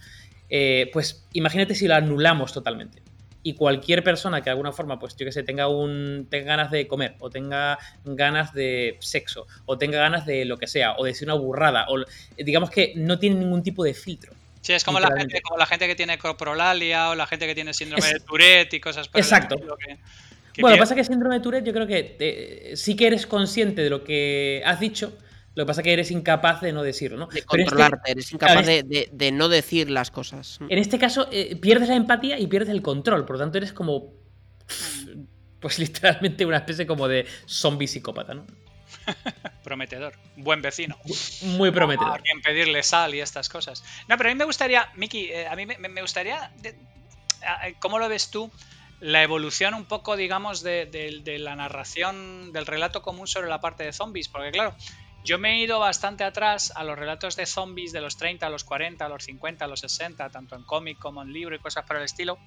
Eh, 0.50 0.90
pues 0.92 1.24
imagínate 1.32 1.74
si 1.74 1.88
lo 1.88 1.94
anulamos 1.94 2.52
totalmente. 2.52 3.02
Y 3.42 3.54
cualquier 3.54 4.02
persona 4.02 4.40
que 4.40 4.46
de 4.46 4.50
alguna 4.50 4.72
forma, 4.72 4.98
pues 4.98 5.16
yo 5.16 5.24
que 5.24 5.32
sé, 5.32 5.42
tenga, 5.42 5.68
un, 5.68 6.26
tenga 6.28 6.46
ganas 6.46 6.70
de 6.70 6.86
comer, 6.86 7.14
o 7.20 7.30
tenga 7.30 7.78
ganas 8.04 8.52
de 8.52 8.96
sexo, 9.00 9.46
o 9.64 9.78
tenga 9.78 9.98
ganas 9.98 10.26
de 10.26 10.44
lo 10.44 10.58
que 10.58 10.66
sea, 10.66 10.96
o 10.96 11.04
de 11.04 11.12
decir 11.12 11.26
una 11.26 11.34
burrada, 11.34 11.86
o 11.88 12.04
digamos 12.36 12.70
que 12.70 12.92
no 12.96 13.18
tiene 13.18 13.36
ningún 13.36 13.62
tipo 13.62 13.84
de 13.84 13.94
filtro. 13.94 14.32
Sí, 14.60 14.72
es 14.72 14.84
como 14.84 14.98
la, 14.98 15.16
gente, 15.16 15.40
como 15.40 15.56
la 15.56 15.66
gente 15.66 15.86
que 15.86 15.94
tiene 15.94 16.18
coprolalia 16.18 17.10
o 17.10 17.14
la 17.14 17.26
gente 17.26 17.46
que 17.46 17.54
tiene 17.54 17.72
síndrome 17.72 18.06
de 18.06 18.20
Tourette 18.20 18.74
y 18.74 18.80
cosas 18.80 19.08
por 19.08 19.20
Exacto. 19.20 19.56
Bueno, 20.60 20.70
lo 20.70 20.74
que 20.76 20.80
pasa 20.80 20.94
es 20.94 20.98
que 20.98 21.04
síndrome 21.04 21.36
de 21.36 21.40
Tourette 21.40 21.66
yo 21.66 21.72
creo 21.72 21.86
que 21.86 22.16
eh, 22.18 22.76
sí 22.76 22.96
que 22.96 23.06
eres 23.06 23.26
consciente 23.26 23.82
de 23.82 23.90
lo 23.90 24.04
que 24.04 24.62
has 24.64 24.80
dicho, 24.80 25.16
lo 25.54 25.64
que 25.64 25.66
pasa 25.66 25.80
es 25.80 25.84
que 25.84 25.92
eres 25.92 26.10
incapaz 26.10 26.60
de 26.60 26.72
no 26.72 26.82
decirlo, 26.82 27.18
¿no? 27.18 27.26
De 27.26 27.40
este 27.40 27.46
controlarte, 27.46 28.12
eres 28.12 28.32
incapaz 28.32 28.64
de, 28.64 29.30
no 29.32 29.48
decir 29.48 29.90
las 29.90 30.10
cosas. 30.10 30.60
En 30.68 30.78
este 30.78 30.98
caso, 30.98 31.28
eh, 31.32 31.56
pierdes 31.56 31.88
la 31.88 31.96
empatía 31.96 32.38
y 32.38 32.46
pierdes 32.46 32.70
el 32.70 32.80
control, 32.80 33.24
por 33.24 33.36
lo 33.36 33.40
tanto 33.40 33.58
eres 33.58 33.72
como. 33.72 34.14
Pues 35.60 35.78
literalmente 35.80 36.46
una 36.46 36.58
especie 36.58 36.86
como 36.86 37.08
de 37.08 37.26
zombie 37.46 37.88
psicópata, 37.88 38.34
¿no? 38.34 38.46
prometedor. 39.64 40.14
Buen 40.36 40.62
vecino. 40.62 40.96
Muy 41.42 41.70
prometedor. 41.70 42.20
A 42.20 42.22
quien 42.22 42.40
pedirle 42.40 42.82
sal 42.82 43.14
y 43.14 43.20
estas 43.20 43.48
cosas. 43.48 43.82
No, 44.06 44.16
pero 44.16 44.30
a 44.30 44.32
mí 44.32 44.38
me 44.38 44.44
gustaría, 44.44 44.88
Miki, 44.94 45.26
eh, 45.26 45.48
a 45.48 45.56
mí 45.56 45.66
me, 45.66 46.00
gustaría. 46.00 46.52
¿Cómo 47.80 47.98
lo 47.98 48.08
ves 48.08 48.30
tú? 48.30 48.50
La 49.00 49.22
evolución 49.22 49.74
un 49.74 49.84
poco, 49.84 50.16
digamos, 50.16 50.62
de, 50.62 51.36
la 51.38 51.54
narración, 51.54 52.52
del 52.52 52.66
relato 52.66 53.00
común 53.00 53.28
sobre 53.28 53.48
la 53.48 53.60
parte 53.60 53.84
de 53.84 53.92
zombies. 53.92 54.28
Porque, 54.28 54.50
claro, 54.50 54.74
yo 55.24 55.38
me 55.38 55.52
he 55.52 55.62
ido 55.62 55.78
bastante 55.78 56.24
atrás 56.24 56.72
a 56.74 56.82
los 56.82 56.98
relatos 56.98 57.36
de 57.36 57.46
zombies 57.46 57.92
de 57.92 58.00
los 58.00 58.16
30, 58.16 58.46
a 58.46 58.50
los 58.50 58.64
40, 58.64 59.04
a 59.04 59.08
los 59.08 59.22
50, 59.24 59.64
a 59.64 59.68
los 59.68 59.80
60, 59.80 60.30
tanto 60.30 60.56
en 60.56 60.64
cómic 60.64 60.98
como 60.98 61.22
en 61.22 61.32
libro 61.32 61.54
y 61.54 61.60
cosas 61.60 61.84
por 61.84 61.96
el 61.96 62.02
estilo. 62.02 62.38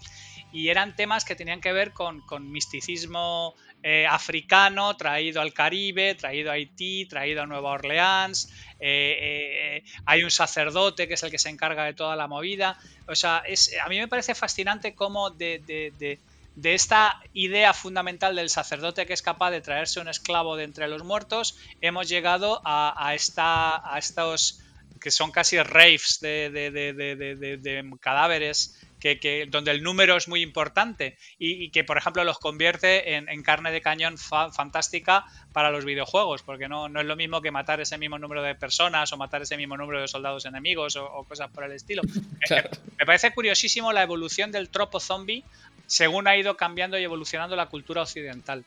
Y 0.51 0.67
eran 0.67 0.93
temas 0.93 1.23
que 1.23 1.35
tenían 1.35 1.61
que 1.61 1.71
ver 1.71 1.93
con, 1.93 2.21
misticismo 2.51 3.55
eh, 3.81 4.05
africano 4.05 4.97
traído 4.97 5.39
al 5.39 5.53
Caribe, 5.53 6.15
traído 6.15 6.49
a 6.51 6.55
Haití, 6.55 7.05
traído 7.05 7.43
a 7.43 7.45
Nueva 7.45 7.71
Orleans. 7.71 8.51
Eh, 8.77 9.17
eh, 9.21 9.83
hay 10.05 10.23
un 10.23 10.31
sacerdote 10.31 11.07
que 11.07 11.13
es 11.13 11.23
el 11.23 11.31
que 11.31 11.39
se 11.39 11.47
encarga 11.47 11.85
de 11.85 11.93
toda 11.93 12.17
la 12.17 12.27
movida. 12.27 12.77
O 13.07 13.15
sea, 13.15 13.41
es, 13.47 13.73
a 13.81 13.87
mí 13.87 13.99
me 13.99 14.09
parece 14.09 14.35
fascinante 14.35 14.95
cómo 14.95 15.29
de 15.29 16.19
esta 16.63 17.21
idea 17.33 17.73
fundamental 17.73 18.35
del 18.35 18.49
sacerdote 18.49 19.05
que 19.05 19.13
es 19.13 19.21
capaz 19.21 19.51
de 19.51 19.61
traerse 19.61 19.99
un 19.99 20.07
esclavo 20.07 20.55
de 20.55 20.63
entre 20.63 20.87
los 20.87 21.03
muertos, 21.03 21.57
hemos 21.81 22.09
llegado 22.09 22.61
a, 22.65 23.13
esta, 23.15 23.93
a 23.93 23.97
estos 23.97 24.61
que 24.99 25.11
son 25.11 25.31
casi 25.31 25.61
raves 25.61 26.19
de, 26.21 27.97
cadáveres 27.99 28.79
que, 29.01 29.47
donde 29.49 29.71
el 29.71 29.81
número 29.81 30.15
es 30.15 30.27
muy 30.27 30.41
importante 30.41 31.17
y, 31.39 31.71
que, 31.71 31.83
por 31.83 31.97
ejemplo, 31.97 32.23
los 32.23 32.37
convierte 32.37 33.15
en, 33.15 33.43
carne 33.43 33.71
de 33.71 33.81
cañón 33.81 34.17
fantástica 34.17 35.25
para 35.51 35.71
los 35.71 35.83
videojuegos, 35.83 36.43
porque 36.43 36.69
no, 36.69 36.87
no, 36.87 37.01
es 37.01 37.07
lo 37.07 37.15
mismo 37.15 37.41
que 37.41 37.49
matar 37.49 37.81
ese 37.81 37.97
mismo 37.97 38.19
número 38.19 38.43
de 38.43 38.53
personas 38.53 39.11
o 39.11 39.17
matar 39.17 39.41
ese 39.41 39.57
mismo 39.57 39.75
número 39.75 39.99
de 39.99 40.07
soldados 40.07 40.45
enemigos 40.45 40.95
o, 40.95 41.25
cosas 41.27 41.49
por 41.49 41.63
el 41.63 41.71
estilo. 41.71 42.03
Me 42.99 43.05
parece 43.05 43.33
curiosísimo 43.33 43.91
la 43.91 44.03
evolución 44.03 44.51
del 44.51 44.69
tropo 44.69 44.99
zombie 44.99 45.43
según 45.91 46.25
ha 46.25 46.37
ido 46.37 46.55
cambiando 46.55 46.97
y 46.97 47.03
evolucionando 47.03 47.57
la 47.57 47.67
cultura 47.67 48.03
occidental. 48.03 48.63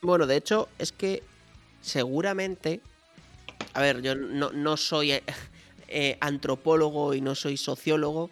Bueno, 0.00 0.28
de 0.28 0.36
hecho, 0.36 0.68
es 0.78 0.92
que 0.92 1.24
seguramente, 1.80 2.80
a 3.74 3.80
ver, 3.80 4.00
yo 4.00 4.14
no, 4.14 4.76
soy 4.76 5.10
eh, 5.10 5.24
eh, 5.88 6.16
antropólogo 6.20 7.14
y 7.14 7.20
no 7.20 7.34
soy 7.34 7.56
sociólogo, 7.56 8.30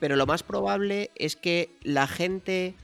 pero 0.00 0.16
lo 0.16 0.24
más 0.24 0.42
probable 0.42 1.10
es 1.16 1.36
que 1.36 1.68
la 1.82 2.06
gente 2.06 2.74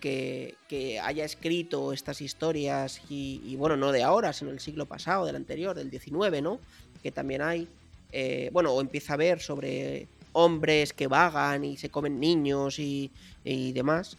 que, 0.00 0.56
haya 1.04 1.24
escrito 1.24 1.92
estas 1.92 2.20
historias, 2.20 3.00
y, 3.08 3.54
bueno, 3.54 3.76
no 3.76 3.92
de 3.92 4.02
ahora, 4.02 4.32
sino 4.32 4.50
del 4.50 4.58
siglo 4.58 4.86
pasado, 4.86 5.24
del 5.24 5.36
anterior, 5.36 5.76
del 5.76 5.88
19, 5.88 6.42
¿no? 6.42 6.58
Que 7.04 7.12
también 7.12 7.42
hay, 7.42 7.68
eh, 8.10 8.50
bueno, 8.52 8.72
o 8.72 8.80
empieza 8.80 9.14
a 9.14 9.18
ver 9.18 9.40
sobre 9.40 10.08
hombres 10.32 10.92
que 10.92 11.06
vagan 11.06 11.64
y 11.64 11.76
se 11.76 11.90
comen 11.90 12.18
niños 12.18 12.80
y, 12.80 13.12
demás, 13.44 14.16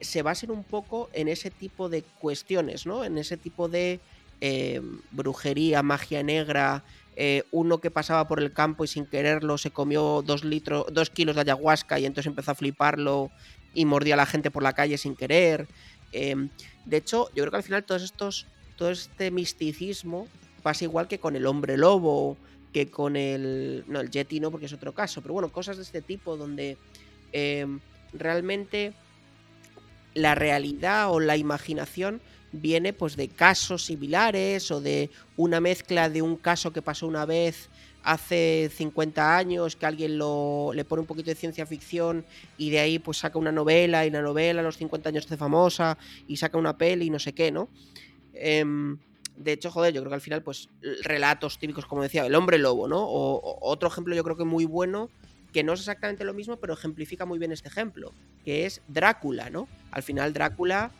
se 0.00 0.22
basen 0.22 0.50
un 0.50 0.64
poco 0.64 1.10
en 1.12 1.28
ese 1.28 1.50
tipo 1.50 1.88
de 1.88 2.02
cuestiones, 2.02 2.86
¿no? 2.86 3.04
En 3.04 3.18
ese 3.18 3.36
tipo 3.36 3.68
de 3.68 4.00
Em, 4.44 4.98
brujería, 5.12 5.84
magia 5.84 6.24
negra, 6.24 6.82
eh, 7.14 7.44
uno 7.52 7.78
que 7.78 7.92
pasaba 7.92 8.26
por 8.26 8.40
el 8.40 8.52
campo 8.52 8.82
y 8.82 8.88
sin 8.88 9.06
quererlo 9.06 9.56
se 9.56 9.70
comió 9.70 10.20
dos, 10.26 10.42
litros, 10.42 10.86
dos 10.92 11.10
kilos 11.10 11.36
de 11.36 11.42
ayahuasca 11.42 12.00
y 12.00 12.06
entonces 12.06 12.26
empezó 12.28 12.50
a 12.50 12.56
fliparlo 12.56 13.30
y 13.72 13.84
mordía 13.84 14.14
a 14.14 14.16
la 14.16 14.26
gente 14.26 14.50
por 14.50 14.64
la 14.64 14.72
calle 14.72 14.98
sin 14.98 15.14
querer. 15.14 15.68
Em, 16.10 16.48
de 16.86 16.96
hecho, 16.96 17.28
yo 17.36 17.44
creo 17.44 17.52
que 17.52 17.56
al 17.58 17.62
final 17.62 17.84
todos 17.84 18.02
estos, 18.02 18.48
todo 18.74 18.90
este 18.90 19.30
misticismo 19.30 20.26
pasa 20.64 20.86
igual 20.86 21.06
que 21.06 21.20
con 21.20 21.36
el 21.36 21.46
hombre 21.46 21.76
lobo, 21.76 22.36
que 22.72 22.90
con 22.90 23.14
el... 23.14 23.84
No, 23.86 24.00
el 24.00 24.10
Yeti 24.10 24.40
no, 24.40 24.50
porque 24.50 24.66
es 24.66 24.72
otro 24.72 24.92
caso, 24.92 25.22
pero 25.22 25.34
bueno, 25.34 25.52
cosas 25.52 25.76
de 25.76 25.84
este 25.84 26.02
tipo 26.02 26.36
donde 26.36 26.76
em, 27.30 27.78
realmente 28.12 28.92
la 30.14 30.34
realidad 30.34 31.10
o 31.10 31.20
la 31.20 31.36
imaginación 31.36 32.20
viene 32.52 32.92
pues 32.92 33.16
de 33.16 33.28
casos 33.28 33.84
similares 33.84 34.70
o 34.70 34.80
de 34.80 35.10
una 35.36 35.60
mezcla 35.60 36.10
de 36.10 36.22
un 36.22 36.36
caso 36.36 36.72
que 36.72 36.82
pasó 36.82 37.06
una 37.06 37.24
vez 37.24 37.70
hace 38.04 38.70
50 38.74 39.36
años, 39.36 39.76
que 39.76 39.86
alguien 39.86 40.18
lo, 40.18 40.72
le 40.74 40.84
pone 40.84 41.00
un 41.00 41.06
poquito 41.06 41.30
de 41.30 41.36
ciencia 41.36 41.66
ficción 41.66 42.24
y 42.58 42.70
de 42.70 42.80
ahí 42.80 42.98
pues 42.98 43.18
saca 43.18 43.38
una 43.38 43.52
novela 43.52 44.04
y 44.04 44.10
la 44.10 44.22
novela 44.22 44.60
a 44.60 44.64
los 44.64 44.76
50 44.76 45.08
años 45.08 45.24
hace 45.24 45.36
famosa 45.36 45.96
y 46.26 46.36
saca 46.36 46.58
una 46.58 46.76
peli 46.76 47.06
y 47.06 47.10
no 47.10 47.18
sé 47.18 47.32
qué, 47.32 47.50
¿no? 47.52 47.68
Em, 48.34 48.98
de 49.36 49.52
hecho, 49.52 49.70
joder, 49.70 49.94
yo 49.94 50.02
creo 50.02 50.10
que 50.10 50.16
al 50.16 50.20
final 50.20 50.42
pues 50.42 50.68
relatos 51.02 51.58
típicos, 51.58 51.86
como 51.86 52.02
decía, 52.02 52.26
el 52.26 52.34
hombre 52.34 52.58
lobo, 52.58 52.86
¿no? 52.88 53.02
o 53.02 53.58
otro 53.62 53.88
ejemplo 53.88 54.14
yo 54.14 54.24
creo 54.24 54.36
que 54.36 54.44
muy 54.44 54.66
bueno 54.66 55.08
que 55.52 55.62
no 55.62 55.74
es 55.74 55.80
exactamente 55.80 56.24
lo 56.24 56.34
mismo, 56.34 56.56
pero 56.56 56.74
ejemplifica 56.74 57.26
muy 57.26 57.38
bien 57.38 57.52
este 57.52 57.68
ejemplo, 57.68 58.12
que 58.44 58.66
es 58.66 58.80
Drácula, 58.88 59.50
¿no? 59.50 59.68
Al 59.90 60.02
final 60.02 60.32
Drácula 60.32 60.90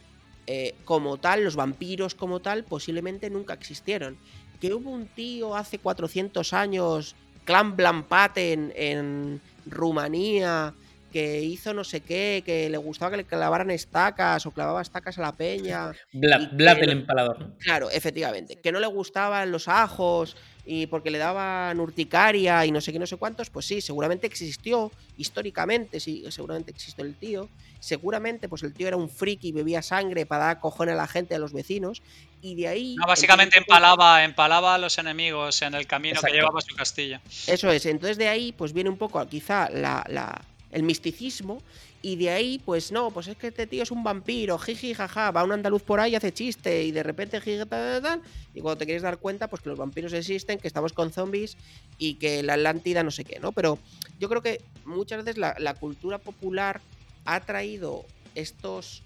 eh, 0.47 0.75
como 0.85 1.19
tal, 1.19 1.45
los 1.45 1.57
vampiros 1.57 2.15
como 2.15 2.41
tal, 2.41 2.65
posiblemente 2.65 3.31
nunca 3.31 3.55
existieron. 3.55 4.19
Que 4.61 4.75
hubo 4.75 4.91
un 4.91 5.07
tío 5.07 5.57
hace 5.57 5.79
400 5.79 6.53
años, 6.53 7.17
Clan 7.45 7.77
Blampaten 7.77 8.73
en 8.77 9.41
Rumanía, 9.67 10.75
que 11.13 11.43
hizo 11.43 11.75
no 11.75 11.85
sé 11.85 12.01
qué, 12.01 12.43
que 12.45 12.69
le 12.71 12.79
gustaba 12.79 13.13
que 13.13 13.19
le 13.19 13.25
clavaran 13.25 13.71
estacas 13.71 14.47
o 14.47 14.51
clavaba 14.51 14.83
estacas 14.83 15.19
a 15.19 15.23
la 15.23 15.33
peña. 15.33 15.93
Blat, 16.13 16.53
el 16.59 16.91
empalador. 16.91 17.55
Claro, 17.59 17.91
efectivamente. 17.91 18.57
Que 18.57 18.73
no 18.73 18.81
le 18.81 18.87
gustaban 18.87 19.53
los 19.53 19.69
ajos 19.69 20.37
y 20.65 20.87
porque 20.87 21.11
le 21.11 21.19
daban 21.19 21.81
urticaria 21.81 22.65
y 22.65 22.71
no 22.71 22.81
sé 22.81 22.93
qué, 22.93 22.99
no 22.99 23.07
sé 23.07 23.17
cuántos, 23.17 23.51
pues 23.51 23.67
sí, 23.67 23.81
seguramente 23.81 24.27
existió 24.27 24.93
históricamente, 25.17 25.99
sí, 25.99 26.25
seguramente 26.31 26.71
existió 26.71 27.05
el 27.05 27.15
tío. 27.15 27.49
Seguramente, 27.81 28.49
pues 28.49 28.63
el 28.63 28.73
tío 28.73 28.87
era 28.87 28.97
un 28.97 29.11
friki 29.11 29.49
y 29.49 29.53
bebía 29.53 29.83
sangre 29.83 30.25
para 30.25 30.45
dar 30.45 30.61
cojones 30.61 30.93
a 30.93 30.97
la 30.97 31.09
gente, 31.09 31.35
a 31.35 31.41
los 31.41 31.53
vecinos. 31.53 32.01
Y 32.41 32.55
de 32.55 32.69
ahí. 32.69 32.95
No, 32.95 33.07
básicamente 33.09 33.59
empalaba, 33.59 34.23
empalaba 34.23 34.77
a 34.77 34.79
los 34.79 34.99
enemigos 34.99 35.63
en 35.63 35.75
el 35.75 35.89
camino 35.89 36.21
que 36.21 36.31
llevaba 36.31 36.61
a 36.61 36.63
su 36.63 36.77
castillo. 36.77 37.19
Eso 37.49 37.73
es. 37.73 37.85
Entonces 37.87 38.19
de 38.19 38.29
ahí, 38.29 38.53
pues 38.53 38.73
viene 38.73 38.89
un 38.89 38.97
poco 38.97 39.25
quizá 39.27 39.69
la, 39.69 40.45
el 40.71 40.85
misticismo. 40.85 41.61
Y 42.05 42.17
de 42.17 42.31
ahí, 42.31 42.61
pues 42.65 42.91
no, 42.91 43.13
pues 43.13 43.29
es 43.29 43.37
que 43.37 43.47
este 43.47 43.69
tío 43.69 43.85
es 43.85 43.93
un 43.93 44.03
vampiro, 44.03 44.59
jiji, 44.59 44.93
jaja, 44.93 45.31
va 45.31 45.45
un 45.45 45.53
andaluz 45.53 45.83
por 45.83 46.01
ahí 46.01 46.13
y 46.13 46.15
hace 46.17 46.33
chiste, 46.33 46.83
y 46.83 46.91
de 46.91 47.05
repente 47.05 47.41
jiji, 47.41 47.65
tal, 47.67 48.21
y 48.53 48.61
cuando 48.61 48.79
te 48.79 48.87
quieres 48.87 49.03
dar 49.03 49.19
cuenta, 49.19 49.49
pues 49.49 49.63
que 49.63 49.69
los 49.69 49.79
vampiros 49.79 50.13
existen, 50.13 50.59
que 50.59 50.67
estamos 50.67 50.93
con 50.93 51.13
zombies 51.13 51.57
y 51.99 52.15
que 52.15 52.43
la 52.43 52.55
Atlántida 52.55 53.05
no 53.05 53.13
sé 53.13 53.25
qué, 53.25 53.39
¿no? 53.39 53.53
Pero 53.53 53.79
yo 54.19 54.29
creo 54.29 54.43
que 54.43 54.61
muchas 54.85 55.25
veces 55.25 55.39
la 55.39 55.75
cultura 55.75 56.19
popular 56.19 56.81
ha 57.25 57.39
traído 57.41 58.05
estos 58.35 59.05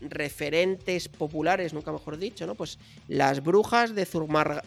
referentes 0.00 1.08
populares, 1.08 1.74
nunca 1.74 1.92
mejor 1.92 2.16
dicho, 2.16 2.46
¿no? 2.46 2.54
Pues 2.54 2.78
las 3.08 3.42
brujas 3.42 3.94
de, 3.94 4.06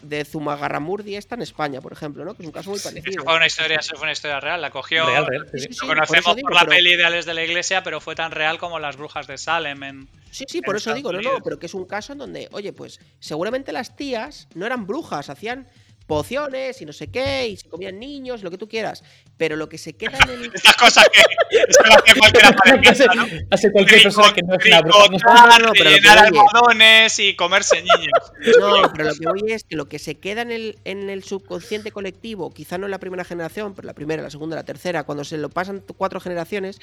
de 0.02 0.24
Zumagarramurdi 0.24 1.16
está 1.16 1.34
en 1.34 1.42
España, 1.42 1.80
por 1.80 1.92
ejemplo, 1.92 2.24
¿no? 2.24 2.34
Que 2.34 2.42
es 2.42 2.46
un 2.46 2.52
caso 2.52 2.70
muy 2.70 2.78
parecido. 2.78 3.10
Eso 3.10 3.24
fue 3.24 3.36
una 3.36 3.46
historia, 3.46 3.80
fue 3.82 4.02
una 4.02 4.12
historia 4.12 4.40
real, 4.40 4.60
la 4.60 4.70
cogió. 4.70 5.04
lo 5.06 5.86
conocemos 5.86 6.36
por, 6.40 6.54
la 6.54 6.64
peli 6.64 6.94
Ideales 6.94 7.26
de 7.26 7.34
la 7.34 7.44
Iglesia, 7.44 7.82
pero 7.82 8.00
fue 8.00 8.14
tan 8.14 8.30
real 8.30 8.58
como 8.58 8.78
las 8.78 8.96
brujas 8.96 9.26
de 9.26 9.38
Salem 9.38 9.82
en. 9.82 10.08
Sí, 10.30 10.44
sí, 10.48 10.60
por 10.62 10.76
eso 10.76 10.92
digo, 10.94 11.12
no, 11.12 11.20
no, 11.20 11.40
pero 11.42 11.58
que 11.58 11.66
es 11.66 11.74
un 11.74 11.86
caso 11.86 12.12
en 12.12 12.18
donde, 12.18 12.48
oye, 12.52 12.72
pues 12.72 13.00
seguramente 13.20 13.72
las 13.72 13.96
tías 13.96 14.48
no 14.54 14.66
eran 14.66 14.86
brujas, 14.86 15.30
hacían 15.30 15.68
pociones 16.06 16.80
y 16.80 16.86
no 16.86 16.92
sé 16.92 17.10
qué, 17.10 17.48
y 17.48 17.56
se 17.56 17.68
comían 17.68 17.98
niños, 17.98 18.42
lo 18.42 18.50
que 18.50 18.58
tú 18.58 18.68
quieras. 18.68 19.02
Pero 19.36 19.56
lo 19.56 19.68
que 19.68 19.78
se 19.78 19.94
queda 19.94 20.18
en 20.24 20.30
el. 20.30 20.44
Estas 20.54 20.76
cosas 20.76 21.08
que. 21.12 21.20
hace 21.60 22.18
cualquiera 22.18 23.14
¿no? 23.14 23.26
Hace 23.50 23.72
cualquier 23.72 24.02
persona 24.02 24.32
que 24.32 24.42
no 24.42 24.54
es 24.54 24.64
una. 24.66 24.80
No, 24.82 25.58
no, 25.58 25.72
pero 25.72 25.90
llenar 25.90 26.18
almohadones 26.18 27.18
y 27.18 27.34
comerse 27.36 27.82
niños. 27.82 28.32
No, 28.60 28.92
pero 28.92 29.04
lo 29.04 29.14
que 29.14 29.26
voy 29.26 29.52
es 29.52 29.64
que 29.64 29.76
lo 29.76 29.86
que 29.86 29.98
se 29.98 30.16
queda 30.16 30.42
en 30.42 30.50
el, 30.50 30.78
en 30.84 31.10
el 31.10 31.24
subconsciente 31.24 31.90
colectivo, 31.90 32.52
quizá 32.52 32.78
no 32.78 32.86
en 32.86 32.90
la 32.90 32.98
primera 32.98 33.24
generación, 33.24 33.74
pero 33.74 33.86
la 33.86 33.94
primera, 33.94 34.22
la 34.22 34.30
segunda, 34.30 34.56
la 34.56 34.64
tercera, 34.64 35.04
cuando 35.04 35.24
se 35.24 35.38
lo 35.38 35.48
pasan 35.50 35.82
cuatro 35.96 36.20
generaciones, 36.20 36.78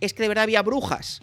es 0.00 0.14
que 0.14 0.22
de 0.22 0.28
verdad 0.28 0.44
había 0.44 0.62
brujas. 0.62 1.22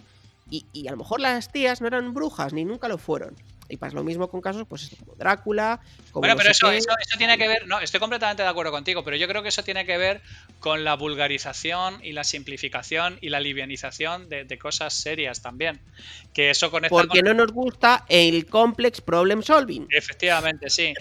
Y, 0.50 0.66
y 0.72 0.88
a 0.88 0.90
lo 0.90 0.98
mejor 0.98 1.20
las 1.20 1.50
tías 1.50 1.80
no 1.80 1.86
eran 1.86 2.12
brujas, 2.12 2.52
ni 2.52 2.64
nunca 2.64 2.88
lo 2.88 2.98
fueron. 2.98 3.36
Y 3.72 3.78
pasa 3.78 3.94
lo 3.94 4.04
mismo 4.04 4.28
con 4.28 4.42
casos 4.42 4.66
pues, 4.68 4.94
como 4.98 5.14
Drácula. 5.14 5.80
Como 6.10 6.20
bueno, 6.20 6.36
pero 6.36 6.50
eso, 6.50 6.70
eso, 6.70 6.90
tiene 7.16 7.38
que 7.38 7.48
ver, 7.48 7.66
no, 7.66 7.80
estoy 7.80 8.00
completamente 8.00 8.42
de 8.42 8.48
acuerdo 8.50 8.70
contigo, 8.70 9.02
pero 9.02 9.16
yo 9.16 9.26
creo 9.26 9.42
que 9.42 9.48
eso 9.48 9.64
tiene 9.64 9.86
que 9.86 9.96
ver 9.96 10.20
con 10.60 10.84
la 10.84 10.94
vulgarización 10.94 11.98
y 12.04 12.12
la 12.12 12.22
simplificación 12.22 13.16
y 13.22 13.30
la 13.30 13.40
livianización 13.40 14.28
de, 14.28 14.58
cosas 14.58 14.92
serias 14.92 15.40
también. 15.40 15.80
Que 16.34 16.50
eso 16.50 16.70
conecta 16.70 16.94
Porque 16.94 17.22
no 17.22 17.32
nos 17.32 17.50
gusta 17.50 18.04
el 18.10 18.44
complex 18.44 19.00
problem 19.00 19.42
solving. 19.42 19.86
Efectivamente, 19.90 20.68
sí. 20.68 20.92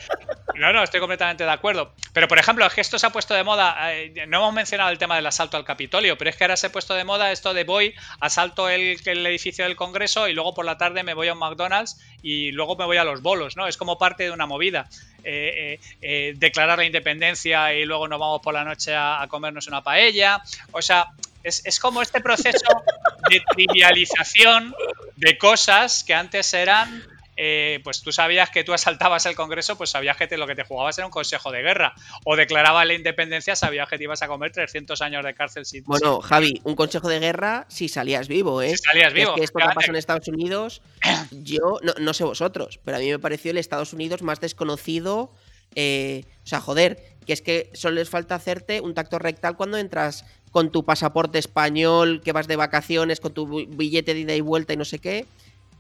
No, 0.56 0.72
no, 0.72 0.84
estoy 0.84 1.02
completamente 1.02 1.44
de 1.44 1.52
acuerdo. 1.52 1.94
Pero, 2.14 2.28
por 2.30 2.40
ejemplo, 2.40 2.66
es 2.66 2.74
que 2.74 2.82
esto 2.82 2.98
se 2.98 3.06
ha 3.06 3.10
puesto 3.10 3.34
de 3.34 3.44
moda. 3.44 3.94
Eh, 3.94 4.26
no 4.28 4.38
hemos 4.38 4.54
mencionado 4.54 4.90
el 4.92 4.98
tema 4.98 5.18
del 5.18 5.26
asalto 5.26 5.58
al 5.58 5.66
Capitolio, 5.66 6.18
pero 6.18 6.30
es 6.30 6.38
que 6.38 6.46
ahora 6.46 6.56
se 6.56 6.68
ha 6.68 6.72
puesto 6.72 6.94
de 6.94 7.04
moda 7.04 7.32
esto 7.32 7.54
de 7.54 7.66
voy, 7.66 7.94
asalto 8.22 8.70
el, 8.70 8.98
el 9.06 9.26
edificio 9.28 9.66
del 9.66 9.76
Congreso 9.76 10.28
y 10.28 10.34
luego 10.34 10.54
por 10.54 10.66
la 10.66 10.78
tarde 10.78 11.04
me 11.04 11.14
voy 11.14 11.28
a 11.28 11.34
un 11.34 11.40
McDonald's 11.40 12.00
y 12.22 12.52
luego 12.52 12.61
me 12.78 12.86
voy 12.86 12.98
a 12.98 13.04
los 13.04 13.22
bolos, 13.22 13.58
¿no? 13.58 13.68
Es 13.68 13.78
como 13.78 13.98
parte 13.98 14.24
de 14.24 14.32
una 14.32 14.46
movida. 14.46 14.88
Eh, 15.24 15.80
eh, 15.80 15.80
eh, 16.02 16.34
declarar 16.38 16.80
la 16.80 16.86
independencia 16.86 17.74
y 17.76 17.86
luego 17.86 18.08
nos 18.08 18.20
vamos 18.20 18.42
por 18.42 18.56
la 18.56 18.64
noche 18.64 18.96
a, 18.96 19.26
comernos 19.30 19.68
una 19.68 19.84
paella. 19.84 20.42
O 20.72 20.82
sea, 20.82 21.08
es, 21.44 21.64
es, 21.66 21.80
como 21.80 22.02
este 22.02 22.22
proceso 22.22 22.68
de 23.30 23.42
trivialización 23.54 24.74
de 25.16 25.38
cosas 25.38 26.04
que 26.04 26.16
antes 26.16 26.54
eran 26.54 27.04
eh, 27.44 27.80
pues 27.84 28.04
tú 28.04 28.12
sabías 28.12 28.52
que 28.52 28.64
tú 28.64 28.72
asaltabas 28.72 29.26
el 29.26 29.34
Congreso, 29.34 29.76
pues 29.76 29.90
sabías 29.90 30.16
que 30.16 30.38
lo 30.38 30.46
que 30.46 30.54
te 30.54 30.64
jugabas 30.64 30.96
era 31.00 31.08
un 31.08 31.12
consejo 31.12 31.52
de 31.52 31.64
guerra. 31.64 31.96
O 32.24 32.36
declaraba 32.36 32.86
la 32.86 32.94
independencia, 32.94 33.56
sabías 33.56 33.90
que 33.90 33.98
te 33.98 34.04
ibas 34.04 34.22
a 34.22 34.28
comer 34.28 34.52
300 34.52 35.02
años 35.02 35.26
de 35.26 35.34
cárcel 35.34 35.66
sin. 35.66 35.84
Bueno, 35.86 36.22
Javi, 36.22 36.62
un 36.66 36.76
consejo 36.76 37.10
de 37.10 37.18
guerra 37.18 37.66
si 37.68 37.90
salías 37.90 38.28
vivo, 38.28 38.62
¿eh? 38.62 38.78
Si 38.78 38.84
salías 38.84 39.12
vivo. 39.12 39.32
Es 39.32 39.36
que 39.38 39.44
esto 39.46 39.58
que 39.58 39.74
pasa 39.74 39.90
en 39.90 39.96
Estados 39.96 40.28
Unidos, 40.28 40.84
yo 41.32 41.80
no, 41.98 42.14
sé 42.14 42.26
vosotros, 42.26 42.80
pero 42.86 42.98
a 42.98 43.00
mí 43.00 43.10
me 43.10 43.18
pareció 43.18 43.50
el 43.50 43.58
Estados 43.58 43.92
Unidos 43.92 44.22
más 44.22 44.40
desconocido. 44.40 45.34
Eh, 45.74 46.26
o 46.44 46.48
sea, 46.48 46.62
joder, 46.62 47.04
que 47.26 47.34
es 47.34 47.42
que 47.42 47.72
solo 47.74 47.96
les 47.96 48.10
falta 48.12 48.36
hacerte 48.36 48.82
un 48.82 48.94
tacto 48.94 49.18
rectal 49.18 49.58
cuando 49.58 49.80
entras 49.80 50.26
con 50.52 50.72
tu 50.72 50.86
pasaporte 50.86 51.40
español, 51.40 52.22
que 52.24 52.34
vas 52.34 52.48
de 52.48 52.56
vacaciones, 52.56 53.20
con 53.20 53.34
tu 53.34 53.66
billete 53.66 54.14
de 54.14 54.20
ida 54.20 54.36
y 54.36 54.42
vuelta 54.42 54.74
y 54.74 54.78
no 54.78 54.86
sé 54.86 55.00
qué. 55.00 55.26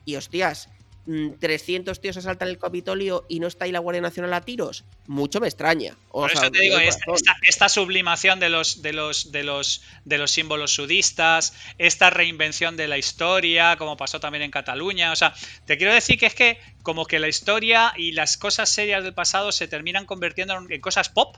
Y 0.05 0.15
hostias, 0.15 0.67
300 1.05 1.97
mm, 1.97 2.01
tíos 2.01 2.17
asaltan 2.17 2.47
el 2.47 2.57
Capitolio 2.57 3.25
y 3.27 3.39
no 3.39 3.47
está 3.47 3.65
ahí 3.65 3.71
la 3.71 3.79
Guardia 3.79 4.01
Nacional 4.01 4.33
a 4.33 4.41
tiros, 4.41 4.83
mucho 5.07 5.39
me 5.39 5.47
extraña. 5.47 5.95
Por 6.11 6.31
eso 6.31 6.51
te 6.51 6.59
digo, 6.59 6.77
esta, 6.79 7.69
sublimación 7.69 8.39
de 8.39 8.49
los, 8.49 8.81
de, 8.81 8.93
los, 8.93 9.31
de, 9.31 9.43
los, 9.43 9.83
de 10.05 10.17
los 10.17 10.31
símbolos 10.31 10.73
sudistas, 10.73 11.53
esta 11.77 12.09
reinvención 12.09 12.77
de 12.77 12.87
la 12.87 12.97
historia, 12.97 13.77
como 13.77 13.97
pasó 13.97 14.19
también 14.19 14.43
en 14.43 14.51
Cataluña, 14.51 15.11
o 15.11 15.15
sea, 15.15 15.33
te 15.65 15.77
quiero 15.77 15.93
decir 15.93 16.19
que 16.19 16.27
es 16.27 16.35
que 16.35 16.59
como 16.83 17.05
que 17.05 17.19
la 17.19 17.27
historia 17.27 17.93
y 17.97 18.11
las 18.11 18.37
cosas 18.37 18.69
serias 18.69 19.03
del 19.03 19.13
pasado 19.13 19.51
se 19.51 19.67
terminan 19.67 20.05
convirtiendo 20.05 20.55
en 20.69 20.81
cosas 20.81 21.09
pop 21.09 21.35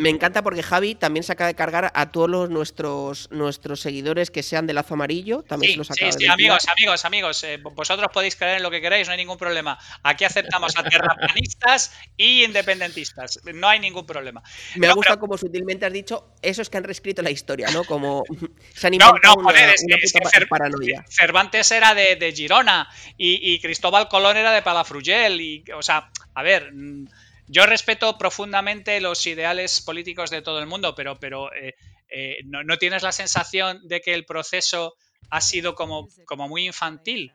me 0.00 0.08
encanta 0.08 0.42
porque 0.42 0.62
Javi 0.62 0.94
también 0.94 1.22
se 1.22 1.32
acaba 1.32 1.48
de 1.48 1.54
cargar 1.54 1.92
a 1.94 2.10
todos 2.10 2.28
los, 2.28 2.50
nuestros, 2.50 3.30
nuestros 3.30 3.80
seguidores 3.80 4.30
que 4.30 4.42
sean 4.42 4.66
de 4.66 4.72
lazo 4.72 4.94
amarillo. 4.94 5.42
También 5.42 5.70
sí, 5.70 5.72
se 5.74 5.78
los 5.78 5.90
acaba 5.90 6.12
sí, 6.12 6.18
sí, 6.20 6.26
amigos, 6.26 6.66
amigos, 6.68 7.04
amigos. 7.04 7.44
Eh, 7.44 7.58
vosotros 7.58 8.08
podéis 8.12 8.36
creer 8.36 8.56
en 8.56 8.62
lo 8.62 8.70
que 8.70 8.80
queráis, 8.80 9.06
no 9.06 9.12
hay 9.12 9.18
ningún 9.18 9.36
problema. 9.36 9.78
Aquí 10.02 10.24
aceptamos 10.24 10.76
a 10.76 10.82
terraplanistas 10.84 11.92
y 12.16 12.44
independentistas. 12.44 13.40
No 13.54 13.68
hay 13.68 13.78
ningún 13.78 14.06
problema. 14.06 14.42
Me 14.76 14.86
ha 14.86 14.94
gustado 14.94 15.20
como 15.20 15.36
sutilmente 15.36 15.86
has 15.86 15.92
dicho, 15.92 16.32
esos 16.40 16.70
que 16.70 16.78
han 16.78 16.84
reescrito 16.84 17.22
la 17.22 17.30
historia, 17.30 17.70
¿no? 17.70 17.84
Como 17.84 18.24
se 18.74 18.86
han 18.86 18.94
inventado 18.94 19.20
no, 19.22 19.42
no, 19.42 19.48
joder, 19.48 19.74
es, 19.74 20.12
que 20.12 20.46
paranoia. 20.46 21.04
Cervantes 21.08 21.70
era 21.70 21.94
de, 21.94 22.32
Girona 22.34 22.88
y, 23.16 23.52
y, 23.52 23.60
Cristóbal 23.60 24.08
Colón 24.08 24.36
era 24.36 24.52
de 24.52 24.62
Palafrugell. 24.62 25.40
Y, 25.40 25.64
o 25.74 25.82
sea, 25.82 26.10
a 26.34 26.42
ver. 26.42 26.72
Mm, 26.72 27.06
yo 27.50 27.66
respeto 27.66 28.16
profundamente 28.16 29.00
los 29.00 29.26
ideales 29.26 29.80
políticos 29.80 30.30
de 30.30 30.40
todo 30.40 30.60
el 30.60 30.66
mundo, 30.66 30.94
pero, 30.94 31.18
pero 31.18 31.52
eh, 31.52 31.74
eh, 32.08 32.38
no, 32.44 32.78
tienes 32.78 33.02
la 33.02 33.10
sensación 33.10 33.80
de 33.88 34.00
que 34.00 34.14
el 34.14 34.24
proceso 34.24 34.94
ha 35.30 35.40
sido 35.40 35.74
como, 35.74 36.08
como 36.26 36.48
muy 36.48 36.66
infantil. 36.66 37.32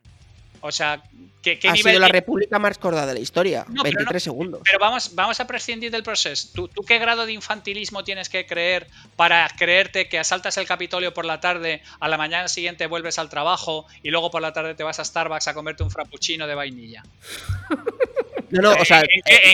O 0.62 0.72
sea, 0.72 1.02
¿qué, 1.42 1.60
ha 1.68 1.76
sido 1.76 1.98
la 1.98 2.08
república 2.08 2.58
más 2.58 2.78
corda 2.78 3.04
de 3.04 3.12
la 3.12 3.20
historia. 3.20 3.66
23 3.68 4.22
segundos. 4.22 4.62
Pero 4.64 4.78
vamos, 4.78 5.14
vamos 5.14 5.38
a 5.38 5.46
prescindir 5.46 5.90
del 5.90 6.02
proceso. 6.02 6.48
¿Tú, 6.54 6.68
¿Tú, 6.68 6.82
qué 6.82 6.98
grado 6.98 7.26
de 7.26 7.32
infantilismo 7.32 8.02
tienes 8.02 8.30
que 8.30 8.46
creer 8.46 8.86
para 9.16 9.46
creerte 9.58 10.08
que 10.08 10.18
asaltas 10.18 10.56
el 10.56 10.66
Capitolio 10.66 11.12
por 11.12 11.26
la 11.26 11.40
tarde, 11.40 11.82
a 12.00 12.08
la 12.08 12.16
mañana 12.16 12.48
siguiente 12.48 12.86
vuelves 12.86 13.18
al 13.18 13.28
trabajo 13.28 13.86
y 14.02 14.08
luego 14.08 14.30
por 14.30 14.40
la 14.40 14.54
tarde 14.54 14.74
te 14.74 14.82
vas 14.82 14.98
a 14.98 15.04
Starbucks 15.04 15.48
a 15.48 15.54
comerte 15.54 15.82
un 15.82 15.90
frappuccino 15.90 16.46
de 16.46 16.54
vainilla? 16.54 17.02
No, 18.50 18.62
no, 18.62 18.72
o 18.74 18.84
sea, 18.84 19.00
¿en 19.00 19.22
qué, 19.24 19.52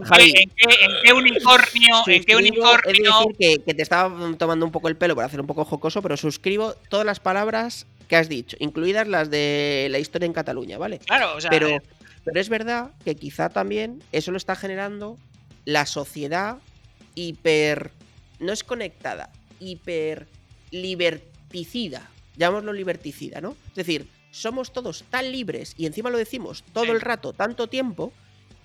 en 1.04 1.16
unicornio? 1.16 1.96
¿En 2.06 2.24
qué 2.24 2.36
unicornio? 2.36 3.12
que, 3.38 3.58
que, 3.64 3.74
te 3.74 3.82
estaba 3.82 4.36
tomando 4.36 4.66
un 4.66 4.72
poco 4.72 4.88
el 4.88 4.96
pelo 4.96 5.14
para 5.14 5.26
hacer 5.26 5.40
un 5.40 5.46
poco 5.46 5.64
jocoso, 5.64 6.02
pero 6.02 6.16
suscribo 6.16 6.74
todas 6.88 7.06
las 7.06 7.20
palabras 7.20 7.86
que 8.08 8.16
has 8.16 8.28
dicho, 8.28 8.56
incluidas 8.60 9.08
las 9.08 9.30
de 9.30 9.88
la 9.90 9.98
historia 9.98 10.26
en 10.26 10.32
Cataluña, 10.32 10.78
¿vale? 10.78 10.98
Claro, 10.98 11.34
o 11.36 11.40
sea. 11.40 11.50
Pero, 11.50 11.68
eh, 11.68 11.82
pero 12.24 12.40
es 12.40 12.48
verdad 12.48 12.90
que 13.04 13.14
quizá 13.14 13.48
también 13.48 14.02
eso 14.12 14.30
lo 14.30 14.36
está 14.36 14.54
generando 14.56 15.18
la 15.64 15.86
sociedad 15.86 16.58
hiper. 17.14 17.90
No 18.38 18.52
es 18.52 18.64
conectada, 18.64 19.30
hiper 19.60 20.26
liberticida. 20.70 22.10
Llamémoslo 22.36 22.72
liberticida, 22.72 23.40
¿no? 23.40 23.56
Es 23.68 23.74
decir, 23.74 24.06
somos 24.30 24.72
todos 24.72 25.04
tan 25.10 25.30
libres 25.30 25.74
y 25.76 25.86
encima 25.86 26.10
lo 26.10 26.18
decimos 26.18 26.64
todo 26.72 26.92
el 26.92 27.00
rato, 27.00 27.32
tanto 27.32 27.68
tiempo, 27.68 28.12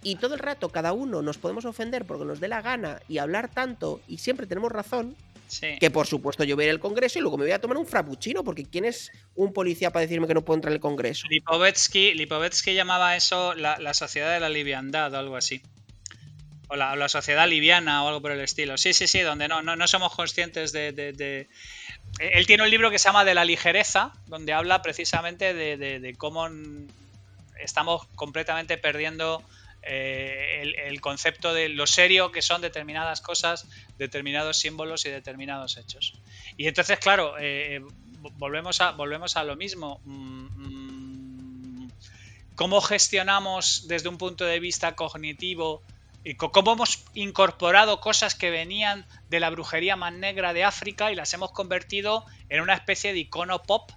y 0.08 0.16
todo 0.16 0.36
el 0.36 0.40
rato 0.40 0.70
cada 0.70 0.94
uno 0.94 1.22
nos 1.22 1.38
podemos 1.38 1.66
ofender 1.66 2.06
porque 2.06 2.24
nos 2.24 2.40
dé 2.40 2.48
la 2.48 2.62
gana 2.62 3.02
y 3.10 3.18
hablar 3.18 3.50
tanto 3.50 4.00
y 4.08 4.20
siempre 4.20 4.48
tenemos 4.48 4.72
razón. 4.72 5.18
Que 5.80 5.92
por 5.92 6.08
supuesto 6.08 6.44
yo 6.46 6.56
voy 6.56 6.64
a 6.64 6.68
ir 6.68 6.72
al 6.72 6.80
Congreso 6.80 7.20
y 7.20 7.22
luego 7.22 7.38
me 7.38 7.44
voy 7.44 7.52
a 7.52 7.60
tomar 7.60 7.78
un 7.78 7.86
frappuccino, 7.86 8.44
porque 8.44 8.66
¿quién 8.66 8.86
es 8.86 9.12
un 9.36 9.52
policía 9.54 9.92
para 9.92 10.02
decirme 10.02 10.28
que 10.28 10.34
no 10.34 10.44
puedo 10.44 10.56
entrar 10.56 10.74
al 10.74 10.80
Congreso? 10.80 11.28
Lipovetsky, 11.30 12.74
llamaba 12.74 13.16
eso 13.16 13.54
la, 13.54 13.94
sociedad 13.94 14.34
de 14.34 14.40
la 14.40 14.50
liviandad 14.50 15.14
o 15.14 15.18
algo 15.18 15.36
así. 15.36 15.62
O 16.70 16.76
la, 16.76 17.10
sociedad 17.10 17.48
liviana 17.48 18.04
o 18.04 18.08
algo 18.08 18.22
por 18.22 18.32
el 18.32 18.42
estilo. 18.42 18.78
Sí, 18.78 18.94
sí, 18.94 19.08
sí, 19.08 19.20
donde 19.22 19.48
no, 19.48 19.62
no, 19.62 19.88
somos 19.88 20.14
conscientes 20.16 20.72
de, 20.74 21.48
Él 22.20 22.46
tiene 22.46 22.64
un 22.64 22.70
libro 22.70 22.92
que 22.92 23.00
se 23.00 23.10
llama 23.10 23.24
De 23.24 23.34
la 23.34 23.46
ligereza, 23.46 24.14
donde 24.28 24.54
habla 24.54 24.82
precisamente 24.82 25.54
de 25.54 26.16
cómo 26.18 26.50
estamos 27.60 28.06
completamente 28.16 28.78
perdiendo 28.78 29.44
eh, 29.88 30.74
el, 30.86 31.02
concepto 31.02 31.54
de 31.54 31.70
lo 31.70 31.88
serio 31.88 32.32
que 32.32 32.42
son 32.42 32.62
determinadas 32.62 33.22
cosas, 33.22 33.68
determinados 33.98 34.58
símbolos 34.58 35.06
y 35.06 35.10
determinados 35.10 35.78
hechos. 35.78 36.14
Y 36.58 36.68
entonces, 36.68 37.00
claro, 37.00 37.36
eh, 37.40 37.82
volvemos, 38.38 38.82
a, 38.82 38.92
volvemos 38.92 39.38
a 39.38 39.44
lo 39.44 39.56
mismo. 39.56 40.02
Mm, 40.04 41.86
mm, 41.86 41.92
¿Cómo 42.56 42.82
gestionamos 42.82 43.88
desde 43.88 44.10
un 44.10 44.18
punto 44.18 44.44
de 44.44 44.60
vista 44.60 44.96
cognitivo? 44.96 45.84
¿Cómo 46.38 46.74
hemos 46.74 47.06
incorporado 47.14 48.02
cosas 48.02 48.36
que 48.36 48.50
venían 48.50 49.06
de 49.30 49.40
la 49.40 49.50
brujería 49.50 49.96
más 49.96 50.12
negra 50.12 50.52
de 50.52 50.66
África 50.66 51.12
y 51.12 51.16
las 51.16 51.34
hemos 51.34 51.52
convertido 51.52 52.26
en 52.50 52.60
una 52.60 52.74
especie 52.74 53.14
de 53.14 53.20
icono 53.20 53.64
pop 53.64 53.92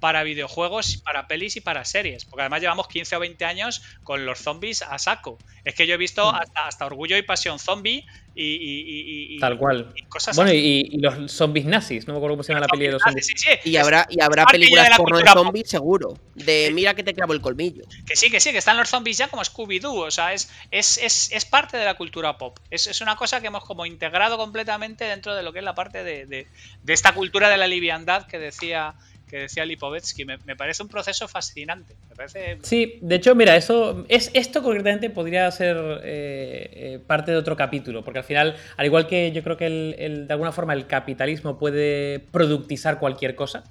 para 0.00 0.22
videojuegos, 0.22 0.98
para 0.98 1.26
pelis 1.26 1.56
y 1.56 1.60
para 1.60 1.84
series. 1.84 2.24
Porque 2.24 2.42
además 2.42 2.60
llevamos 2.60 2.88
15 2.88 3.16
o 3.16 3.20
20 3.20 3.44
años 3.44 3.82
con 4.04 4.26
los 4.26 4.38
zombies 4.38 4.82
a 4.82 4.98
saco. 4.98 5.38
Es 5.64 5.74
que 5.74 5.86
yo 5.86 5.94
he 5.94 5.98
visto 5.98 6.32
mm. 6.32 6.36
hasta, 6.54 6.86
Orgullo 6.86 7.16
y 7.16 7.22
Pasión 7.22 7.58
Zombie 7.58 8.06
y, 8.40 9.38
Tal 9.40 9.58
cual. 9.58 9.92
bueno, 10.36 10.52
y, 10.52 10.98
los 10.98 11.32
zombies 11.32 11.66
nazis, 11.66 12.06
no 12.06 12.14
me 12.14 12.18
acuerdo 12.18 12.34
cómo 12.34 12.42
se 12.44 12.52
llama 12.52 12.66
la 12.66 12.68
peli 12.68 12.86
de 12.86 12.92
los 12.92 13.02
zombies. 13.02 13.34
Y 13.64 13.76
habrá, 13.76 14.06
y 14.08 14.22
habrá 14.22 14.46
películas 14.46 14.96
porno 14.96 15.18
de 15.18 15.26
zombies 15.26 15.68
seguro. 15.68 16.16
De 16.34 16.70
mira 16.72 16.94
que 16.94 17.02
te 17.02 17.14
clavo 17.14 17.32
el 17.32 17.40
colmillo. 17.40 17.82
Que 18.06 18.14
sí, 18.14 18.30
que 18.30 18.38
sí, 18.38 18.52
que 18.52 18.58
están 18.58 18.76
los 18.76 18.88
zombies 18.88 19.18
ya 19.18 19.28
como 19.28 19.42
Scooby-Doo. 19.42 20.06
O 20.06 20.10
sea, 20.10 20.32
es, 20.32 20.48
es, 20.70 21.44
parte 21.46 21.76
de 21.76 21.84
la 21.84 21.94
cultura 21.94 22.38
pop. 22.38 22.58
Es, 22.70 23.00
una 23.00 23.16
cosa 23.16 23.40
que 23.40 23.48
hemos 23.48 23.64
como 23.64 23.86
integrado 23.86 24.38
completamente 24.38 25.04
dentro 25.04 25.34
de 25.34 25.42
lo 25.42 25.52
que 25.52 25.58
es 25.58 25.64
la 25.64 25.74
parte 25.74 26.04
de, 26.04 26.26
de 26.26 26.92
esta 26.92 27.12
cultura 27.14 27.48
de 27.48 27.56
la 27.56 27.66
liviandad 27.66 28.26
que 28.26 28.38
decía 28.38 28.94
que 29.28 29.38
decía 29.38 29.64
Lipovetsky. 29.64 30.24
Me, 30.24 30.38
me, 30.44 30.56
parece 30.56 30.82
un 30.82 30.88
proceso 30.88 31.28
fascinante. 31.28 31.94
Me 32.08 32.16
parece... 32.16 32.58
Sí, 32.62 32.98
de 33.00 33.16
hecho, 33.16 33.34
mira, 33.34 33.56
eso 33.56 34.04
es, 34.08 34.30
esto 34.34 34.62
concretamente 34.62 35.10
podría 35.10 35.50
ser 35.50 35.76
eh, 36.02 36.70
eh, 36.72 37.00
parte 37.06 37.30
de 37.30 37.36
otro 37.36 37.56
capítulo, 37.56 38.02
porque 38.02 38.18
al 38.18 38.24
final, 38.24 38.56
al 38.76 38.86
igual 38.86 39.06
que 39.06 39.30
yo 39.32 39.42
creo 39.42 39.56
que 39.56 39.66
el, 39.66 40.26
de 40.26 40.32
alguna 40.32 40.52
forma 40.52 40.72
el 40.72 40.86
capitalismo 40.86 41.58
puede 41.58 42.20
productizar 42.32 42.98
cualquier 42.98 43.34
cosa, 43.34 43.64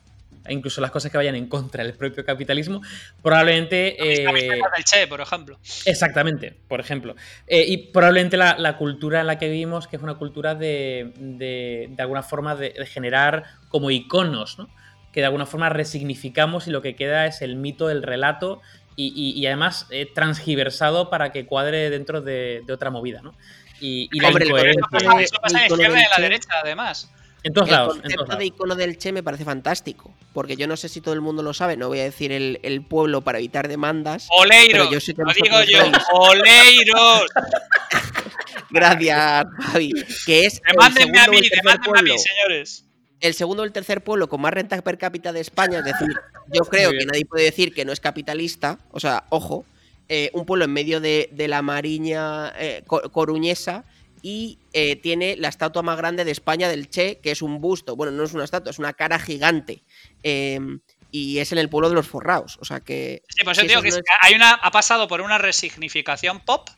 incluso 0.50 0.82
las 0.82 0.92
cosas 0.92 1.12
que 1.12 1.18
vayan 1.18 1.36
en 1.36 1.48
contra 1.48 1.84
del 1.84 1.94
propio 1.94 2.26
capitalismo, 2.26 2.82
probablemente... 3.22 3.96
Eh, 4.02 4.26
del 4.26 4.84
Che, 4.84 5.08
por 5.08 5.22
ejemplo. 5.22 5.60
Exactamente, 5.86 6.54
por 6.68 6.80
ejemplo. 6.80 7.16
Eh, 7.48 7.66
y 7.68 7.78
probablemente 7.78 8.38
la, 8.38 8.78
cultura 8.78 9.22
en 9.22 9.28
la 9.28 9.38
que 9.38 9.50
vivimos, 9.50 9.88
que 9.88 9.96
es 9.98 10.02
una 10.02 10.16
cultura 10.16 10.56
de, 10.56 11.12
de, 11.18 11.88
de 11.90 12.02
alguna 12.02 12.24
forma 12.24 12.56
de, 12.56 12.70
de, 12.70 12.86
generar 12.86 13.44
como 13.70 13.92
iconos, 13.92 14.58
¿no? 14.58 14.70
Que 15.18 15.22
de 15.22 15.26
alguna 15.26 15.48
forma 15.48 15.70
resignificamos 15.70 16.68
y 16.68 16.70
lo 16.70 16.84
que 16.84 16.96
queda 16.96 17.26
es 17.26 17.42
el 17.42 17.56
mito, 17.56 17.90
el 17.90 18.04
relato 18.04 18.62
y, 18.96 19.44
además 19.48 19.88
eh, 19.90 20.06
transgiversado 20.14 21.10
para 21.10 21.32
que 21.32 21.48
cuadre 21.48 21.90
dentro 21.90 22.22
de, 22.22 22.64
otra 22.72 22.92
movida, 22.92 23.24
¿no? 23.24 23.34
Y, 23.82 24.10
la 24.20 24.30
incoherencia. 24.30 24.86
Eso 25.20 25.38
pasa, 25.42 25.66
en 25.66 25.72
izquierda 25.72 26.00
y 26.00 26.04
en 26.04 26.10
la 26.12 26.22
derecha, 26.22 26.50
además. 26.64 27.12
En 27.42 27.52
todos 27.52 27.68
lados. 27.68 27.96
El 27.96 28.02
concepto 28.16 28.36
de 28.36 28.46
icono 28.46 28.76
del 28.76 29.00
Che 29.00 29.12
me 29.12 29.24
parece 29.24 29.44
fantástico. 29.44 30.14
Porque 30.34 30.56
yo 30.56 30.68
no 30.68 30.78
sé 30.78 30.88
si 30.88 31.02
todo 31.02 31.16
el 31.16 31.22
mundo 31.22 31.42
lo 31.42 31.56
sabe, 31.56 31.78
no 31.78 31.88
voy 31.88 32.02
a 32.02 32.04
decir 32.04 32.32
el, 32.32 32.86
pueblo 32.88 33.22
para 33.22 33.40
evitar 33.40 33.68
demandas. 33.68 34.28
¡Oleiros! 34.30 35.04
Yo 35.04 35.14
lo 35.18 35.34
digo 35.34 35.64
yo, 35.64 35.80
¡Oleiros! 36.12 37.26
Gracias, 38.70 39.46
Javi. 39.62 39.94
Que 40.28 40.46
es. 40.46 40.62
Demándenme 40.62 41.20
a 41.20 41.28
mí, 41.28 41.42
demándenme 41.50 42.00
a 42.00 42.04
mí, 42.04 42.20
señores 42.20 42.87
el 43.20 43.34
segundo 43.34 43.64
o 43.64 43.66
el 43.66 43.72
tercer 43.72 44.04
pueblo 44.04 44.30
con 44.30 44.42
más 44.42 44.54
renta 44.54 44.82
per 44.82 44.98
cápita 44.98 45.34
de 45.34 45.42
España, 45.42 45.80
es 45.80 45.86
decir, 45.86 46.08
yo 46.54 46.62
creo 46.70 46.92
que 46.92 47.06
nadie 47.06 47.26
puede 47.26 47.46
decir 47.46 47.74
que 47.74 47.86
no 47.86 47.92
es 47.92 48.00
capitalista, 48.00 48.80
o 48.92 49.00
sea, 49.00 49.26
ojo, 49.30 49.66
eh, 50.10 50.30
un 50.34 50.46
pueblo 50.46 50.66
en 50.66 50.74
medio 50.74 51.02
de, 51.02 51.30
la 51.36 51.62
Mariña 51.62 52.54
eh, 52.58 52.84
coruñesa 52.86 53.84
y 54.22 54.58
eh, 54.74 54.96
tiene 54.96 55.36
la 55.38 55.50
estatua 55.50 55.82
más 55.82 55.98
grande 55.98 56.26
de 56.26 56.32
España 56.32 56.70
del 56.70 56.90
Che, 56.90 57.20
que 57.20 57.32
es 57.32 57.42
un 57.42 57.60
busto, 57.60 57.96
bueno, 57.96 58.12
no 58.12 58.24
es 58.24 58.34
una 58.34 58.44
estatua, 58.44 58.72
es 58.72 58.80
una 58.80 58.94
cara 58.94 59.20
gigante. 59.20 59.84
Em, 60.24 60.80
y 61.12 61.40
es 61.40 61.52
en 61.52 61.58
el 61.58 61.70
pueblo 61.70 61.90
de 61.90 61.96
los 61.96 62.08
forraos, 62.08 62.58
o 62.62 62.66
sea 62.66 62.82
que... 62.82 63.24
Sí, 63.30 63.44
pues 63.44 63.58
yo 63.58 63.64
digo 63.64 63.82
que 63.82 63.92
hay 64.22 64.36
una, 64.36 64.52
ha 64.52 64.72
pasado 64.72 65.08
por 65.08 65.22
una 65.22 65.38
resignificación 65.38 66.42
pop 66.42 66.70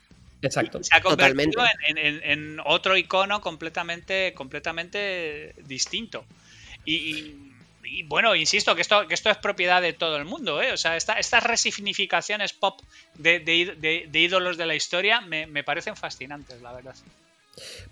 Exacto. 0.42 0.84
Se 0.84 0.96
ha 0.96 1.02
convertido 1.02 1.64
en, 1.88 2.60
otro 2.66 2.96
icono 2.96 3.42
completamente, 3.42 4.34
completamente 4.34 5.54
distinto. 5.66 6.26
Y, 6.86 7.36
bueno, 8.06 8.36
insisto 8.36 8.76
que 8.76 8.82
esto, 8.82 9.08
que 9.08 9.14
esto 9.14 9.30
es 9.30 9.38
propiedad 9.38 9.82
de 9.82 9.94
todo 9.94 10.18
el 10.18 10.26
mundo. 10.26 10.62
¿eh? 10.62 10.72
O 10.72 10.78
sea, 10.78 10.96
estas 10.96 11.44
resignificaciones 11.44 12.54
pop 12.54 12.80
de, 13.16 14.08
ídolos 14.14 14.58
de 14.58 14.66
la 14.66 14.76
historia 14.76 15.22
me, 15.22 15.48
me 15.48 15.64
parecen 15.64 15.96
fascinantes, 15.96 16.62
la 16.62 16.74
verdad. 16.74 16.96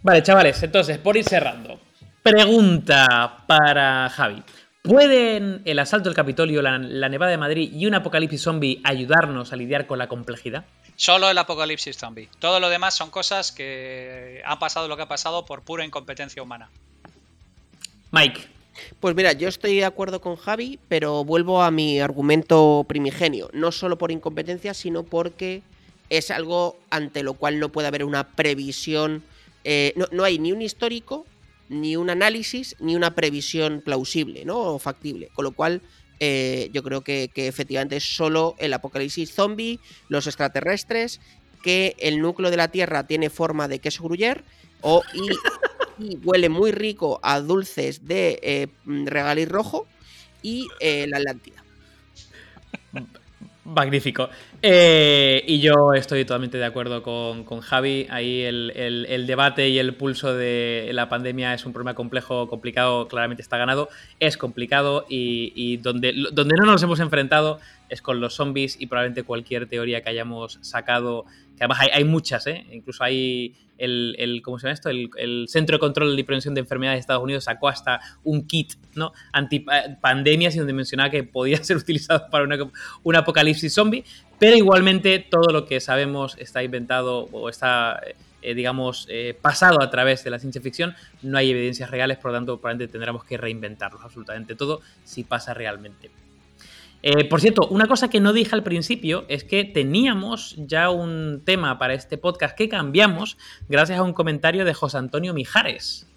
Vale, 0.01 0.23
chavales, 0.23 0.61
entonces, 0.63 0.97
por 0.97 1.17
ir 1.17 1.25
cerrando. 1.25 1.79
Pregunta 2.23 3.43
para 3.47 4.09
Javi. 4.09 4.43
¿Pueden 4.87 5.61
el 5.65 5.79
asalto 5.79 6.07
del 6.07 6.15
Capitolio, 6.15 6.61
la, 6.61 6.77
la 6.77 7.09
nevada 7.09 7.31
de 7.31 7.37
Madrid 7.37 7.73
y 7.73 7.85
un 7.87 7.93
apocalipsis 7.93 8.41
zombie 8.41 8.79
ayudarnos 8.85 9.51
a 9.51 9.57
lidiar 9.57 9.85
con 9.85 9.99
la 9.99 10.07
complejidad? 10.07 10.65
Solo 10.95 11.29
el 11.29 11.37
apocalipsis 11.37 11.97
zombie. 11.97 12.29
Todo 12.39 12.61
lo 12.61 12.69
demás 12.69 12.95
son 12.95 13.09
cosas 13.09 13.51
que 13.51 14.41
ha 14.45 14.57
pasado 14.59 14.87
lo 14.87 14.95
que 14.95 15.03
ha 15.03 15.07
pasado 15.07 15.45
por 15.45 15.61
pura 15.63 15.83
incompetencia 15.83 16.41
humana. 16.41 16.69
Mike. 18.11 18.47
Pues 18.99 19.13
mira, 19.13 19.33
yo 19.33 19.49
estoy 19.49 19.75
de 19.75 19.85
acuerdo 19.85 20.21
con 20.21 20.37
Javi, 20.37 20.79
pero 20.87 21.25
vuelvo 21.25 21.61
a 21.63 21.71
mi 21.71 21.99
argumento 21.99 22.85
primigenio. 22.87 23.49
No 23.51 23.73
solo 23.73 23.97
por 23.97 24.11
incompetencia, 24.11 24.73
sino 24.73 25.03
porque 25.03 25.63
es 26.09 26.31
algo 26.31 26.77
ante 26.91 27.23
lo 27.23 27.33
cual 27.33 27.59
no 27.59 27.69
puede 27.69 27.89
haber 27.89 28.05
una 28.05 28.23
previsión. 28.23 29.23
eh, 29.65 29.91
no, 29.97 30.05
no 30.11 30.23
hay 30.23 30.39
ni 30.39 30.53
un 30.53 30.61
histórico, 30.61 31.25
ni 31.69 31.95
un 31.95 32.09
análisis, 32.09 32.75
ni 32.79 32.95
una 32.95 33.15
previsión 33.15 33.81
plausible, 33.81 34.45
¿no? 34.45 34.57
O 34.57 34.79
factible. 34.79 35.29
Con 35.33 35.45
lo 35.45 35.51
cual, 35.51 35.81
eh, 36.19 36.69
yo 36.73 36.83
creo 36.83 37.01
que, 37.01 37.29
que 37.33 37.47
efectivamente 37.47 37.97
es 37.97 38.15
solo 38.15 38.55
el 38.59 38.73
apocalipsis 38.73 39.33
zombie, 39.33 39.79
los 40.09 40.27
extraterrestres, 40.27 41.19
que 41.61 41.95
el 41.99 42.21
núcleo 42.21 42.51
de 42.51 42.57
la 42.57 42.69
Tierra 42.69 43.07
tiene 43.07 43.29
forma 43.29 43.67
de 43.67 43.79
queso 43.79 44.03
gruyer, 44.03 44.43
o, 44.81 45.01
y, 45.99 46.17
huele 46.23 46.49
muy 46.49 46.71
rico 46.71 47.19
a 47.23 47.39
dulces 47.39 48.07
de 48.07 48.39
eh, 48.43 48.67
regaliz 48.85 49.49
rojo, 49.49 49.87
y 50.41 50.67
eh, 50.79 51.07
la 51.07 51.17
Atlántida. 51.17 51.63
Magnífico. 53.69 54.29
Eh, 54.61 55.43
y 55.45 55.59
yo 55.59 55.93
estoy 55.93 56.23
totalmente 56.23 56.57
de 56.57 56.63
acuerdo 56.63 57.03
con, 57.03 57.43
Javi. 57.59 58.07
Ahí 58.09 58.43
el, 58.43 58.71
el- 58.77 59.05
el 59.09 59.27
debate 59.27 59.67
y 59.67 59.77
el 59.77 59.93
pulso 59.93 60.33
de 60.33 60.89
la 60.93 61.09
pandemia 61.09 61.53
es 61.53 61.65
un 61.65 61.73
problema 61.73 61.93
complejo, 61.93 62.47
complicado, 62.47 63.09
claramente 63.09 63.41
está 63.41 63.57
ganado. 63.57 63.89
Es 64.21 64.37
complicado 64.37 65.05
y, 65.09 65.75
donde 66.31 66.55
no 66.55 66.65
nos 66.65 66.81
hemos 66.81 67.01
enfrentado 67.01 67.59
es 67.89 68.01
con 68.01 68.19
los 68.19 68.35
zombies 68.35 68.79
y 68.79 68.87
probablemente 68.87 69.23
cualquier 69.23 69.67
teoría 69.67 70.01
que 70.01 70.09
hayamos 70.09 70.59
sacado, 70.61 71.25
que 71.57 71.63
además 71.63 71.79
hay, 71.91 72.03
muchas, 72.03 72.47
¿eh? 72.47 72.65
incluso 72.71 73.03
hay 73.03 73.55
el, 73.77 74.41
¿cómo 74.43 74.59
se 74.59 74.67
llama 74.67 74.73
esto? 74.73 74.89
El, 74.89 75.45
Centro 75.47 75.75
de 75.75 75.79
Control 75.79 76.17
y 76.17 76.23
Prevención 76.23 76.53
de 76.53 76.61
Enfermedades 76.61 76.97
de 76.97 77.01
Estados 77.01 77.23
Unidos 77.23 77.45
sacó 77.45 77.67
hasta 77.67 77.99
un 78.23 78.47
kit, 78.47 78.73
¿no? 78.95 79.13
Anti 79.31 79.65
pandemias 80.01 80.55
y 80.55 80.59
donde 80.59 80.73
mencionaba 80.73 81.09
que 81.09 81.23
podía 81.23 81.57
ser 81.63 81.77
utilizado 81.77 82.29
para 82.29 82.43
una, 82.43 82.57
un 83.03 83.15
apocalipsis 83.15 83.73
zombie, 83.73 84.03
pero 84.39 84.55
igualmente 84.55 85.19
todo 85.19 85.51
lo 85.51 85.65
que 85.65 85.79
sabemos 85.79 86.35
está 86.39 86.63
inventado 86.63 87.27
o 87.31 87.49
está, 87.49 88.01
eh, 88.41 88.53
digamos, 88.53 89.07
eh, 89.09 89.37
pasado 89.39 89.81
a 89.81 89.89
través 89.89 90.23
de 90.23 90.29
la 90.29 90.39
ciencia 90.39 90.61
ficción. 90.61 90.95
No 91.21 91.37
hay 91.37 91.51
evidencias 91.51 91.89
reales, 91.89 92.17
por 92.17 92.31
lo 92.31 92.37
tanto, 92.37 92.57
probablemente 92.59 92.91
tendremos 92.91 93.23
que 93.23 93.37
reinventarlos 93.37 94.03
absolutamente 94.03 94.55
todo 94.55 94.81
si 95.03 95.23
pasa 95.23 95.53
realmente. 95.53 96.09
Eh, 97.03 97.25
por 97.25 97.41
cierto, 97.41 97.67
una 97.67 97.87
cosa 97.87 98.09
que 98.09 98.19
no 98.19 98.33
dije 98.33 98.55
al 98.55 98.63
principio 98.63 99.25
es 99.27 99.43
que 99.43 99.63
teníamos 99.63 100.55
ya 100.57 100.89
un 100.89 101.41
tema 101.45 101.77
para 101.77 101.93
este 101.93 102.17
podcast 102.17 102.57
que 102.57 102.69
cambiamos 102.69 103.37
gracias 103.69 103.99
a 103.99 104.03
un 104.03 104.13
comentario 104.13 104.65
de 104.65 104.73
José 104.73 104.97
Antonio 104.97 105.33
Mijares. 105.33 106.07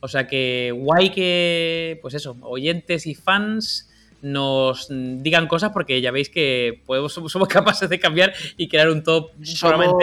O 0.00 0.08
sea 0.08 0.26
que 0.28 0.72
guay 0.74 1.10
que, 1.10 1.98
pues 2.02 2.14
eso, 2.14 2.36
oyentes 2.42 3.06
y 3.06 3.14
fans 3.14 3.88
nos 4.20 4.88
digan 4.90 5.46
cosas 5.46 5.70
porque 5.72 6.00
ya 6.00 6.10
veis 6.10 6.28
que 6.28 6.82
podemos, 6.86 7.12
somos 7.12 7.48
capaces 7.48 7.88
de 7.88 7.98
cambiar 8.00 8.32
y 8.56 8.68
crear 8.68 8.88
un 8.90 9.02
top 9.02 9.30
entero 9.38 9.56
Somos 9.56 9.94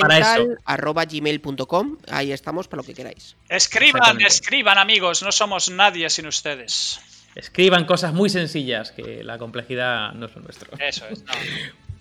para 0.00 0.18
eso. 0.18 0.48
heavymental.gmail.com. 0.66 1.98
Ahí 2.08 2.32
estamos 2.32 2.68
para 2.68 2.82
lo 2.82 2.86
que 2.86 2.94
queráis. 2.94 3.36
Escriban, 3.48 4.20
escriban 4.20 4.78
amigos, 4.78 5.22
no 5.22 5.32
somos 5.32 5.70
nadie 5.70 6.08
sin 6.10 6.26
ustedes. 6.26 7.00
Escriban 7.34 7.84
cosas 7.86 8.12
muy 8.12 8.28
sencillas, 8.28 8.92
que 8.92 9.24
la 9.24 9.38
complejidad 9.38 10.12
no 10.12 10.26
es 10.26 10.34
lo 10.34 10.42
nuestro. 10.42 10.70
Eso 10.78 11.06
es. 11.06 11.22
No. 11.24 11.32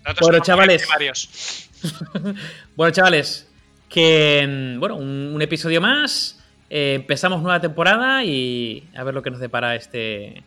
Nosotros 0.04 0.20
Bueno, 0.20 0.34
somos 0.38 0.48
chavales. 0.48 0.82
primarios. 0.82 1.68
Bueno, 2.76 2.92
chavales, 2.94 3.48
que 3.90 4.46
mm, 4.76 4.80
bueno, 4.80 4.96
un, 4.98 5.32
un 5.34 5.42
episodio 5.42 5.80
más. 5.82 6.38
eh, 6.70 6.94
empezamos 6.96 7.42
nueva 7.42 7.60
temporada 7.60 8.24
y 8.24 8.88
a 8.96 9.04
ver 9.04 9.14
lo 9.14 9.22
que 9.24 9.32
nos 9.32 9.40
depara 9.40 9.76
este, 9.76 10.44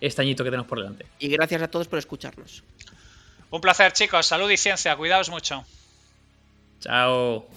este 0.00 0.22
añito 0.22 0.44
que 0.44 0.50
tenemos 0.50 0.66
por 0.68 0.78
delante. 0.78 1.06
Y 1.18 1.28
gracias 1.28 1.62
a 1.62 1.68
todos 1.68 1.88
por 1.88 1.98
escucharnos. 1.98 2.62
Un 3.50 3.60
placer, 3.60 3.92
chicos. 3.92 4.26
Salud 4.26 4.50
y 4.50 4.56
ciencia. 4.56 4.94
Cuidaos 4.96 5.30
mucho. 5.30 5.64
Chao. 6.80 7.48